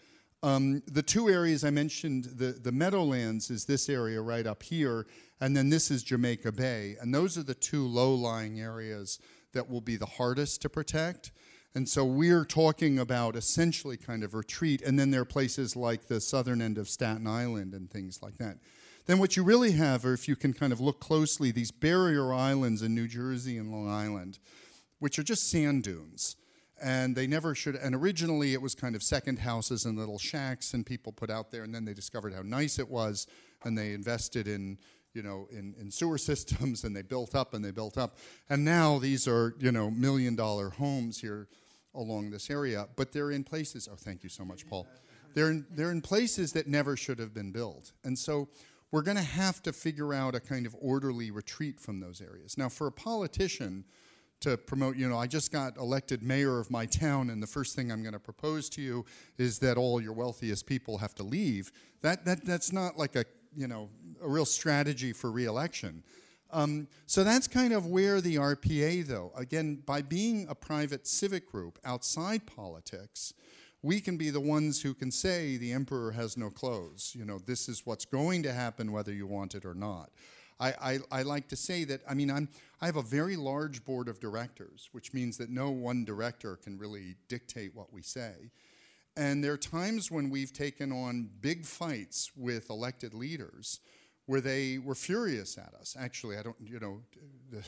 Um, 0.44 0.82
the 0.86 1.02
two 1.02 1.30
areas 1.30 1.64
I 1.64 1.70
mentioned, 1.70 2.24
the, 2.24 2.52
the 2.52 2.70
Meadowlands 2.70 3.48
is 3.48 3.64
this 3.64 3.88
area 3.88 4.20
right 4.20 4.46
up 4.46 4.62
here, 4.62 5.06
and 5.40 5.56
then 5.56 5.70
this 5.70 5.90
is 5.90 6.02
Jamaica 6.02 6.52
Bay. 6.52 6.96
And 7.00 7.14
those 7.14 7.38
are 7.38 7.42
the 7.42 7.54
two 7.54 7.86
low-lying 7.86 8.60
areas 8.60 9.18
that 9.54 9.70
will 9.70 9.80
be 9.80 9.96
the 9.96 10.04
hardest 10.04 10.60
to 10.60 10.68
protect. 10.68 11.32
And 11.74 11.88
so 11.88 12.04
we're 12.04 12.44
talking 12.44 12.98
about 12.98 13.36
essentially 13.36 13.96
kind 13.96 14.22
of 14.22 14.34
retreat, 14.34 14.82
and 14.82 14.98
then 14.98 15.10
there 15.10 15.22
are 15.22 15.24
places 15.24 15.76
like 15.76 16.08
the 16.08 16.20
southern 16.20 16.60
end 16.60 16.76
of 16.76 16.90
Staten 16.90 17.26
Island 17.26 17.72
and 17.72 17.90
things 17.90 18.22
like 18.22 18.36
that. 18.36 18.58
Then 19.06 19.20
what 19.20 19.38
you 19.38 19.44
really 19.44 19.72
have, 19.72 20.04
or 20.04 20.12
if 20.12 20.28
you 20.28 20.36
can 20.36 20.52
kind 20.52 20.74
of 20.74 20.80
look 20.80 21.00
closely, 21.00 21.52
these 21.52 21.70
barrier 21.70 22.34
islands 22.34 22.82
in 22.82 22.94
New 22.94 23.08
Jersey 23.08 23.56
and 23.56 23.72
Long 23.72 23.88
Island, 23.88 24.38
which 24.98 25.18
are 25.18 25.22
just 25.22 25.48
sand 25.48 25.84
dunes 25.84 26.36
and 26.82 27.14
they 27.14 27.26
never 27.26 27.54
should 27.54 27.76
and 27.76 27.94
originally 27.94 28.52
it 28.52 28.60
was 28.60 28.74
kind 28.74 28.96
of 28.96 29.02
second 29.02 29.38
houses 29.38 29.84
and 29.84 29.98
little 29.98 30.18
shacks 30.18 30.74
and 30.74 30.84
people 30.84 31.12
put 31.12 31.30
out 31.30 31.50
there 31.50 31.62
and 31.62 31.74
then 31.74 31.84
they 31.84 31.94
discovered 31.94 32.34
how 32.34 32.42
nice 32.42 32.78
it 32.78 32.88
was 32.88 33.26
and 33.64 33.76
they 33.78 33.92
invested 33.92 34.48
in 34.48 34.78
you 35.12 35.22
know 35.22 35.46
in, 35.50 35.74
in 35.80 35.90
sewer 35.90 36.18
systems 36.30 36.84
and 36.84 36.94
they 36.94 37.02
built 37.02 37.34
up 37.34 37.54
and 37.54 37.64
they 37.64 37.70
built 37.70 37.96
up. 37.96 38.18
And 38.50 38.64
now 38.64 38.98
these 38.98 39.26
are 39.28 39.54
you 39.58 39.72
know 39.72 39.90
million 39.90 40.36
dollar 40.36 40.70
homes 40.70 41.20
here 41.20 41.48
along 41.94 42.30
this 42.30 42.50
area 42.50 42.88
but 42.96 43.12
they're 43.12 43.30
in 43.30 43.44
places 43.44 43.88
oh 43.90 43.96
thank 43.96 44.22
you 44.22 44.28
so 44.28 44.44
much 44.44 44.68
paul. 44.68 44.86
They're 45.34 45.50
in, 45.50 45.66
they're 45.70 45.90
in 45.90 46.00
places 46.00 46.52
that 46.52 46.68
never 46.68 46.96
should 46.96 47.18
have 47.18 47.34
been 47.34 47.50
built. 47.50 47.90
And 48.04 48.16
so 48.16 48.48
we're 48.92 49.02
going 49.02 49.16
to 49.16 49.22
have 49.24 49.60
to 49.64 49.72
figure 49.72 50.14
out 50.14 50.36
a 50.36 50.40
kind 50.40 50.66
of 50.66 50.76
orderly 50.80 51.32
retreat 51.32 51.80
from 51.80 51.98
those 51.98 52.20
areas. 52.20 52.56
Now 52.56 52.68
for 52.68 52.86
a 52.86 52.92
politician 52.92 53.84
to 54.44 54.56
promote, 54.56 54.96
you 54.96 55.08
know, 55.08 55.18
I 55.18 55.26
just 55.26 55.50
got 55.50 55.76
elected 55.78 56.22
mayor 56.22 56.58
of 56.58 56.70
my 56.70 56.86
town, 56.86 57.30
and 57.30 57.42
the 57.42 57.46
first 57.46 57.74
thing 57.74 57.90
I'm 57.90 58.02
going 58.02 58.12
to 58.12 58.18
propose 58.18 58.68
to 58.70 58.82
you 58.82 59.04
is 59.38 59.58
that 59.60 59.76
all 59.76 60.00
your 60.00 60.12
wealthiest 60.12 60.66
people 60.66 60.98
have 60.98 61.14
to 61.16 61.22
leave. 61.22 61.72
That, 62.02 62.24
that, 62.26 62.44
that's 62.44 62.72
not 62.72 62.98
like 62.98 63.16
a, 63.16 63.24
you 63.56 63.66
know, 63.66 63.88
a 64.22 64.28
real 64.28 64.44
strategy 64.44 65.12
for 65.12 65.30
reelection. 65.30 66.02
Um, 66.50 66.88
so 67.06 67.24
that's 67.24 67.48
kind 67.48 67.72
of 67.72 67.86
where 67.86 68.20
the 68.20 68.36
RPA, 68.36 69.06
though, 69.06 69.32
again, 69.34 69.82
by 69.86 70.02
being 70.02 70.46
a 70.48 70.54
private 70.54 71.06
civic 71.06 71.50
group 71.50 71.78
outside 71.84 72.46
politics, 72.46 73.32
we 73.82 74.00
can 74.00 74.16
be 74.16 74.30
the 74.30 74.40
ones 74.40 74.82
who 74.82 74.94
can 74.94 75.10
say 75.10 75.56
the 75.56 75.72
emperor 75.72 76.12
has 76.12 76.36
no 76.36 76.50
clothes. 76.50 77.14
You 77.18 77.24
know, 77.24 77.38
this 77.38 77.68
is 77.68 77.84
what's 77.84 78.04
going 78.04 78.42
to 78.44 78.52
happen 78.52 78.92
whether 78.92 79.12
you 79.12 79.26
want 79.26 79.54
it 79.54 79.64
or 79.64 79.74
not. 79.74 80.10
I, 80.60 80.68
I, 80.80 80.98
I, 81.10 81.22
like 81.22 81.48
to 81.48 81.56
say 81.56 81.84
that, 81.84 82.00
I 82.08 82.14
mean, 82.14 82.30
I'm, 82.30 82.48
I 82.80 82.86
have 82.86 82.96
a 82.96 83.02
very 83.02 83.36
large 83.36 83.84
board 83.84 84.08
of 84.08 84.20
directors, 84.20 84.88
which 84.92 85.12
means 85.12 85.36
that 85.38 85.50
no 85.50 85.70
one 85.70 86.04
director 86.04 86.56
can 86.56 86.78
really 86.78 87.16
dictate 87.28 87.74
what 87.74 87.92
we 87.92 88.02
say. 88.02 88.50
And 89.16 89.42
there 89.42 89.52
are 89.52 89.58
times 89.58 90.10
when 90.10 90.30
we've 90.30 90.52
taken 90.52 90.92
on 90.92 91.30
big 91.40 91.64
fights 91.64 92.32
with 92.36 92.70
elected 92.70 93.14
leaders 93.14 93.80
where 94.26 94.40
they 94.40 94.78
were 94.78 94.94
furious 94.94 95.58
at 95.58 95.72
us. 95.78 95.96
Actually, 95.98 96.36
I 96.38 96.42
don't, 96.42 96.56
you 96.64 96.80
know, 96.80 97.00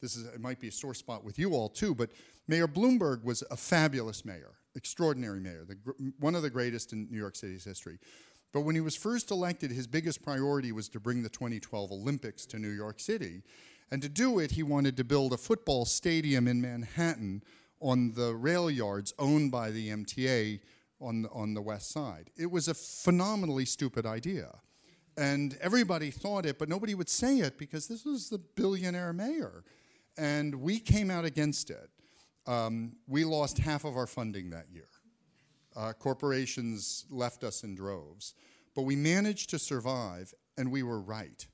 this 0.00 0.16
is, 0.16 0.26
it 0.26 0.40
might 0.40 0.60
be 0.60 0.68
a 0.68 0.72
sore 0.72 0.94
spot 0.94 1.24
with 1.24 1.38
you 1.38 1.52
all 1.52 1.68
too, 1.68 1.94
but 1.94 2.10
Mayor 2.46 2.68
Bloomberg 2.68 3.24
was 3.24 3.42
a 3.50 3.56
fabulous 3.56 4.24
mayor, 4.24 4.52
extraordinary 4.76 5.40
mayor, 5.40 5.64
the, 5.66 5.76
one 6.18 6.34
of 6.34 6.42
the 6.42 6.50
greatest 6.50 6.92
in 6.92 7.08
New 7.10 7.18
York 7.18 7.36
City's 7.36 7.64
history. 7.64 7.98
But 8.54 8.60
when 8.60 8.76
he 8.76 8.80
was 8.80 8.94
first 8.94 9.32
elected, 9.32 9.72
his 9.72 9.88
biggest 9.88 10.22
priority 10.22 10.70
was 10.70 10.88
to 10.90 11.00
bring 11.00 11.24
the 11.24 11.28
2012 11.28 11.90
Olympics 11.90 12.46
to 12.46 12.58
New 12.60 12.70
York 12.70 13.00
City. 13.00 13.42
And 13.90 14.00
to 14.00 14.08
do 14.08 14.38
it, 14.38 14.52
he 14.52 14.62
wanted 14.62 14.96
to 14.96 15.04
build 15.04 15.32
a 15.32 15.36
football 15.36 15.84
stadium 15.84 16.46
in 16.46 16.62
Manhattan 16.62 17.42
on 17.80 18.12
the 18.12 18.32
rail 18.32 18.70
yards 18.70 19.12
owned 19.18 19.50
by 19.50 19.72
the 19.72 19.88
MTA 19.88 20.60
on 21.00 21.22
the, 21.22 21.30
on 21.30 21.54
the 21.54 21.60
west 21.60 21.90
side. 21.90 22.30
It 22.36 22.48
was 22.48 22.68
a 22.68 22.74
phenomenally 22.74 23.64
stupid 23.64 24.06
idea. 24.06 24.54
And 25.16 25.58
everybody 25.60 26.12
thought 26.12 26.46
it, 26.46 26.56
but 26.56 26.68
nobody 26.68 26.94
would 26.94 27.08
say 27.08 27.38
it 27.38 27.58
because 27.58 27.88
this 27.88 28.04
was 28.04 28.30
the 28.30 28.38
billionaire 28.38 29.12
mayor. 29.12 29.64
And 30.16 30.54
we 30.54 30.78
came 30.78 31.10
out 31.10 31.24
against 31.24 31.70
it. 31.70 31.90
Um, 32.46 32.92
we 33.08 33.24
lost 33.24 33.58
half 33.58 33.84
of 33.84 33.96
our 33.96 34.06
funding 34.06 34.50
that 34.50 34.66
year. 34.72 34.86
Uh, 35.76 35.92
corporations 35.92 37.04
left 37.10 37.44
us 37.44 37.64
in 37.64 37.74
droves. 37.74 38.34
But 38.74 38.82
we 38.82 38.96
managed 38.96 39.50
to 39.50 39.58
survive, 39.58 40.34
and 40.58 40.70
we 40.70 40.82
were 40.82 41.00
right. 41.00 41.46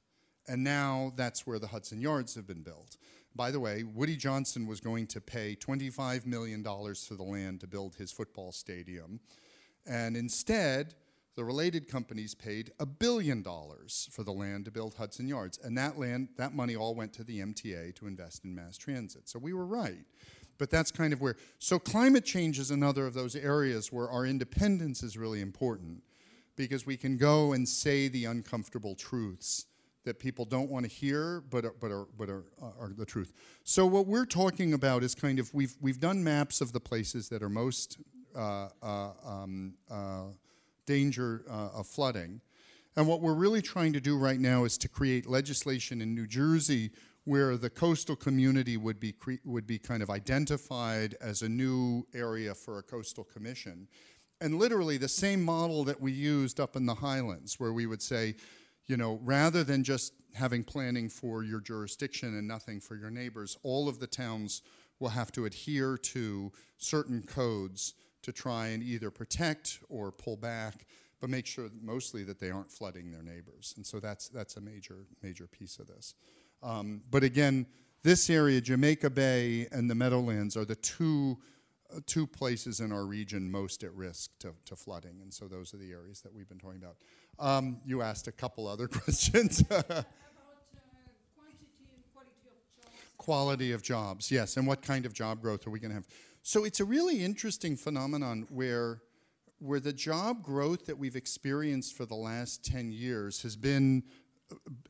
And 0.49 0.65
now 0.65 1.13
that's 1.17 1.47
where 1.47 1.59
the 1.59 1.67
Hudson 1.67 2.01
Yards 2.01 2.35
have 2.35 2.47
been 2.47 2.63
built. 2.63 2.97
By 3.37 3.51
the 3.51 3.61
way, 3.61 3.85
Woody 3.85 4.17
Johnson 4.17 4.67
was 4.67 4.81
going 4.81 5.07
to 5.09 5.21
pay 5.21 5.55
$25 5.55 6.27
million 6.27 6.65
for 6.65 7.15
the 7.15 7.23
land 7.23 7.61
to 7.61 7.67
build 7.67 7.95
his 7.95 8.11
football 8.11 8.53
stadium. 8.53 9.21
And 9.87 10.17
instead, 10.17 10.95
the 11.37 11.45
related 11.45 11.89
companies 11.89 12.35
paid 12.35 12.73
a 12.81 12.87
billion 12.87 13.43
dollars 13.43 14.09
for 14.11 14.25
the 14.25 14.33
land 14.33 14.65
to 14.65 14.71
build 14.71 14.95
Hudson 14.95 15.29
Yards. 15.29 15.59
And 15.63 15.79
that 15.79 15.99
land, 15.99 16.29
that 16.37 16.55
money 16.55 16.75
all 16.75 16.95
went 16.95 17.13
to 17.15 17.25
the 17.25 17.41
MTA 17.41 17.95
to 17.97 18.07
invest 18.07 18.45
in 18.45 18.55
mass 18.55 18.77
transit. 18.77 19.29
So 19.29 19.39
we 19.39 19.53
were 19.53 19.67
right. 19.67 20.05
But 20.61 20.69
that's 20.69 20.91
kind 20.91 21.15
of 21.15 21.23
where, 21.23 21.37
so 21.59 21.79
climate 21.79 22.23
change 22.23 22.59
is 22.59 22.71
another 22.71 23.07
of 23.07 23.15
those 23.15 23.35
areas 23.35 23.91
where 23.91 24.11
our 24.11 24.27
independence 24.27 25.03
is 25.03 25.17
really 25.17 25.41
important 25.41 26.03
because 26.55 26.85
we 26.85 26.99
can 26.99 27.17
go 27.17 27.55
and 27.55 27.67
say 27.67 28.09
the 28.09 28.27
uncomfortable 28.27 28.95
truths 28.95 29.65
that 30.05 30.19
people 30.19 30.45
don't 30.45 30.71
want 30.71 30.85
to 30.85 30.91
hear, 30.91 31.43
but 31.49 31.65
are, 31.65 31.75
but 31.81 31.91
are 31.91 32.07
but 32.19 32.29
are, 32.29 32.45
are 32.61 32.93
the 32.95 33.07
truth. 33.07 33.33
So 33.65 33.87
what 33.87 34.07
we're 34.07 34.27
talking 34.27 34.75
about 34.75 35.03
is 35.03 35.15
kind 35.15 35.39
of 35.39 35.53
we've 35.55 35.75
we've 35.81 35.99
done 35.99 36.23
maps 36.23 36.61
of 36.61 36.73
the 36.73 36.81
places 36.81 37.31
that 37.31 37.43
are 37.43 37.49
most 37.49 37.97
uh, 38.37 38.69
uh, 38.83 39.13
um, 39.25 39.75
uh, 39.91 40.25
danger 40.85 41.43
uh, 41.49 41.79
of 41.79 41.87
flooding, 41.87 42.43
and 42.97 43.07
what 43.07 43.23
we're 43.23 43.35
really 43.35 43.63
trying 43.63 43.95
to 43.95 44.01
do 44.01 44.19
right 44.19 44.41
now 44.41 44.65
is 44.65 44.77
to 44.79 44.89
create 44.89 45.27
legislation 45.27 46.03
in 46.03 46.15
New 46.15 46.27
Jersey 46.27 46.91
where 47.31 47.57
the 47.57 47.71
coastal 47.71 48.17
community 48.17 48.77
would 48.77 48.99
be 48.99 49.15
would 49.45 49.65
be 49.65 49.79
kind 49.79 50.03
of 50.03 50.11
identified 50.11 51.15
as 51.21 51.43
a 51.43 51.49
new 51.49 52.05
area 52.13 52.53
for 52.53 52.81
a 52.81 52.83
coastal 52.83 53.23
commission, 53.23 53.87
and 54.41 54.59
literally 54.59 54.97
the 54.97 55.09
same 55.09 55.41
model 55.41 55.85
that 55.85 56.01
we 56.01 56.11
used 56.11 56.59
up 56.59 56.75
in 56.75 56.87
the 56.87 56.95
Highlands, 56.95 57.61
where 57.61 57.73
we 57.73 57.87
would 57.87 58.03
say 58.03 58.35
you 58.91 58.97
know, 58.97 59.21
rather 59.23 59.63
than 59.63 59.85
just 59.85 60.15
having 60.35 60.65
planning 60.65 61.09
for 61.09 61.45
your 61.45 61.61
jurisdiction 61.61 62.37
and 62.37 62.49
nothing 62.49 62.81
for 62.81 62.97
your 62.97 63.11
neighbors, 63.11 63.57
all 63.63 63.89
of 63.89 64.01
the 64.01 64.07
towns 64.09 64.63
will 64.99 65.11
have 65.11 65.31
to 65.31 65.45
adhere 65.45 65.97
to 65.97 66.51
certain 66.79 67.23
codes 67.23 67.95
to 68.23 68.33
try 68.33 68.67
and 68.69 68.83
either 68.83 69.09
protect 69.09 69.79
or 69.89 70.11
pull 70.11 70.37
back, 70.37 70.87
but 71.21 71.31
make 71.31 71.47
sure 71.47 71.71
mostly 71.81 72.25
that 72.25 72.41
they 72.41 72.51
aren't 72.51 72.73
flooding 72.73 73.13
their 73.13 73.23
neighbors. 73.23 73.75
And 73.77 73.87
so 73.87 74.01
that's, 74.01 74.27
that's 74.29 74.57
a 74.57 74.61
major, 74.61 75.07
major 75.23 75.47
piece 75.47 75.79
of 75.79 75.87
this. 75.87 76.15
Um, 76.63 77.03
but 77.11 77.25
again, 77.25 77.67
this 78.03 78.31
area, 78.31 78.61
Jamaica 78.61 79.11
Bay 79.11 79.67
and 79.73 79.91
the 79.91 79.95
Meadowlands, 79.95 80.57
are 80.57 80.65
the 80.65 80.77
two, 80.77 81.39
uh, 81.95 82.01
two 82.07 82.27
places 82.27 82.81
in 82.81 82.93
our 82.93 83.05
region 83.05 83.51
most 83.51 83.85
at 83.85 83.93
risk 83.95 84.31
to, 84.41 84.55
to 84.67 84.77
flooding. 84.77 85.21
And 85.23 85.33
so 85.33 85.47
those 85.47 85.75
are 85.75 85.79
the 85.79 85.93
areas 85.93 86.21
that 86.23 86.33
we've 86.33 86.49
been 86.49 86.59
talking 86.59 86.83
about. 86.83 86.97
Um, 87.39 87.81
you 87.85 88.03
asked 88.03 88.29
a 88.29 88.33
couple 88.33 88.67
other 88.67 88.89
questions. 88.89 89.65
uh, 89.71 90.03
quality 93.17 93.73
of 93.73 93.83
jobs, 93.83 94.31
yes, 94.31 94.57
and 94.57 94.67
what 94.67 94.81
kind 94.81 95.05
of 95.05 95.13
job 95.13 95.43
growth 95.43 95.67
are 95.67 95.71
we 95.71 95.79
going 95.79 95.91
to 95.91 95.95
have? 95.95 96.07
So 96.43 96.65
it's 96.65 96.81
a 96.81 96.87
really 96.87 97.23
interesting 97.23 97.77
phenomenon 97.77 98.47
where 98.49 99.03
where 99.61 99.79
the 99.79 99.93
job 99.93 100.43
growth 100.43 100.87
that 100.87 100.99
we've 100.99 101.17
experienced 101.17 101.95
for 101.95 102.07
the 102.07 102.15
last 102.15 102.65
10 102.65 102.93
years 102.93 103.43
has 103.43 103.57
been 103.57 104.03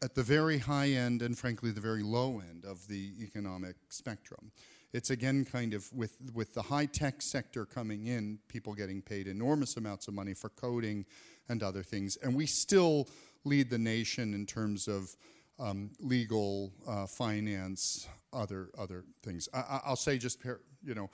at 0.03 0.15
the 0.15 0.23
very 0.23 0.59
high 0.59 0.91
end 0.91 1.23
and 1.23 1.37
frankly 1.37 1.71
the 1.71 1.81
very 1.81 2.03
low 2.03 2.41
end 2.41 2.65
of 2.65 2.87
the 2.89 3.13
economic 3.21 3.77
spectrum. 3.89 4.51
It's 4.93 5.11
again 5.11 5.45
kind 5.45 5.75
of 5.75 5.91
with 5.93 6.17
with 6.35 6.55
the 6.55 6.63
high 6.63 6.87
tech 6.87 7.23
sector 7.23 7.65
coming 7.65 8.07
in, 8.07 8.39
people 8.49 8.75
getting 8.75 9.03
paid 9.03 9.29
enormous 9.29 9.77
amounts 9.77 10.09
of 10.09 10.15
money 10.15 10.35
for 10.35 10.49
coding 10.51 11.07
and 11.49 11.63
other 11.63 11.83
things. 11.83 12.17
And 12.17 12.35
we 12.35 12.47
still 12.47 13.09
lead 13.45 13.71
the 13.71 13.79
nation 13.79 14.35
in 14.35 14.47
terms 14.47 14.89
of 14.89 15.15
um, 15.59 15.91
legal, 16.01 16.73
uh, 16.89 17.07
finance, 17.07 18.09
other 18.33 18.71
other 18.79 19.05
things. 19.23 19.49
I, 19.53 19.81
will 19.89 19.97
say 19.97 20.19
just 20.19 20.43
you 20.83 20.95
know, 20.95 21.11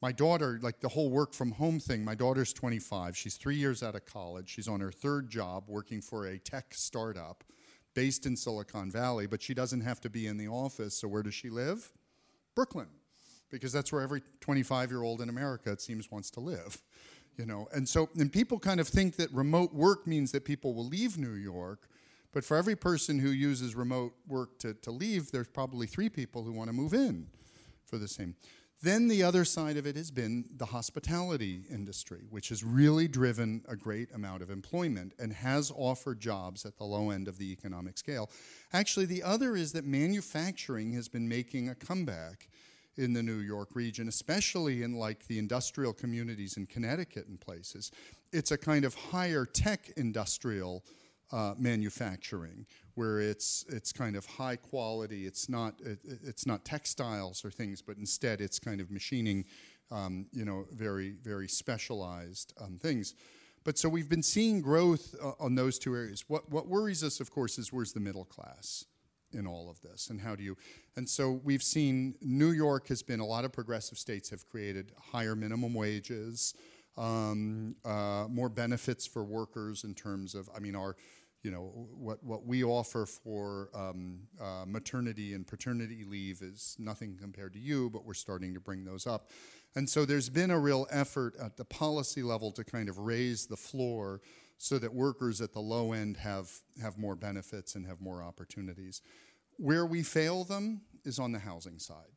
my 0.00 0.12
daughter, 0.12 0.58
like 0.62 0.80
the 0.80 0.88
whole 0.88 1.10
work 1.10 1.34
from 1.34 1.50
home 1.50 1.80
thing. 1.80 2.04
My 2.04 2.14
daughter's 2.14 2.52
25. 2.52 3.16
She's 3.16 3.36
three 3.36 3.56
years 3.56 3.82
out 3.82 3.94
of 3.94 4.04
college. 4.06 4.48
She's 4.48 4.68
on 4.68 4.80
her 4.80 4.92
third 4.92 5.28
job 5.28 5.64
working 5.66 6.00
for 6.00 6.26
a 6.26 6.38
tech 6.38 6.72
startup 6.72 7.44
based 7.98 8.26
in 8.26 8.36
Silicon 8.36 8.92
Valley, 8.92 9.26
but 9.26 9.42
she 9.42 9.54
doesn't 9.54 9.80
have 9.80 10.00
to 10.00 10.08
be 10.08 10.28
in 10.28 10.36
the 10.36 10.46
office. 10.46 10.94
So 10.94 11.08
where 11.08 11.24
does 11.24 11.34
she 11.34 11.50
live? 11.50 11.90
Brooklyn, 12.54 12.86
because 13.50 13.72
that's 13.72 13.90
where 13.90 14.02
every 14.02 14.22
25 14.40 14.92
year 14.92 15.02
old 15.02 15.20
in 15.20 15.28
America, 15.28 15.72
it 15.72 15.80
seems, 15.80 16.08
wants 16.08 16.30
to 16.32 16.40
live 16.40 16.80
you 17.36 17.46
know 17.46 17.68
and 17.72 17.88
so 17.88 18.08
and 18.18 18.32
people 18.32 18.58
kind 18.58 18.80
of 18.80 18.88
think 18.88 19.14
that 19.14 19.32
remote 19.32 19.72
work 19.72 20.08
means 20.08 20.32
that 20.32 20.44
people 20.44 20.74
will 20.74 20.86
leave 20.86 21.16
new 21.16 21.34
york 21.34 21.88
but 22.32 22.44
for 22.44 22.56
every 22.56 22.74
person 22.74 23.16
who 23.20 23.30
uses 23.30 23.76
remote 23.76 24.12
work 24.26 24.58
to, 24.58 24.74
to 24.74 24.90
leave 24.90 25.30
there's 25.30 25.46
probably 25.46 25.86
three 25.86 26.08
people 26.08 26.42
who 26.42 26.50
want 26.50 26.68
to 26.68 26.74
move 26.74 26.92
in 26.92 27.28
for 27.86 27.96
the 27.96 28.08
same 28.08 28.34
then 28.80 29.08
the 29.08 29.22
other 29.22 29.44
side 29.44 29.76
of 29.76 29.86
it 29.86 29.96
has 29.96 30.10
been 30.10 30.44
the 30.56 30.66
hospitality 30.66 31.62
industry 31.70 32.26
which 32.30 32.48
has 32.48 32.62
really 32.62 33.08
driven 33.08 33.62
a 33.68 33.76
great 33.76 34.12
amount 34.14 34.42
of 34.42 34.50
employment 34.50 35.12
and 35.18 35.32
has 35.32 35.72
offered 35.76 36.20
jobs 36.20 36.64
at 36.64 36.76
the 36.76 36.84
low 36.84 37.10
end 37.10 37.28
of 37.28 37.38
the 37.38 37.50
economic 37.52 37.98
scale 37.98 38.30
actually 38.72 39.06
the 39.06 39.22
other 39.22 39.56
is 39.56 39.72
that 39.72 39.84
manufacturing 39.84 40.92
has 40.92 41.08
been 41.08 41.28
making 41.28 41.68
a 41.68 41.74
comeback 41.74 42.48
in 42.98 43.12
the 43.12 43.22
New 43.22 43.38
York 43.38 43.70
region, 43.74 44.08
especially 44.08 44.82
in 44.82 44.94
like 44.94 45.26
the 45.28 45.38
industrial 45.38 45.92
communities 45.92 46.56
in 46.56 46.66
Connecticut 46.66 47.28
and 47.28 47.40
places. 47.40 47.92
It's 48.32 48.50
a 48.50 48.58
kind 48.58 48.84
of 48.84 48.94
higher 48.94 49.46
tech 49.46 49.90
industrial 49.96 50.84
uh, 51.32 51.54
manufacturing 51.58 52.66
where 52.94 53.20
it's 53.20 53.64
it's 53.68 53.92
kind 53.92 54.16
of 54.16 54.26
high 54.26 54.56
quality. 54.56 55.26
It's 55.26 55.48
not 55.48 55.74
it, 55.84 56.00
it's 56.04 56.46
not 56.46 56.64
textiles 56.64 57.44
or 57.44 57.50
things, 57.50 57.80
but 57.80 57.96
instead 57.96 58.40
it's 58.40 58.58
kind 58.58 58.80
of 58.80 58.90
machining, 58.90 59.44
um, 59.90 60.26
you 60.32 60.44
know, 60.44 60.66
very 60.72 61.10
very 61.22 61.48
specialized 61.48 62.54
um, 62.60 62.78
things. 62.78 63.14
But 63.64 63.78
so 63.78 63.88
we've 63.88 64.08
been 64.08 64.22
seeing 64.22 64.60
growth 64.60 65.14
uh, 65.22 65.32
on 65.38 65.54
those 65.54 65.78
two 65.78 65.94
areas. 65.94 66.24
What 66.28 66.50
what 66.50 66.66
worries 66.66 67.04
us, 67.04 67.20
of 67.20 67.30
course, 67.30 67.58
is 67.58 67.72
where's 67.72 67.92
the 67.92 68.00
middle 68.00 68.24
class 68.24 68.84
in 69.32 69.46
all 69.46 69.68
of 69.68 69.80
this 69.82 70.08
and 70.08 70.20
how 70.20 70.34
do 70.34 70.42
you 70.42 70.56
and 70.96 71.06
so 71.06 71.40
we've 71.44 71.62
seen 71.62 72.14
new 72.22 72.50
york 72.50 72.88
has 72.88 73.02
been 73.02 73.20
a 73.20 73.26
lot 73.26 73.44
of 73.44 73.52
progressive 73.52 73.98
states 73.98 74.30
have 74.30 74.46
created 74.48 74.90
higher 75.12 75.36
minimum 75.36 75.74
wages 75.74 76.54
um, 76.96 77.76
uh, 77.84 78.26
more 78.28 78.48
benefits 78.48 79.06
for 79.06 79.22
workers 79.22 79.84
in 79.84 79.94
terms 79.94 80.34
of 80.34 80.48
i 80.56 80.58
mean 80.58 80.74
our 80.74 80.96
you 81.42 81.50
know 81.50 81.88
what 81.96 82.22
what 82.24 82.44
we 82.46 82.64
offer 82.64 83.06
for 83.06 83.70
um, 83.74 84.20
uh, 84.40 84.64
maternity 84.66 85.34
and 85.34 85.46
paternity 85.46 86.04
leave 86.04 86.42
is 86.42 86.76
nothing 86.78 87.16
compared 87.20 87.52
to 87.52 87.58
you 87.58 87.88
but 87.90 88.04
we're 88.04 88.14
starting 88.14 88.52
to 88.54 88.60
bring 88.60 88.84
those 88.84 89.06
up 89.06 89.28
and 89.76 89.88
so 89.88 90.04
there's 90.04 90.28
been 90.28 90.50
a 90.50 90.58
real 90.58 90.86
effort 90.90 91.34
at 91.40 91.56
the 91.56 91.64
policy 91.64 92.22
level 92.22 92.50
to 92.52 92.64
kind 92.64 92.88
of 92.88 92.98
raise 92.98 93.46
the 93.46 93.56
floor 93.56 94.20
so 94.56 94.78
that 94.78 94.92
workers 94.92 95.40
at 95.40 95.52
the 95.52 95.60
low 95.60 95.92
end 95.92 96.16
have, 96.16 96.50
have 96.82 96.98
more 96.98 97.14
benefits 97.14 97.76
and 97.76 97.86
have 97.86 98.00
more 98.00 98.22
opportunities. 98.22 99.02
Where 99.56 99.86
we 99.86 100.02
fail 100.02 100.44
them 100.44 100.82
is 101.04 101.18
on 101.18 101.32
the 101.32 101.38
housing 101.38 101.78
side, 101.78 102.16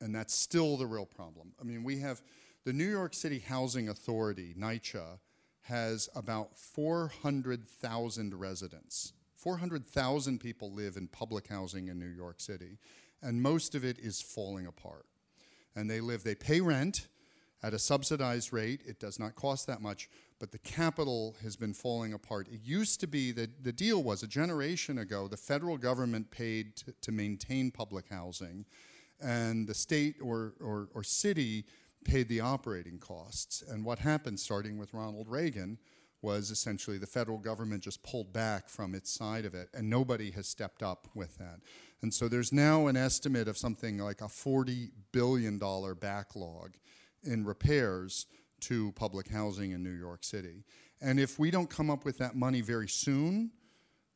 and 0.00 0.14
that's 0.14 0.34
still 0.34 0.76
the 0.76 0.86
real 0.86 1.06
problem. 1.06 1.52
I 1.60 1.64
mean, 1.64 1.84
we 1.84 1.98
have 1.98 2.22
the 2.64 2.72
New 2.72 2.88
York 2.88 3.12
City 3.12 3.38
Housing 3.38 3.90
Authority, 3.90 4.54
NYCHA, 4.58 5.18
has 5.64 6.08
about 6.14 6.56
400,000 6.58 8.34
residents. 8.38 9.12
400,000 9.36 10.38
people 10.38 10.72
live 10.72 10.96
in 10.96 11.08
public 11.08 11.48
housing 11.48 11.88
in 11.88 11.98
New 11.98 12.06
York 12.06 12.40
City, 12.40 12.78
and 13.22 13.42
most 13.42 13.74
of 13.74 13.84
it 13.84 13.98
is 13.98 14.20
falling 14.20 14.66
apart. 14.66 15.06
And 15.74 15.90
they 15.90 16.00
live, 16.00 16.22
they 16.22 16.34
pay 16.34 16.60
rent 16.60 17.08
at 17.62 17.72
a 17.72 17.78
subsidized 17.78 18.52
rate, 18.52 18.82
it 18.86 19.00
does 19.00 19.18
not 19.18 19.34
cost 19.36 19.66
that 19.66 19.80
much, 19.80 20.10
but 20.38 20.52
the 20.52 20.58
capital 20.58 21.34
has 21.42 21.56
been 21.56 21.72
falling 21.72 22.12
apart. 22.12 22.46
It 22.52 22.60
used 22.62 23.00
to 23.00 23.06
be 23.06 23.32
that 23.32 23.64
the 23.64 23.72
deal 23.72 24.02
was 24.02 24.22
a 24.22 24.26
generation 24.26 24.98
ago, 24.98 25.28
the 25.28 25.38
federal 25.38 25.78
government 25.78 26.30
paid 26.30 26.76
to, 26.76 26.92
to 27.00 27.10
maintain 27.10 27.70
public 27.70 28.10
housing, 28.10 28.66
and 29.18 29.66
the 29.66 29.72
state 29.72 30.16
or, 30.22 30.52
or, 30.60 30.88
or 30.92 31.02
city 31.02 31.64
paid 32.04 32.28
the 32.28 32.40
operating 32.40 32.98
costs. 32.98 33.62
And 33.62 33.84
what 33.84 33.98
happened, 34.00 34.40
starting 34.40 34.78
with 34.78 34.94
Ronald 34.94 35.28
Reagan, 35.28 35.78
was 36.22 36.50
essentially 36.50 36.96
the 36.96 37.06
federal 37.06 37.38
government 37.38 37.82
just 37.82 38.02
pulled 38.02 38.32
back 38.32 38.68
from 38.68 38.94
its 38.94 39.10
side 39.10 39.44
of 39.44 39.54
it, 39.54 39.68
and 39.74 39.90
nobody 39.90 40.30
has 40.30 40.48
stepped 40.48 40.82
up 40.82 41.06
with 41.14 41.36
that. 41.36 41.60
And 42.00 42.12
so 42.12 42.28
there's 42.28 42.52
now 42.52 42.86
an 42.86 42.96
estimate 42.96 43.46
of 43.46 43.58
something 43.58 43.98
like 43.98 44.20
a 44.22 44.24
$40 44.24 44.90
billion 45.12 45.58
backlog 46.00 46.76
in 47.22 47.44
repairs 47.44 48.26
to 48.60 48.92
public 48.92 49.28
housing 49.28 49.72
in 49.72 49.82
New 49.82 49.90
York 49.90 50.24
City. 50.24 50.64
And 51.00 51.20
if 51.20 51.38
we 51.38 51.50
don't 51.50 51.68
come 51.68 51.90
up 51.90 52.04
with 52.04 52.18
that 52.18 52.34
money 52.34 52.62
very 52.62 52.88
soon, 52.88 53.50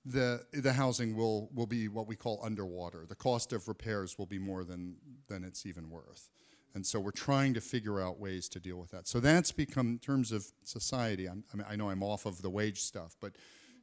the 0.04 0.46
the 0.52 0.72
housing 0.72 1.14
will 1.14 1.50
will 1.52 1.66
be 1.66 1.88
what 1.88 2.06
we 2.06 2.16
call 2.16 2.40
underwater. 2.42 3.04
The 3.06 3.14
cost 3.14 3.52
of 3.52 3.68
repairs 3.68 4.18
will 4.18 4.26
be 4.26 4.38
more 4.38 4.64
than 4.64 4.96
than 5.28 5.44
it's 5.44 5.66
even 5.66 5.90
worth. 5.90 6.30
And 6.74 6.86
so 6.86 7.00
we're 7.00 7.10
trying 7.10 7.54
to 7.54 7.60
figure 7.60 8.00
out 8.00 8.20
ways 8.20 8.48
to 8.50 8.60
deal 8.60 8.76
with 8.76 8.90
that. 8.90 9.08
So 9.08 9.20
that's 9.20 9.52
become, 9.52 9.88
in 9.88 9.98
terms 9.98 10.32
of 10.32 10.46
society, 10.64 11.26
I'm, 11.26 11.44
I, 11.68 11.76
know 11.76 11.90
I'm 11.90 12.02
off 12.02 12.26
of 12.26 12.42
the 12.42 12.50
wage 12.50 12.82
stuff, 12.82 13.16
but 13.20 13.32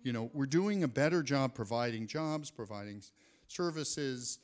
you 0.04 0.14
know, 0.14 0.30
we're 0.34 0.46
doing 0.46 0.84
a 0.84 0.88
better 0.88 1.24
job 1.24 1.56
providing 1.56 2.08
jobs, 2.08 2.52
providing 2.52 3.02
services, 3.48 4.40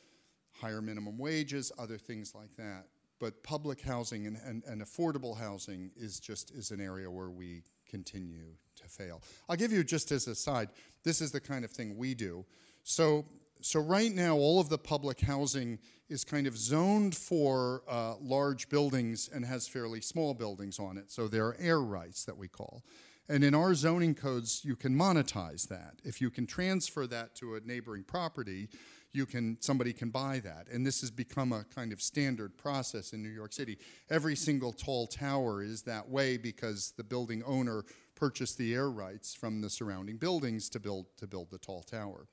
higher 0.60 0.82
minimum 0.82 1.18
wages, 1.18 1.72
other 1.78 1.98
things 1.98 2.34
like 2.34 2.56
that. 2.58 2.86
But 3.20 3.44
public 3.44 3.80
housing 3.82 4.26
and, 4.26 4.38
and, 4.44 4.64
and 4.66 4.82
affordable 4.82 5.38
housing 5.38 5.92
is 5.96 6.20
just 6.20 6.50
is 6.52 6.72
an 6.72 6.82
area 6.82 7.10
where 7.10 7.30
we 7.30 7.62
continue 7.88 8.56
to 8.78 8.84
fail. 8.88 9.22
I'll 9.48 9.56
give 9.56 9.72
you 9.72 9.84
just 9.84 10.12
as 10.12 10.28
a 10.28 10.34
side, 10.34 10.70
this 11.04 11.22
is 11.22 11.32
the 11.32 11.40
kind 11.40 11.64
of 11.64 11.70
thing 11.70 11.96
we 11.96 12.16
do. 12.16 12.44
So 12.84 13.26
so 13.62 13.80
right 13.80 14.14
now, 14.14 14.36
all 14.36 14.60
of 14.60 14.70
the 14.70 14.78
public 14.78 15.22
housing 15.22 15.80
is 16.10 16.24
kind 16.24 16.48
of 16.48 16.58
zoned 16.58 17.16
for 17.16 17.84
uh, 17.88 18.16
large 18.22 18.70
buildings 18.70 19.30
and 19.34 19.46
has 19.46 19.68
fairly 19.68 20.02
small 20.02 20.34
buildings 20.34 20.80
on 20.80 20.98
it. 20.98 21.10
So 21.10 21.28
there 21.28 21.46
are 21.48 21.56
air 21.60 21.82
rights 21.82 22.26
that 22.26 22.38
we 22.38 22.48
call. 22.48 22.84
And 23.30 23.44
in 23.44 23.56
our 23.56 23.74
zoning 23.74 24.14
codes, 24.14 24.62
you 24.66 24.76
can 24.76 24.94
monetize 24.94 25.68
that. 25.70 26.02
If 26.04 26.20
you 26.20 26.30
can 26.30 26.46
transfer 26.46 27.08
that 27.08 27.34
to 27.36 27.56
a 27.56 27.62
neighboring 27.62 28.04
property, 28.04 28.68
you 29.14 29.26
can 29.26 29.58
somebody 29.62 29.94
can 29.94 30.10
buy 30.10 30.40
that. 30.40 30.68
And 30.72 30.86
this 30.86 31.02
has 31.02 31.12
become 31.12 31.54
a 31.54 31.64
kind 31.64 31.94
of 31.94 32.02
standard 32.02 32.58
process 32.58 33.14
in 33.14 33.22
New 33.24 33.30
York 33.30 33.54
City. 33.54 33.78
Every 34.10 34.36
single 34.36 34.74
tall 34.74 35.08
tower 35.08 35.64
is 35.64 35.84
that 35.84 36.10
way 36.10 36.38
because 36.38 36.94
the 36.98 37.04
building 37.04 37.44
owner 37.46 37.86
purchased 38.16 38.58
the 38.58 38.74
air 38.74 38.90
rights 38.90 39.34
from 39.34 39.62
the 39.62 39.70
surrounding 39.70 40.18
buildings 40.18 40.70
to 40.70 40.80
build 40.80 41.06
to 41.18 41.28
build 41.28 41.52
the 41.52 41.58
tall 41.58 41.84
tower. 41.84 42.28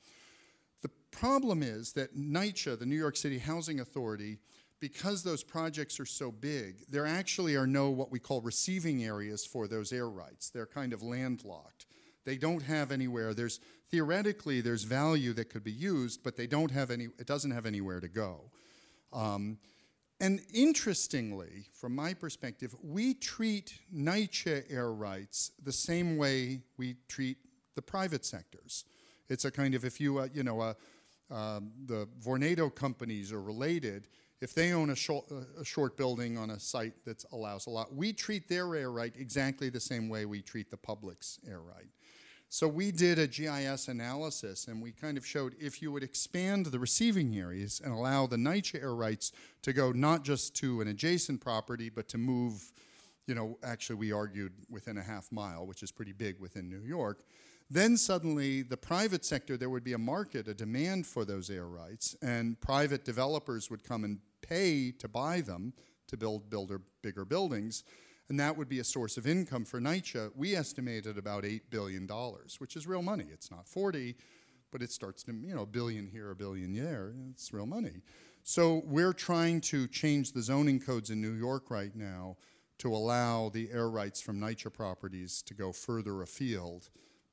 The 0.82 0.90
problem 1.10 1.62
is 1.62 1.92
that 1.92 2.16
NYCHA, 2.16 2.78
the 2.78 2.86
New 2.86 2.96
York 2.96 3.16
City 3.16 3.38
Housing 3.38 3.80
Authority, 3.80 4.38
because 4.80 5.22
those 5.22 5.42
projects 5.42 5.98
are 5.98 6.06
so 6.06 6.30
big, 6.30 6.84
there 6.88 7.06
actually 7.06 7.56
are 7.56 7.66
no 7.66 7.90
what 7.90 8.12
we 8.12 8.18
call 8.18 8.40
receiving 8.40 9.04
areas 9.04 9.44
for 9.44 9.66
those 9.66 9.92
air 9.92 10.08
rights. 10.08 10.50
They're 10.50 10.66
kind 10.66 10.92
of 10.92 11.02
landlocked. 11.02 11.86
They 12.24 12.36
don't 12.36 12.62
have 12.62 12.92
anywhere. 12.92 13.34
There's 13.34 13.60
theoretically 13.90 14.60
there's 14.60 14.84
value 14.84 15.32
that 15.34 15.50
could 15.50 15.64
be 15.64 15.72
used, 15.72 16.22
but 16.22 16.36
they 16.36 16.46
don't 16.46 16.70
have 16.70 16.90
any. 16.90 17.08
It 17.18 17.26
doesn't 17.26 17.50
have 17.50 17.66
anywhere 17.66 18.00
to 18.00 18.08
go. 18.08 18.50
Um, 19.12 19.58
and 20.20 20.40
interestingly, 20.52 21.68
from 21.72 21.94
my 21.94 22.12
perspective, 22.12 22.74
we 22.82 23.14
treat 23.14 23.78
NYCHA 23.94 24.64
air 24.68 24.92
rights 24.92 25.52
the 25.62 25.72
same 25.72 26.16
way 26.16 26.60
we 26.76 26.96
treat 27.08 27.38
the 27.76 27.82
private 27.82 28.24
sectors. 28.24 28.84
It's 29.28 29.44
a 29.44 29.50
kind 29.50 29.74
of 29.74 29.84
if 29.84 30.00
you, 30.00 30.18
uh, 30.18 30.28
you 30.32 30.42
know, 30.42 30.60
uh, 30.60 30.74
um, 31.30 31.72
the 31.86 32.08
Vornado 32.24 32.74
companies 32.74 33.32
are 33.32 33.42
related. 33.42 34.08
If 34.40 34.54
they 34.54 34.72
own 34.72 34.90
a 34.90 34.96
short, 34.96 35.26
uh, 35.30 35.60
a 35.60 35.64
short 35.64 35.96
building 35.96 36.38
on 36.38 36.50
a 36.50 36.60
site 36.60 37.04
that 37.04 37.24
allows 37.32 37.66
a 37.66 37.70
lot, 37.70 37.94
we 37.94 38.12
treat 38.12 38.48
their 38.48 38.74
air 38.74 38.90
right 38.90 39.12
exactly 39.18 39.68
the 39.68 39.80
same 39.80 40.08
way 40.08 40.24
we 40.24 40.40
treat 40.40 40.70
the 40.70 40.76
public's 40.76 41.38
air 41.46 41.60
right. 41.60 41.88
So 42.50 42.66
we 42.66 42.92
did 42.92 43.18
a 43.18 43.26
GIS 43.26 43.88
analysis 43.88 44.68
and 44.68 44.80
we 44.80 44.92
kind 44.92 45.18
of 45.18 45.26
showed 45.26 45.54
if 45.60 45.82
you 45.82 45.92
would 45.92 46.02
expand 46.02 46.64
the 46.66 46.78
receiving 46.78 47.36
areas 47.36 47.82
and 47.84 47.92
allow 47.92 48.26
the 48.26 48.36
NYCHA 48.36 48.80
air 48.80 48.94
rights 48.94 49.32
to 49.62 49.74
go 49.74 49.92
not 49.92 50.24
just 50.24 50.56
to 50.56 50.80
an 50.80 50.88
adjacent 50.88 51.42
property, 51.42 51.90
but 51.90 52.08
to 52.08 52.16
move, 52.16 52.72
you 53.26 53.34
know, 53.34 53.58
actually 53.62 53.96
we 53.96 54.12
argued 54.12 54.54
within 54.70 54.96
a 54.96 55.02
half 55.02 55.30
mile, 55.30 55.66
which 55.66 55.82
is 55.82 55.92
pretty 55.92 56.14
big 56.14 56.40
within 56.40 56.70
New 56.70 56.80
York, 56.80 57.22
then 57.70 57.96
suddenly, 57.96 58.62
the 58.62 58.76
private 58.76 59.24
sector, 59.24 59.56
there 59.56 59.68
would 59.68 59.84
be 59.84 59.92
a 59.92 59.98
market, 59.98 60.48
a 60.48 60.54
demand 60.54 61.06
for 61.06 61.24
those 61.24 61.50
air 61.50 61.66
rights, 61.66 62.16
and 62.22 62.58
private 62.60 63.04
developers 63.04 63.70
would 63.70 63.84
come 63.84 64.04
and 64.04 64.20
pay 64.40 64.90
to 64.92 65.08
buy 65.08 65.42
them 65.42 65.74
to 66.06 66.16
build 66.16 66.48
builder, 66.48 66.80
bigger 67.02 67.26
buildings, 67.26 67.84
and 68.30 68.40
that 68.40 68.56
would 68.56 68.68
be 68.68 68.78
a 68.78 68.84
source 68.84 69.16
of 69.16 69.26
income 69.26 69.64
for 69.64 69.80
NYCHA. 69.80 70.32
We 70.34 70.54
estimated 70.54 71.18
about 71.18 71.44
$8 71.44 71.62
billion, 71.70 72.08
which 72.58 72.76
is 72.76 72.86
real 72.86 73.02
money. 73.02 73.26
It's 73.30 73.50
not 73.50 73.66
40, 73.66 74.16
but 74.70 74.82
it 74.82 74.90
starts 74.90 75.22
to, 75.24 75.32
you 75.32 75.54
know, 75.54 75.62
a 75.62 75.66
billion 75.66 76.06
here, 76.06 76.30
a 76.30 76.36
billion 76.36 76.72
there. 76.74 77.12
It's 77.30 77.52
real 77.52 77.66
money. 77.66 78.02
So 78.42 78.82
we're 78.86 79.12
trying 79.12 79.60
to 79.62 79.86
change 79.88 80.32
the 80.32 80.42
zoning 80.42 80.80
codes 80.80 81.10
in 81.10 81.20
New 81.20 81.32
York 81.32 81.70
right 81.70 81.94
now 81.94 82.36
to 82.78 82.94
allow 82.94 83.48
the 83.48 83.70
air 83.72 83.90
rights 83.90 84.20
from 84.20 84.40
NYCHA 84.40 84.72
properties 84.72 85.42
to 85.42 85.54
go 85.54 85.72
further 85.72 86.22
afield 86.22 86.90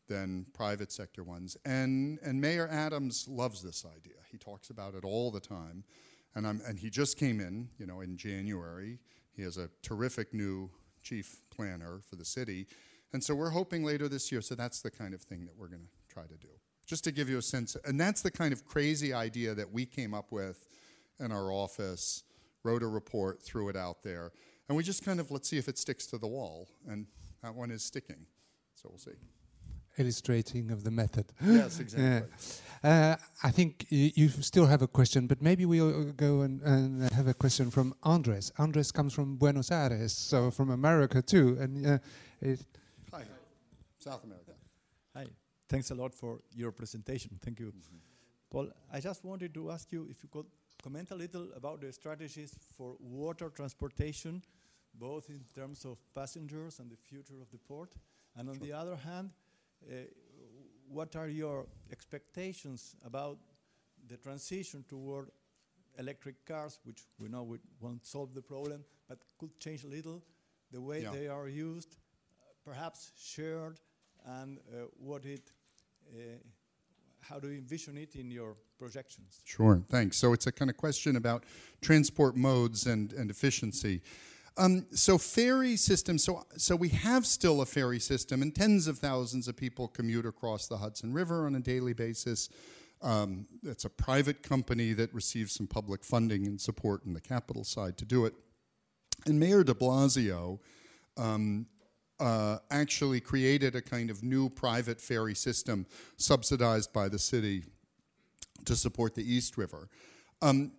than 0.07 0.45
private 0.53 0.91
sector 0.91 1.23
ones. 1.23 1.57
And, 1.65 2.19
and 2.23 2.39
Mayor 2.39 2.67
Adams 2.71 3.27
loves 3.27 3.61
this 3.61 3.85
idea. 3.85 4.17
He 4.31 4.37
talks 4.37 4.69
about 4.69 4.93
it 4.95 5.03
all 5.03 5.31
the 5.31 5.39
time. 5.39 5.83
And, 6.35 6.45
I'm, 6.45 6.61
and 6.67 6.77
he 6.77 6.89
just 6.89 7.17
came 7.17 7.39
in, 7.39 7.69
you 7.77 7.85
know, 7.85 8.01
in 8.01 8.17
January. 8.17 8.99
He 9.35 9.41
has 9.43 9.57
a 9.57 9.69
terrific 9.81 10.33
new 10.33 10.69
chief 11.01 11.41
planner 11.49 12.01
for 12.09 12.15
the 12.15 12.25
city. 12.25 12.67
And 13.13 13.23
so 13.23 13.33
we're 13.33 13.51
hoping 13.51 13.83
later 13.83 14.09
this 14.09 14.31
year, 14.31 14.41
so 14.41 14.55
that's 14.55 14.81
the 14.81 14.91
kind 14.91 15.13
of 15.13 15.21
thing 15.21 15.45
that 15.45 15.55
we're 15.57 15.67
going 15.67 15.83
to 15.83 16.13
try 16.13 16.23
to 16.23 16.37
do. 16.37 16.49
Just 16.85 17.03
to 17.05 17.11
give 17.11 17.29
you 17.29 17.37
a 17.37 17.41
sense, 17.41 17.77
and 17.85 17.99
that's 17.99 18.21
the 18.21 18.31
kind 18.31 18.53
of 18.53 18.65
crazy 18.65 19.13
idea 19.13 19.55
that 19.55 19.71
we 19.71 19.85
came 19.85 20.13
up 20.13 20.31
with 20.31 20.67
in 21.19 21.31
our 21.31 21.51
office, 21.51 22.23
wrote 22.63 22.83
a 22.83 22.87
report, 22.87 23.41
threw 23.41 23.69
it 23.69 23.75
out 23.75 24.03
there. 24.03 24.31
And 24.67 24.75
we 24.75 24.83
just 24.83 25.05
kind 25.05 25.19
of, 25.19 25.31
let's 25.31 25.47
see 25.47 25.57
if 25.57 25.67
it 25.67 25.77
sticks 25.77 26.05
to 26.07 26.17
the 26.17 26.27
wall. 26.27 26.67
And 26.87 27.07
that 27.41 27.55
one 27.55 27.71
is 27.71 27.83
sticking. 27.83 28.25
So 28.75 28.89
we'll 28.89 28.99
see 28.99 29.11
illustrating 29.97 30.71
of 30.71 30.83
the 30.83 30.91
method. 30.91 31.25
Yes, 31.43 31.79
exactly. 31.83 32.29
Uh, 32.83 33.15
I 33.43 33.51
think 33.51 33.87
you 33.89 34.29
still 34.29 34.67
have 34.67 34.81
a 34.81 34.87
question, 34.87 35.27
but 35.27 35.41
maybe 35.41 35.65
we'll 35.65 36.11
go 36.11 36.41
and, 36.41 36.61
and, 36.61 37.11
have 37.13 37.27
a 37.27 37.33
question 37.33 37.71
from 37.71 37.95
Andres. 38.03 38.51
Andres 38.59 38.91
comes 38.91 39.13
from 39.13 39.37
Buenos 39.37 39.71
Aires, 39.71 40.13
so 40.13 40.51
from 40.51 40.69
America 40.69 41.21
too. 41.21 41.57
And 41.59 41.87
uh, 41.87 41.97
Hi, 43.11 43.23
South 43.97 44.23
America. 44.23 44.51
Hi, 45.15 45.25
thanks 45.67 45.89
a 45.91 45.95
lot 45.95 46.13
for 46.13 46.41
your 46.53 46.71
presentation. 46.71 47.39
Thank 47.41 47.59
you. 47.59 47.67
Mm 47.67 47.81
-hmm. 47.81 47.99
Paul, 48.49 48.67
I 48.93 48.99
just 49.01 49.23
wanted 49.23 49.53
to 49.53 49.71
ask 49.71 49.91
you 49.91 50.07
if 50.09 50.23
you 50.23 50.29
could 50.29 50.45
comment 50.83 51.11
a 51.11 51.15
little 51.15 51.47
about 51.55 51.81
the 51.81 51.91
strategies 51.91 52.53
for 52.77 52.95
water 52.99 53.49
transportation, 53.49 54.43
both 54.93 55.29
in 55.29 55.43
terms 55.53 55.85
of 55.85 55.97
passengers 56.13 56.79
and 56.79 56.89
the 56.89 56.97
future 56.97 57.41
of 57.41 57.49
the 57.49 57.57
port. 57.57 57.95
And 58.37 58.49
on 58.49 58.55
sure. 58.55 58.67
the 58.67 58.73
other 58.73 58.95
hand, 58.95 59.31
what 60.89 61.15
are 61.15 61.27
your 61.27 61.67
expectations 61.91 62.95
about 63.05 63.37
the 64.07 64.17
transition 64.17 64.83
toward 64.87 65.29
electric 65.97 66.45
cars, 66.45 66.79
which 66.83 67.03
we 67.19 67.27
know 67.27 67.43
we 67.43 67.57
won't 67.79 68.05
solve 68.05 68.33
the 68.33 68.41
problem, 68.41 68.83
but 69.07 69.19
could 69.37 69.57
change 69.59 69.83
a 69.83 69.87
little 69.87 70.23
the 70.71 70.81
way 70.81 71.03
yeah. 71.03 71.11
they 71.11 71.27
are 71.27 71.47
used, 71.47 71.95
uh, 71.95 72.53
perhaps 72.63 73.11
shared, 73.17 73.79
and 74.25 74.57
uh, 74.57 74.85
what 74.97 75.25
it, 75.25 75.51
uh, 76.13 76.17
how 77.21 77.39
do 77.39 77.49
you 77.49 77.57
envision 77.57 77.97
it 77.97 78.15
in 78.15 78.31
your 78.31 78.55
projections? 78.77 79.41
Sure, 79.45 79.81
thanks. 79.89 80.17
So 80.17 80.33
it's 80.33 80.47
a 80.47 80.51
kind 80.51 80.69
of 80.69 80.77
question 80.77 81.15
about 81.15 81.43
transport 81.81 82.35
modes 82.35 82.87
and, 82.87 83.13
and 83.13 83.29
efficiency. 83.29 84.01
Um, 84.57 84.85
so 84.91 85.17
ferry 85.17 85.75
system, 85.75 86.17
so, 86.17 86.45
so 86.55 86.75
we 86.75 86.89
have 86.89 87.25
still 87.25 87.61
a 87.61 87.65
ferry 87.65 87.99
system, 87.99 88.41
and 88.41 88.55
tens 88.55 88.87
of 88.87 88.99
thousands 88.99 89.47
of 89.47 89.57
people 89.57 89.89
commute 89.89 90.25
across 90.25 90.67
the 90.67 90.77
Hudson 90.77 91.11
River 91.11 91.45
on 91.45 91.55
a 91.55 91.59
daily 91.59 91.93
basis. 91.93 92.49
Um, 93.01 93.47
it's 93.63 93.83
a 93.83 93.89
private 93.89 94.43
company 94.43 94.93
that 94.93 95.13
receives 95.13 95.53
some 95.53 95.67
public 95.67 96.05
funding 96.05 96.47
and 96.47 96.59
support 96.59 97.05
in 97.05 97.13
the 97.13 97.19
capital 97.19 97.65
side 97.65 97.97
to 97.97 98.05
do 98.05 98.25
it. 98.25 98.33
And 99.25 99.39
Mayor 99.39 99.63
de 99.63 99.73
Blasio 99.73 100.59
um, 101.17 101.65
uh, 102.19 102.59
actually 102.71 103.19
created 103.19 103.75
a 103.75 103.81
kind 103.81 104.09
of 104.09 104.23
new 104.23 104.49
private 104.49 105.01
ferry 105.01 105.35
system 105.35 105.85
subsidized 106.15 106.93
by 106.93 107.09
the 107.09 107.19
city 107.19 107.63
to 108.63 108.75
support 108.75 109.15
the 109.15 109.33
East 109.33 109.57
River. 109.57 109.89
Um, 110.41 110.71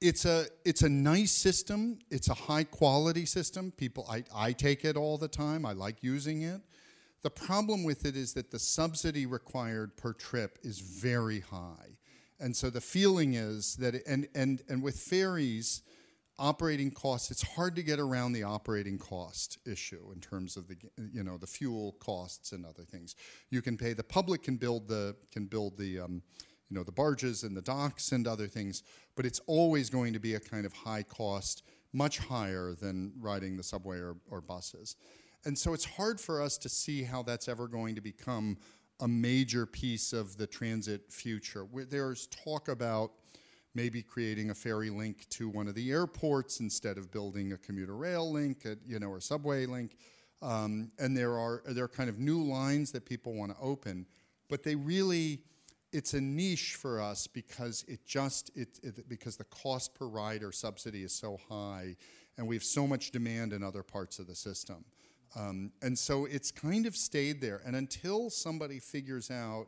it's 0.00 0.24
a 0.24 0.46
it's 0.64 0.82
a 0.82 0.88
nice 0.88 1.32
system. 1.32 1.98
It's 2.10 2.28
a 2.28 2.34
high 2.34 2.64
quality 2.64 3.26
system. 3.26 3.72
People, 3.72 4.06
I, 4.08 4.24
I 4.34 4.52
take 4.52 4.84
it 4.84 4.96
all 4.96 5.18
the 5.18 5.28
time. 5.28 5.66
I 5.66 5.72
like 5.72 6.02
using 6.02 6.42
it. 6.42 6.60
The 7.22 7.30
problem 7.30 7.82
with 7.82 8.06
it 8.06 8.16
is 8.16 8.32
that 8.34 8.50
the 8.50 8.60
subsidy 8.60 9.26
required 9.26 9.96
per 9.96 10.12
trip 10.12 10.58
is 10.62 10.78
very 10.78 11.40
high, 11.40 11.96
and 12.38 12.54
so 12.54 12.70
the 12.70 12.80
feeling 12.80 13.34
is 13.34 13.76
that 13.76 13.96
it, 13.96 14.02
and 14.06 14.28
and 14.34 14.62
and 14.68 14.82
with 14.82 15.00
ferries, 15.00 15.82
operating 16.38 16.92
costs. 16.92 17.30
It's 17.32 17.42
hard 17.42 17.74
to 17.76 17.82
get 17.82 17.98
around 17.98 18.32
the 18.32 18.44
operating 18.44 18.98
cost 18.98 19.58
issue 19.66 20.12
in 20.14 20.20
terms 20.20 20.56
of 20.56 20.68
the 20.68 20.76
you 21.12 21.24
know 21.24 21.36
the 21.36 21.46
fuel 21.46 21.96
costs 21.98 22.52
and 22.52 22.64
other 22.64 22.84
things. 22.84 23.16
You 23.50 23.62
can 23.62 23.76
pay 23.76 23.94
the 23.94 24.04
public 24.04 24.44
can 24.44 24.56
build 24.56 24.86
the 24.86 25.16
can 25.32 25.46
build 25.46 25.76
the 25.76 26.00
um, 26.00 26.22
you 26.70 26.76
know, 26.76 26.82
the 26.82 26.92
barges 26.92 27.42
and 27.42 27.56
the 27.56 27.62
docks 27.62 28.12
and 28.12 28.26
other 28.26 28.46
things, 28.46 28.82
but 29.16 29.24
it's 29.24 29.40
always 29.46 29.90
going 29.90 30.12
to 30.12 30.18
be 30.18 30.34
a 30.34 30.40
kind 30.40 30.66
of 30.66 30.72
high 30.72 31.02
cost, 31.02 31.62
much 31.92 32.18
higher 32.18 32.74
than 32.74 33.12
riding 33.18 33.56
the 33.56 33.62
subway 33.62 33.98
or, 33.98 34.16
or 34.30 34.40
buses. 34.40 34.96
And 35.44 35.56
so 35.56 35.72
it's 35.72 35.84
hard 35.84 36.20
for 36.20 36.42
us 36.42 36.58
to 36.58 36.68
see 36.68 37.02
how 37.02 37.22
that's 37.22 37.48
ever 37.48 37.68
going 37.68 37.94
to 37.94 38.00
become 38.00 38.58
a 39.00 39.08
major 39.08 39.64
piece 39.64 40.12
of 40.12 40.36
the 40.36 40.46
transit 40.46 41.12
future. 41.12 41.66
There's 41.88 42.26
talk 42.26 42.68
about 42.68 43.12
maybe 43.74 44.02
creating 44.02 44.50
a 44.50 44.54
ferry 44.54 44.90
link 44.90 45.28
to 45.30 45.48
one 45.48 45.68
of 45.68 45.74
the 45.74 45.90
airports 45.90 46.60
instead 46.60 46.98
of 46.98 47.12
building 47.12 47.52
a 47.52 47.58
commuter 47.58 47.94
rail 47.94 48.30
link, 48.32 48.66
at, 48.66 48.78
you 48.84 48.98
know, 48.98 49.08
or 49.08 49.20
subway 49.20 49.66
link. 49.66 49.96
Um, 50.42 50.90
and 50.98 51.16
there 51.16 51.38
are 51.38 51.62
there 51.66 51.84
are 51.84 51.88
kind 51.88 52.08
of 52.08 52.18
new 52.18 52.42
lines 52.42 52.92
that 52.92 53.04
people 53.04 53.34
want 53.34 53.52
to 53.52 53.60
open, 53.60 54.06
but 54.48 54.62
they 54.62 54.74
really 54.74 55.42
it's 55.92 56.14
a 56.14 56.20
niche 56.20 56.74
for 56.74 57.00
us 57.00 57.26
because 57.26 57.84
it 57.88 58.04
just 58.06 58.50
it, 58.54 58.78
it, 58.82 59.08
because 59.08 59.36
the 59.36 59.44
cost 59.44 59.94
per 59.94 60.06
rider 60.06 60.52
subsidy 60.52 61.02
is 61.02 61.12
so 61.12 61.38
high, 61.48 61.96
and 62.36 62.46
we 62.46 62.54
have 62.56 62.64
so 62.64 62.86
much 62.86 63.10
demand 63.10 63.52
in 63.52 63.62
other 63.62 63.82
parts 63.82 64.18
of 64.18 64.26
the 64.26 64.34
system, 64.34 64.84
um, 65.36 65.72
and 65.82 65.98
so 65.98 66.24
it's 66.26 66.50
kind 66.50 66.86
of 66.86 66.96
stayed 66.96 67.40
there. 67.40 67.60
And 67.64 67.76
until 67.76 68.30
somebody 68.30 68.78
figures 68.78 69.30
out 69.30 69.66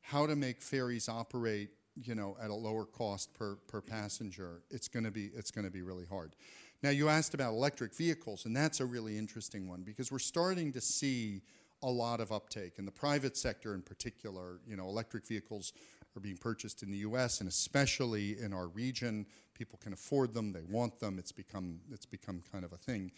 how 0.00 0.26
to 0.26 0.36
make 0.36 0.62
ferries 0.62 1.08
operate, 1.08 1.70
you 1.94 2.14
know, 2.14 2.36
at 2.42 2.50
a 2.50 2.54
lower 2.54 2.84
cost 2.84 3.34
per 3.34 3.56
per 3.68 3.80
passenger, 3.80 4.62
it's 4.70 4.88
going 4.88 5.04
to 5.04 5.10
be 5.10 5.30
it's 5.34 5.50
going 5.50 5.64
to 5.64 5.70
be 5.70 5.82
really 5.82 6.06
hard. 6.06 6.34
Now, 6.82 6.90
you 6.90 7.10
asked 7.10 7.34
about 7.34 7.52
electric 7.52 7.94
vehicles, 7.94 8.46
and 8.46 8.56
that's 8.56 8.80
a 8.80 8.86
really 8.86 9.18
interesting 9.18 9.68
one 9.68 9.82
because 9.82 10.10
we're 10.10 10.18
starting 10.18 10.72
to 10.72 10.80
see 10.80 11.42
a 11.82 11.90
lot 11.90 12.20
of 12.20 12.32
uptake 12.32 12.74
in 12.78 12.84
the 12.84 12.92
private 12.92 13.36
sector 13.36 13.74
in 13.74 13.82
particular. 13.82 14.60
You 14.66 14.76
know, 14.76 14.88
electric 14.88 15.26
vehicles 15.26 15.72
are 16.16 16.20
being 16.20 16.36
purchased 16.36 16.82
in 16.82 16.90
the 16.90 16.98
U.S. 16.98 17.40
and 17.40 17.48
especially 17.48 18.38
in 18.40 18.52
our 18.52 18.68
region. 18.68 19.26
People 19.54 19.78
can 19.82 19.92
afford 19.92 20.34
them; 20.34 20.52
they 20.52 20.62
want 20.62 20.98
them. 21.00 21.18
It's 21.18 21.32
become 21.32 21.80
it's 21.92 22.06
become 22.06 22.42
kind 22.50 22.64
of 22.64 22.72
a 22.72 22.76
thing, 22.76 23.12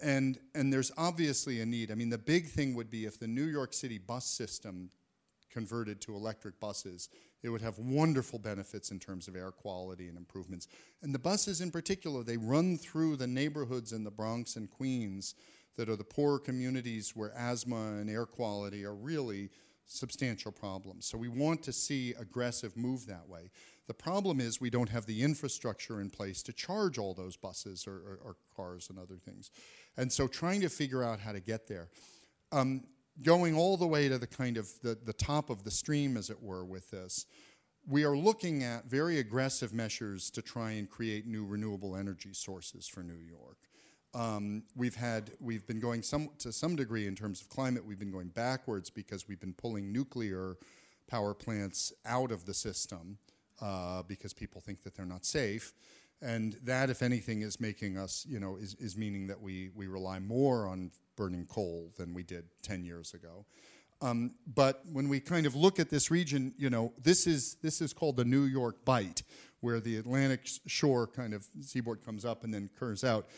and 0.00 0.38
and 0.54 0.72
there's 0.72 0.90
obviously 0.96 1.60
a 1.60 1.66
need. 1.66 1.90
I 1.90 1.94
mean, 1.94 2.10
the 2.10 2.18
big 2.18 2.48
thing 2.48 2.74
would 2.74 2.90
be 2.90 3.04
if 3.04 3.18
the 3.18 3.28
New 3.28 3.46
York 3.46 3.72
City 3.72 3.98
bus 3.98 4.24
system 4.24 4.90
converted 5.50 6.00
to 6.00 6.14
electric 6.16 6.58
buses. 6.58 7.08
It 7.42 7.48
would 7.48 7.60
have 7.60 7.78
wonderful 7.78 8.38
benefits 8.38 8.92
in 8.92 9.00
terms 9.00 9.26
of 9.26 9.34
air 9.34 9.50
quality 9.50 10.08
and 10.08 10.16
improvements. 10.16 10.68
And 11.02 11.12
the 11.12 11.18
buses 11.18 11.60
in 11.60 11.72
particular, 11.72 12.22
they 12.22 12.36
run 12.36 12.78
through 12.78 13.16
the 13.16 13.26
neighborhoods 13.26 13.92
in 13.92 14.04
the 14.04 14.12
Bronx 14.12 14.54
and 14.54 14.70
Queens 14.70 15.34
that 15.76 15.88
are 15.88 15.96
the 15.96 16.04
poorer 16.04 16.38
communities 16.38 17.16
where 17.16 17.32
asthma 17.36 17.98
and 17.98 18.10
air 18.10 18.26
quality 18.26 18.84
are 18.84 18.94
really 18.94 19.50
substantial 19.86 20.52
problems. 20.52 21.06
So 21.06 21.18
we 21.18 21.28
want 21.28 21.62
to 21.64 21.72
see 21.72 22.14
aggressive 22.18 22.76
move 22.76 23.06
that 23.06 23.28
way. 23.28 23.50
The 23.88 23.94
problem 23.94 24.40
is 24.40 24.60
we 24.60 24.70
don't 24.70 24.88
have 24.88 25.06
the 25.06 25.22
infrastructure 25.22 26.00
in 26.00 26.08
place 26.08 26.42
to 26.44 26.52
charge 26.52 26.98
all 26.98 27.14
those 27.14 27.36
buses 27.36 27.86
or, 27.86 27.94
or, 27.94 28.18
or 28.24 28.36
cars 28.56 28.88
and 28.90 28.98
other 28.98 29.16
things. 29.16 29.50
And 29.96 30.10
so 30.10 30.26
trying 30.26 30.60
to 30.62 30.68
figure 30.68 31.02
out 31.02 31.20
how 31.20 31.32
to 31.32 31.40
get 31.40 31.66
there. 31.66 31.88
Um, 32.52 32.84
going 33.22 33.54
all 33.54 33.76
the 33.76 33.86
way 33.86 34.08
to 34.08 34.18
the 34.18 34.26
kind 34.26 34.56
of 34.56 34.68
the, 34.82 34.96
the 35.04 35.12
top 35.12 35.50
of 35.50 35.64
the 35.64 35.70
stream, 35.70 36.16
as 36.16 36.30
it 36.30 36.42
were, 36.42 36.64
with 36.64 36.90
this, 36.90 37.26
we 37.86 38.04
are 38.04 38.16
looking 38.16 38.62
at 38.62 38.86
very 38.86 39.18
aggressive 39.18 39.74
measures 39.74 40.30
to 40.30 40.42
try 40.42 40.72
and 40.72 40.88
create 40.88 41.26
new 41.26 41.44
renewable 41.44 41.96
energy 41.96 42.32
sources 42.32 42.86
for 42.86 43.02
New 43.02 43.18
York. 43.18 43.58
Um, 44.14 44.64
we've 44.76 44.94
had 44.94 45.32
we've 45.40 45.66
been 45.66 45.80
going 45.80 46.02
some 46.02 46.30
to 46.38 46.52
some 46.52 46.76
degree 46.76 47.06
in 47.06 47.16
terms 47.16 47.40
of 47.40 47.48
climate. 47.48 47.84
We've 47.84 47.98
been 47.98 48.12
going 48.12 48.28
backwards 48.28 48.90
because 48.90 49.26
we've 49.26 49.40
been 49.40 49.54
pulling 49.54 49.92
nuclear 49.92 50.56
power 51.08 51.34
plants 51.34 51.92
out 52.04 52.30
of 52.30 52.44
the 52.44 52.54
system 52.54 53.18
uh, 53.60 54.02
because 54.02 54.32
people 54.34 54.60
think 54.60 54.82
that 54.82 54.94
they're 54.94 55.06
not 55.06 55.24
safe, 55.24 55.72
and 56.20 56.58
that, 56.62 56.90
if 56.90 57.02
anything, 57.02 57.42
is 57.42 57.58
making 57.58 57.96
us 57.96 58.26
you 58.28 58.38
know 58.38 58.56
is, 58.56 58.74
is 58.74 58.96
meaning 58.98 59.26
that 59.28 59.40
we 59.40 59.70
we 59.74 59.86
rely 59.86 60.18
more 60.18 60.66
on 60.66 60.90
burning 61.16 61.46
coal 61.46 61.92
than 61.96 62.14
we 62.14 62.22
did 62.22 62.44
10 62.62 62.84
years 62.84 63.14
ago. 63.14 63.44
Um, 64.00 64.32
but 64.52 64.82
when 64.90 65.08
we 65.08 65.20
kind 65.20 65.46
of 65.46 65.54
look 65.54 65.78
at 65.78 65.88
this 65.88 66.10
region, 66.10 66.54
you 66.58 66.70
know, 66.70 66.92
this 67.00 67.26
is 67.26 67.54
this 67.62 67.80
is 67.80 67.92
called 67.92 68.16
the 68.16 68.24
New 68.24 68.42
York 68.42 68.84
Bight, 68.84 69.22
where 69.60 69.78
the 69.78 69.96
Atlantic 69.96 70.48
shore 70.66 71.06
kind 71.06 71.32
of 71.32 71.46
seaboard 71.60 72.04
comes 72.04 72.24
up 72.24 72.42
and 72.42 72.52
then 72.52 72.68
curves 72.76 73.04
out, 73.04 73.28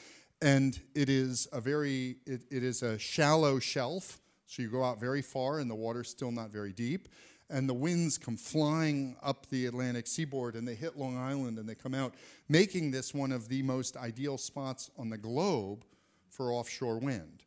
and 0.44 0.78
it 0.94 1.08
is 1.08 1.48
a 1.54 1.60
very 1.60 2.16
it, 2.26 2.42
it 2.50 2.62
is 2.62 2.82
a 2.82 2.98
shallow 2.98 3.58
shelf. 3.58 4.20
So 4.46 4.60
you 4.60 4.68
go 4.68 4.84
out 4.84 5.00
very 5.00 5.22
far, 5.22 5.58
and 5.58 5.70
the 5.70 5.74
water's 5.74 6.10
still 6.10 6.30
not 6.30 6.50
very 6.50 6.72
deep, 6.72 7.08
and 7.48 7.66
the 7.66 7.74
winds 7.74 8.18
come 8.18 8.36
flying 8.36 9.16
up 9.22 9.46
the 9.48 9.64
Atlantic 9.64 10.06
seaboard, 10.06 10.54
and 10.54 10.68
they 10.68 10.74
hit 10.74 10.98
Long 10.98 11.16
Island, 11.16 11.58
and 11.58 11.66
they 11.66 11.74
come 11.74 11.94
out, 11.94 12.14
making 12.48 12.90
this 12.90 13.14
one 13.14 13.32
of 13.32 13.48
the 13.48 13.62
most 13.62 13.96
ideal 13.96 14.36
spots 14.36 14.90
on 14.98 15.08
the 15.08 15.16
globe 15.16 15.82
for 16.28 16.52
offshore 16.52 16.98
wind. 16.98 17.42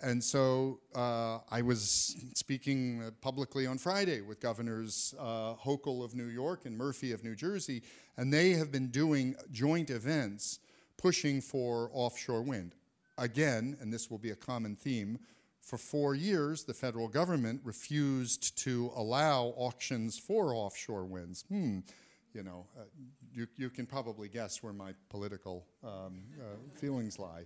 And 0.00 0.22
so 0.22 0.80
uh, 0.96 1.38
I 1.48 1.62
was 1.62 2.16
speaking 2.34 3.04
publicly 3.20 3.68
on 3.68 3.78
Friday 3.78 4.20
with 4.20 4.40
Governors 4.40 5.14
uh, 5.16 5.54
Hochul 5.54 6.04
of 6.04 6.16
New 6.16 6.26
York 6.26 6.66
and 6.66 6.76
Murphy 6.76 7.12
of 7.12 7.22
New 7.22 7.36
Jersey, 7.36 7.82
and 8.16 8.32
they 8.32 8.50
have 8.50 8.72
been 8.72 8.88
doing 8.88 9.36
joint 9.52 9.90
events 9.90 10.58
pushing 10.96 11.40
for 11.40 11.90
offshore 11.92 12.42
wind. 12.42 12.74
Again, 13.18 13.76
and 13.80 13.92
this 13.92 14.10
will 14.10 14.18
be 14.18 14.30
a 14.30 14.36
common 14.36 14.76
theme, 14.76 15.18
for 15.60 15.78
four 15.78 16.14
years 16.14 16.64
the 16.64 16.74
federal 16.74 17.08
government 17.08 17.60
refused 17.64 18.58
to 18.58 18.90
allow 18.96 19.54
auctions 19.56 20.18
for 20.18 20.54
offshore 20.54 21.04
winds. 21.04 21.44
Hmm, 21.48 21.80
you 22.34 22.42
know, 22.42 22.66
uh, 22.78 22.84
you, 23.32 23.46
you 23.56 23.70
can 23.70 23.86
probably 23.86 24.28
guess 24.28 24.62
where 24.62 24.72
my 24.72 24.92
political 25.08 25.66
um, 25.84 26.22
uh, 26.40 26.56
feelings 26.74 27.18
lie. 27.18 27.44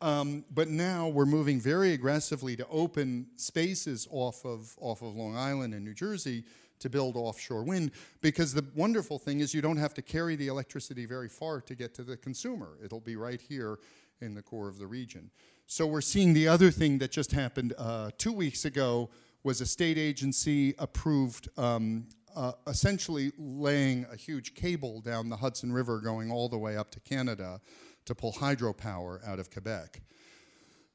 Um, 0.00 0.44
but 0.54 0.68
now 0.68 1.08
we're 1.08 1.26
moving 1.26 1.60
very 1.60 1.92
aggressively 1.92 2.56
to 2.56 2.66
open 2.68 3.26
spaces 3.36 4.08
off 4.10 4.46
of, 4.46 4.74
off 4.80 5.02
of 5.02 5.14
Long 5.14 5.36
Island 5.36 5.74
and 5.74 5.84
New 5.84 5.92
Jersey 5.92 6.44
to 6.80 6.90
build 6.90 7.16
offshore 7.16 7.62
wind 7.62 7.92
because 8.20 8.52
the 8.52 8.64
wonderful 8.74 9.18
thing 9.18 9.40
is 9.40 9.54
you 9.54 9.62
don't 9.62 9.76
have 9.76 9.94
to 9.94 10.02
carry 10.02 10.36
the 10.36 10.48
electricity 10.48 11.06
very 11.06 11.28
far 11.28 11.60
to 11.60 11.74
get 11.74 11.94
to 11.94 12.02
the 12.02 12.16
consumer. 12.16 12.78
It'll 12.84 13.00
be 13.00 13.16
right 13.16 13.40
here 13.40 13.78
in 14.20 14.34
the 14.34 14.42
core 14.42 14.68
of 14.68 14.78
the 14.78 14.86
region. 14.86 15.30
So 15.66 15.86
we're 15.86 16.00
seeing 16.00 16.32
the 16.32 16.48
other 16.48 16.70
thing 16.70 16.98
that 16.98 17.10
just 17.10 17.32
happened 17.32 17.74
uh, 17.78 18.10
two 18.18 18.32
weeks 18.32 18.64
ago 18.64 19.10
was 19.42 19.60
a 19.60 19.66
state 19.66 19.96
agency 19.96 20.74
approved 20.78 21.48
um, 21.56 22.06
uh, 22.36 22.52
essentially 22.66 23.32
laying 23.38 24.06
a 24.12 24.16
huge 24.16 24.54
cable 24.54 25.00
down 25.00 25.28
the 25.28 25.36
Hudson 25.36 25.72
River 25.72 26.00
going 26.00 26.30
all 26.30 26.48
the 26.48 26.58
way 26.58 26.76
up 26.76 26.90
to 26.92 27.00
Canada 27.00 27.60
to 28.04 28.14
pull 28.14 28.32
hydropower 28.32 29.26
out 29.26 29.38
of 29.38 29.50
Quebec. 29.50 30.00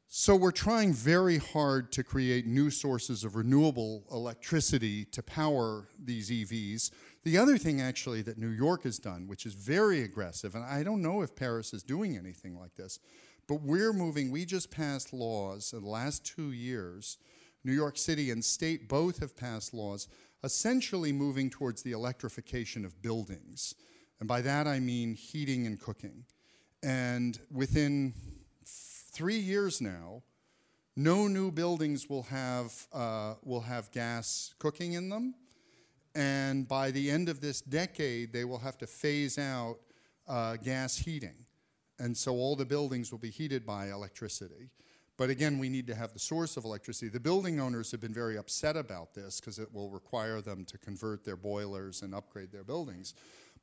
So 0.07 0.36
we're 0.36 0.52
trying 0.52 0.94
very 0.94 1.40
hard 1.40 1.91
to 1.94 2.03
create 2.03 2.45
new 2.45 2.69
sources 2.69 3.23
of 3.23 3.36
renewable 3.36 4.06
electricity 4.11 5.03
to 5.06 5.23
power 5.23 5.90
these 5.99 6.30
EVs. 6.30 6.91
The 7.23 7.38
other 7.38 7.57
thing, 7.57 7.82
actually, 7.82 8.22
that 8.22 8.38
New 8.38 8.49
York 8.49 8.84
has 8.84 8.99
done, 8.99 9.27
which 9.27 9.45
is 9.45 9.56
very 9.56 10.03
aggressive, 10.03 10.53
and 10.56 10.64
I 10.64 10.84
don't 10.84 11.02
know 11.02 11.22
if 11.22 11.36
Paris 11.36 11.73
is 11.73 11.82
doing 11.84 12.18
anything 12.18 12.57
like 12.57 12.76
this, 12.76 12.99
but 13.48 13.61
we're 13.61 13.94
moving, 13.94 14.32
we 14.32 14.45
just 14.45 14.72
passed 14.72 15.11
laws 15.11 15.73
in 15.73 15.82
the 15.82 15.90
last 15.90 16.23
two 16.23 16.52
years. 16.52 17.18
New 17.64 17.73
York 17.73 17.98
City 17.98 18.30
and 18.30 18.45
state 18.45 18.88
both 18.88 19.19
have 19.19 19.36
passed 19.36 19.73
laws 19.73 20.07
essentially 20.44 21.11
moving 21.11 21.49
towards 21.49 21.82
the 21.82 21.91
electrification 21.91 22.86
of 22.86 23.02
buildings. 23.02 23.73
And 24.19 24.30
by 24.30 24.41
that 24.41 24.68
I 24.68 24.80
mean 24.80 25.15
heating 25.15 25.65
and 25.65 25.80
cooking. 25.80 26.26
And 26.84 27.40
within 27.52 28.14
three 29.16 29.40
years 29.40 29.80
now, 29.80 30.22
no 30.98 31.28
new 31.28 31.50
buildings 31.50 32.10
will 32.10 32.24
have, 32.24 32.74
uh, 32.92 33.36
will 33.44 33.62
have 33.62 33.90
gas 33.92 34.54
cooking 34.60 34.94
in 34.94 35.10
them. 35.10 35.34
And 36.14 36.68
by 36.68 36.92
the 36.92 37.10
end 37.10 37.30
of 37.30 37.40
this 37.40 37.62
decade, 37.62 38.34
they 38.34 38.44
will 38.44 38.60
have 38.60 38.78
to 38.80 38.88
phase 38.88 39.38
out 39.38 39.78
uh, 40.28 40.58
gas 40.58 40.98
heating. 40.98 41.46
And 41.98 42.16
so 42.16 42.34
all 42.34 42.58
the 42.58 42.66
buildings 42.66 43.12
will 43.12 43.20
be 43.20 43.30
heated 43.30 43.66
by 43.66 43.90
electricity. 43.90 44.70
But 45.18 45.30
again, 45.30 45.60
we 45.60 45.70
need 45.70 45.88
to 45.88 45.96
have 45.96 46.12
the 46.12 46.20
source 46.20 46.58
of 46.58 46.66
electricity. 46.66 47.08
The 47.08 47.22
building 47.22 47.62
owners 47.62 47.92
have 47.92 48.02
been 48.02 48.14
very 48.14 48.38
upset 48.38 48.76
about 48.76 49.14
this 49.14 49.40
because 49.40 49.60
it 49.60 49.74
will 49.74 49.90
require 49.90 50.42
them 50.42 50.66
to 50.66 50.78
convert 50.78 51.24
their 51.24 51.38
boilers 51.38 52.02
and 52.02 52.14
upgrade 52.14 52.52
their 52.52 52.66
buildings. 52.66 53.14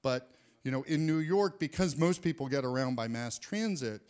But 0.02 0.30
you 0.64 0.70
know, 0.70 0.82
in 0.84 1.06
New 1.06 1.18
York, 1.18 1.58
because 1.58 1.96
most 1.96 2.22
people 2.22 2.48
get 2.48 2.64
around 2.64 2.94
by 2.94 3.08
mass 3.08 3.38
transit, 3.38 4.00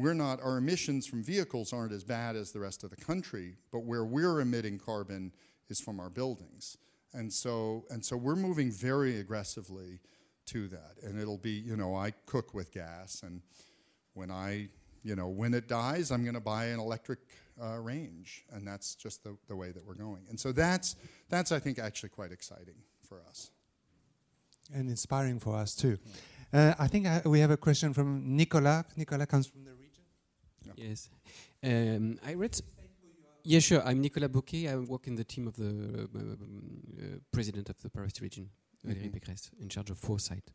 we're 0.00 0.14
not, 0.14 0.40
our 0.42 0.56
emissions 0.58 1.06
from 1.06 1.22
vehicles 1.22 1.72
aren't 1.72 1.92
as 1.92 2.04
bad 2.04 2.36
as 2.36 2.52
the 2.52 2.60
rest 2.60 2.84
of 2.84 2.90
the 2.90 2.96
country, 2.96 3.56
but 3.72 3.80
where 3.80 4.04
we're 4.04 4.40
emitting 4.40 4.78
carbon 4.78 5.32
is 5.68 5.80
from 5.80 6.00
our 6.00 6.10
buildings. 6.10 6.76
And 7.12 7.32
so, 7.32 7.84
and 7.90 8.04
so 8.04 8.16
we're 8.16 8.36
moving 8.36 8.70
very 8.70 9.18
aggressively 9.18 10.00
to 10.46 10.68
that. 10.68 10.94
And 11.02 11.20
it'll 11.20 11.38
be, 11.38 11.52
you 11.52 11.76
know, 11.76 11.94
I 11.94 12.12
cook 12.26 12.54
with 12.54 12.72
gas, 12.72 13.22
and 13.22 13.42
when 14.14 14.30
I, 14.30 14.68
you 15.02 15.16
know, 15.16 15.28
when 15.28 15.54
it 15.54 15.68
dies, 15.68 16.10
I'm 16.10 16.22
going 16.22 16.34
to 16.34 16.40
buy 16.40 16.66
an 16.66 16.80
electric 16.80 17.20
uh, 17.62 17.78
range, 17.78 18.44
and 18.52 18.66
that's 18.66 18.94
just 18.94 19.24
the, 19.24 19.36
the 19.48 19.56
way 19.56 19.70
that 19.70 19.84
we're 19.84 19.94
going. 19.94 20.22
And 20.28 20.38
so 20.38 20.52
that's, 20.52 20.96
that's, 21.28 21.52
I 21.52 21.58
think, 21.58 21.78
actually 21.78 22.10
quite 22.10 22.32
exciting 22.32 22.76
for 23.08 23.20
us 23.28 23.50
and 24.74 24.88
inspiring 24.88 25.40
for 25.40 25.56
us 25.56 25.74
too. 25.74 25.98
Uh, 26.52 26.74
I 26.78 26.86
think 26.88 27.06
I, 27.06 27.22
we 27.24 27.40
have 27.40 27.50
a 27.50 27.56
question 27.56 27.92
from 27.92 28.36
Nicola. 28.36 28.84
Nicola 28.96 29.26
comes 29.26 29.46
from 29.46 29.64
the 29.64 29.72
Yes, 30.76 31.10
um, 31.62 32.18
I 32.26 32.34
read. 32.34 32.60
yeah, 33.44 33.60
sure. 33.60 33.82
I'm 33.84 34.00
Nicolas 34.00 34.28
Bocquet. 34.30 34.68
I 34.68 34.76
work 34.76 35.06
in 35.06 35.16
the 35.16 35.24
team 35.24 35.46
of 35.48 35.54
the 35.56 36.08
uh, 36.14 36.18
uh, 36.18 37.18
president 37.32 37.68
of 37.68 37.80
the 37.82 37.90
Paris 37.90 38.20
region, 38.20 38.48
Valérie 38.84 39.10
Mhm. 39.10 39.12
Pécresse, 39.12 39.50
in 39.60 39.68
charge 39.68 39.90
of 39.90 39.98
foresight. 39.98 40.50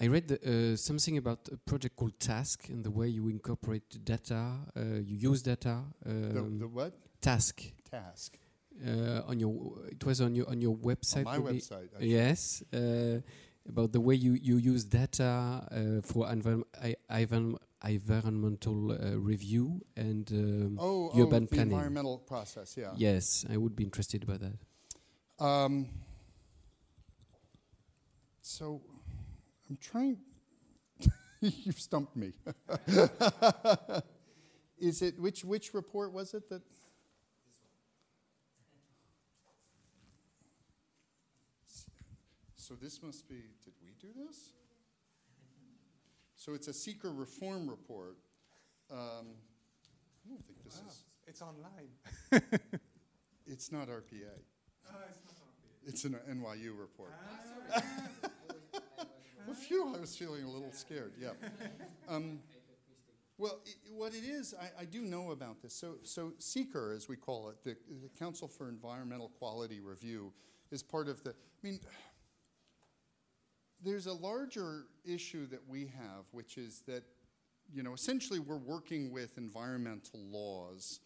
I 0.00 0.08
read 0.08 0.26
the, 0.26 0.72
uh, 0.72 0.76
something 0.76 1.16
about 1.18 1.48
a 1.52 1.56
project 1.56 1.94
called 1.96 2.18
Task 2.18 2.68
and 2.68 2.82
the 2.84 2.90
way 2.90 3.08
you 3.08 3.28
incorporate 3.28 4.04
data, 4.04 4.56
uh, 4.76 4.80
you 5.06 5.30
use 5.30 5.42
data. 5.42 5.84
The, 6.04 6.40
Um, 6.40 6.58
the 6.58 6.66
what? 6.66 6.94
task 7.20 7.62
Task. 7.90 8.36
uh, 8.84 9.22
on 9.28 9.38
your. 9.38 9.86
It 9.88 10.04
was 10.04 10.20
on 10.20 10.34
your 10.34 10.48
on 10.50 10.60
your 10.60 10.76
website. 10.76 11.26
On 11.26 11.38
my 11.44 11.52
website. 11.52 11.88
I- 11.96 12.04
Yes, 12.04 12.62
uh, 12.72 13.20
about 13.68 13.92
the 13.92 14.00
way 14.00 14.14
you, 14.14 14.32
you 14.34 14.56
use 14.56 14.84
data 14.84 15.66
uh, 15.70 16.00
for 16.02 16.30
environmental 16.30 18.92
uh, 18.92 19.16
review 19.18 19.80
and 19.96 20.30
um, 20.32 20.78
Oh, 20.80 21.10
urban 21.18 21.34
oh, 21.34 21.40
the 21.40 21.46
planning. 21.46 21.72
environmental 21.72 22.18
process, 22.18 22.76
yeah. 22.76 22.92
yes, 22.96 23.44
I 23.50 23.56
would 23.56 23.74
be 23.74 23.84
interested 23.84 24.22
about 24.22 24.40
that. 24.40 25.44
Um, 25.44 25.88
so 28.42 28.82
I'm 29.68 29.76
trying. 29.80 30.18
You've 31.40 31.80
stumped 31.80 32.14
me. 32.16 32.32
Is 34.78 35.02
it 35.02 35.18
which 35.18 35.44
which 35.44 35.74
report 35.74 36.12
was 36.12 36.34
it 36.34 36.48
that? 36.50 36.62
So 42.66 42.72
this 42.74 43.02
must 43.02 43.28
be. 43.28 43.42
Did 43.62 43.74
we 43.82 43.90
do 44.00 44.08
this? 44.26 44.54
So 46.34 46.54
it's 46.54 46.66
a 46.66 46.70
SEQRA 46.70 47.12
reform 47.18 47.68
report. 47.68 48.16
Um, 48.90 49.36
I 50.24 50.30
don't 50.30 50.42
think 50.46 50.64
this 50.64 50.80
is. 50.86 51.04
It's 51.26 51.42
online. 51.42 51.90
It's 53.46 53.70
not 53.70 53.88
RPA. 53.88 54.40
It's 55.86 56.04
an 56.04 56.16
NYU 56.30 56.70
report. 56.78 57.12
well, 59.46 59.54
phew, 59.54 59.94
I 59.94 60.00
was 60.00 60.16
feeling 60.16 60.44
a 60.44 60.48
little 60.48 60.72
scared. 60.72 61.12
Yeah. 61.20 61.32
Um, 62.08 62.38
well, 63.36 63.60
i 63.66 63.70
what 63.92 64.14
it 64.14 64.24
is, 64.24 64.54
I, 64.58 64.80
I 64.80 64.84
do 64.86 65.02
know 65.02 65.32
about 65.32 65.60
this. 65.60 65.74
So, 65.74 65.96
so 66.04 66.32
SEQRA, 66.40 66.96
as 66.96 67.06
we 67.06 67.16
call 67.16 67.50
it, 67.50 67.62
the, 67.64 67.76
the 68.02 68.08
Council 68.18 68.48
for 68.48 68.70
Environmental 68.70 69.28
Quality 69.38 69.80
Review, 69.80 70.32
is 70.70 70.82
part 70.82 71.08
of 71.08 71.22
the. 71.22 71.30
I 71.30 71.34
mean, 71.62 71.80
there's 73.84 74.06
a 74.06 74.12
larger 74.12 74.86
issue 75.04 75.46
that 75.48 75.60
we 75.68 75.82
have, 75.82 76.24
which 76.32 76.56
is 76.56 76.82
that, 76.86 77.04
you 77.72 77.82
know, 77.82 77.92
essentially 77.92 78.38
we're 78.38 78.56
working 78.56 79.12
with 79.12 79.36
environmental 79.36 80.20
laws 80.30 81.00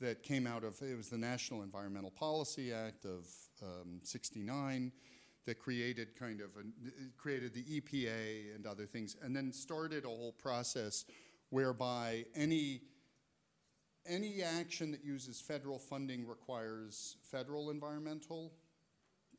that 0.00 0.22
came 0.22 0.46
out 0.46 0.64
of 0.64 0.80
it 0.82 0.96
was 0.96 1.08
the 1.08 1.18
National 1.18 1.62
Environmental 1.62 2.10
Policy 2.10 2.72
Act 2.72 3.04
of 3.04 3.26
um, 3.62 4.00
'69 4.02 4.90
that 5.46 5.58
created 5.58 6.18
kind 6.18 6.40
of 6.40 6.50
created 7.16 7.54
the 7.54 7.62
EPA 7.80 8.54
and 8.54 8.66
other 8.66 8.86
things, 8.86 9.16
and 9.22 9.34
then 9.34 9.52
started 9.52 10.04
a 10.04 10.08
whole 10.08 10.32
process 10.32 11.04
whereby 11.50 12.24
any 12.34 12.80
any 14.04 14.42
action 14.42 14.90
that 14.90 15.04
uses 15.04 15.40
federal 15.40 15.78
funding 15.78 16.26
requires 16.26 17.16
federal 17.22 17.70
environmental 17.70 18.52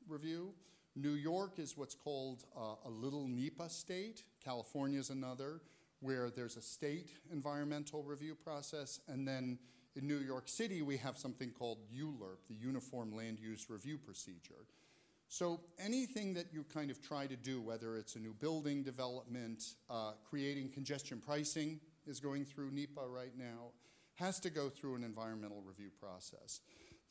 review. 0.08 0.54
New 0.96 1.14
York 1.14 1.58
is 1.58 1.76
what's 1.76 1.96
called 1.96 2.44
uh, 2.56 2.76
a 2.86 2.90
little 2.90 3.28
NEPA 3.28 3.70
state. 3.70 4.24
California 4.44 5.00
is 5.00 5.10
another, 5.10 5.62
where 6.02 6.30
there's 6.30 6.58
a 6.58 6.62
state 6.62 7.12
environmental 7.32 8.04
review 8.04 8.36
process. 8.36 9.00
And 9.08 9.28
then 9.28 9.58
in 9.96 10.08
New 10.08 10.20
York 10.20 10.48
City, 10.48 10.82
we 10.82 10.98
have 10.98 11.18
something 11.18 11.52
called 11.52 11.80
ULURP, 11.92 12.48
the 12.48 12.56
Uniform 12.56 13.16
Land 13.16 13.40
Use 13.40 13.70
Review 13.70 13.98
Procedure. 13.98 14.68
So 15.30 15.62
anything 15.80 16.36
that 16.36 16.54
you 16.54 16.64
kind 16.72 16.92
of 16.92 17.02
try 17.02 17.26
to 17.26 17.36
do, 17.36 17.60
whether 17.60 17.98
it's 17.98 18.16
a 18.16 18.20
new 18.20 18.36
building 18.36 18.84
development, 18.84 19.64
uh, 19.90 20.12
creating 20.30 20.70
congestion 20.70 21.20
pricing 21.26 21.80
is 22.06 22.20
going 22.20 22.46
through 22.46 22.70
NEPA 22.70 23.02
right 23.08 23.36
now, 23.36 23.72
has 24.16 24.40
to 24.42 24.52
go 24.52 24.70
through 24.70 24.94
an 24.94 25.04
environmental 25.04 25.64
review 25.66 25.90
process. 26.00 26.62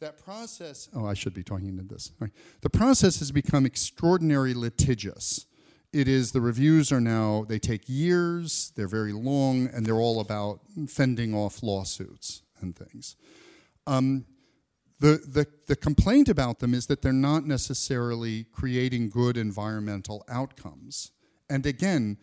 That 0.02 0.18
process, 0.18 0.88
oh, 0.96 1.06
I 1.06 1.14
should 1.14 1.32
be 1.32 1.44
talking 1.44 1.68
into 1.68 1.84
this. 1.84 2.10
Right. 2.18 2.32
The 2.60 2.68
process 2.68 3.20
has 3.20 3.30
become 3.30 3.64
extraordinarily 3.64 4.52
litigious. 4.52 5.46
It 5.92 6.08
is, 6.08 6.32
the 6.32 6.40
reviews 6.40 6.90
are 6.90 7.00
now, 7.00 7.44
they 7.48 7.60
take 7.60 7.82
years, 7.86 8.72
they're 8.74 8.88
very 8.88 9.12
long, 9.12 9.68
and 9.72 9.86
they're 9.86 10.00
all 10.00 10.18
about 10.18 10.58
fending 10.88 11.36
off 11.36 11.62
lawsuits 11.62 12.42
and 12.60 12.74
things. 12.74 13.14
Um, 13.86 14.24
the, 14.98 15.20
the, 15.24 15.46
the 15.68 15.76
complaint 15.76 16.28
about 16.28 16.58
them 16.58 16.74
is 16.74 16.88
that 16.88 17.00
they're 17.00 17.12
not 17.12 17.46
necessarily 17.46 18.46
creating 18.52 19.10
good 19.10 19.36
environmental 19.36 20.24
outcomes. 20.28 21.12
And 21.48 21.64
again, 21.64 22.18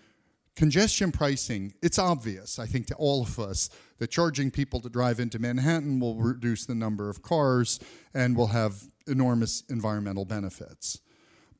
congestion 0.59 1.09
pricing, 1.09 1.73
it's 1.81 1.97
obvious, 1.97 2.59
I 2.59 2.65
think, 2.65 2.85
to 2.87 2.95
all 2.95 3.21
of 3.21 3.39
us 3.39 3.69
that 3.99 4.11
charging 4.11 4.51
people 4.51 4.81
to 4.81 4.89
drive 4.89 5.21
into 5.21 5.39
Manhattan 5.39 6.01
will 6.01 6.15
reduce 6.15 6.65
the 6.65 6.75
number 6.75 7.09
of 7.09 7.21
cars 7.21 7.79
and 8.13 8.35
will 8.35 8.47
have 8.47 8.83
enormous 9.07 9.63
environmental 9.69 10.25
benefits. 10.25 10.99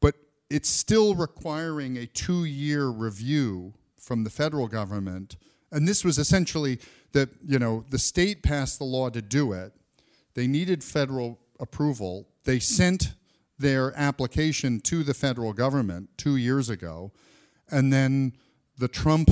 But 0.01 0.15
it's 0.49 0.69
still 0.69 1.15
requiring 1.15 1.95
a 1.95 2.07
two 2.07 2.43
year 2.43 2.89
review 2.89 3.73
from 3.97 4.25
the 4.25 4.29
federal 4.29 4.67
government. 4.67 5.37
And 5.71 5.87
this 5.87 6.03
was 6.03 6.17
essentially 6.17 6.77
that, 7.13 7.29
you 7.47 7.57
know, 7.57 7.85
the 7.89 7.99
state 7.99 8.43
passed 8.43 8.79
the 8.79 8.83
law 8.83 9.09
to 9.11 9.21
do 9.21 9.53
it. 9.53 9.71
They 10.33 10.45
needed 10.45 10.83
federal 10.83 11.39
approval. 11.61 12.27
They 12.43 12.59
sent 12.59 13.13
their 13.57 13.97
application 13.97 14.81
to 14.81 15.03
the 15.03 15.13
federal 15.13 15.53
government 15.53 16.09
two 16.17 16.35
years 16.35 16.69
ago. 16.69 17.13
And 17.71 17.93
then 17.93 18.33
the 18.79 18.87
Trump 18.87 19.29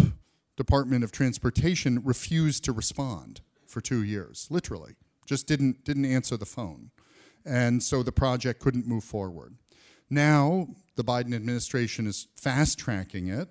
Department 0.57 1.03
of 1.05 1.11
Transportation 1.11 2.01
refused 2.03 2.65
to 2.65 2.73
respond 2.73 3.41
for 3.65 3.79
two 3.79 4.03
years, 4.03 4.47
literally. 4.49 4.95
Just 5.25 5.47
didn't, 5.47 5.85
didn't 5.85 6.05
answer 6.05 6.35
the 6.35 6.45
phone. 6.45 6.91
And 7.45 7.81
so 7.81 8.03
the 8.03 8.11
project 8.11 8.59
couldn't 8.59 8.85
move 8.85 9.05
forward. 9.05 9.55
Now, 10.09 10.67
the 10.95 11.03
Biden 11.03 11.33
administration 11.33 12.07
is 12.07 12.27
fast 12.35 12.77
tracking 12.77 13.29
it, 13.29 13.47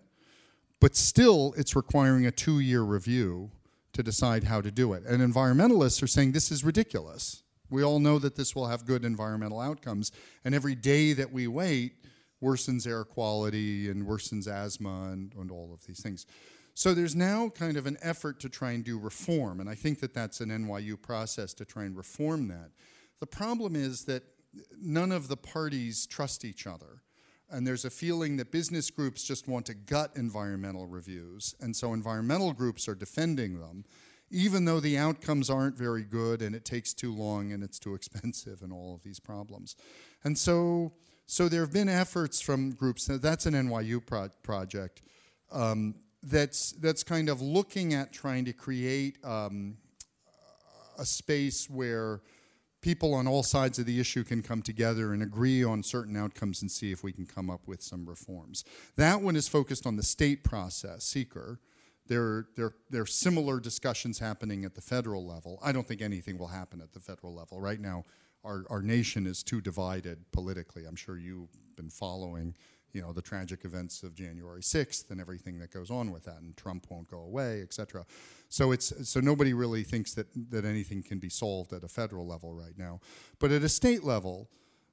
but 0.81 0.95
still 0.95 1.55
it's 1.57 1.75
requiring 1.75 2.27
a 2.27 2.31
two 2.31 2.61
year 2.61 2.83
review 2.83 3.51
to 3.95 4.03
decide 4.03 4.45
how 4.45 4.61
to 4.61 4.71
do 4.71 4.93
it. 4.93 5.05
And 5.07 5.23
environmentalists 5.23 6.03
are 6.03 6.07
saying 6.07 6.33
this 6.33 6.53
is 6.53 6.63
ridiculous. 6.63 7.43
We 7.71 7.83
all 7.83 8.01
know 8.01 8.19
that 8.19 8.37
this 8.37 8.55
will 8.55 8.67
have 8.67 8.85
good 8.85 9.05
environmental 9.05 9.61
outcomes, 9.61 10.13
and 10.45 10.55
every 10.55 10.75
day 10.75 11.15
that 11.15 11.33
we 11.33 11.47
wait 11.47 11.95
worsens 12.43 12.87
air 12.87 13.05
quality 13.05 13.89
and 13.89 14.07
worsens 14.07 14.47
asthma 14.47 15.11
and, 15.13 15.33
and 15.35 15.51
all 15.51 15.73
of 15.73 15.85
these 15.87 16.01
things. 16.01 16.27
So 16.75 16.93
there's 16.93 17.17
now 17.17 17.49
kind 17.49 17.79
of 17.79 17.87
an 17.87 17.97
effort 18.03 18.39
to 18.41 18.51
try 18.51 18.73
and 18.73 18.85
do 18.85 18.99
reform, 18.99 19.61
and 19.61 19.69
I 19.69 19.75
think 19.75 20.01
that 20.01 20.13
that's 20.13 20.41
an 20.41 20.51
NYU 20.51 21.01
process 21.01 21.55
to 21.55 21.65
try 21.65 21.85
and 21.85 21.97
reform 21.97 22.49
that. 22.49 22.71
The 23.19 23.27
problem 23.27 23.75
is 23.75 24.05
that 24.05 24.23
none 24.79 25.13
of 25.13 25.29
the 25.29 25.37
parties 25.37 26.07
trust 26.07 26.45
each 26.45 26.67
other. 26.67 27.03
And 27.49 27.67
there's 27.67 27.85
a 27.85 27.91
feeling 27.91 28.37
that 28.39 28.51
business 28.51 28.91
groups 28.91 29.23
just 29.23 29.47
want 29.47 29.67
to 29.67 29.75
gut 29.75 30.13
environmental 30.17 30.87
reviews. 30.87 31.55
And 31.61 31.75
so 31.75 31.93
environmental 31.93 32.53
groups 32.53 32.89
are 32.89 32.95
defending 32.95 33.61
them, 33.61 33.85
even 34.31 34.65
though 34.65 34.81
the 34.81 34.99
outcomes 34.99 35.49
aren't 35.49 35.77
very 35.77 36.03
good 36.03 36.43
and 36.43 36.55
it 36.57 36.65
takes 36.65 36.93
too 36.93 37.15
long 37.15 37.53
and 37.53 37.63
it's 37.63 37.79
too 37.79 37.95
expensive 38.01 38.63
and 38.63 38.73
all 38.73 38.95
of 38.95 39.03
these 39.03 39.21
problems. 39.21 39.77
And 40.25 40.37
so, 40.37 40.93
so 41.27 41.49
there 41.49 41.61
have 41.61 41.73
been 41.73 41.89
efforts 41.89 42.41
from 42.41 42.71
groups, 42.71 43.07
that's 43.07 43.47
an 43.47 43.55
NYU 43.55 44.05
pro- 44.05 44.31
project, 44.43 45.03
um, 45.53 45.95
that's, 46.23 46.73
that's 46.73 47.03
kind 47.03 47.29
of 47.29 47.41
looking 47.43 47.95
at 47.95 48.13
trying 48.13 48.45
to 48.45 48.53
create 48.53 49.19
um, 49.25 49.77
a 50.99 51.05
space 51.05 51.69
where 51.69 52.21
people 52.81 53.15
on 53.15 53.27
all 53.27 53.43
sides 53.43 53.79
of 53.81 53.87
the 53.87 53.99
issue 53.99 54.23
can 54.23 54.43
come 54.43 54.63
together 54.63 55.13
and 55.13 55.23
agree 55.23 55.65
on 55.65 55.83
certain 55.83 56.17
outcomes 56.17 56.63
and 56.63 56.71
see 56.71 56.93
if 56.93 57.03
we 57.03 57.13
can 57.13 57.27
come 57.27 57.51
up 57.51 57.67
with 57.67 57.83
some 57.83 58.07
reforms. 58.07 58.65
That 58.97 59.21
one 59.21 59.35
is 59.35 59.49
focused 59.49 59.87
on 59.87 59.97
the 59.97 60.05
state 60.05 60.45
process, 60.45 61.13
SEQRA. 61.13 61.59
There, 62.07 62.47
there, 62.57 62.75
there 62.89 63.03
are 63.03 63.07
similar 63.07 63.59
discussions 63.59 64.21
happening 64.21 64.65
at 64.65 64.77
the 64.77 64.81
federal 64.81 65.27
level. 65.27 65.59
I 65.65 65.73
don't 65.73 65.87
think 65.87 66.01
anything 66.01 66.39
will 66.39 66.47
happen 66.47 66.81
at 66.81 66.93
the 66.93 67.01
federal 67.01 67.35
level. 67.35 67.61
Right 67.61 67.81
now, 67.81 68.05
our, 68.47 68.65
our 68.71 68.83
nation 68.83 69.27
is 69.27 69.43
too 69.43 69.61
divided 69.61 70.19
politically. 70.33 70.85
I'm 70.87 70.97
sure 70.97 71.19
you've 71.19 71.51
been 71.77 71.91
following 71.91 72.55
you 72.97 73.03
know, 73.03 73.13
the 73.13 73.21
tragic 73.21 73.67
events 73.67 74.03
of 74.03 74.15
January 74.15 74.63
6th 74.63 75.11
and 75.11 75.21
everything 75.21 75.59
that 75.59 75.71
goes 75.71 75.91
on 75.91 76.11
with 76.11 76.25
that, 76.25 76.39
and 76.41 76.57
Trump 76.57 76.87
won't 76.89 77.07
go 77.11 77.19
away, 77.19 77.61
et 77.61 77.75
cetera. 77.75 78.07
So 78.49 78.73
it's 78.73 79.07
so 79.07 79.21
nobody 79.21 79.53
really 79.53 79.83
thinks 79.83 80.15
that 80.15 80.29
that 80.51 80.65
anything 80.65 81.03
can 81.03 81.19
be 81.19 81.29
solved 81.29 81.75
at 81.75 81.85
a 81.85 81.89
federal 81.89 82.27
level 82.27 82.55
right 82.55 82.79
now. 82.79 83.01
But 83.39 83.51
at 83.51 83.63
a 83.63 83.69
state 83.69 84.03
level, 84.03 84.49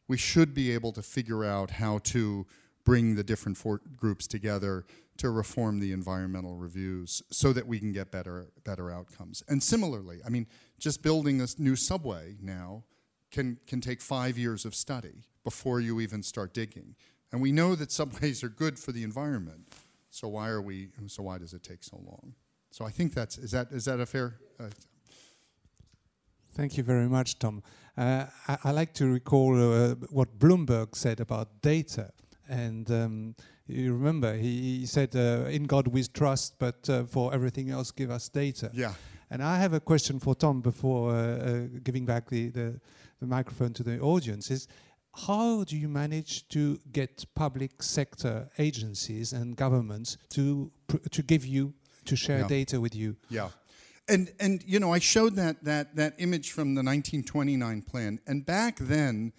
we 0.09 0.17
should 0.17 0.53
be 0.53 0.71
able 0.71 0.91
to 0.91 1.01
figure 1.01 1.45
out 1.45 1.71
how 1.71 1.99
to 1.99 2.45
bring 2.84 3.15
the 3.15 3.23
different 3.23 3.57
groups 3.95 4.27
together 4.27 4.85
to 5.15 5.30
reform 5.30 5.80
the 5.80 5.93
environmental 5.93 6.57
reviews 6.57 7.23
so 7.30 7.53
that 7.53 7.65
we 7.65 7.80
can 7.80 7.93
get 7.93 8.11
better 8.11 8.47
better 8.65 8.91
outcomes. 8.91 9.43
And 9.47 9.63
similarly, 9.63 10.19
I 10.25 10.30
mean, 10.30 10.45
just 10.77 11.01
building 11.01 11.39
a 11.39 11.47
new 11.57 11.77
subway 11.77 12.35
now 12.41 12.84
can, 13.34 13.57
can 13.68 13.81
take 13.81 13.99
five 13.99 14.38
years 14.38 14.64
of 14.64 14.73
study 14.73 15.26
before 15.43 15.81
you 15.81 15.99
even 15.99 16.23
start 16.23 16.53
digging. 16.53 16.95
And 17.31 17.41
we 17.41 17.51
know 17.51 17.76
that 17.76 17.91
subways 17.91 18.43
are 18.45 18.49
good 18.49 18.80
for 18.80 18.93
the 18.93 19.03
environment. 19.03 19.73
So 20.10 20.27
why 20.30 20.49
are 20.49 20.61
we, 20.61 20.89
so 21.07 21.23
why 21.23 21.39
does 21.39 21.53
it 21.53 21.64
take 21.64 21.84
so 21.84 21.97
long? 21.97 22.35
So 22.72 22.85
I 22.85 22.91
think 22.91 23.14
that's, 23.14 23.38
is 23.38 23.51
that, 23.51 23.72
is 23.72 23.85
that 23.85 23.99
a 23.99 24.05
fair? 24.05 24.35
Uh, 24.60 24.65
Thank 26.55 26.77
you 26.77 26.84
very 26.84 27.10
much, 27.10 27.39
Tom. 27.39 27.64
Uh, 27.97 28.26
I, 28.47 28.57
I, 28.65 28.72
like 28.72 28.93
to 28.93 29.07
recall 29.07 29.55
uh, 29.55 29.95
what 30.11 30.38
Bloomberg 30.38 30.95
said 30.95 31.19
about 31.19 31.61
data. 31.64 32.11
And 32.47 32.89
um, 32.91 33.35
you 33.65 33.93
remember, 33.93 34.35
he, 34.35 34.80
he 34.80 34.85
said, 34.85 35.15
uh, 35.15 35.45
In 35.49 35.64
God 35.64 35.88
we 35.88 36.03
trust, 36.03 36.60
but 36.60 36.88
uh, 36.89 37.05
for 37.05 37.34
everything 37.34 37.72
else, 37.72 37.89
give 37.89 38.11
us 38.11 38.30
data. 38.30 38.69
Yeah. 38.72 38.93
And 39.31 39.41
I 39.41 39.57
have 39.57 39.73
a 39.73 39.80
question 39.80 40.19
for 40.19 40.35
Tom 40.35 40.61
before 40.61 41.15
uh, 41.15 41.68
giving 41.84 42.05
back 42.05 42.30
the, 42.30 42.49
the, 42.49 42.80
the, 43.24 43.36
microphone 43.36 43.74
to 43.74 43.84
the 43.84 44.00
audience 44.00 44.52
is 44.52 44.68
how 45.28 45.64
do 45.64 45.78
you 45.78 45.88
manage 45.88 46.48
to 46.50 46.80
get 46.91 47.26
public 47.36 47.84
sector 47.84 48.50
agencies 48.58 49.34
and 49.34 49.56
governments 49.56 50.18
to, 50.30 50.72
to 51.12 51.22
give 51.22 51.45
you, 51.45 51.74
to 52.06 52.16
share 52.16 52.41
yeah. 52.41 52.48
data 52.48 52.82
with 52.82 52.95
you? 52.95 53.16
Yeah. 53.30 53.50
And, 54.08 54.32
and 54.40 54.64
you 54.66 54.80
know, 54.80 54.91
I 54.91 55.00
showed 55.00 55.36
that, 55.36 55.64
that, 55.64 55.95
that 55.95 56.16
image 56.18 56.52
from 56.52 56.76
the 56.76 56.84
1929 56.84 57.82
plan. 57.84 58.20
And 58.28 58.45
back 58.45 58.78
then, 58.80 59.34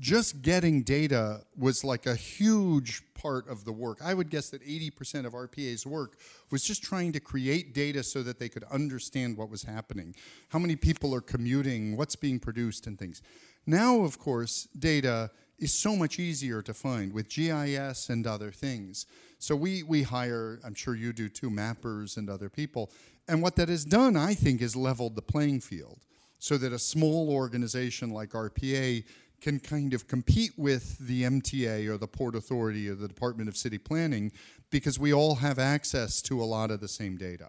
just 0.00 0.42
getting 0.42 0.82
data 0.82 1.42
was 1.56 1.84
like 1.84 2.06
a 2.06 2.16
huge 2.16 3.02
part 3.14 3.48
of 3.48 3.64
the 3.64 3.72
work. 3.72 3.98
I 4.02 4.14
would 4.14 4.30
guess 4.30 4.50
that 4.50 4.62
80% 4.66 5.26
of 5.26 5.32
RPA's 5.32 5.86
work 5.86 6.16
was 6.50 6.64
just 6.64 6.82
trying 6.82 7.12
to 7.12 7.20
create 7.20 7.72
data 7.72 8.02
so 8.02 8.22
that 8.22 8.38
they 8.38 8.48
could 8.48 8.64
understand 8.64 9.36
what 9.36 9.48
was 9.48 9.62
happening, 9.62 10.14
how 10.48 10.58
many 10.58 10.76
people 10.76 11.14
are 11.14 11.20
commuting, 11.20 11.96
what's 11.96 12.16
being 12.16 12.40
produced, 12.40 12.86
and 12.86 12.98
things. 12.98 13.22
Now, 13.66 14.00
of 14.00 14.18
course, 14.18 14.66
data 14.76 15.30
is 15.58 15.72
so 15.72 15.94
much 15.94 16.18
easier 16.18 16.60
to 16.62 16.74
find 16.74 17.12
with 17.12 17.28
GIS 17.28 18.08
and 18.08 18.26
other 18.26 18.50
things. 18.50 19.06
So 19.38 19.54
we, 19.54 19.84
we 19.84 20.02
hire, 20.02 20.58
I'm 20.64 20.74
sure 20.74 20.96
you 20.96 21.12
do 21.12 21.28
too, 21.28 21.50
mappers 21.50 22.16
and 22.16 22.28
other 22.28 22.48
people. 22.48 22.90
And 23.28 23.40
what 23.40 23.54
that 23.56 23.68
has 23.68 23.84
done, 23.84 24.16
I 24.16 24.34
think, 24.34 24.60
is 24.60 24.74
leveled 24.74 25.14
the 25.14 25.22
playing 25.22 25.60
field 25.60 26.00
so 26.40 26.58
that 26.58 26.72
a 26.72 26.78
small 26.78 27.30
organization 27.30 28.10
like 28.10 28.30
RPA 28.30 29.04
can 29.42 29.58
kind 29.58 29.92
of 29.92 30.06
compete 30.06 30.52
with 30.56 30.96
the 30.98 31.24
MTA 31.24 31.88
or 31.88 31.98
the 31.98 32.06
Port 32.06 32.36
Authority 32.36 32.88
or 32.88 32.94
the 32.94 33.08
Department 33.08 33.48
of 33.48 33.56
City 33.56 33.76
Planning 33.76 34.30
because 34.70 34.98
we 34.98 35.12
all 35.12 35.34
have 35.34 35.58
access 35.58 36.22
to 36.22 36.40
a 36.40 36.44
lot 36.44 36.70
of 36.70 36.80
the 36.80 36.88
same 36.88 37.16
data. 37.16 37.48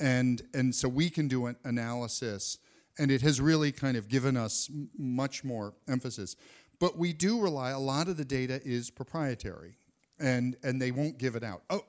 And, 0.00 0.42
and 0.54 0.74
so 0.74 0.88
we 0.88 1.10
can 1.10 1.28
do 1.28 1.46
an 1.46 1.56
analysis, 1.64 2.58
and 2.98 3.10
it 3.10 3.20
has 3.20 3.40
really 3.40 3.70
kind 3.70 3.98
of 3.98 4.08
given 4.08 4.36
us 4.36 4.70
much 4.98 5.44
more 5.44 5.74
emphasis. 5.88 6.36
But 6.78 6.96
we 6.96 7.12
do 7.12 7.40
rely, 7.40 7.70
a 7.70 7.78
lot 7.78 8.08
of 8.08 8.16
the 8.16 8.24
data 8.24 8.60
is 8.64 8.90
proprietary, 8.90 9.76
and, 10.18 10.56
and 10.62 10.80
they 10.80 10.90
won't 10.90 11.18
give 11.18 11.36
it 11.36 11.44
out. 11.44 11.62
Oh, 11.68 11.84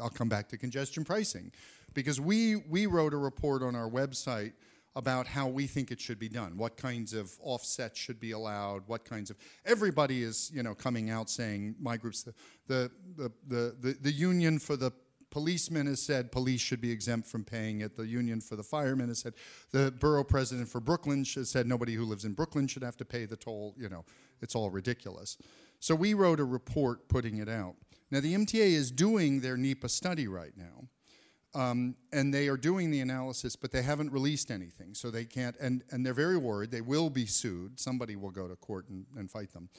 I'll 0.00 0.08
come 0.08 0.30
back 0.30 0.48
to 0.48 0.56
congestion 0.56 1.04
pricing. 1.04 1.52
Because 1.92 2.20
we, 2.20 2.56
we 2.56 2.86
wrote 2.86 3.12
a 3.12 3.18
report 3.18 3.62
on 3.62 3.74
our 3.74 3.88
website 3.88 4.52
about 4.98 5.28
how 5.28 5.46
we 5.46 5.68
think 5.68 5.92
it 5.92 6.00
should 6.00 6.18
be 6.18 6.28
done, 6.28 6.56
what 6.56 6.76
kinds 6.76 7.14
of 7.14 7.30
offsets 7.40 7.96
should 7.96 8.18
be 8.18 8.32
allowed, 8.32 8.82
what 8.88 9.04
kinds 9.04 9.30
of 9.30 9.36
everybody 9.64 10.24
is 10.24 10.50
you 10.52 10.64
know 10.64 10.74
coming 10.74 11.08
out 11.08 11.30
saying 11.30 11.76
my 11.80 11.96
group's 11.96 12.24
the 12.24 12.34
the 12.66 12.90
the 13.16 13.32
the, 13.46 13.76
the, 13.80 13.96
the 14.02 14.12
union 14.12 14.58
for 14.58 14.76
the 14.76 14.90
policemen 15.30 15.86
has 15.86 16.04
said 16.04 16.32
police 16.32 16.60
should 16.60 16.80
be 16.80 16.90
exempt 16.90 17.28
from 17.28 17.44
paying 17.44 17.80
it. 17.80 17.96
The 17.96 18.08
union 18.08 18.40
for 18.40 18.56
the 18.56 18.64
firemen 18.64 19.06
has 19.06 19.20
said 19.20 19.34
the 19.70 19.92
borough 19.92 20.24
president 20.24 20.68
for 20.68 20.80
Brooklyn 20.80 21.24
has 21.36 21.48
said 21.48 21.68
nobody 21.68 21.94
who 21.94 22.04
lives 22.04 22.24
in 22.24 22.32
Brooklyn 22.32 22.66
should 22.66 22.82
have 22.82 22.96
to 22.96 23.04
pay 23.04 23.24
the 23.24 23.36
toll. 23.36 23.76
You 23.78 23.88
know, 23.88 24.04
it's 24.42 24.56
all 24.56 24.68
ridiculous. 24.68 25.38
So 25.78 25.94
we 25.94 26.12
wrote 26.14 26.40
a 26.40 26.44
report 26.44 27.08
putting 27.08 27.36
it 27.36 27.48
out. 27.48 27.76
Now 28.10 28.18
the 28.18 28.34
MTA 28.34 28.72
is 28.72 28.90
doing 28.90 29.42
their 29.42 29.56
NEPA 29.56 29.90
study 29.90 30.26
right 30.26 30.56
now. 30.56 30.88
Um, 31.54 31.96
and 32.12 32.32
they 32.32 32.48
are 32.48 32.58
doing 32.58 32.90
the 32.90 33.00
analysis, 33.00 33.56
but 33.56 33.72
they 33.72 33.82
haven't 33.82 34.12
released 34.12 34.50
anything, 34.50 34.94
so 34.94 35.10
they 35.10 35.24
can't. 35.24 35.56
And, 35.58 35.82
and 35.90 36.04
they're 36.04 36.12
very 36.14 36.36
worried. 36.36 36.70
They 36.70 36.82
will 36.82 37.08
be 37.08 37.24
sued. 37.24 37.80
Somebody 37.80 38.16
will 38.16 38.30
go 38.30 38.46
to 38.46 38.56
court 38.56 38.88
and, 38.88 39.06
and 39.16 39.30
fight 39.30 39.52
them. 39.52 39.70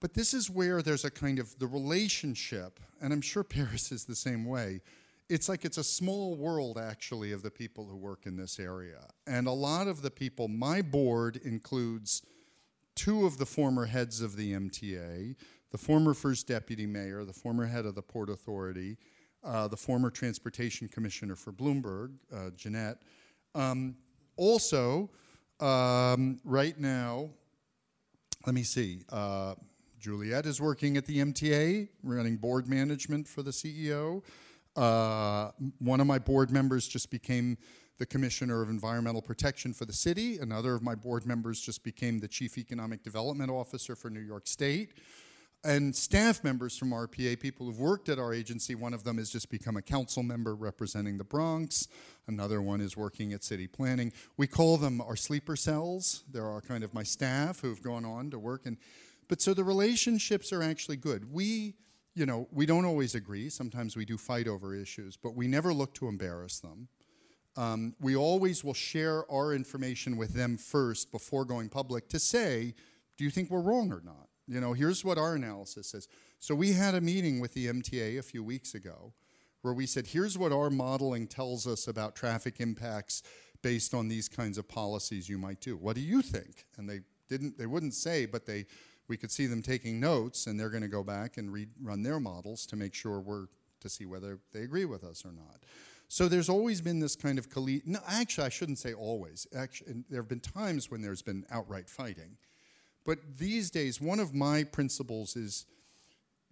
But 0.00 0.14
this 0.14 0.34
is 0.34 0.50
where 0.50 0.82
there's 0.82 1.04
a 1.04 1.10
kind 1.10 1.38
of 1.38 1.56
the 1.58 1.66
relationship, 1.66 2.80
and 3.00 3.12
I'm 3.12 3.20
sure 3.20 3.44
Paris 3.44 3.92
is 3.92 4.04
the 4.04 4.16
same 4.16 4.44
way. 4.44 4.80
It's 5.28 5.48
like 5.48 5.64
it's 5.64 5.78
a 5.78 5.84
small 5.84 6.34
world, 6.34 6.76
actually, 6.76 7.32
of 7.32 7.42
the 7.42 7.50
people 7.50 7.86
who 7.86 7.96
work 7.96 8.26
in 8.26 8.36
this 8.36 8.58
area. 8.58 9.06
And 9.26 9.46
a 9.46 9.52
lot 9.52 9.86
of 9.86 10.02
the 10.02 10.10
people, 10.10 10.48
my 10.48 10.82
board 10.82 11.40
includes 11.44 12.22
two 12.94 13.24
of 13.26 13.38
the 13.38 13.46
former 13.46 13.86
heads 13.86 14.20
of 14.20 14.36
the 14.36 14.52
MTA, 14.52 15.36
the 15.70 15.78
former 15.78 16.14
first 16.14 16.48
deputy 16.48 16.84
mayor, 16.84 17.24
the 17.24 17.32
former 17.32 17.66
head 17.66 17.86
of 17.86 17.94
the 17.94 18.02
Port 18.02 18.28
Authority, 18.28 18.98
uh, 19.44 19.68
the 19.68 19.76
former 19.76 20.10
transportation 20.10 20.88
commissioner 20.88 21.34
for 21.36 21.52
Bloomberg, 21.52 22.12
uh, 22.34 22.50
Janette. 22.56 22.98
Um, 23.54 23.96
also, 24.36 25.10
um, 25.60 26.40
right 26.44 26.78
now, 26.78 27.30
let 28.46 28.54
me 28.54 28.62
see, 28.62 29.02
uh, 29.10 29.54
Juliet 30.00 30.46
is 30.46 30.60
working 30.60 30.96
at 30.96 31.06
the 31.06 31.18
MTA, 31.18 31.88
running 32.02 32.36
board 32.36 32.68
management 32.68 33.28
for 33.28 33.42
the 33.42 33.52
CEO. 33.52 34.22
Uh, 34.74 35.50
one 35.78 36.00
of 36.00 36.06
my 36.06 36.18
board 36.18 36.50
members 36.50 36.88
just 36.88 37.10
became 37.10 37.56
the 37.98 38.06
Commissioner 38.06 38.62
of 38.62 38.70
Environmental 38.70 39.22
Protection 39.22 39.72
for 39.72 39.84
the 39.84 39.92
city. 39.92 40.38
Another 40.38 40.74
of 40.74 40.82
my 40.82 40.94
board 40.96 41.24
members 41.24 41.60
just 41.60 41.84
became 41.84 42.18
the 42.18 42.26
Chief 42.26 42.58
Economic 42.58 43.04
Development 43.04 43.50
Officer 43.50 43.94
for 43.94 44.10
New 44.10 44.20
York 44.20 44.48
State 44.48 44.94
and 45.64 45.94
staff 45.94 46.42
members 46.42 46.76
from 46.76 46.90
RPA, 46.90 47.38
people 47.38 47.66
who've 47.66 47.78
worked 47.78 48.08
at 48.08 48.18
our 48.18 48.34
agency. 48.34 48.74
One 48.74 48.92
of 48.92 49.04
them 49.04 49.18
has 49.18 49.30
just 49.30 49.48
become 49.48 49.76
a 49.76 49.82
council 49.82 50.22
member 50.22 50.54
representing 50.54 51.18
the 51.18 51.24
Bronx. 51.24 51.88
Another 52.26 52.60
one 52.60 52.80
is 52.80 52.96
working 52.96 53.32
at 53.32 53.44
city 53.44 53.68
planning. 53.68 54.12
We 54.36 54.48
call 54.48 54.76
them 54.76 55.00
our 55.00 55.14
sleeper 55.14 55.54
cells. 55.54 56.24
There 56.30 56.46
are 56.46 56.60
kind 56.60 56.82
of 56.82 56.92
my 56.94 57.04
staff 57.04 57.60
who've 57.60 57.82
gone 57.82 58.04
on 58.04 58.30
to 58.30 58.38
work. 58.38 58.66
And, 58.66 58.76
but 59.28 59.40
so 59.40 59.54
the 59.54 59.62
relationships 59.62 60.52
are 60.52 60.62
actually 60.62 60.96
good. 60.96 61.32
We, 61.32 61.74
you 62.14 62.26
know, 62.26 62.48
we 62.50 62.66
don't 62.66 62.84
always 62.84 63.14
agree. 63.14 63.48
Sometimes 63.48 63.96
we 63.96 64.04
do 64.04 64.18
fight 64.18 64.48
over 64.48 64.74
issues, 64.74 65.16
but 65.16 65.36
we 65.36 65.46
never 65.46 65.72
look 65.72 65.94
to 65.94 66.08
embarrass 66.08 66.58
them. 66.58 66.88
Um, 67.56 67.94
we 68.00 68.16
always 68.16 68.64
will 68.64 68.74
share 68.74 69.30
our 69.30 69.52
information 69.54 70.16
with 70.16 70.32
them 70.34 70.56
first 70.56 71.12
before 71.12 71.44
going 71.44 71.68
public 71.68 72.08
to 72.08 72.18
say, 72.18 72.74
do 73.16 73.24
you 73.24 73.30
think 73.30 73.50
we're 73.50 73.60
wrong 73.60 73.92
or 73.92 74.00
not? 74.04 74.28
You 74.52 74.60
know, 74.60 74.74
here's 74.74 75.04
what 75.04 75.16
our 75.16 75.34
analysis 75.34 75.88
says. 75.88 76.08
So 76.38 76.54
we 76.54 76.72
had 76.72 76.94
a 76.94 77.00
meeting 77.00 77.40
with 77.40 77.54
the 77.54 77.68
MTA 77.68 78.18
a 78.18 78.22
few 78.22 78.44
weeks 78.44 78.74
ago 78.74 79.14
where 79.62 79.72
we 79.72 79.86
said, 79.86 80.06
here's 80.08 80.36
what 80.36 80.52
our 80.52 80.68
modeling 80.68 81.26
tells 81.26 81.66
us 81.66 81.88
about 81.88 82.14
traffic 82.14 82.60
impacts 82.60 83.22
based 83.62 83.94
on 83.94 84.08
these 84.08 84.28
kinds 84.28 84.58
of 84.58 84.68
policies 84.68 85.28
you 85.28 85.38
might 85.38 85.60
do. 85.60 85.76
What 85.76 85.94
do 85.96 86.02
you 86.02 86.20
think? 86.20 86.66
And 86.76 86.88
they 86.88 87.00
didn't 87.28 87.56
they 87.56 87.66
wouldn't 87.66 87.94
say, 87.94 88.26
but 88.26 88.44
they 88.44 88.66
we 89.08 89.16
could 89.16 89.30
see 89.30 89.46
them 89.46 89.62
taking 89.62 89.98
notes 89.98 90.46
and 90.46 90.60
they're 90.60 90.70
going 90.70 90.82
to 90.82 90.88
go 90.88 91.02
back 91.02 91.38
and 91.38 91.50
read, 91.52 91.70
run 91.80 92.02
their 92.02 92.20
models 92.20 92.66
to 92.66 92.76
make 92.76 92.92
sure 92.92 93.20
we're 93.20 93.46
to 93.80 93.88
see 93.88 94.04
whether 94.04 94.38
they 94.52 94.60
agree 94.60 94.84
with 94.84 95.02
us 95.02 95.24
or 95.24 95.32
not. 95.32 95.62
So 96.08 96.28
there's 96.28 96.50
always 96.50 96.82
been 96.82 97.00
this 97.00 97.16
kind 97.16 97.38
of 97.38 97.48
collegiate. 97.48 97.86
No, 97.86 98.00
actually, 98.06 98.44
I 98.44 98.50
shouldn't 98.50 98.78
say 98.78 98.92
always. 98.92 99.46
Actually, 99.56 100.04
there 100.10 100.20
have 100.20 100.28
been 100.28 100.40
times 100.40 100.90
when 100.90 101.00
there's 101.00 101.22
been 101.22 101.46
outright 101.50 101.88
fighting. 101.88 102.36
But 103.04 103.18
these 103.38 103.70
days, 103.70 104.00
one 104.00 104.20
of 104.20 104.34
my 104.34 104.64
principles 104.64 105.36
is 105.36 105.66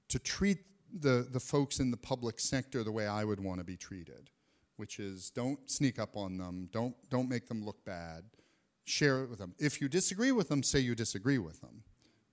to 0.09 0.19
treat 0.19 0.59
the, 0.93 1.27
the 1.31 1.41
folks 1.41 1.79
in 1.79 1.91
the 1.91 1.97
public 1.97 2.41
sector 2.41 2.83
the 2.83 2.93
way 2.93 3.07
I 3.07 3.25
would 3.25 3.41
want 3.41 3.61
to 3.61 3.65
be 3.65 3.77
treated, 3.77 4.31
which 4.77 4.99
is 4.99 5.31
don't 5.31 5.71
sneak 5.71 5.99
up 5.99 6.17
on 6.17 6.37
them, 6.37 6.69
don't, 6.73 6.95
don't 7.11 7.29
make 7.29 7.47
them 7.47 7.65
look 7.65 7.85
bad, 7.85 8.25
share 8.85 9.23
it 9.23 9.31
with 9.31 9.39
them. 9.39 9.55
If 9.59 9.81
you 9.81 9.89
disagree 9.89 10.33
with 10.33 10.49
them, 10.49 10.63
say 10.63 10.81
you 10.81 10.95
disagree 10.95 11.39
with 11.39 11.61
them, 11.61 11.85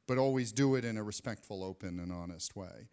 but 0.07 0.17
always 0.17 0.51
do 0.51 0.75
it 0.75 0.85
in 0.85 0.97
a 0.97 1.03
respectful, 1.03 1.63
open, 1.63 1.99
and 1.99 2.11
honest 2.11 2.55
way. 2.55 2.89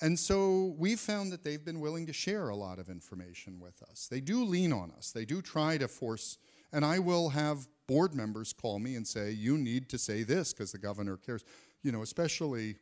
And 0.00 0.16
so 0.16 0.76
we've 0.78 1.00
found 1.00 1.32
that 1.32 1.42
they've 1.42 1.64
been 1.64 1.80
willing 1.80 2.06
to 2.06 2.12
share 2.12 2.50
a 2.50 2.56
lot 2.56 2.78
of 2.78 2.88
information 2.88 3.58
with 3.58 3.82
us. 3.90 4.06
They 4.08 4.20
do 4.20 4.44
lean 4.44 4.72
on 4.72 4.92
us, 4.92 5.10
they 5.10 5.24
do 5.24 5.42
try 5.42 5.78
to 5.78 5.88
force, 5.88 6.38
and 6.72 6.84
I 6.84 6.98
will 6.98 7.30
have 7.30 7.66
board 7.86 8.14
members 8.14 8.52
call 8.52 8.78
me 8.78 8.94
and 8.96 9.06
say, 9.06 9.30
you 9.30 9.56
need 9.56 9.88
to 9.90 9.98
say 9.98 10.22
this 10.22 10.52
because 10.52 10.72
the 10.72 10.78
governor 10.78 11.16
cares. 11.16 11.44
You 11.82 11.92
know, 11.92 12.02
especially 12.02 12.76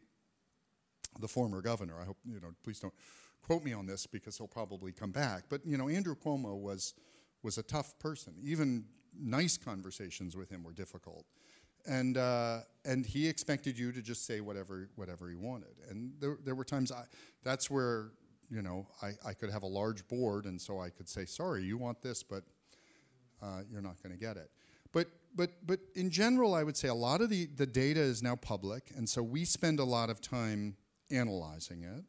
the 1.21 1.29
former 1.29 1.63
governor. 1.63 1.95
I 2.01 2.05
hope, 2.05 2.19
you 2.25 2.41
know, 2.41 2.49
please 2.65 2.81
don't 2.81 2.95
quote 3.43 3.63
me 3.63 3.73
on 3.73 3.87
this 3.87 4.07
because 4.07 4.37
he'll 4.37 4.49
probably 4.49 4.93
come 4.93 5.13
back. 5.13 5.45
But, 5.49 5.65
you 5.65 5.77
know, 5.77 5.89
Andrew 5.89 6.15
Cuomo 6.15 6.59
was, 6.59 6.95
was 7.43 7.59
a 7.59 7.63
tough 7.63 7.99
person. 7.99 8.35
Even 8.43 8.85
nice 9.19 9.57
conversations 9.57 10.37
with 10.37 10.51
him 10.51 10.63
were 10.63 10.73
difficult. 10.73 11.25
And, 11.87 12.19
uh, 12.19 12.61
and 12.85 13.07
he 13.07 13.29
expected 13.29 13.79
you 13.79 13.93
to 13.93 14.03
just 14.03 14.27
say 14.27 14.41
whatever, 14.41 14.89
whatever 14.97 15.29
he 15.29 15.37
wanted. 15.37 15.77
And 15.89 16.13
there, 16.19 16.39
there 16.45 16.55
were 16.57 16.65
times 16.65 16.91
I, 16.91 17.05
that's 17.45 17.71
where, 17.71 18.11
you 18.51 18.63
know, 18.63 18.89
I, 19.03 19.13
I 19.25 19.35
could 19.35 19.51
have 19.51 19.63
a 19.63 19.69
large 19.69 20.07
board 20.09 20.47
and 20.47 20.61
so 20.61 20.81
I 20.81 20.91
could 20.91 21.09
say, 21.09 21.25
sorry, 21.25 21.63
you 21.63 21.79
want 21.79 22.03
this, 22.03 22.25
but 22.25 22.43
uh, 23.43 23.63
you're 23.71 23.83
not 23.83 24.03
going 24.03 24.13
to 24.13 24.19
get 24.19 24.37
it. 24.37 24.51
But, 24.93 25.09
but, 25.35 25.51
but 25.67 25.81
in 25.95 26.11
general, 26.11 26.55
I 26.55 26.63
would 26.63 26.77
say 26.77 26.89
a 26.89 26.95
lot 26.95 27.21
of 27.21 27.31
the, 27.31 27.47
the 27.47 27.67
data 27.67 28.01
is 28.01 28.23
now 28.23 28.37
public, 28.37 28.93
and 28.97 29.09
so 29.09 29.23
we 29.23 29.45
spend 29.45 29.79
a 29.79 29.85
lot 29.85 30.11
of 30.11 30.21
time 30.21 30.77
analyzing 31.11 31.83
it. 31.83 32.05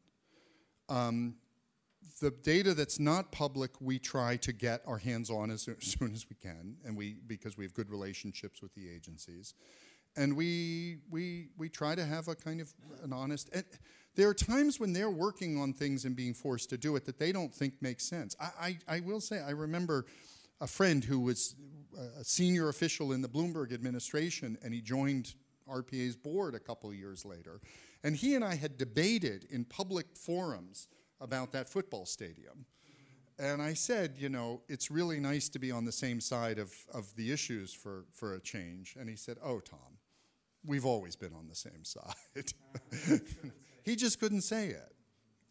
Um, 0.93 1.35
the 2.19 2.31
data 2.31 2.73
that's 2.73 2.99
not 2.99 3.31
public, 3.31 3.71
we 3.79 3.99
try 3.99 4.37
to 4.37 4.51
get 4.51 4.81
our 4.87 4.97
hands 4.97 5.29
on 5.29 5.51
as 5.51 5.69
soon 5.79 6.11
as 6.13 6.25
we 6.29 6.35
can, 6.35 6.77
and 6.85 6.95
we 6.97 7.17
because 7.27 7.57
we 7.57 7.65
have 7.65 7.73
good 7.73 7.89
relationships 7.89 8.61
with 8.61 8.73
the 8.73 8.89
agencies, 8.89 9.53
and 10.15 10.35
we 10.35 10.97
we 11.09 11.49
we 11.57 11.69
try 11.69 11.95
to 11.95 12.05
have 12.05 12.27
a 12.27 12.35
kind 12.35 12.61
of 12.61 12.73
an 13.03 13.13
honest. 13.13 13.49
There 14.15 14.27
are 14.27 14.33
times 14.33 14.79
when 14.79 14.93
they're 14.93 15.11
working 15.11 15.61
on 15.61 15.73
things 15.73 16.05
and 16.05 16.15
being 16.15 16.33
forced 16.33 16.71
to 16.71 16.77
do 16.77 16.95
it 16.95 17.05
that 17.05 17.19
they 17.19 17.31
don't 17.31 17.53
think 17.53 17.73
makes 17.81 18.03
sense. 18.03 18.35
I 18.39 18.77
I, 18.87 18.95
I 18.95 18.99
will 19.01 19.21
say 19.21 19.39
I 19.39 19.51
remember 19.51 20.05
a 20.59 20.67
friend 20.67 21.03
who 21.03 21.19
was 21.19 21.55
a 22.19 22.23
senior 22.23 22.69
official 22.69 23.11
in 23.11 23.21
the 23.21 23.27
Bloomberg 23.27 23.73
administration, 23.73 24.57
and 24.61 24.73
he 24.73 24.81
joined 24.81 25.33
RPA's 25.69 26.15
board 26.15 26.55
a 26.55 26.59
couple 26.59 26.89
of 26.89 26.95
years 26.95 27.25
later, 27.25 27.59
and 28.03 28.15
he 28.15 28.35
and 28.35 28.43
I 28.43 28.55
had 28.55 28.77
debated 28.77 29.47
in 29.49 29.65
public 29.65 30.05
forums 30.15 30.87
about 31.19 31.51
that 31.53 31.67
football 31.67 32.05
stadium. 32.05 32.65
And 33.39 33.61
I 33.61 33.73
said, 33.73 34.15
you 34.17 34.29
know, 34.29 34.61
it's 34.67 34.89
really 34.89 35.19
nice 35.19 35.47
to 35.49 35.59
be 35.59 35.71
on 35.71 35.85
the 35.85 35.91
same 35.91 36.19
side 36.19 36.57
of, 36.57 36.73
of 36.91 37.15
the 37.15 37.31
issues 37.31 37.71
for, 37.71 38.05
for 38.11 38.33
a 38.33 38.39
change. 38.39 38.95
And 38.99 39.07
he 39.07 39.15
said, 39.15 39.37
oh, 39.43 39.59
Tom, 39.59 39.99
we've 40.65 40.85
always 40.85 41.15
been 41.15 41.33
on 41.33 41.47
the 41.47 41.55
same 41.55 41.83
side. 41.83 42.51
he 43.83 43.95
just 43.95 44.19
couldn't 44.19 44.41
say 44.41 44.69
it. 44.69 44.93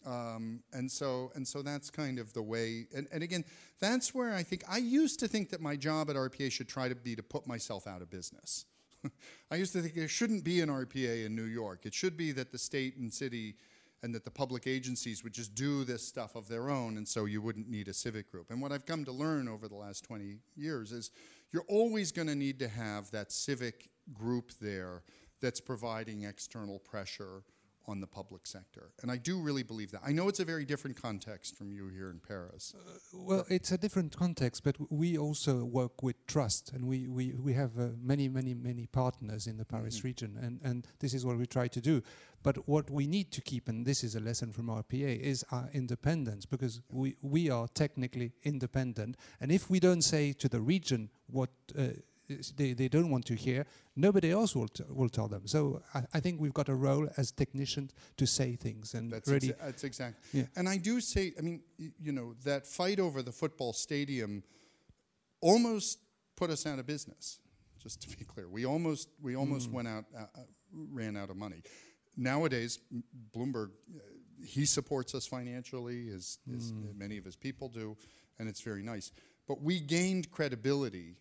Um, 0.06 0.62
and 0.72 0.90
so 0.90 1.32
and 1.34 1.46
so 1.46 1.62
that's 1.62 1.90
kind 1.90 2.20
of 2.20 2.32
the 2.32 2.42
way 2.42 2.86
and, 2.94 3.08
and 3.10 3.24
again 3.24 3.44
that's 3.80 4.14
where 4.14 4.34
i 4.34 4.42
think 4.44 4.62
i 4.68 4.78
used 4.78 5.18
to 5.18 5.26
think 5.26 5.50
that 5.50 5.60
my 5.60 5.74
job 5.74 6.08
at 6.10 6.14
rpa 6.14 6.52
should 6.52 6.68
try 6.68 6.88
to 6.88 6.94
be 6.94 7.16
to 7.16 7.24
put 7.24 7.44
myself 7.44 7.88
out 7.88 8.02
of 8.02 8.08
business 8.08 8.66
i 9.50 9.56
used 9.56 9.72
to 9.72 9.82
think 9.82 9.94
there 9.94 10.06
shouldn't 10.06 10.44
be 10.44 10.60
an 10.60 10.68
rpa 10.68 11.26
in 11.26 11.34
new 11.34 11.42
york 11.42 11.86
it 11.86 11.92
should 11.92 12.16
be 12.16 12.30
that 12.30 12.52
the 12.52 12.58
state 12.58 12.96
and 12.98 13.12
city 13.12 13.56
and 14.02 14.14
that 14.14 14.24
the 14.24 14.30
public 14.30 14.66
agencies 14.66 15.24
would 15.24 15.32
just 15.32 15.54
do 15.54 15.82
this 15.82 16.06
stuff 16.06 16.36
of 16.36 16.48
their 16.48 16.70
own, 16.70 16.96
and 16.96 17.08
so 17.08 17.24
you 17.24 17.40
wouldn't 17.40 17.68
need 17.68 17.88
a 17.88 17.92
civic 17.92 18.30
group. 18.30 18.50
And 18.50 18.60
what 18.60 18.70
I've 18.70 18.86
come 18.86 19.04
to 19.04 19.12
learn 19.12 19.48
over 19.48 19.68
the 19.68 19.74
last 19.74 20.04
20 20.04 20.38
years 20.54 20.92
is 20.92 21.10
you're 21.52 21.64
always 21.68 22.12
going 22.12 22.28
to 22.28 22.34
need 22.34 22.58
to 22.60 22.68
have 22.68 23.10
that 23.10 23.32
civic 23.32 23.88
group 24.12 24.52
there 24.60 25.02
that's 25.40 25.60
providing 25.60 26.22
external 26.22 26.78
pressure 26.78 27.42
on 27.88 28.00
the 28.00 28.06
public 28.06 28.46
sector. 28.46 28.90
And 29.02 29.10
I 29.10 29.16
do 29.16 29.38
really 29.38 29.62
believe 29.62 29.90
that. 29.92 30.00
I 30.04 30.12
know 30.12 30.28
it's 30.28 30.40
a 30.40 30.44
very 30.44 30.64
different 30.64 31.00
context 31.00 31.56
from 31.56 31.72
you 31.72 31.88
here 31.88 32.10
in 32.10 32.20
Paris. 32.20 32.74
Uh, 32.76 32.98
well, 33.12 33.44
it's 33.48 33.72
a 33.72 33.78
different 33.78 34.16
context, 34.16 34.64
but 34.64 34.76
we 34.90 35.16
also 35.16 35.64
work 35.64 36.02
with 36.02 36.16
trust, 36.26 36.72
and 36.72 36.86
we, 36.86 37.06
we, 37.06 37.34
we 37.34 37.52
have 37.54 37.78
uh, 37.78 37.88
many, 38.02 38.28
many, 38.28 38.54
many 38.54 38.86
partners 38.86 39.46
in 39.46 39.56
the 39.56 39.64
Paris 39.64 39.96
mm 39.96 40.00
-hmm. 40.00 40.04
region, 40.04 40.36
and, 40.36 40.62
and 40.62 40.86
this 40.98 41.12
is 41.12 41.22
what 41.24 41.36
we 41.36 41.46
try 41.46 41.68
to 41.68 41.80
do. 41.80 42.00
But 42.42 42.56
what 42.66 42.90
we 42.90 43.06
need 43.06 43.32
to 43.32 43.40
keep, 43.42 43.68
and 43.68 43.84
this 43.84 44.02
is 44.02 44.14
a 44.14 44.20
lesson 44.20 44.52
from 44.52 44.68
RPA, 44.68 45.20
is 45.20 45.44
our 45.50 45.68
independence, 45.72 46.46
because 46.48 46.80
we, 46.88 47.16
we 47.20 47.50
are 47.50 47.68
technically 47.72 48.32
independent. 48.42 49.16
And 49.40 49.50
if 49.50 49.68
we 49.70 49.78
don't 49.78 50.02
say 50.02 50.32
to 50.32 50.48
the 50.48 50.60
region 50.60 51.10
what 51.26 51.50
uh, 51.76 51.88
they, 52.56 52.72
they 52.72 52.88
don't 52.88 53.10
want 53.10 53.24
to 53.26 53.34
hear, 53.34 53.66
nobody 53.94 54.30
else 54.30 54.54
will, 54.54 54.68
will 54.88 55.08
tell 55.08 55.28
them. 55.28 55.46
So 55.46 55.82
I, 55.94 56.02
I, 56.14 56.20
think 56.20 56.40
we've 56.40 56.54
got 56.54 56.68
a 56.68 56.74
role 56.74 57.08
as 57.16 57.30
technicians 57.30 57.92
to 58.16 58.26
say 58.26 58.56
things 58.56 58.94
and 58.94 59.12
that's 59.12 59.28
really. 59.28 59.48
Exa 59.48 59.58
that's 59.58 59.84
exactly. 59.84 60.40
Yeah. 60.40 60.46
And 60.56 60.68
I 60.68 60.76
do 60.76 61.00
say, 61.00 61.32
I 61.38 61.42
mean, 61.42 61.62
you 61.78 62.12
know, 62.12 62.34
that 62.44 62.66
fight 62.66 62.98
over 62.98 63.22
the 63.22 63.32
football 63.32 63.72
stadium 63.72 64.42
almost 65.40 65.98
put 66.36 66.50
us 66.50 66.66
out 66.66 66.78
of 66.78 66.86
business. 66.86 67.38
Just 67.82 68.02
to 68.02 68.16
be 68.16 68.24
clear, 68.24 68.48
we 68.48 68.66
almost 68.66 69.08
we 69.22 69.36
almost 69.36 69.70
mm. 69.70 69.74
went 69.74 69.88
out, 69.88 70.04
uh, 70.16 70.22
uh, 70.22 70.40
ran 70.72 71.16
out 71.16 71.30
of 71.30 71.36
money. 71.36 71.62
Nowadays, 72.16 72.80
Bloomberg, 73.32 73.70
uh, 73.94 74.00
he 74.44 74.66
supports 74.66 75.14
us 75.14 75.26
financially, 75.26 76.08
as, 76.08 76.38
mm. 76.50 76.56
as 76.56 76.72
many 76.96 77.16
of 77.16 77.24
his 77.24 77.36
people 77.36 77.68
do, 77.68 77.96
and 78.40 78.48
it's 78.48 78.60
very 78.60 78.82
nice. 78.82 79.12
But 79.46 79.62
we 79.62 79.78
gained 79.78 80.32
credibility 80.32 81.16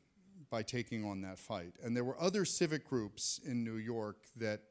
by 0.55 0.63
taking 0.63 1.03
on 1.03 1.19
that 1.19 1.37
fight. 1.37 1.73
And 1.83 1.93
there 1.93 2.05
were 2.05 2.15
other 2.17 2.45
civic 2.45 2.87
groups 2.87 3.41
in 3.45 3.65
New 3.65 3.75
York 3.75 4.15
that 4.37 4.61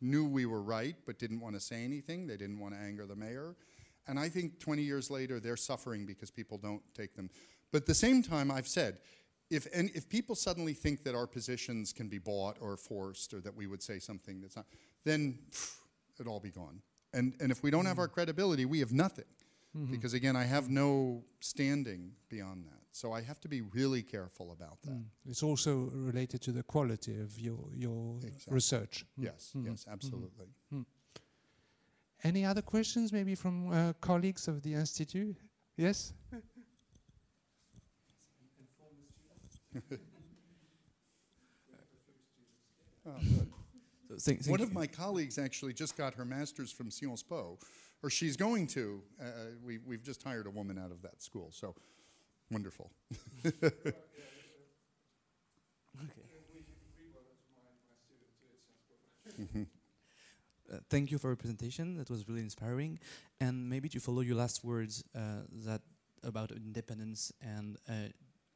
knew 0.00 0.26
we 0.26 0.46
were 0.46 0.60
right 0.60 0.96
but 1.06 1.16
didn't 1.16 1.38
want 1.38 1.54
to 1.54 1.60
say 1.60 1.84
anything. 1.84 2.26
They 2.26 2.36
didn't 2.36 2.58
want 2.58 2.74
to 2.74 2.80
anger 2.80 3.06
the 3.06 3.14
mayor. 3.14 3.54
And 4.08 4.18
I 4.18 4.28
think 4.30 4.58
20 4.58 4.82
years 4.82 5.12
later, 5.12 5.38
they're 5.38 5.56
suffering 5.56 6.06
because 6.06 6.32
people 6.32 6.58
don't 6.58 6.82
take 6.92 7.14
them. 7.14 7.30
But 7.70 7.82
at 7.82 7.86
the 7.86 7.94
same 7.94 8.20
time, 8.20 8.50
I've 8.50 8.66
said, 8.66 8.98
if, 9.48 9.68
and 9.72 9.92
if 9.94 10.08
people 10.08 10.34
suddenly 10.34 10.74
think 10.74 11.04
that 11.04 11.14
our 11.14 11.28
positions 11.28 11.92
can 11.92 12.08
be 12.08 12.18
bought 12.18 12.56
or 12.60 12.76
forced 12.76 13.32
or 13.32 13.40
that 13.42 13.54
we 13.54 13.68
would 13.68 13.80
say 13.80 14.00
something 14.00 14.40
that's 14.40 14.56
not, 14.56 14.66
then 15.04 15.38
it'll 16.18 16.32
all 16.32 16.40
be 16.40 16.50
gone. 16.50 16.82
And, 17.14 17.34
and 17.38 17.52
if 17.52 17.62
we 17.62 17.70
don't 17.70 17.84
mm. 17.84 17.88
have 17.88 18.00
our 18.00 18.08
credibility, 18.08 18.64
we 18.64 18.80
have 18.80 18.90
nothing. 18.90 19.30
Mm 19.76 19.86
-hmm. 19.86 19.90
Because 19.92 20.16
again, 20.16 20.34
I 20.34 20.46
have 20.48 20.68
no 20.68 21.22
standing 21.38 22.16
beyond 22.28 22.64
that. 22.64 22.77
So 22.90 23.12
I 23.12 23.20
have 23.22 23.40
to 23.40 23.48
be 23.48 23.60
really 23.60 24.02
careful 24.02 24.52
about 24.52 24.82
that. 24.82 24.92
Mm. 24.92 25.04
It's 25.26 25.42
also 25.42 25.90
related 25.92 26.40
to 26.42 26.52
the 26.52 26.62
quality 26.62 27.20
of 27.20 27.38
your 27.38 27.70
your 27.74 28.16
exactly. 28.16 28.54
research. 28.54 29.04
Mm. 29.16 29.24
Yes, 29.24 29.52
-hmm. 29.52 29.66
yes, 29.66 29.86
absolutely. 29.86 30.46
-hmm. 30.70 30.84
Any 32.24 32.44
other 32.44 32.62
questions, 32.62 33.12
maybe 33.12 33.36
from 33.36 33.70
uh, 33.70 33.92
colleagues 34.00 34.48
of 34.48 34.60
the 34.62 34.74
institute? 34.74 35.36
Yes. 35.76 36.12
oh, 43.06 43.20
so 44.16 44.32
One 44.50 44.60
of 44.60 44.72
my 44.72 44.86
colleagues 44.88 45.38
actually 45.38 45.72
just 45.74 45.96
got 45.96 46.14
her 46.14 46.24
master's 46.24 46.72
from 46.72 46.90
Sciences 46.90 47.22
Po, 47.22 47.58
or 48.02 48.10
she's 48.10 48.36
going 48.36 48.66
to. 48.68 49.00
Uh, 49.20 49.26
we, 49.64 49.78
we've 49.78 50.02
just 50.02 50.22
hired 50.24 50.46
a 50.46 50.50
woman 50.50 50.78
out 50.78 50.90
of 50.90 51.02
that 51.02 51.22
school, 51.22 51.50
so 51.52 51.76
Wonderful. 52.50 52.90
okay. 53.44 54.02
Mm-hmm. 59.40 59.62
Uh, 60.72 60.76
thank 60.90 61.10
you 61.10 61.18
for 61.18 61.28
your 61.28 61.36
presentation. 61.36 61.96
That 61.96 62.10
was 62.10 62.28
really 62.28 62.40
inspiring. 62.40 62.98
And 63.40 63.68
maybe 63.68 63.88
to 63.90 64.00
follow 64.00 64.20
your 64.20 64.36
last 64.36 64.64
words 64.64 65.02
uh, 65.14 65.42
that 65.64 65.80
about 66.22 66.50
independence 66.52 67.32
and 67.40 67.76
uh, 67.88 68.08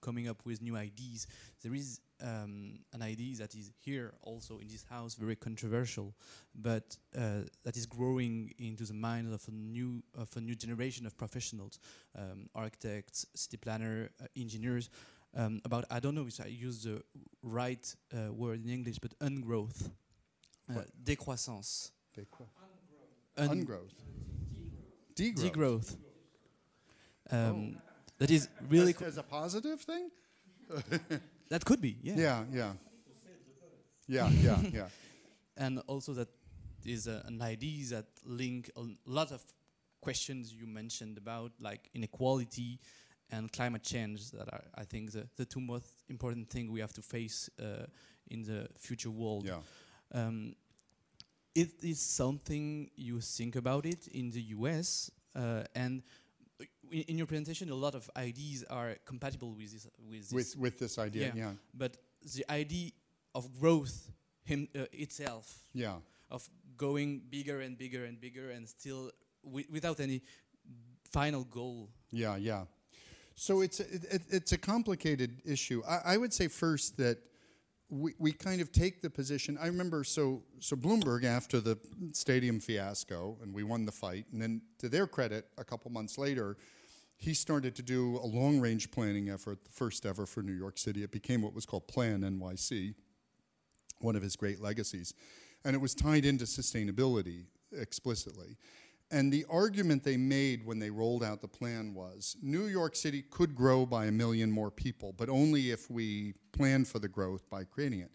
coming 0.03 0.29
up 0.29 0.45
with 0.45 0.61
new 0.61 0.77
ideas. 0.77 1.27
There 1.63 1.75
is 1.75 2.01
um, 2.23 2.79
an 2.93 3.03
idea 3.03 3.37
that 3.37 3.55
is 3.55 3.71
here 3.81 4.13
also 4.23 4.59
in 4.59 4.69
this 4.69 4.85
house, 4.85 5.15
very 5.15 5.37
controversial, 5.37 6.15
but 6.55 6.97
uh, 7.17 7.45
that 7.65 7.77
is 7.77 7.87
growing 7.87 8.53
into 8.59 8.85
the 8.85 8.95
minds 8.95 9.33
of 9.33 9.43
a 9.49 9.51
new 9.51 10.03
of 10.15 10.29
a 10.37 10.41
new 10.41 10.55
generation 10.55 11.07
of 11.07 11.17
professionals, 11.17 11.79
um, 12.17 12.49
architects, 12.55 13.27
city 13.35 13.57
planner, 13.57 14.11
uh, 14.21 14.27
engineers. 14.37 14.91
Um, 15.35 15.63
about 15.65 15.85
I 15.91 15.99
don't 16.01 16.15
know 16.15 16.27
if 16.27 16.41
I 16.41 16.49
use 16.49 16.85
the 16.85 17.03
right 17.43 17.97
uh, 18.13 18.33
word 18.33 18.63
in 18.65 18.71
English, 18.71 18.99
but 18.99 19.19
ungrowth, 19.21 19.91
uh, 20.71 20.83
décroissance, 21.03 21.91
Un 23.39 23.49
ungrowth, 23.49 23.95
degrowth. 25.17 25.51
degrowth. 25.51 25.97
Um, 27.31 27.77
oh. 27.79 27.92
That 28.23 28.31
is 28.31 28.49
really 28.69 28.95
as, 28.95 29.03
as 29.03 29.19
a 29.19 29.25
positive 29.25 29.81
thing. 29.81 30.09
that 31.51 31.65
could 31.65 31.81
be, 31.81 31.97
yeah. 32.01 32.15
Yeah, 32.17 32.45
yeah. 32.53 32.73
Yeah, 34.07 34.31
yeah, 34.31 34.61
yeah. 34.73 34.89
and 35.57 35.81
also 35.89 36.13
that 36.13 36.29
is 36.85 37.09
uh, 37.09 37.23
an 37.27 37.43
idea 37.43 37.85
that 37.87 38.07
link 38.25 38.71
a 38.77 38.83
lot 39.07 39.33
of 39.33 39.43
questions 40.01 40.55
you 40.55 40.69
mentioned 40.69 41.19
about 41.19 41.51
like 41.61 41.91
inequality 41.95 42.79
and 43.33 43.51
climate 43.51 43.83
change 43.83 44.31
that 44.31 44.49
are 44.53 44.63
I 44.77 44.85
think 44.85 45.11
the, 45.11 45.27
the 45.37 45.45
two 45.45 45.61
most 45.61 45.87
important 46.09 46.49
things 46.49 46.71
we 46.71 46.81
have 46.81 46.93
to 46.93 47.03
face 47.03 47.51
uh, 47.61 47.87
in 48.31 48.45
the 48.45 48.69
future 48.79 49.11
world. 49.11 49.47
Yeah. 49.47 49.63
Um, 50.15 50.55
it 51.57 51.83
is 51.83 52.01
something 52.01 52.89
you 52.95 53.21
think 53.21 53.57
about 53.57 53.85
it 53.85 54.07
in 54.07 54.31
the 54.31 54.43
US 54.59 55.11
uh, 55.35 55.65
and 55.75 56.03
in, 56.93 57.19
your 57.19 57.27
presentation, 57.27 57.71
a 57.71 57.75
lot 57.75 57.95
of 57.95 58.11
ideas 58.17 58.65
are 58.71 58.97
compatible 59.05 59.53
with 59.55 59.73
this. 59.73 59.87
With 60.11 60.21
this, 60.21 60.33
with, 60.33 60.57
with 60.57 60.79
this 60.79 60.99
idea, 60.99 61.33
yeah. 61.35 61.45
yeah. 61.45 61.53
But 61.75 61.97
the 62.35 62.45
idea 62.51 62.91
of 63.35 63.53
growth 63.59 64.11
him, 64.45 64.69
uh, 64.75 64.85
itself, 64.93 65.59
yeah, 65.73 65.97
of 66.31 66.49
going 66.77 67.23
bigger 67.31 67.61
and 67.61 67.77
bigger 67.77 68.05
and 68.05 68.21
bigger, 68.21 68.51
and 68.51 68.69
still 68.69 69.11
wi 69.45 69.65
without 69.71 70.01
any 70.01 70.23
final 71.11 71.45
goal. 71.45 71.91
Yeah, 72.11 72.37
yeah. 72.37 72.65
So 73.35 73.63
it's 73.63 73.81
a, 73.81 73.85
it, 73.93 74.23
it's 74.29 74.53
a 74.53 74.59
complicated 74.59 75.41
issue. 75.45 75.83
I, 75.89 76.15
I 76.15 76.17
would 76.17 76.33
say 76.33 76.49
first 76.49 76.97
that 76.99 77.19
we, 77.89 78.15
we 78.19 78.33
kind 78.33 78.61
of 78.61 78.73
take 78.73 79.03
the 79.03 79.11
position. 79.11 79.59
I 79.61 79.67
remember 79.67 80.05
so 80.05 80.43
so 80.61 80.77
Bloomberg 80.77 81.25
after 81.25 81.61
the 81.61 81.79
stadium 82.13 82.61
fiasco, 82.61 83.39
and 83.43 83.55
we 83.55 83.63
won 83.63 83.85
the 83.85 83.93
fight, 83.93 84.27
and 84.33 84.41
then 84.41 84.63
to 84.79 84.89
their 84.89 85.07
credit, 85.07 85.47
a 85.59 85.65
couple 85.65 85.91
months 85.91 86.19
later, 86.19 86.57
he 87.23 87.35
started 87.35 87.77
to 87.77 87.83
do 87.83 88.17
a 88.17 88.27
long 88.27 88.59
range 88.59 88.91
planning 88.91 89.31
effort, 89.31 89.65
the 89.65 89.71
first 89.71 90.05
ever 90.05 90.27
for 90.27 90.43
New 90.43 90.53
York 90.53 90.77
City. 90.77 91.05
It 91.05 91.13
became 91.13 91.41
what 91.41 91.55
was 91.55 91.65
called 91.65 91.87
Plan 91.87 92.23
NYC, 92.23 92.95
one 94.01 94.17
of 94.17 94.23
his 94.23 94.35
great 94.35 94.61
legacies. 94.61 95.15
And 95.65 95.77
it 95.77 95.79
was 95.79 95.95
tied 95.95 96.25
into 96.25 96.47
sustainability 96.47 97.45
explicitly. 97.71 98.57
And 99.13 99.33
the 99.33 99.45
argument 99.49 100.03
they 100.03 100.17
made 100.17 100.67
when 100.67 100.81
they 100.81 100.91
rolled 100.91 101.23
out 101.23 101.41
the 101.41 101.49
plan 101.49 101.95
was 101.95 102.37
New 102.43 102.65
York 102.65 102.97
City 102.97 103.23
could 103.23 103.55
grow 103.55 103.87
by 103.87 104.07
a 104.07 104.13
million 104.13 104.51
more 104.51 104.73
people, 104.73 105.15
but 105.17 105.29
only 105.29 105.71
if 105.71 105.89
we 105.89 106.35
plan 106.51 106.85
for 106.85 106.99
the 106.99 107.09
growth 107.09 107.49
by 107.49 107.63
creating 107.63 108.01
it. 108.01 108.11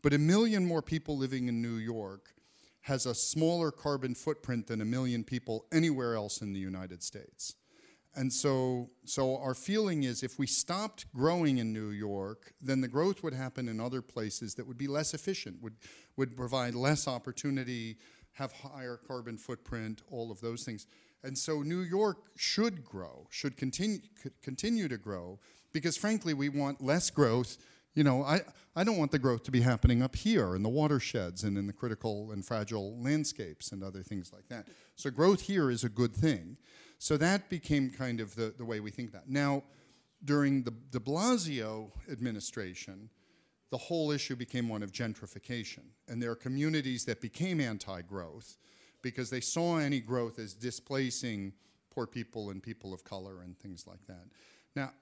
But 0.00 0.12
a 0.12 0.18
million 0.18 0.64
more 0.64 0.82
people 0.82 1.16
living 1.16 1.48
in 1.48 1.60
New 1.60 1.76
York 1.76 2.34
has 2.82 3.04
a 3.04 3.16
smaller 3.16 3.72
carbon 3.72 4.14
footprint 4.14 4.68
than 4.68 4.80
a 4.80 4.84
million 4.84 5.24
people 5.24 5.66
anywhere 5.72 6.14
else 6.14 6.40
in 6.40 6.52
the 6.52 6.60
United 6.60 7.02
States. 7.02 7.56
And 8.16 8.32
so, 8.32 8.90
so 9.04 9.38
our 9.38 9.54
feeling 9.54 10.04
is 10.04 10.22
if 10.22 10.38
we 10.38 10.46
stopped 10.46 11.12
growing 11.14 11.58
in 11.58 11.72
New 11.72 11.90
York, 11.90 12.52
then 12.60 12.80
the 12.80 12.88
growth 12.88 13.22
would 13.22 13.34
happen 13.34 13.68
in 13.68 13.80
other 13.80 14.02
places 14.02 14.54
that 14.54 14.66
would 14.66 14.78
be 14.78 14.86
less 14.86 15.14
efficient, 15.14 15.60
would, 15.62 15.74
would 16.16 16.36
provide 16.36 16.74
less 16.74 17.08
opportunity, 17.08 17.96
have 18.32 18.52
higher 18.52 19.00
carbon 19.08 19.36
footprint, 19.36 20.02
all 20.10 20.30
of 20.30 20.40
those 20.40 20.64
things. 20.64 20.86
And 21.24 21.36
so 21.36 21.62
New 21.62 21.80
York 21.80 22.18
should 22.36 22.84
grow, 22.84 23.26
should 23.30 23.56
continue, 23.56 24.00
continue 24.42 24.88
to 24.88 24.98
grow, 24.98 25.40
because 25.72 25.96
frankly, 25.96 26.34
we 26.34 26.48
want 26.48 26.80
less 26.80 27.10
growth 27.10 27.58
you 27.94 28.02
know, 28.02 28.24
I, 28.24 28.40
I 28.74 28.82
don't 28.82 28.98
want 28.98 29.12
the 29.12 29.18
growth 29.18 29.44
to 29.44 29.50
be 29.50 29.60
happening 29.60 30.02
up 30.02 30.16
here 30.16 30.56
in 30.56 30.62
the 30.62 30.68
watersheds 30.68 31.44
and 31.44 31.56
in 31.56 31.66
the 31.66 31.72
critical 31.72 32.32
and 32.32 32.44
fragile 32.44 33.00
landscapes 33.00 33.70
and 33.70 33.84
other 33.84 34.02
things 34.02 34.32
like 34.32 34.48
that. 34.48 34.66
So 34.96 35.10
growth 35.10 35.42
here 35.42 35.70
is 35.70 35.84
a 35.84 35.88
good 35.88 36.14
thing. 36.14 36.58
So 37.04 37.18
that 37.18 37.50
became 37.50 37.90
kind 37.90 38.18
of 38.18 38.34
the, 38.34 38.54
the 38.56 38.64
way 38.64 38.80
we 38.80 38.90
think 38.90 39.12
that. 39.12 39.28
Now, 39.28 39.62
during 40.24 40.62
the 40.62 40.70
de 40.70 40.98
Blasio 40.98 41.90
administration, 42.10 43.10
the 43.68 43.76
whole 43.76 44.10
issue 44.10 44.34
became 44.34 44.70
one 44.70 44.82
of 44.82 44.90
gentrification. 44.90 45.82
And 46.08 46.22
there 46.22 46.30
are 46.30 46.34
communities 46.34 47.04
that 47.04 47.20
became 47.20 47.60
anti 47.60 48.00
growth 48.00 48.56
because 49.02 49.28
they 49.28 49.42
saw 49.42 49.76
any 49.76 50.00
growth 50.00 50.38
as 50.38 50.54
displacing 50.54 51.52
poor 51.90 52.06
people 52.06 52.48
and 52.48 52.62
people 52.62 52.94
of 52.94 53.04
color 53.04 53.42
and 53.42 53.58
things 53.58 53.86
like 53.86 54.06
that. 54.06 54.24
Now, 54.74 54.92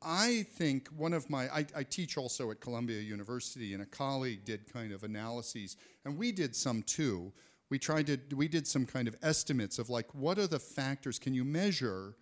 I 0.00 0.46
think 0.52 0.86
one 0.96 1.12
of 1.12 1.28
my, 1.28 1.48
I, 1.48 1.66
I, 1.74 1.82
teach 1.82 2.16
also 2.16 2.52
at 2.52 2.60
Columbia 2.60 3.00
University, 3.00 3.74
and 3.74 3.82
a 3.82 3.86
colleague 3.86 4.44
did 4.44 4.72
kind 4.72 4.92
of 4.92 5.02
analyses, 5.02 5.76
and 6.04 6.16
we 6.16 6.30
did 6.30 6.54
some 6.54 6.84
too. 6.84 7.32
We 7.70 7.78
tried 7.78 8.08
to, 8.08 8.18
we 8.34 8.48
did 8.48 8.66
some 8.66 8.84
kind 8.84 9.08
of 9.08 9.16
estimates 9.22 9.78
of 9.78 9.88
like, 9.88 10.12
what 10.14 10.38
are 10.38 10.48
the 10.48 10.58
factors? 10.58 11.18
Can 11.18 11.34
you 11.34 11.44
measure, 11.44 12.16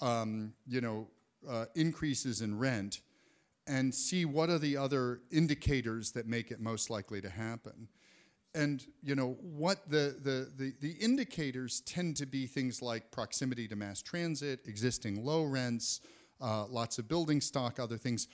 um, 0.00 0.54
you 0.66 0.80
know, 0.80 1.08
uh, 1.48 1.66
increases 1.74 2.40
in 2.40 2.58
rent 2.58 3.02
and 3.66 3.94
see 3.94 4.24
what 4.24 4.48
are 4.48 4.58
the 4.58 4.76
other 4.76 5.20
indicators 5.30 6.12
that 6.12 6.26
make 6.26 6.50
it 6.50 6.60
most 6.60 6.88
likely 6.88 7.20
to 7.20 7.28
happen? 7.28 7.88
And, 8.54 8.82
you 9.02 9.14
know, 9.14 9.36
what 9.42 9.90
the, 9.90 10.16
the, 10.22 10.50
the, 10.56 10.72
the 10.80 10.92
indicators 10.92 11.82
tend 11.82 12.16
to 12.16 12.26
be 12.26 12.46
things 12.46 12.80
like 12.80 13.10
proximity 13.10 13.68
to 13.68 13.76
mass 13.76 14.00
transit, 14.00 14.60
existing 14.66 15.22
low 15.22 15.44
rents, 15.44 16.00
uh, 16.40 16.64
lots 16.66 16.98
of 16.98 17.06
building 17.06 17.42
stock, 17.42 17.78
other 17.78 17.98
things. 17.98 18.28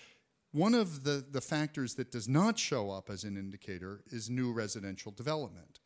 One 0.52 0.74
of 0.74 1.02
the, 1.02 1.24
the 1.28 1.40
factors 1.40 1.94
that 1.94 2.12
does 2.12 2.28
not 2.28 2.56
show 2.56 2.90
up 2.90 3.10
as 3.10 3.24
an 3.24 3.36
indicator 3.36 4.04
is 4.12 4.30
new 4.30 4.52
residential 4.52 5.10
development. 5.10 5.80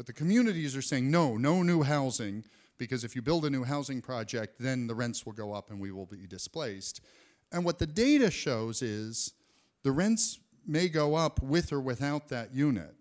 But 0.00 0.06
the 0.06 0.14
communities 0.14 0.74
are 0.74 0.80
saying, 0.80 1.10
no, 1.10 1.36
no 1.36 1.62
new 1.62 1.82
housing, 1.82 2.42
because 2.78 3.04
if 3.04 3.14
you 3.14 3.20
build 3.20 3.44
a 3.44 3.50
new 3.50 3.64
housing 3.64 4.00
project, 4.00 4.54
then 4.58 4.86
the 4.86 4.94
rents 4.94 5.26
will 5.26 5.34
go 5.34 5.52
up 5.52 5.68
and 5.68 5.78
we 5.78 5.92
will 5.92 6.06
be 6.06 6.26
displaced. 6.26 7.02
And 7.52 7.66
what 7.66 7.78
the 7.78 7.86
data 7.86 8.30
shows 8.30 8.80
is 8.80 9.34
the 9.82 9.92
rents 9.92 10.38
may 10.66 10.88
go 10.88 11.16
up 11.16 11.42
with 11.42 11.70
or 11.70 11.82
without 11.82 12.30
that 12.30 12.54
unit. 12.54 12.94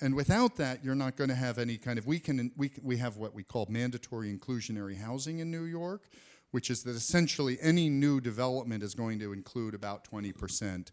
And 0.00 0.16
without 0.16 0.56
that, 0.56 0.84
you're 0.84 0.96
not 0.96 1.14
going 1.14 1.30
to 1.30 1.36
have 1.36 1.56
any 1.56 1.76
kind 1.76 2.00
of, 2.00 2.08
we, 2.08 2.18
can, 2.18 2.50
we, 2.56 2.72
we 2.82 2.96
have 2.96 3.16
what 3.16 3.32
we 3.32 3.44
call 3.44 3.68
mandatory 3.70 4.36
inclusionary 4.36 5.00
housing 5.00 5.38
in 5.38 5.52
New 5.52 5.66
York, 5.66 6.08
which 6.50 6.68
is 6.68 6.82
that 6.82 6.96
essentially 6.96 7.58
any 7.62 7.88
new 7.88 8.20
development 8.20 8.82
is 8.82 8.96
going 8.96 9.20
to 9.20 9.32
include 9.32 9.72
about 9.72 10.02
20% 10.10 10.90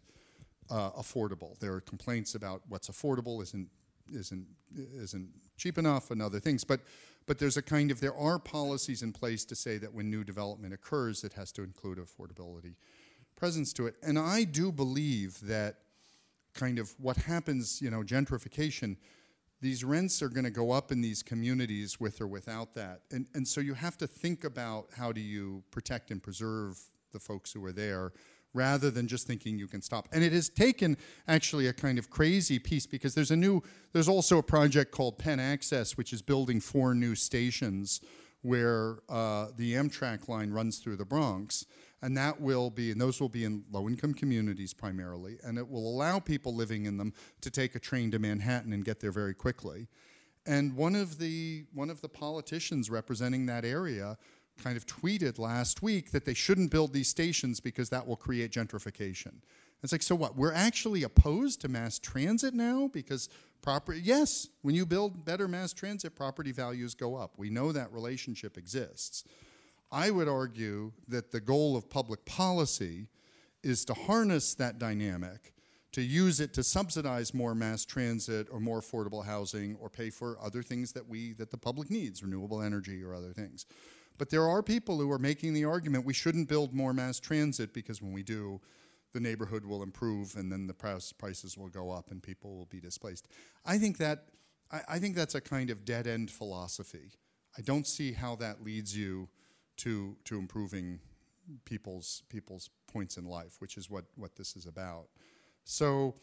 uh, 0.70 0.90
affordable. 0.90 1.58
There 1.58 1.72
are 1.72 1.80
complaints 1.80 2.36
about 2.36 2.62
what's 2.68 2.88
affordable 2.88 3.42
isn't 3.42 3.66
isn't 4.12 4.46
isn't 4.76 5.28
cheap 5.56 5.78
enough 5.78 6.10
and 6.10 6.22
other 6.22 6.40
things, 6.40 6.64
but 6.64 6.80
but 7.26 7.38
there's 7.38 7.56
a 7.56 7.62
kind 7.62 7.90
of 7.90 8.00
there 8.00 8.16
are 8.16 8.38
policies 8.38 9.02
in 9.02 9.12
place 9.12 9.44
to 9.46 9.54
say 9.54 9.78
that 9.78 9.92
when 9.92 10.10
new 10.10 10.24
development 10.24 10.72
occurs, 10.72 11.24
it 11.24 11.32
has 11.34 11.52
to 11.52 11.62
include 11.62 11.98
affordability 11.98 12.74
presence 13.36 13.72
to 13.72 13.86
it. 13.86 13.94
And 14.02 14.18
I 14.18 14.42
do 14.42 14.72
believe 14.72 15.40
that 15.42 15.76
kind 16.54 16.80
of 16.80 16.92
what 16.98 17.16
happens, 17.16 17.80
you 17.80 17.88
know, 17.88 18.02
gentrification 18.02 18.96
these 19.60 19.82
rents 19.82 20.22
are 20.22 20.28
going 20.28 20.44
to 20.44 20.50
go 20.50 20.70
up 20.70 20.92
in 20.92 21.00
these 21.00 21.22
communities 21.22 21.98
with 21.98 22.20
or 22.20 22.26
without 22.26 22.74
that. 22.74 23.02
And, 23.10 23.26
and 23.34 23.46
so 23.46 23.60
you 23.60 23.74
have 23.74 23.98
to 23.98 24.06
think 24.06 24.44
about 24.44 24.86
how 24.96 25.10
do 25.10 25.20
you 25.20 25.64
protect 25.70 26.10
and 26.10 26.22
preserve 26.22 26.78
the 27.12 27.18
folks 27.18 27.52
who 27.52 27.64
are 27.64 27.72
there 27.72 28.12
rather 28.54 28.90
than 28.90 29.06
just 29.06 29.26
thinking 29.26 29.58
you 29.58 29.66
can 29.66 29.82
stop. 29.82 30.08
And 30.12 30.24
it 30.24 30.32
has 30.32 30.48
taken 30.48 30.96
actually 31.26 31.66
a 31.66 31.72
kind 31.72 31.98
of 31.98 32.10
crazy 32.10 32.58
piece 32.58 32.86
because 32.86 33.14
there's 33.14 33.30
a 33.30 33.36
new, 33.36 33.62
there's 33.92 34.08
also 34.08 34.38
a 34.38 34.42
project 34.42 34.92
called 34.92 35.18
Penn 35.18 35.40
Access, 35.40 35.96
which 35.96 36.12
is 36.12 36.22
building 36.22 36.60
four 36.60 36.94
new 36.94 37.14
stations 37.14 38.00
where 38.42 38.98
uh, 39.08 39.48
the 39.56 39.74
Amtrak 39.74 40.28
line 40.28 40.50
runs 40.50 40.78
through 40.78 40.96
the 40.96 41.04
Bronx 41.04 41.66
and 42.02 42.16
that 42.16 42.40
will 42.40 42.70
be, 42.70 42.92
and 42.92 43.00
those 43.00 43.20
will 43.20 43.28
be 43.28 43.44
in 43.44 43.64
low 43.70 43.88
income 43.88 44.14
communities 44.14 44.72
primarily, 44.72 45.38
and 45.42 45.58
it 45.58 45.68
will 45.68 45.88
allow 45.88 46.18
people 46.18 46.54
living 46.54 46.86
in 46.86 46.96
them 46.96 47.12
to 47.40 47.50
take 47.50 47.74
a 47.74 47.78
train 47.78 48.10
to 48.12 48.18
Manhattan 48.18 48.72
and 48.72 48.84
get 48.84 49.00
there 49.00 49.10
very 49.10 49.34
quickly. 49.34 49.88
And 50.46 50.76
one 50.76 50.94
of 50.94 51.18
the, 51.18 51.66
one 51.74 51.90
of 51.90 52.00
the 52.00 52.08
politicians 52.08 52.88
representing 52.88 53.46
that 53.46 53.64
area 53.64 54.16
kind 54.58 54.76
of 54.76 54.86
tweeted 54.86 55.38
last 55.38 55.82
week 55.82 56.10
that 56.10 56.24
they 56.24 56.34
shouldn't 56.34 56.70
build 56.70 56.92
these 56.92 57.08
stations 57.08 57.60
because 57.60 57.90
that 57.90 58.06
will 58.06 58.16
create 58.16 58.50
gentrification. 58.50 59.34
It's 59.82 59.92
like, 59.92 60.02
so 60.02 60.14
what? 60.14 60.36
We're 60.36 60.52
actually 60.52 61.04
opposed 61.04 61.60
to 61.60 61.68
mass 61.68 61.98
transit 61.98 62.52
now 62.52 62.90
because 62.92 63.28
property, 63.62 64.00
yes, 64.02 64.48
when 64.62 64.74
you 64.74 64.84
build 64.84 65.24
better 65.24 65.46
mass 65.46 65.72
transit, 65.72 66.16
property 66.16 66.52
values 66.52 66.94
go 66.94 67.14
up. 67.14 67.34
We 67.36 67.50
know 67.50 67.72
that 67.72 67.92
relationship 67.92 68.58
exists. 68.58 69.24
I 69.90 70.10
would 70.10 70.28
argue 70.28 70.92
that 71.06 71.30
the 71.30 71.40
goal 71.40 71.76
of 71.76 71.88
public 71.88 72.24
policy 72.24 73.06
is 73.62 73.84
to 73.86 73.94
harness 73.94 74.54
that 74.54 74.78
dynamic, 74.78 75.54
to 75.92 76.02
use 76.02 76.40
it 76.40 76.52
to 76.54 76.62
subsidize 76.62 77.32
more 77.32 77.54
mass 77.54 77.84
transit 77.84 78.48
or 78.50 78.60
more 78.60 78.80
affordable 78.80 79.24
housing 79.24 79.76
or 79.80 79.88
pay 79.88 80.10
for 80.10 80.38
other 80.42 80.62
things 80.62 80.92
that 80.92 81.08
we 81.08 81.32
that 81.34 81.50
the 81.50 81.56
public 81.56 81.90
needs, 81.90 82.22
renewable 82.22 82.60
energy 82.60 83.02
or 83.02 83.14
other 83.14 83.32
things. 83.32 83.64
But 84.18 84.30
there 84.30 84.48
are 84.48 84.62
people 84.62 84.98
who 84.98 85.10
are 85.12 85.18
making 85.18 85.54
the 85.54 85.64
argument 85.64 86.04
we 86.04 86.12
shouldn't 86.12 86.48
build 86.48 86.74
more 86.74 86.92
mass 86.92 87.20
transit 87.20 87.72
because 87.72 88.02
when 88.02 88.12
we 88.12 88.22
do, 88.22 88.60
the 89.14 89.20
neighborhood 89.20 89.64
will 89.64 89.82
improve 89.82 90.36
and 90.36 90.52
then 90.52 90.66
the 90.66 90.74
price, 90.74 91.12
prices 91.12 91.56
will 91.56 91.68
go 91.68 91.90
up 91.90 92.10
and 92.10 92.22
people 92.22 92.56
will 92.56 92.66
be 92.66 92.80
displaced. 92.80 93.28
I 93.64 93.78
think 93.78 93.98
that 93.98 94.26
I, 94.70 94.80
I 94.88 94.98
think 94.98 95.16
that's 95.16 95.34
a 95.34 95.40
kind 95.40 95.70
of 95.70 95.84
dead 95.84 96.06
end 96.06 96.30
philosophy. 96.30 97.12
I 97.56 97.62
don't 97.62 97.86
see 97.86 98.12
how 98.12 98.36
that 98.36 98.62
leads 98.62 98.96
you 98.96 99.28
to 99.78 100.16
to 100.24 100.38
improving 100.38 101.00
people's 101.64 102.22
people's 102.28 102.68
points 102.92 103.16
in 103.16 103.24
life, 103.24 103.56
which 103.60 103.76
is 103.76 103.88
what 103.88 104.04
what 104.16 104.36
this 104.36 104.56
is 104.56 104.66
about. 104.66 105.06
So. 105.64 106.14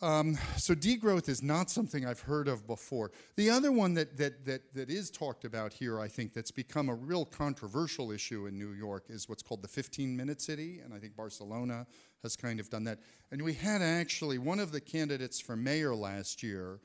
Um, 0.00 0.38
so 0.56 0.74
degrowth 0.74 1.28
is 1.28 1.42
not 1.42 1.70
something 1.70 2.06
I've 2.06 2.20
heard 2.20 2.46
of 2.46 2.68
before. 2.68 3.10
The 3.34 3.50
other 3.50 3.72
one 3.72 3.94
that, 3.94 4.16
that, 4.16 4.44
that, 4.44 4.72
that 4.74 4.90
is 4.90 5.10
talked 5.10 5.44
about 5.44 5.72
here, 5.72 5.98
I 5.98 6.06
think, 6.06 6.32
that's 6.32 6.52
become 6.52 6.88
a 6.88 6.94
real 6.94 7.24
controversial 7.24 8.12
issue 8.12 8.46
in 8.46 8.56
New 8.56 8.74
York 8.74 9.06
is 9.08 9.28
what's 9.28 9.42
called 9.42 9.60
the 9.60 9.68
15-minute 9.68 10.40
city, 10.40 10.80
and 10.84 10.94
I 10.94 10.98
think 10.98 11.16
Barcelona 11.16 11.84
has 12.22 12.36
kind 12.36 12.60
of 12.60 12.70
done 12.70 12.84
that. 12.84 13.00
And 13.32 13.42
we 13.42 13.54
had 13.54 13.82
actually 13.82 14.38
one 14.38 14.60
of 14.60 14.70
the 14.70 14.80
candidates 14.80 15.40
for 15.40 15.56
mayor 15.56 15.96
last 15.96 16.44
year, 16.44 16.78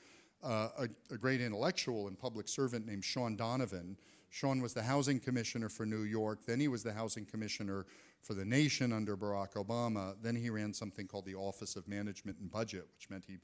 uh, 0.44 0.69
a, 0.80 1.14
a, 1.14 1.18
great 1.18 1.40
intellectual 1.40 2.07
and 2.07 2.18
public 2.18 2.48
servant 2.48 2.85
named 2.88 3.06
Shaun 3.06 3.35
Donovan, 3.35 3.95
Shaun 4.34 4.64
was 4.64 4.73
the 4.73 4.81
housing 4.81 5.19
commissioner 5.19 5.69
for 5.69 5.85
New 5.85 6.02
York. 6.02 6.40
Then 6.48 6.60
he 6.60 6.68
was 6.68 6.81
the 6.81 6.91
housing 6.91 7.23
commissioner 7.23 7.85
for 8.24 8.34
the 8.34 8.45
nation 8.45 8.94
under 8.94 9.16
Barack 9.16 9.54
Obama. 9.54 10.16
Then 10.22 10.36
he 10.36 10.50
ran 10.50 10.74
something 10.74 11.08
called 11.08 11.26
the 11.26 11.36
Office 11.36 11.76
of 11.76 11.88
Management 11.88 12.40
and 12.40 12.50
Budget, 12.50 12.88
which 12.95 13.10
meant 13.10 13.26
he, 13.28 13.38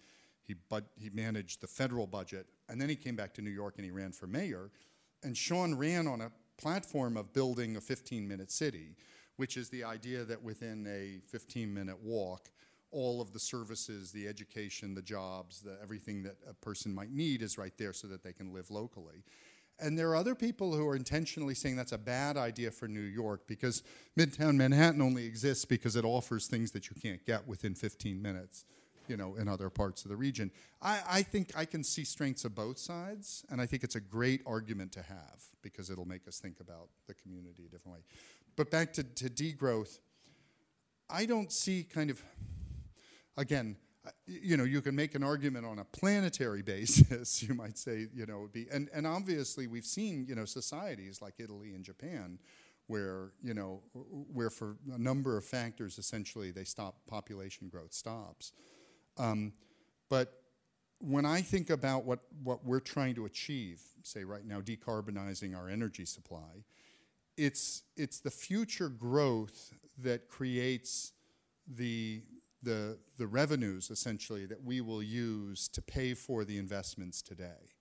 he, 0.43 0.55
he 0.97 1.09
managed 1.09 1.61
the 1.61 1.67
federal 1.67 2.07
budget. 2.07 2.47
And 2.69 2.81
then 2.81 2.89
he 2.89 2.95
came 2.95 3.15
back 3.15 3.33
to 3.35 3.41
New 3.41 3.51
York 3.51 3.75
and 3.75 3.85
he 3.85 3.91
ran 3.91 4.13
for 4.13 4.25
mayor. 4.25 4.71
And 5.21 5.37
Shaun 5.37 5.75
ran 5.75 6.07
on 6.07 6.21
a 6.21 6.31
platform 6.57 7.17
of 7.17 7.33
building 7.33 7.75
a 7.75 7.81
15 7.81 8.27
minute 8.27 8.51
city, 8.51 8.95
which 9.35 9.57
is 9.57 9.69
the 9.69 9.83
idea 9.83 10.23
that 10.23 10.41
within 10.41 10.87
a 10.87 11.19
15 11.29 11.73
minute 11.73 12.01
walk, 12.01 12.49
all 12.91 13.21
of 13.21 13.33
the 13.33 13.39
services, 13.39 14.11
the 14.11 14.27
education, 14.27 14.95
the 14.95 15.01
jobs, 15.01 15.61
the, 15.61 15.77
everything 15.81 16.23
that 16.23 16.37
a 16.49 16.53
person 16.53 16.93
might 16.93 17.11
need 17.11 17.41
is 17.41 17.57
right 17.57 17.73
there 17.77 17.93
so 17.93 18.07
that 18.07 18.23
they 18.23 18.33
can 18.33 18.53
live 18.53 18.71
locally. 18.71 19.23
And 19.81 19.97
there 19.97 20.09
are 20.09 20.15
other 20.15 20.35
people 20.35 20.75
who 20.75 20.87
are 20.87 20.95
intentionally 20.95 21.55
saying 21.55 21.75
that's 21.75 21.91
a 21.91 21.97
bad 21.97 22.37
idea 22.37 22.71
for 22.71 22.87
New 22.87 22.99
York 22.99 23.47
because 23.47 23.83
Midtown 24.17 24.55
Manhattan 24.55 25.01
only 25.01 25.25
exists 25.25 25.65
because 25.65 25.95
it 25.95 26.05
offers 26.05 26.47
things 26.47 26.71
that 26.71 26.89
you 26.89 26.95
can't 27.01 27.25
get 27.25 27.47
within 27.47 27.75
15 27.75 28.21
minutes, 28.21 28.65
you 29.07 29.17
know, 29.17 29.35
in 29.35 29.47
other 29.47 29.69
parts 29.69 30.03
of 30.03 30.09
the 30.09 30.15
region. 30.15 30.51
I, 30.81 30.99
I 31.09 31.21
think 31.23 31.51
I 31.55 31.65
can 31.65 31.83
see 31.83 32.03
strengths 32.03 32.45
of 32.45 32.55
both 32.55 32.77
sides, 32.77 33.45
and 33.49 33.61
I 33.61 33.65
think 33.65 33.83
it's 33.83 33.95
a 33.95 34.01
great 34.01 34.41
argument 34.45 34.91
to 34.93 35.01
have 35.01 35.43
because 35.61 35.89
it'll 35.89 36.07
make 36.07 36.27
us 36.27 36.39
think 36.39 36.59
about 36.59 36.89
the 37.07 37.13
community 37.13 37.65
a 37.65 37.69
different 37.69 37.97
way. 37.97 38.03
But 38.55 38.71
back 38.71 38.93
to, 38.93 39.03
to 39.03 39.29
degrowth, 39.29 39.99
I 41.09 41.25
don't 41.25 41.51
see 41.51 41.83
kind 41.83 42.09
of, 42.09 42.21
again, 43.37 43.77
you 44.25 44.57
know, 44.57 44.63
you 44.63 44.81
can 44.81 44.95
make 44.95 45.15
an 45.15 45.23
argument 45.23 45.65
on 45.65 45.79
a 45.79 45.85
planetary 45.85 46.61
basis, 46.75 47.43
you 47.43 47.53
might 47.53 47.77
say, 47.77 48.07
you 48.13 48.25
know, 48.25 48.49
be, 48.51 48.67
and, 48.71 48.89
and 48.93 49.05
obviously 49.07 49.67
we've 49.67 49.85
seen, 49.85 50.25
you 50.27 50.35
know, 50.35 50.45
societies 50.45 51.21
like 51.21 51.35
Italy 51.39 51.73
and 51.73 51.83
Japan 51.83 52.39
where, 52.87 53.31
you 53.43 53.53
know, 53.53 53.83
where 54.33 54.49
for 54.49 54.75
a 54.91 54.97
number 54.97 55.37
of 55.37 55.45
factors, 55.45 55.99
essentially, 55.99 56.49
they 56.49 56.63
stop, 56.63 56.95
population 57.07 57.69
growth 57.69 57.93
stops. 57.93 58.51
Um, 59.15 59.53
but 60.09 60.41
when 60.97 61.23
I 61.23 61.41
think 61.41 61.69
about 61.69 62.03
what, 62.05 62.21
what 62.43 62.65
we're 62.65 62.79
trying 62.79 63.13
to 63.15 63.25
achieve, 63.25 63.79
say 64.01 64.23
right 64.23 64.43
now, 64.43 64.59
decarbonizing 64.59 65.55
our 65.55 65.69
energy 65.69 66.03
supply, 66.03 66.63
it's, 67.37 67.83
it's 67.95 68.19
the 68.19 68.31
future 68.31 68.89
growth 68.89 69.71
that 69.99 70.27
creates 70.27 71.13
the 71.67 72.23
the, 72.61 72.97
the 73.17 73.27
revenues 73.27 73.89
essentially 73.89 74.45
that 74.45 74.63
we 74.63 74.81
will 74.81 75.03
use 75.03 75.67
to 75.69 75.81
pay 75.81 76.13
for 76.13 76.43
the 76.43 76.57
investments 76.57 77.21
today. 77.21 77.73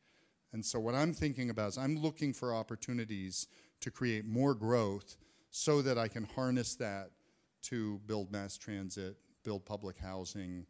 And 0.53 0.65
so 0.65 0.79
what 0.79 0.95
I'm 0.95 1.13
thinking 1.13 1.51
about 1.51 1.71
is 1.71 1.79
I'm 1.79 1.97
looking 1.97 2.33
for 2.33 2.55
opportunities 2.55 3.49
to 3.81 3.91
create 3.91 4.25
more 4.25 4.55
growth 4.55 5.17
so 5.51 5.83
that 5.83 5.99
I 5.99 6.09
can 6.09 6.25
harness 6.25 6.75
that 6.77 7.11
to 7.63 8.01
build 8.07 8.33
mass 8.33 8.57
transit, 8.57 9.17
build 9.45 9.65
public 9.65 9.99
housing, 9.99 10.67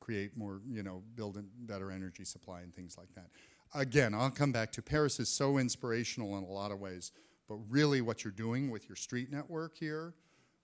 create 0.00 0.36
more, 0.36 0.60
you 0.68 0.82
know, 0.82 1.02
build 1.14 1.42
better 1.66 1.90
energy 1.90 2.24
supply 2.24 2.60
and 2.60 2.74
things 2.74 2.96
like 2.98 3.12
that. 3.14 3.26
Again, 3.74 4.14
I'll 4.14 4.30
come 4.30 4.52
back 4.52 4.72
to 4.72 4.82
Paris 4.82 5.18
is 5.20 5.28
so 5.28 5.58
inspirational 5.58 6.36
in 6.38 6.44
a 6.44 6.50
lot 6.50 6.70
of 6.70 6.80
ways, 6.80 7.12
but 7.48 7.56
really 7.68 8.00
what 8.00 8.24
you're 8.24 8.32
doing 8.32 8.70
with 8.70 8.88
your 8.88 8.96
street 8.96 9.30
network 9.30 9.76
here, 9.76 10.14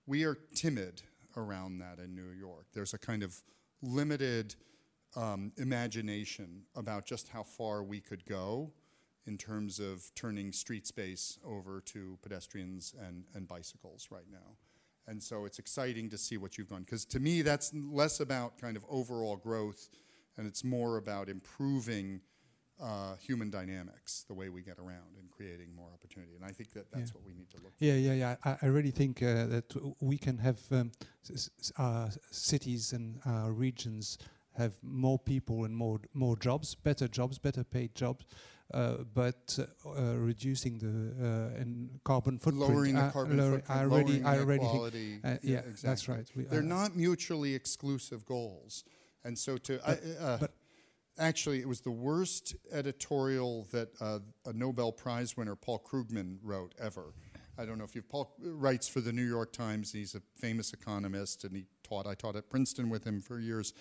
we 0.06 0.24
are 0.24 0.36
timid 0.55 1.02
around 1.36 1.78
that 1.78 1.98
in 1.98 2.14
New 2.14 2.30
York. 2.30 2.66
There's 2.72 2.94
a 2.94 2.98
kind 2.98 3.22
of 3.22 3.42
limited 3.82 4.55
um, 5.16 5.52
imagination 5.56 6.62
about 6.74 7.06
just 7.06 7.28
how 7.28 7.42
far 7.42 7.82
we 7.82 8.00
could 8.00 8.24
go 8.24 8.72
in 9.26 9.36
terms 9.36 9.78
of 9.78 10.10
turning 10.14 10.52
street 10.52 10.86
space 10.86 11.38
over 11.44 11.82
to 11.82 12.18
pedestrians 12.22 12.94
and, 13.06 13.24
and 13.34 13.46
bicycles 13.46 14.09
right 14.10 14.30
now. 14.30 14.56
And 15.06 15.22
so 15.22 15.44
it's 15.44 15.59
exciting 15.59 16.10
to 16.10 16.18
see 16.18 16.36
what 16.36 16.59
you've 16.59 16.68
done. 16.68 16.82
Because 16.82 17.05
to 17.06 17.20
me, 17.20 17.42
that's 17.42 17.72
less 17.74 18.20
about 18.20 18.59
kind 18.59 18.76
of 18.76 18.84
overall 18.88 19.36
growth, 19.36 19.88
and 20.36 20.46
it's 20.46 20.64
more 20.64 20.96
about 20.96 21.28
improving 21.28 22.20
uh, 22.80 23.16
human 23.16 23.50
dynamics, 23.50 24.24
the 24.28 24.34
way 24.34 24.48
we 24.48 24.62
get 24.62 24.78
around 24.78 25.16
and 25.18 25.30
creating 25.30 25.74
more 25.74 25.88
opportunity. 25.92 26.34
And 26.36 26.44
I 26.44 26.52
think 26.52 26.72
that 26.72 26.90
that's 26.92 27.10
yeah. 27.10 27.14
what 27.14 27.26
we 27.26 27.34
need 27.34 27.50
to 27.50 27.56
look 27.56 27.72
yeah, 27.78 27.92
for. 27.92 27.98
Yeah, 27.98 28.12
yeah, 28.12 28.36
I, 28.44 28.56
I 28.62 28.66
really 28.66 28.90
think 28.90 29.22
uh, 29.22 29.46
that 29.46 29.74
we 30.00 30.18
can 30.18 30.38
have 30.38 30.59
um, 30.70 30.92
uh, 31.76 32.09
cities 32.30 32.92
and 32.92 33.20
uh, 33.26 33.50
regions 33.50 34.18
have 34.56 34.74
more 34.82 35.18
people 35.18 35.64
and 35.64 35.76
more 35.76 36.00
more 36.14 36.36
jobs, 36.36 36.74
better 36.74 37.09
jobs, 37.09 37.38
better 37.38 37.62
paid 37.62 37.94
jobs, 37.94 38.26
uh, 38.74 39.05
but 39.14 39.59
uh, 39.86 40.16
reducing 40.16 40.78
the 40.78 41.60
and 41.60 42.00
carbon 42.02 42.38
footprint. 42.38 42.68
Lowering 42.68 42.94
the 42.96 43.10
carbon 43.12 43.38
footprint, 43.38 43.64
I 43.68 43.80
already, 43.84 44.22
I 44.22 44.38
already 44.38 44.66
think, 44.66 44.94
yeah, 45.22 45.38
yeah 45.42 45.59
exactly. 45.59 45.88
that's 45.88 46.09
right. 46.09 46.30
We 46.34 46.42
They're 46.44 46.62
not 46.62 46.96
mutually 46.96 47.55
exclusive 47.55 48.24
goals. 48.26 48.84
And 49.24 49.36
so 49.36 49.59
to... 49.59 49.80
But, 49.84 50.00
I, 50.20 50.36
but 50.40 50.52
actually, 51.19 51.61
it 51.61 51.69
was 51.69 51.81
the 51.81 51.90
worst 51.90 52.57
editorial 52.73 53.66
that 53.73 53.89
uh, 54.01 54.20
a 54.47 54.53
Nobel 54.53 54.93
Prize 54.93 55.36
winner, 55.36 55.57
Paul 55.57 55.85
Krugman, 55.86 56.39
wrote 56.43 56.74
ever. 56.81 57.12
I 57.59 57.65
don't 57.65 57.78
know 57.78 57.85
if 57.85 57.95
you 57.95 58.03
Paul 58.03 58.35
writes 58.40 58.89
for 58.89 59.01
the 59.01 59.12
New 59.12 59.27
York 59.27 59.53
Times. 59.53 59.93
He's 59.93 60.15
a 60.15 60.23
famous 60.36 60.73
economist, 60.73 61.45
and 61.45 61.57
he 61.57 61.66
taught. 61.82 62.07
I 62.07 62.15
taught 62.15 62.36
at 62.36 62.49
Princeton 62.49 62.89
with 62.89 63.05
him 63.05 63.20
for 63.20 63.40
years, 63.40 63.74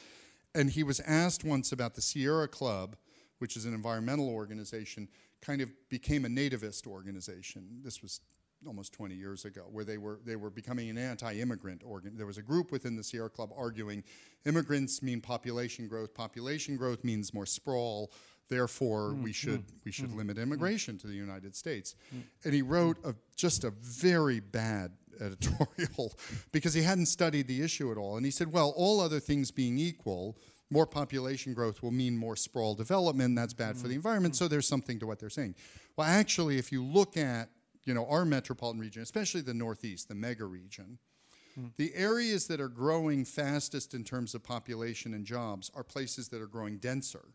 and 0.55 0.69
he 0.69 0.83
was 0.83 0.99
asked 1.01 1.43
once 1.43 1.71
about 1.71 1.93
the 1.93 2.01
Sierra 2.01 2.47
Club, 2.47 2.95
which 3.37 3.55
is 3.55 3.65
an 3.65 3.73
environmental 3.75 4.29
organization, 4.29 5.07
kind 5.41 5.61
of 5.61 5.69
became 5.89 6.25
a 6.25 6.27
nativist 6.27 6.87
organization. 6.87 7.81
This 7.83 8.01
was 8.01 8.21
almost 8.65 8.93
20 8.93 9.15
years 9.15 9.45
ago, 9.45 9.65
where 9.71 9.85
they 9.85 9.97
were 9.97 10.19
they 10.25 10.35
were 10.35 10.49
becoming 10.49 10.89
an 10.89 10.97
anti-immigrant 10.97 11.81
organ. 11.85 12.17
There 12.17 12.25
was 12.25 12.37
a 12.37 12.41
group 12.41 12.71
within 12.71 12.95
the 12.95 13.03
Sierra 13.03 13.29
Club 13.29 13.51
arguing 13.55 14.03
immigrants 14.45 15.01
mean 15.01 15.21
population 15.21 15.87
growth. 15.87 16.13
Population 16.13 16.77
growth 16.77 17.03
means 17.03 17.33
more 17.33 17.45
sprawl. 17.45 18.11
Therefore, 18.49 19.11
mm, 19.11 19.23
we 19.23 19.33
should 19.33 19.67
mm, 19.67 19.73
we 19.83 19.91
should 19.91 20.09
mm, 20.09 20.17
limit 20.17 20.37
immigration 20.37 20.95
mm. 20.95 21.01
to 21.01 21.07
the 21.07 21.15
United 21.15 21.55
States. 21.55 21.95
Mm. 22.15 22.21
And 22.45 22.53
he 22.53 22.61
wrote 22.61 22.97
a, 23.05 23.13
just 23.35 23.63
a 23.63 23.71
very 23.81 24.39
bad 24.39 24.91
editorial 25.21 26.13
because 26.51 26.73
he 26.73 26.81
hadn't 26.81 27.07
studied 27.07 27.47
the 27.47 27.61
issue 27.61 27.91
at 27.91 27.97
all. 27.97 28.17
And 28.17 28.25
he 28.25 28.31
said, 28.31 28.51
well, 28.51 28.73
all 28.75 29.01
other 29.01 29.19
things 29.19 29.51
being 29.51 29.77
equal, 29.77 30.37
more 30.69 30.85
population 30.85 31.53
growth 31.53 31.81
will 31.81 31.91
mean 31.91 32.17
more 32.17 32.35
sprawl 32.35 32.75
development. 32.75 33.35
That's 33.35 33.53
bad 33.53 33.77
for 33.77 33.87
the 33.87 33.95
environment. 33.95 34.35
So 34.35 34.47
there's 34.47 34.67
something 34.67 34.99
to 34.99 35.07
what 35.07 35.19
they're 35.19 35.29
saying. 35.29 35.55
Well, 35.95 36.07
actually, 36.07 36.57
if 36.57 36.71
you 36.71 36.83
look 36.83 37.17
at 37.17 37.49
you 37.87 37.93
know, 37.93 38.05
our 38.07 38.25
metropolitan 38.25 38.81
region, 38.81 39.01
especially 39.01 39.41
the 39.41 39.53
Northeast, 39.53 40.09
the 40.09 40.15
mega 40.15 40.45
region, 40.45 40.99
mm. 41.57 41.71
the 41.77 41.93
areas 41.95 42.45
that 42.47 42.59
are 42.59 42.67
growing 42.67 43.23
fastest 43.23 43.93
in 43.93 44.03
terms 44.03 44.35
of 44.35 44.43
population 44.43 45.13
and 45.13 45.25
jobs 45.25 45.71
are 45.73 45.83
places 45.83 46.27
that 46.29 46.41
are 46.41 46.47
growing 46.47 46.77
denser. 46.77 47.29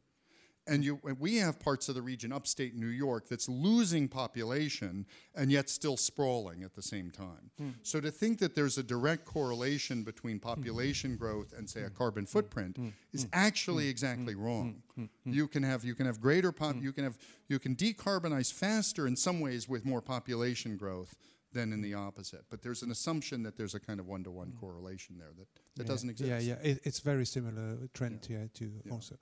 And 0.67 0.85
you, 0.85 1.01
we 1.19 1.37
have 1.37 1.59
parts 1.59 1.89
of 1.89 1.97
the 1.97 2.03
region, 2.03 2.33
upstate 2.33 2.77
New 2.77 2.87
York, 2.87 3.29
that's 3.29 3.49
losing 3.49 4.07
population 4.09 5.07
and 5.35 5.51
yet 5.51 5.69
still 5.69 5.97
sprawling 5.97 6.63
at 6.63 6.75
the 6.75 6.83
same 6.83 7.11
time. 7.11 7.51
Mm. 7.61 7.75
So 7.83 8.01
to 8.01 8.13
think 8.13 8.39
that 8.39 8.55
there's 8.55 8.79
a 8.79 8.83
direct 8.83 9.25
correlation 9.25 10.05
between 10.05 10.37
hmm. 10.37 10.47
population 10.49 11.13
mm. 11.13 11.19
growth 11.19 11.53
and, 11.57 11.69
say, 11.69 11.81
a 11.81 11.89
hmm. 11.89 11.97
carbon 11.97 12.27
footprint 12.27 12.81
mm. 12.81 12.93
is 13.13 13.25
hmm. 13.25 13.31
actually 13.33 13.89
exactly 13.89 14.35
wrong. 14.35 14.83
You 15.25 15.49
can 15.49 15.63
have 15.63 15.85
you 15.85 15.95
can 15.95 16.07
have 16.07 16.21
greater 16.21 16.53
pop, 16.53 16.77
you 16.81 16.93
can 16.93 17.05
have 17.05 17.19
you 17.49 17.59
can 17.59 17.75
decarbonize 17.75 18.53
faster 18.53 19.07
in 19.07 19.17
some 19.17 19.41
ways 19.41 19.69
with 19.69 19.85
more 19.85 20.01
population 20.01 20.77
growth 20.77 21.17
than 21.53 21.73
in 21.73 21.83
the 21.83 21.95
opposite. 21.95 22.45
But 22.51 22.63
there's 22.63 22.83
an 22.83 22.91
assumption 22.91 23.43
that 23.43 23.57
there's 23.57 23.75
a 23.75 23.81
kind 23.81 24.01
of 24.01 24.07
one-to-one 24.07 24.53
correlation 24.61 25.19
there 25.19 25.33
that, 25.39 25.47
that 25.77 25.83
yeah. 25.85 25.89
doesn't 25.89 26.11
exist. 26.11 26.31
Yeah, 26.31 26.39
yeah, 26.39 26.71
it, 26.71 26.81
it's 26.85 27.01
very 27.01 27.27
similar 27.27 27.89
trend 27.95 28.21
yeah. 28.23 28.39
here 28.39 28.51
too. 28.55 28.73
Yeah. 28.85 28.93
Also. 28.93 29.17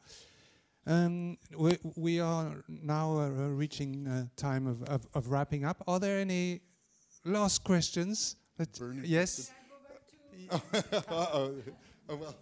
Um, 0.86 1.36
we, 1.56 1.78
we 1.96 2.20
are 2.20 2.64
now 2.68 3.18
uh, 3.18 3.28
reaching 3.28 4.06
uh, 4.06 4.24
time 4.36 4.66
of, 4.66 4.82
of, 4.84 5.06
of, 5.14 5.28
wrapping 5.28 5.64
up. 5.64 5.82
Are 5.86 6.00
there 6.00 6.18
any 6.18 6.60
last 7.24 7.64
questions? 7.64 8.36
yes. 9.02 9.52
oh, 11.10 11.52
well. 12.08 12.34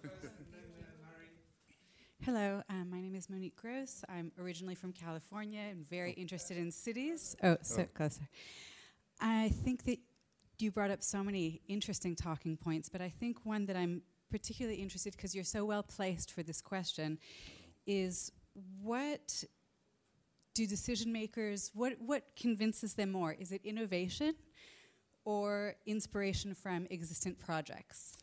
Hello, 2.22 2.62
um, 2.70 2.90
my 2.90 3.00
name 3.00 3.14
is 3.14 3.28
Monique 3.28 3.56
Gross. 3.56 4.04
I'm 4.08 4.30
originally 4.40 4.74
from 4.74 4.92
California 4.92 5.62
and 5.70 5.88
very 5.88 6.12
interested 6.12 6.56
in 6.56 6.70
cities. 6.70 7.36
Oh, 7.42 7.56
so 7.62 7.82
oh. 7.82 7.86
closer. 7.94 8.28
I 9.20 9.48
think 9.64 9.84
that 9.84 9.98
you 10.58 10.70
brought 10.70 10.90
up 10.90 11.02
so 11.02 11.24
many 11.24 11.60
interesting 11.68 12.14
talking 12.14 12.56
points, 12.56 12.88
but 12.88 13.00
I 13.00 13.08
think 13.08 13.44
one 13.44 13.66
that 13.66 13.76
I'm 13.76 14.02
particularly 14.30 14.80
interested 14.80 15.16
because 15.16 15.34
you're 15.34 15.44
so 15.44 15.64
well 15.64 15.82
placed 15.82 16.32
for 16.32 16.42
this 16.42 16.60
question 16.60 17.18
is 17.88 18.30
what 18.80 19.42
do 20.54 20.66
decision 20.66 21.12
makers, 21.12 21.72
what, 21.74 21.94
what 21.98 22.22
convinces 22.36 22.94
them 22.94 23.10
more? 23.10 23.32
Is 23.32 23.50
it 23.50 23.62
innovation 23.64 24.34
or 25.24 25.74
inspiration 25.86 26.54
from 26.54 26.86
existent 26.90 27.40
projects? 27.40 28.16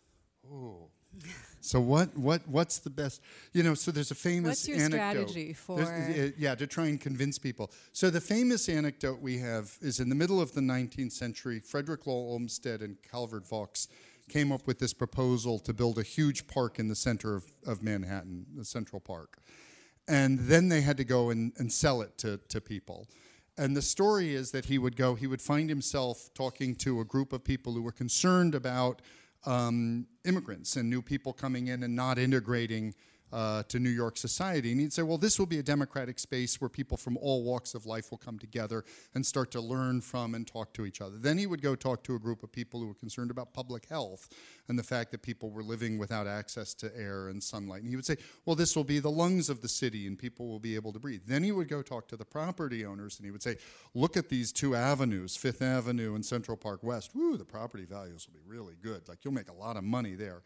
Oh. 0.49 0.89
so 1.61 1.79
what 1.79 2.15
what 2.17 2.41
what's 2.45 2.79
the 2.79 2.89
best 2.89 3.21
you 3.53 3.63
know 3.63 3.73
so 3.73 3.89
there's 3.89 4.11
a 4.11 4.15
famous 4.15 4.49
what's 4.49 4.67
your 4.67 4.77
anecdote 4.77 5.29
strategy 5.29 5.53
for 5.53 5.81
uh, 5.81 6.29
yeah 6.37 6.53
to 6.53 6.67
try 6.67 6.87
and 6.87 6.99
convince 6.99 7.39
people 7.39 7.71
so 7.93 8.09
the 8.09 8.19
famous 8.19 8.67
anecdote 8.67 9.21
we 9.21 9.37
have 9.37 9.77
is 9.81 10.01
in 10.01 10.09
the 10.09 10.15
middle 10.15 10.41
of 10.41 10.53
the 10.53 10.59
19th 10.59 11.13
century 11.13 11.61
frederick 11.61 12.05
law 12.05 12.13
olmsted 12.13 12.81
and 12.81 12.97
calvert 13.09 13.47
vaux 13.47 13.87
came 14.29 14.51
up 14.51 14.65
with 14.65 14.79
this 14.79 14.93
proposal 14.93 15.59
to 15.59 15.73
build 15.73 15.97
a 15.97 16.03
huge 16.03 16.47
park 16.47 16.79
in 16.79 16.87
the 16.87 16.95
center 16.95 17.35
of, 17.35 17.51
of 17.65 17.83
manhattan 17.83 18.45
the 18.55 18.65
central 18.65 18.99
park 18.99 19.39
and 20.07 20.39
then 20.39 20.69
they 20.69 20.81
had 20.81 20.97
to 20.97 21.03
go 21.03 21.29
and, 21.29 21.53
and 21.57 21.71
sell 21.71 22.01
it 22.01 22.17
to, 22.19 22.39
to 22.49 22.61
people. 22.61 23.07
And 23.57 23.75
the 23.75 23.81
story 23.81 24.33
is 24.33 24.51
that 24.51 24.65
he 24.65 24.77
would 24.77 24.95
go, 24.95 25.15
he 25.15 25.27
would 25.27 25.41
find 25.41 25.69
himself 25.69 26.29
talking 26.33 26.75
to 26.77 26.99
a 26.99 27.05
group 27.05 27.33
of 27.33 27.43
people 27.43 27.73
who 27.73 27.81
were 27.81 27.91
concerned 27.91 28.53
about 28.53 29.01
um, 29.45 30.07
immigrants 30.25 30.75
and 30.75 30.89
new 30.89 31.01
people 31.01 31.31
coming 31.31 31.67
in 31.67 31.83
and 31.83 31.95
not 31.95 32.17
integrating 32.17 32.93
uh, 33.35 33.63
to 33.63 33.79
New 33.79 33.89
York 33.89 34.17
society. 34.17 34.71
And 34.71 34.79
he'd 34.79 34.93
say, 34.93 35.01
well, 35.01 35.17
this 35.17 35.37
will 35.37 35.45
be 35.45 35.59
a 35.59 35.63
democratic 35.63 36.19
space 36.19 36.61
where 36.61 36.69
people 36.69 36.95
from 36.95 37.17
all 37.17 37.43
walks 37.43 37.75
of 37.75 37.85
life 37.85 38.09
will 38.09 38.17
come 38.17 38.39
together 38.39 38.85
and 39.13 39.25
start 39.25 39.51
to 39.51 39.61
learn 39.61 39.99
from 39.99 40.35
and 40.35 40.47
talk 40.47 40.73
to 40.75 40.85
each 40.85 41.01
other. 41.01 41.17
Then 41.17 41.37
he 41.37 41.45
would 41.45 41.61
go 41.61 41.75
talk 41.75 42.01
to 42.05 42.15
a 42.15 42.19
group 42.19 42.43
of 42.43 42.51
people 42.53 42.79
who 42.79 42.87
were 42.87 42.93
concerned 42.93 43.31
about 43.31 43.53
public 43.53 43.89
health 43.89 44.29
and 44.69 44.79
the 44.79 44.83
fact 44.83 45.11
that 45.11 45.21
people 45.21 45.51
were 45.51 45.63
living 45.63 45.97
without 45.97 46.27
access 46.27 46.73
to 46.75 46.97
air 46.97 47.27
and 47.27 47.43
sunlight. 47.43 47.81
And 47.81 47.89
he 47.89 47.97
would 47.97 48.05
say, 48.05 48.15
well, 48.45 48.55
this 48.55 48.73
will 48.73 48.85
be 48.85 48.99
the 48.99 49.11
lungs 49.11 49.49
of 49.49 49.61
the 49.61 49.67
city 49.67 50.07
and 50.07 50.17
people 50.17 50.47
will 50.47 50.61
be 50.61 50.75
able 50.75 50.93
to 50.93 50.99
breathe. 50.99 51.23
Then 51.27 51.43
he 51.43 51.51
would 51.51 51.67
go 51.67 51.81
talk 51.81 52.07
to 52.07 52.15
the 52.15 52.23
property 52.23 52.85
owners 52.85 53.17
and 53.17 53.25
he 53.25 53.31
would 53.31 53.43
say, 53.43 53.57
look 53.93 54.15
at 54.15 54.29
these 54.29 54.53
two 54.53 54.75
avenues, 54.75 55.35
Fifth 55.35 55.61
Avenue 55.61 56.15
and 56.15 56.25
Central 56.25 56.55
Park 56.55 56.83
West. 56.83 57.11
Woo, 57.13 57.35
the 57.35 57.43
property 57.43 57.83
values 57.83 58.29
will 58.29 58.39
be 58.39 58.49
really 58.49 58.75
good. 58.81 59.09
Like 59.09 59.25
you'll 59.25 59.33
make 59.33 59.49
a 59.49 59.53
lot 59.53 59.75
of 59.75 59.83
money 59.83 60.15
there 60.15 60.41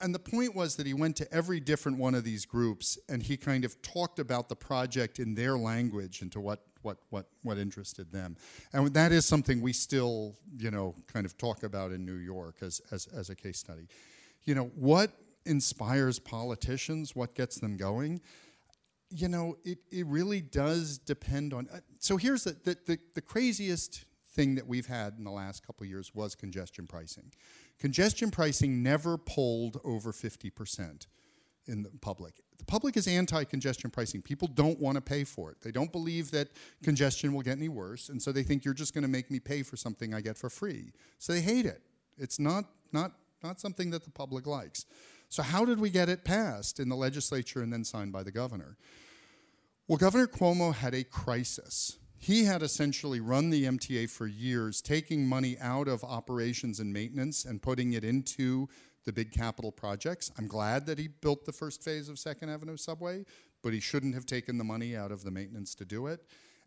and 0.00 0.14
the 0.14 0.18
point 0.18 0.54
was 0.54 0.76
that 0.76 0.86
he 0.86 0.94
went 0.94 1.16
to 1.16 1.32
every 1.32 1.60
different 1.60 1.98
one 1.98 2.14
of 2.14 2.24
these 2.24 2.44
groups 2.46 2.98
and 3.08 3.22
he 3.22 3.36
kind 3.36 3.64
of 3.64 3.80
talked 3.82 4.18
about 4.18 4.48
the 4.48 4.56
project 4.56 5.18
in 5.18 5.34
their 5.34 5.58
language 5.58 6.22
and 6.22 6.30
to 6.32 6.40
what 6.40 6.64
what 6.82 6.98
what 7.10 7.26
what 7.42 7.58
interested 7.58 8.12
them. 8.12 8.36
And 8.72 8.92
that 8.94 9.12
is 9.12 9.26
something 9.26 9.60
we 9.60 9.72
still 9.72 10.36
you 10.56 10.70
know 10.70 10.94
kind 11.12 11.26
of 11.26 11.36
talk 11.36 11.62
about 11.62 11.90
in 11.92 12.04
New 12.04 12.16
York 12.16 12.56
as 12.62 12.80
as 12.90 13.06
as 13.06 13.30
a 13.30 13.34
case 13.34 13.58
study. 13.58 13.88
You 14.44 14.54
know 14.54 14.70
what 14.74 15.10
inspires 15.44 16.18
politicians? 16.18 17.16
What 17.16 17.34
gets 17.34 17.58
them 17.58 17.76
going? 17.76 18.20
You 19.10 19.28
know 19.28 19.56
it, 19.64 19.78
it 19.90 20.06
really 20.06 20.40
does 20.40 20.98
depend 20.98 21.52
on 21.52 21.68
uh, 21.72 21.80
so 21.98 22.16
here's 22.16 22.44
the, 22.44 22.56
the 22.64 22.76
the 22.86 22.98
the 23.14 23.22
craziest 23.22 24.04
thing 24.38 24.54
that 24.54 24.68
we've 24.68 24.86
had 24.86 25.14
in 25.18 25.24
the 25.24 25.32
last 25.32 25.66
couple 25.66 25.84
years 25.84 26.14
was 26.14 26.36
congestion 26.36 26.86
pricing 26.86 27.32
Congestion 27.80 28.30
pricing 28.30 28.82
never 28.82 29.18
polled 29.18 29.80
over 29.84 30.12
50% 30.12 31.06
in 31.66 31.82
the 31.82 31.90
public. 32.00 32.34
The 32.58 32.64
public 32.64 32.96
is 32.96 33.06
anti 33.06 33.44
congestion 33.44 33.90
pricing. 33.90 34.22
People 34.22 34.48
don't 34.48 34.80
want 34.80 34.96
to 34.96 35.00
pay 35.00 35.22
for 35.24 35.50
it. 35.50 35.60
They 35.60 35.70
don't 35.70 35.92
believe 35.92 36.30
that 36.32 36.48
congestion 36.82 37.32
will 37.32 37.42
get 37.42 37.56
any 37.56 37.68
worse, 37.68 38.08
and 38.08 38.20
so 38.20 38.32
they 38.32 38.42
think 38.42 38.64
you're 38.64 38.74
just 38.74 38.94
going 38.94 39.02
to 39.02 39.08
make 39.08 39.30
me 39.30 39.38
pay 39.38 39.62
for 39.62 39.76
something 39.76 40.14
I 40.14 40.20
get 40.20 40.36
for 40.36 40.50
free. 40.50 40.92
So 41.18 41.32
they 41.32 41.40
hate 41.40 41.66
it. 41.66 41.82
It's 42.16 42.40
not, 42.40 42.64
not, 42.92 43.12
not 43.44 43.60
something 43.60 43.90
that 43.90 44.04
the 44.04 44.10
public 44.10 44.46
likes. 44.46 44.86
So, 45.28 45.42
how 45.42 45.64
did 45.64 45.78
we 45.78 45.90
get 45.90 46.08
it 46.08 46.24
passed 46.24 46.80
in 46.80 46.88
the 46.88 46.96
legislature 46.96 47.62
and 47.62 47.72
then 47.72 47.84
signed 47.84 48.12
by 48.12 48.22
the 48.22 48.32
governor? 48.32 48.76
Well, 49.86 49.98
Governor 49.98 50.26
Cuomo 50.26 50.74
had 50.74 50.94
a 50.94 51.04
crisis 51.04 51.98
he 52.18 52.44
had 52.44 52.62
essentially 52.62 53.20
run 53.20 53.50
the 53.50 53.64
MTA 53.64 54.10
for 54.10 54.26
years, 54.26 54.82
taking 54.82 55.26
money 55.26 55.56
out 55.60 55.88
of 55.88 56.02
operations 56.02 56.80
and 56.80 56.92
maintenance 56.92 57.44
and 57.44 57.62
putting 57.62 57.92
it 57.92 58.04
into 58.04 58.68
the 59.04 59.12
big 59.12 59.32
capital 59.32 59.70
projects. 59.70 60.30
I'm 60.36 60.48
glad 60.48 60.84
that 60.86 60.98
he 60.98 61.08
built 61.08 61.46
the 61.46 61.52
first 61.52 61.82
phase 61.82 62.08
of 62.08 62.18
Second 62.18 62.50
Avenue 62.50 62.76
subway, 62.76 63.24
but 63.62 63.72
he 63.72 63.80
shouldn't 63.80 64.14
have 64.14 64.26
taken 64.26 64.58
the 64.58 64.64
money 64.64 64.96
out 64.96 65.12
of 65.12 65.22
the 65.22 65.30
maintenance 65.30 65.74
to 65.76 65.84
do 65.84 66.08
it. 66.08 66.20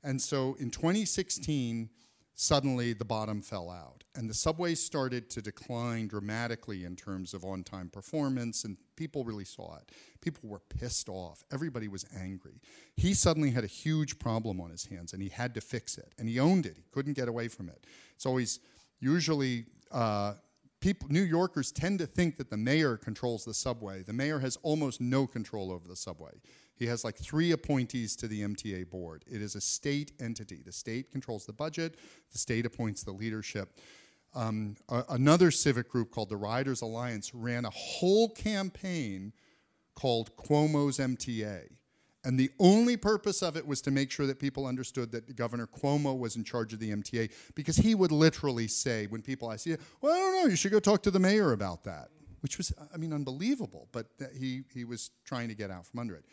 And 0.03 0.21
so 0.21 0.55
in 0.59 0.71
2016, 0.71 1.89
suddenly 2.35 2.93
the 2.93 3.05
bottom 3.05 3.41
fell 3.41 3.69
out. 3.69 4.03
And 4.15 4.29
the 4.29 4.33
subway 4.33 4.75
started 4.75 5.29
to 5.31 5.41
decline 5.41 6.07
dramatically 6.07 6.83
in 6.83 6.95
terms 6.95 7.33
of 7.33 7.45
on 7.45 7.63
time 7.63 7.89
performance, 7.89 8.63
and 8.63 8.77
people 8.95 9.23
really 9.23 9.45
saw 9.45 9.77
it. 9.77 9.91
People 10.21 10.49
were 10.49 10.59
pissed 10.59 11.07
off. 11.07 11.43
Everybody 11.51 11.87
was 11.87 12.05
angry. 12.17 12.61
He 12.95 13.13
suddenly 13.13 13.51
had 13.51 13.63
a 13.63 13.67
huge 13.67 14.19
problem 14.19 14.59
on 14.59 14.69
his 14.69 14.85
hands, 14.85 15.13
and 15.13 15.21
he 15.21 15.29
had 15.29 15.53
to 15.55 15.61
fix 15.61 15.97
it. 15.97 16.13
And 16.17 16.27
he 16.27 16.39
owned 16.39 16.65
it, 16.65 16.77
he 16.77 16.83
couldn't 16.91 17.13
get 17.13 17.27
away 17.27 17.47
from 17.47 17.69
it. 17.69 17.85
It's 18.15 18.25
always 18.25 18.59
usually. 18.99 19.65
Uh, 19.91 20.35
people, 20.79 21.07
New 21.09 21.21
Yorkers 21.21 21.71
tend 21.71 21.99
to 21.99 22.05
think 22.07 22.37
that 22.37 22.49
the 22.49 22.57
mayor 22.57 22.97
controls 22.97 23.45
the 23.45 23.53
subway. 23.53 24.03
The 24.03 24.13
mayor 24.13 24.39
has 24.39 24.57
almost 24.63 24.99
no 24.99 25.27
control 25.27 25.71
over 25.71 25.87
the 25.87 25.95
subway. 25.95 26.31
He 26.81 26.87
has 26.87 27.03
like 27.03 27.15
three 27.15 27.51
appointees 27.51 28.15
to 28.15 28.27
the 28.27 28.41
MTA 28.41 28.89
board. 28.89 29.23
It 29.31 29.39
is 29.39 29.53
a 29.53 29.61
state 29.61 30.13
entity. 30.19 30.63
The 30.65 30.71
state 30.71 31.11
controls 31.11 31.45
the 31.45 31.53
budget, 31.53 31.93
the 32.31 32.39
state 32.39 32.65
appoints 32.65 33.03
the 33.03 33.11
leadership. 33.11 33.77
Um, 34.33 34.75
a, 34.89 35.03
another 35.09 35.51
civic 35.51 35.87
group 35.87 36.09
called 36.09 36.29
the 36.29 36.37
Riders 36.37 36.81
Alliance 36.81 37.35
ran 37.35 37.65
a 37.65 37.69
whole 37.69 38.29
campaign 38.29 39.31
called 39.93 40.35
Cuomo's 40.37 40.97
MTA. 40.97 41.69
And 42.23 42.39
the 42.39 42.49
only 42.59 42.97
purpose 42.97 43.43
of 43.43 43.55
it 43.55 43.67
was 43.67 43.79
to 43.81 43.91
make 43.91 44.09
sure 44.09 44.25
that 44.25 44.39
people 44.39 44.65
understood 44.65 45.11
that 45.11 45.35
Governor 45.35 45.67
Cuomo 45.67 46.17
was 46.17 46.35
in 46.35 46.43
charge 46.43 46.73
of 46.73 46.79
the 46.79 46.89
MTA 46.89 47.31
because 47.53 47.77
he 47.77 47.93
would 47.93 48.11
literally 48.11 48.67
say, 48.67 49.05
when 49.05 49.21
people 49.21 49.51
ask, 49.51 49.67
well, 50.01 50.13
I 50.13 50.17
don't 50.17 50.33
know, 50.33 50.49
you 50.49 50.55
should 50.55 50.71
go 50.71 50.79
talk 50.79 51.03
to 51.03 51.11
the 51.11 51.19
mayor 51.19 51.51
about 51.51 51.83
that, 51.83 52.09
which 52.39 52.57
was, 52.57 52.73
I 52.91 52.97
mean, 52.97 53.13
unbelievable, 53.13 53.87
but 53.91 54.07
he, 54.35 54.63
he 54.73 54.83
was 54.83 55.11
trying 55.23 55.47
to 55.49 55.53
get 55.53 55.69
out 55.69 55.85
from 55.85 55.99
under 55.99 56.15
it. 56.15 56.25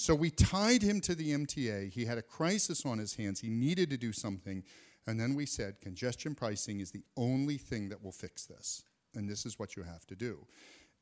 So 0.00 0.14
we 0.14 0.30
tied 0.30 0.80
him 0.80 1.02
to 1.02 1.14
the 1.14 1.32
MTA. 1.32 1.92
He 1.92 2.06
had 2.06 2.16
a 2.16 2.22
crisis 2.22 2.86
on 2.86 2.96
his 2.96 3.16
hands. 3.16 3.38
He 3.38 3.50
needed 3.50 3.90
to 3.90 3.98
do 3.98 4.14
something. 4.14 4.64
And 5.06 5.20
then 5.20 5.34
we 5.34 5.44
said 5.44 5.78
congestion 5.82 6.34
pricing 6.34 6.80
is 6.80 6.90
the 6.90 7.02
only 7.18 7.58
thing 7.58 7.90
that 7.90 8.02
will 8.02 8.10
fix 8.10 8.46
this. 8.46 8.82
And 9.14 9.28
this 9.28 9.44
is 9.44 9.58
what 9.58 9.76
you 9.76 9.82
have 9.82 10.06
to 10.06 10.16
do. 10.16 10.46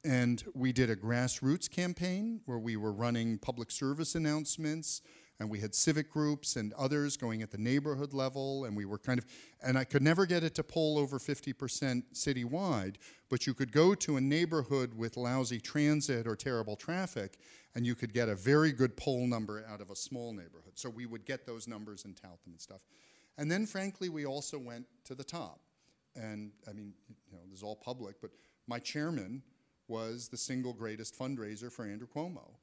And 0.02 0.42
we 0.52 0.72
did 0.72 0.90
a 0.90 0.96
grassroots 0.96 1.70
campaign 1.70 2.40
where 2.46 2.58
we 2.58 2.76
were 2.76 2.90
running 2.90 3.38
public 3.38 3.70
service 3.70 4.16
announcements 4.16 5.00
and 5.40 5.48
we 5.48 5.60
had 5.60 5.74
civic 5.74 6.10
groups 6.10 6.56
and 6.56 6.72
others 6.72 7.16
going 7.16 7.42
at 7.42 7.50
the 7.50 7.58
neighborhood 7.58 8.12
level 8.12 8.64
and 8.64 8.76
we 8.76 8.84
were 8.84 8.98
kind 8.98 9.18
of 9.18 9.26
and 9.62 9.78
i 9.78 9.84
could 9.84 10.02
never 10.02 10.26
get 10.26 10.42
it 10.42 10.54
to 10.54 10.62
poll 10.62 10.98
over 10.98 11.18
50% 11.18 12.02
citywide 12.12 12.96
but 13.28 13.46
you 13.46 13.54
could 13.54 13.72
go 13.72 13.94
to 13.94 14.16
a 14.16 14.20
neighborhood 14.20 14.94
with 14.94 15.16
lousy 15.16 15.60
transit 15.60 16.26
or 16.26 16.34
terrible 16.34 16.76
traffic 16.76 17.38
and 17.74 17.86
you 17.86 17.94
could 17.94 18.12
get 18.12 18.28
a 18.28 18.34
very 18.34 18.72
good 18.72 18.96
poll 18.96 19.26
number 19.26 19.64
out 19.70 19.80
of 19.80 19.90
a 19.90 19.96
small 19.96 20.32
neighborhood. 20.32 20.72
So 20.74 20.90
we 20.90 21.06
would 21.06 21.24
get 21.24 21.46
those 21.46 21.68
numbers 21.68 22.04
and 22.04 22.16
tout 22.16 22.42
them 22.42 22.54
and 22.54 22.60
stuff. 22.60 22.80
And 23.36 23.50
then 23.50 23.66
frankly 23.66 24.08
we 24.08 24.26
also 24.26 24.58
went 24.58 24.86
to 25.04 25.14
the 25.14 25.24
top. 25.24 25.60
And 26.16 26.50
i 26.68 26.72
mean 26.72 26.92
you 27.30 27.36
know 27.36 27.44
this 27.48 27.58
is 27.58 27.62
all 27.62 27.76
public 27.76 28.16
but 28.20 28.30
my 28.66 28.78
chairman 28.78 29.42
was 29.86 30.28
the 30.28 30.36
single 30.36 30.72
greatest 30.72 31.16
fundraiser 31.16 31.70
for 31.72 31.84
andrew 31.84 32.08
cuomo 32.08 32.54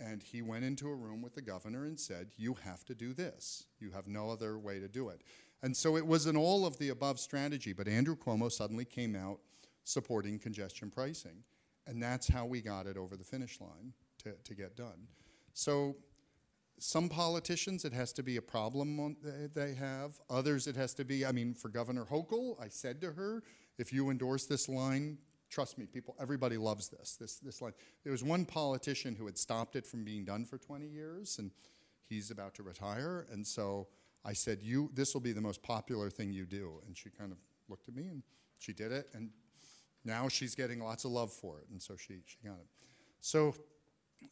and 0.00 0.22
he 0.22 0.42
went 0.42 0.64
into 0.64 0.88
a 0.88 0.94
room 0.94 1.22
with 1.22 1.34
the 1.34 1.42
governor 1.42 1.84
and 1.84 2.00
said, 2.00 2.30
You 2.36 2.54
have 2.64 2.84
to 2.86 2.94
do 2.94 3.12
this. 3.12 3.66
You 3.78 3.90
have 3.90 4.08
no 4.08 4.30
other 4.30 4.58
way 4.58 4.80
to 4.80 4.88
do 4.88 5.10
it. 5.10 5.22
And 5.62 5.76
so 5.76 5.96
it 5.96 6.06
was 6.06 6.26
an 6.26 6.36
all 6.36 6.66
of 6.66 6.78
the 6.78 6.88
above 6.88 7.20
strategy, 7.20 7.72
but 7.72 7.86
Andrew 7.86 8.16
Cuomo 8.16 8.50
suddenly 8.50 8.86
came 8.86 9.14
out 9.14 9.40
supporting 9.84 10.38
congestion 10.38 10.90
pricing. 10.90 11.44
And 11.86 12.02
that's 12.02 12.28
how 12.28 12.46
we 12.46 12.60
got 12.60 12.86
it 12.86 12.96
over 12.96 13.16
the 13.16 13.24
finish 13.24 13.60
line 13.60 13.92
to, 14.24 14.32
to 14.44 14.54
get 14.54 14.76
done. 14.76 15.08
So 15.52 15.96
some 16.78 17.08
politicians, 17.08 17.84
it 17.84 17.92
has 17.92 18.12
to 18.14 18.22
be 18.22 18.36
a 18.36 18.42
problem 18.42 19.16
they 19.54 19.74
have. 19.74 20.12
Others, 20.30 20.66
it 20.66 20.76
has 20.76 20.94
to 20.94 21.04
be, 21.04 21.26
I 21.26 21.32
mean, 21.32 21.54
for 21.54 21.68
Governor 21.68 22.06
Hochul, 22.06 22.62
I 22.62 22.68
said 22.68 23.00
to 23.02 23.12
her, 23.12 23.42
if 23.78 23.92
you 23.92 24.10
endorse 24.10 24.46
this 24.46 24.68
line, 24.68 25.18
trust 25.50 25.78
me, 25.78 25.86
people, 25.86 26.14
everybody 26.20 26.56
loves 26.56 26.88
this. 26.88 27.16
This, 27.16 27.36
this 27.36 27.60
line. 27.60 27.72
There 28.04 28.12
was 28.12 28.22
one 28.22 28.44
politician 28.44 29.14
who 29.14 29.26
had 29.26 29.36
stopped 29.36 29.76
it 29.76 29.86
from 29.86 30.04
being 30.04 30.24
done 30.24 30.44
for 30.44 30.56
20 30.56 30.86
years, 30.86 31.38
and 31.38 31.50
he's 32.08 32.30
about 32.30 32.54
to 32.54 32.62
retire. 32.62 33.26
And 33.30 33.46
so 33.46 33.88
I 34.24 34.32
said, 34.32 34.62
"You, 34.62 34.90
this 34.94 35.12
will 35.12 35.20
be 35.20 35.32
the 35.32 35.40
most 35.40 35.62
popular 35.62 36.08
thing 36.08 36.32
you 36.32 36.46
do." 36.46 36.80
And 36.86 36.96
she 36.96 37.10
kind 37.10 37.32
of 37.32 37.38
looked 37.68 37.88
at 37.88 37.94
me, 37.94 38.06
and 38.06 38.22
she 38.58 38.72
did 38.72 38.92
it. 38.92 39.08
And 39.12 39.30
now 40.04 40.28
she's 40.28 40.54
getting 40.54 40.80
lots 40.80 41.04
of 41.04 41.10
love 41.10 41.32
for 41.32 41.58
it, 41.58 41.66
and 41.70 41.82
so 41.82 41.96
she 41.96 42.22
she 42.24 42.38
got 42.44 42.58
it. 42.58 42.66
So, 43.20 43.54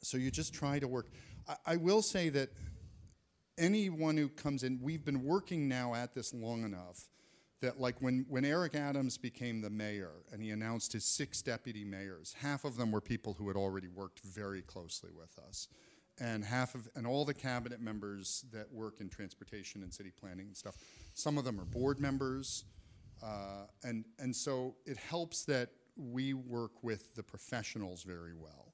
so 0.02 0.16
you 0.16 0.30
just 0.30 0.54
try 0.54 0.78
to 0.78 0.88
work. 0.88 1.08
I, 1.46 1.56
I 1.66 1.76
will 1.76 2.02
say 2.02 2.28
that 2.30 2.50
anyone 3.58 4.16
who 4.16 4.28
comes 4.28 4.62
in, 4.62 4.78
we've 4.80 5.04
been 5.04 5.24
working 5.24 5.68
now 5.68 5.94
at 5.94 6.14
this 6.14 6.32
long 6.32 6.64
enough 6.64 7.08
that 7.60 7.80
like 7.80 8.00
when, 8.00 8.24
when 8.28 8.44
Eric 8.44 8.74
Adams 8.74 9.18
became 9.18 9.60
the 9.60 9.70
mayor 9.70 10.12
and 10.32 10.42
he 10.42 10.50
announced 10.50 10.92
his 10.92 11.04
six 11.04 11.42
deputy 11.42 11.84
mayors, 11.84 12.34
half 12.40 12.64
of 12.64 12.76
them 12.76 12.92
were 12.92 13.00
people 13.00 13.34
who 13.34 13.48
had 13.48 13.56
already 13.56 13.88
worked 13.88 14.20
very 14.20 14.62
closely 14.62 15.10
with 15.12 15.36
us. 15.46 15.68
And 16.20 16.44
half 16.44 16.74
of 16.74 16.88
and 16.96 17.06
all 17.06 17.24
the 17.24 17.34
cabinet 17.34 17.80
members 17.80 18.44
that 18.52 18.72
work 18.72 19.00
in 19.00 19.08
transportation 19.08 19.82
and 19.82 19.94
city 19.94 20.10
planning 20.10 20.46
and 20.46 20.56
stuff, 20.56 20.76
some 21.14 21.38
of 21.38 21.44
them 21.44 21.60
are 21.60 21.64
board 21.64 22.00
members. 22.00 22.64
Uh, 23.22 23.66
and 23.84 24.04
and 24.18 24.34
so 24.34 24.74
it 24.84 24.96
helps 24.96 25.44
that 25.44 25.70
we 25.96 26.34
work 26.34 26.82
with 26.82 27.14
the 27.14 27.22
professionals 27.22 28.02
very 28.02 28.34
well. 28.34 28.72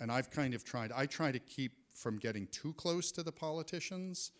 And 0.00 0.10
I've 0.10 0.30
kind 0.30 0.54
of 0.54 0.64
tried 0.64 0.90
I 0.92 1.04
try 1.04 1.30
to 1.30 1.38
keep 1.38 1.72
from 1.94 2.18
getting 2.18 2.46
too 2.46 2.72
close 2.74 3.12
to 3.12 3.22
the 3.22 3.32
politicians, 3.32 4.32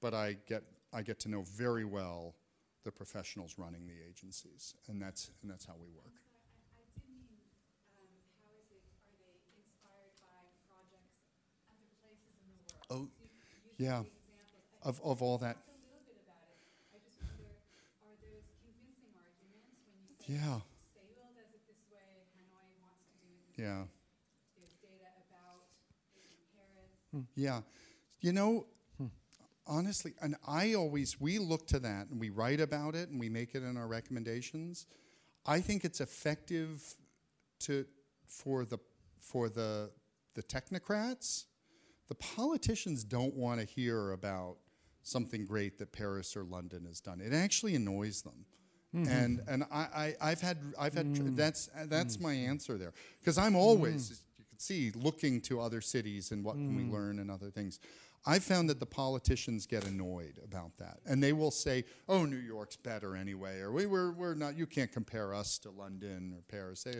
but 0.00 0.14
I 0.14 0.36
get 0.46 0.62
I 0.92 1.02
get 1.02 1.18
to 1.20 1.28
know 1.28 1.42
very 1.42 1.84
well 1.84 2.36
the 2.84 2.90
professionals 2.90 3.56
running 3.58 3.86
the 3.86 3.94
agencies, 4.08 4.74
and 4.88 5.00
that's 5.00 5.30
and 5.42 5.50
that's 5.50 5.66
how 5.66 5.74
we 5.74 5.88
work. 5.88 6.14
Oh, 12.90 13.08
yeah, 13.78 14.02
of 14.82 15.00
of 15.04 15.22
all 15.22 15.38
that. 15.38 15.56
Yeah. 20.30 20.62
Say, 20.94 21.10
well, 21.18 21.26
does 21.34 21.50
it 21.50 21.66
this 21.66 21.82
way, 21.90 22.22
Hanoi 22.38 22.70
wants 22.78 23.02
to 23.02 23.18
do 23.18 23.34
it. 23.34 23.50
Yeah. 23.58 23.82
There's 24.54 24.70
hmm. 27.10 27.26
Yeah. 27.34 27.60
You 28.20 28.32
know, 28.32 28.66
honestly, 29.70 30.12
and 30.20 30.36
I 30.46 30.74
always, 30.74 31.20
we 31.20 31.38
look 31.38 31.66
to 31.68 31.78
that 31.78 32.08
and 32.10 32.20
we 32.20 32.28
write 32.28 32.60
about 32.60 32.94
it 32.94 33.08
and 33.08 33.18
we 33.18 33.28
make 33.28 33.54
it 33.54 33.62
in 33.62 33.76
our 33.76 33.86
recommendations. 33.86 34.86
I 35.46 35.60
think 35.60 35.84
it's 35.84 36.00
effective 36.00 36.82
to, 37.60 37.86
for 38.26 38.64
the, 38.64 38.78
for 39.18 39.48
the, 39.48 39.90
the 40.34 40.42
technocrats. 40.42 41.44
The 42.08 42.16
politicians 42.16 43.04
don't 43.04 43.34
want 43.34 43.60
to 43.60 43.66
hear 43.66 44.10
about 44.10 44.56
something 45.02 45.46
great 45.46 45.78
that 45.78 45.92
Paris 45.92 46.36
or 46.36 46.42
London 46.42 46.84
has 46.86 47.00
done. 47.00 47.20
It 47.20 47.32
actually 47.32 47.76
annoys 47.76 48.22
them. 48.22 48.44
Mm-hmm. 48.94 49.12
And 49.12 49.40
and 49.46 49.64
I, 49.70 49.86
I 49.94 50.14
I've 50.20 50.40
had 50.40 50.58
I've 50.76 50.94
had 50.94 51.14
tr- 51.14 51.22
mm. 51.22 51.36
that's 51.36 51.70
that's 51.86 52.16
mm. 52.16 52.22
my 52.22 52.32
answer 52.32 52.76
there 52.76 52.92
because 53.20 53.38
I'm 53.38 53.54
always 53.54 54.08
mm. 54.08 54.10
as 54.10 54.22
you 54.36 54.44
can 54.48 54.58
see 54.58 54.90
looking 54.96 55.40
to 55.42 55.60
other 55.60 55.80
cities 55.80 56.32
and 56.32 56.44
what 56.44 56.56
can 56.56 56.74
we 56.74 56.82
learn 56.82 57.20
and 57.20 57.30
other 57.30 57.50
things. 57.50 57.78
I've 58.26 58.44
found 58.44 58.68
that 58.68 58.78
the 58.80 58.86
politicians 58.86 59.66
get 59.66 59.86
annoyed 59.86 60.38
about 60.44 60.76
that, 60.78 60.98
and 61.06 61.22
they 61.22 61.32
will 61.32 61.50
say, 61.50 61.84
"Oh, 62.08 62.24
New 62.26 62.36
York's 62.36 62.76
better 62.76 63.16
anyway," 63.16 63.60
or 63.60 63.72
"We 63.72 63.86
we're, 63.86 64.12
we're 64.12 64.34
not. 64.34 64.56
You 64.58 64.66
can't 64.66 64.92
compare 64.92 65.32
us 65.34 65.58
to 65.60 65.70
London 65.70 66.34
or 66.36 66.42
Paris." 66.48 66.82
They, 66.82 66.94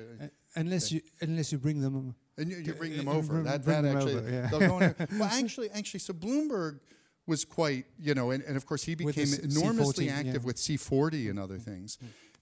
unless 0.56 0.90
you 0.90 1.02
unless 1.20 1.52
you 1.52 1.58
bring 1.58 1.80
them 1.82 2.14
and 2.38 2.50
you, 2.50 2.56
you 2.58 2.72
bring 2.72 2.94
Uh, 2.94 2.96
them 2.96 3.08
uh, 3.08 3.12
over. 3.12 3.32
bring- 3.34 3.44
that 3.44 3.64
bring 3.64 3.82
that 3.82 3.82
them 3.82 3.96
actually, 3.98 4.14
over, 4.16 4.30
yeah. 4.30 4.46
they'll 4.48 4.60
go 4.60 4.78
there. 4.78 4.96
well, 5.12 5.24
actually, 5.30 5.68
actually, 5.70 6.00
so 6.00 6.14
Bloomberg 6.14 6.80
was 7.26 7.44
quite, 7.44 7.84
you 7.98 8.14
know, 8.14 8.30
and, 8.30 8.42
and 8.44 8.56
of 8.56 8.64
course 8.66 8.82
he 8.82 8.94
became 8.94 9.28
enormously 9.42 10.06
C40, 10.06 10.10
active 10.10 10.34
yeah. 10.42 10.46
with 10.46 10.56
C40 10.56 11.30
and 11.30 11.38
other 11.38 11.58
things, 11.58 11.98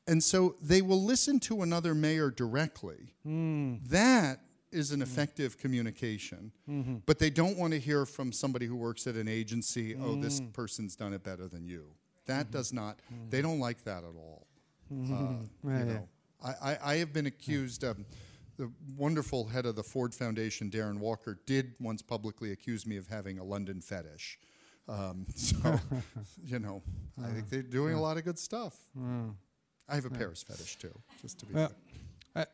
and 0.07 0.23
so 0.23 0.55
they 0.63 0.83
will 0.83 1.03
listen 1.03 1.41
to 1.41 1.63
another 1.63 1.95
mayor 1.97 2.31
directly. 2.31 3.15
That 3.25 4.39
is 4.71 4.91
an 4.91 5.01
mm-hmm. 5.01 5.11
effective 5.11 5.59
communication, 5.59 6.53
mm-hmm. 6.69 6.97
but 7.07 7.19
they 7.19 7.31
don't 7.31 7.57
want 7.59 7.73
to 7.73 7.79
hear 7.79 8.05
from 8.07 8.33
somebody 8.33 8.67
who 8.67 8.77
works 8.77 9.07
at 9.07 9.15
an 9.15 9.29
agency. 9.29 9.97
Oh, 9.97 10.15
this 10.15 10.41
mm. 10.41 10.53
person's 10.53 10.97
done 10.97 11.13
it 11.13 11.23
better 11.23 11.49
than 11.49 11.67
you. 11.67 11.87
That 12.27 12.47
mm-hmm. 12.47 12.57
does 12.57 12.73
not. 12.73 12.99
Mm. 13.13 13.31
They 13.31 13.43
don't 13.43 13.61
like 13.61 13.83
that 13.85 14.05
at 14.05 14.15
all. 14.17 14.47
Uh, 14.91 14.97
Yeah, 15.65 15.79
you 15.79 15.85
know, 15.85 16.09
I, 16.45 16.51
I, 16.51 16.79
I 16.85 16.95
have 16.97 17.13
been 17.13 17.27
accused. 17.27 17.85
Um, 17.85 18.05
the 18.59 18.71
wonderful 18.97 19.47
head 19.47 19.67
of 19.67 19.77
the 19.77 19.83
Ford 19.85 20.13
Foundation, 20.15 20.69
Darren 20.69 20.99
Walker, 20.99 21.39
did 21.47 21.75
once 21.79 22.03
publicly 22.03 22.51
accuse 22.53 22.87
me 22.87 22.97
of 22.97 23.07
having 23.07 23.39
a 23.39 23.45
London 23.45 23.81
fetish. 23.81 24.39
Um, 24.89 25.27
so, 25.35 25.57
you 26.45 26.59
know, 26.59 26.83
I 27.23 27.29
think 27.29 27.45
uh, 27.45 27.51
they're 27.51 27.63
doing 27.63 27.95
a 27.95 28.01
lot 28.01 28.17
of 28.17 28.25
good 28.25 28.39
stuff. 28.39 28.77
Mm. 28.99 29.35
I 29.89 29.95
have 29.95 30.05
a 30.05 30.11
Paris 30.11 30.43
fetish 30.43 30.77
too, 30.77 30.93
just 31.23 31.39
to 31.41 31.47
be 31.47 31.55
Well, 31.55 31.73
clear. 32.35 32.47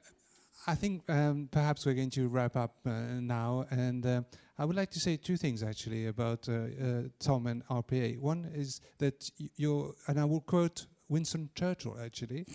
I 0.67 0.75
think 0.75 1.09
um, 1.11 1.49
perhaps 1.51 1.85
we're 1.85 1.95
going 1.95 2.11
to 2.11 2.29
wrap 2.29 2.57
up 2.57 2.77
uh, 2.87 2.91
now, 3.21 3.67
and 3.71 4.05
uh, 4.07 4.23
I 4.59 4.65
would 4.65 4.77
like 4.77 4.91
to 4.93 5.01
say 5.01 5.17
two 5.17 5.37
things 5.37 5.63
actually 5.63 6.07
about 6.07 6.49
uh, 6.49 6.53
uh, 6.53 7.03
Tom 7.19 7.47
and 7.47 7.67
RPA. 7.67 8.19
One 8.19 8.51
is 8.55 8.81
that 8.99 9.31
you're, 9.57 9.95
and 10.07 10.19
I 10.19 10.25
will 10.25 10.41
quote 10.41 10.87
Winston 11.09 11.51
Churchill 11.55 11.99
actually. 12.03 12.47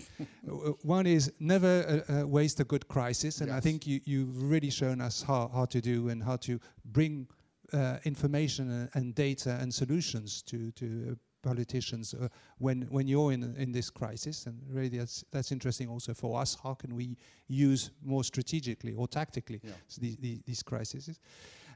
One 0.82 1.06
is 1.06 1.32
never 1.38 2.02
uh, 2.08 2.12
uh, 2.22 2.26
waste 2.26 2.58
a 2.60 2.64
good 2.64 2.88
crisis, 2.88 3.40
and 3.40 3.52
I 3.52 3.60
think 3.60 3.86
you, 3.86 4.00
you've 4.04 4.42
really 4.42 4.70
shown 4.70 5.00
us 5.00 5.22
how, 5.22 5.50
how 5.54 5.66
to 5.66 5.80
do 5.80 6.08
and 6.08 6.22
how 6.22 6.36
to 6.38 6.58
bring 6.84 7.28
uh, 7.72 7.98
information 8.04 8.70
and, 8.70 8.90
and 8.94 9.14
data 9.14 9.56
and 9.60 9.72
solutions 9.72 10.42
to 10.42 10.72
to 10.72 11.12
uh, 11.12 11.14
politicians 11.42 12.14
uh, 12.14 12.28
when 12.58 12.82
when 12.90 13.06
you're 13.08 13.32
in 13.32 13.54
in 13.56 13.72
this 13.72 13.90
crisis. 13.90 14.46
And 14.46 14.60
really, 14.68 14.98
that's 14.98 15.24
that's 15.30 15.52
interesting 15.52 15.88
also 15.88 16.14
for 16.14 16.40
us. 16.42 16.56
How 16.62 16.74
can 16.74 16.94
we 16.94 17.16
use 17.48 17.90
more 18.02 18.24
strategically 18.24 18.94
or 18.94 19.08
tactically 19.08 19.60
Yeah. 19.62 19.72
s- 19.88 19.96
the, 19.96 20.16
the, 20.20 20.40
these 20.46 20.62
crises? 20.62 21.18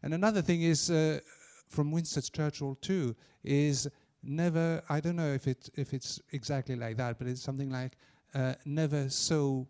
And 0.02 0.14
another 0.14 0.42
thing 0.42 0.62
is 0.62 0.90
uh, 0.90 1.20
from 1.68 1.90
Winston 1.92 2.22
Churchill 2.32 2.74
too 2.80 3.14
is 3.42 3.88
never. 4.22 4.82
I 4.88 5.00
don't 5.00 5.16
know 5.16 5.32
if 5.34 5.46
it 5.46 5.70
if 5.74 5.92
it's 5.94 6.20
exactly 6.32 6.76
like 6.76 6.96
that, 6.96 7.18
but 7.18 7.26
it's 7.26 7.42
something 7.42 7.70
like 7.70 7.96
uh, 8.34 8.54
never 8.64 9.08
so 9.10 9.66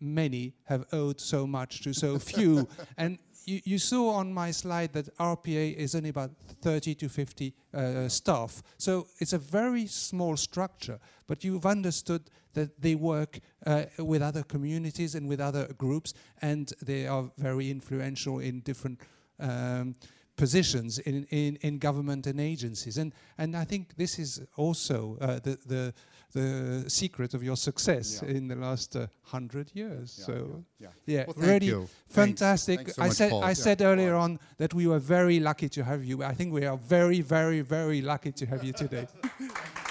many 0.00 0.54
have 0.64 0.84
owed 0.92 1.20
so 1.20 1.46
much 1.46 1.82
to 1.82 1.92
so 1.92 2.18
few. 2.32 2.68
and 2.96 3.18
you, 3.48 3.60
you 3.64 3.78
saw 3.78 4.10
on 4.10 4.32
my 4.32 4.50
slide 4.50 4.92
that 4.92 5.16
RPA 5.16 5.74
is 5.74 5.94
only 5.94 6.10
about 6.10 6.30
30 6.60 6.94
to 6.96 7.08
50 7.08 7.54
uh, 7.72 8.08
staff. 8.08 8.62
So 8.76 9.06
it's 9.18 9.32
a 9.32 9.38
very 9.38 9.86
small 9.86 10.36
structure, 10.36 10.98
but 11.26 11.42
you've 11.42 11.66
understood 11.66 12.30
that 12.52 12.80
they 12.80 12.94
work 12.94 13.38
uh, 13.66 13.84
with 13.98 14.22
other 14.22 14.42
communities 14.42 15.14
and 15.14 15.28
with 15.28 15.40
other 15.40 15.72
groups, 15.78 16.14
and 16.42 16.72
they 16.82 17.06
are 17.06 17.30
very 17.38 17.70
influential 17.70 18.40
in 18.40 18.60
different 18.60 19.00
um, 19.40 19.94
positions 20.36 20.98
in, 21.00 21.24
in, 21.30 21.56
in 21.56 21.78
government 21.78 22.26
and 22.26 22.40
agencies. 22.40 22.98
And, 22.98 23.12
and 23.38 23.56
I 23.56 23.64
think 23.64 23.96
this 23.96 24.18
is 24.18 24.40
also 24.56 25.18
uh, 25.20 25.40
the, 25.40 25.58
the, 25.66 25.94
the 26.40 26.90
secret 26.90 27.34
of 27.34 27.42
your 27.42 27.56
success 27.56 28.06
Yeah. 28.22 28.36
in 28.36 28.48
the 28.48 28.54
last 28.56 28.96
uh, 28.96 29.06
hundred 29.22 29.66
years. 29.74 30.16
Yeah, 30.18 30.26
so, 30.26 30.64
yeah. 30.84 30.88
yeah, 31.06 31.24
Well, 31.26 31.36
really 31.38 31.66
you. 31.66 31.78
Thanks. 32.08 32.14
fantastic. 32.40 32.78
Thanks 32.78 32.94
so 32.96 33.02
I 33.02 33.08
said 33.10 33.30
Paul. 33.30 33.44
I 33.50 33.54
said 33.54 33.80
earlier 33.82 34.14
on 34.14 34.38
that 34.58 34.72
we 34.74 34.86
were 34.86 35.00
very 35.00 35.40
lucky 35.40 35.68
to 35.68 35.82
have 35.84 36.04
you. 36.04 36.22
I 36.32 36.34
think 36.34 36.52
we 36.52 36.66
are 36.66 36.78
very, 36.78 37.20
very, 37.22 37.60
very 37.62 38.00
lucky 38.02 38.32
to 38.32 38.46
have 38.46 38.62
you 38.66 38.72
today. 38.72 39.06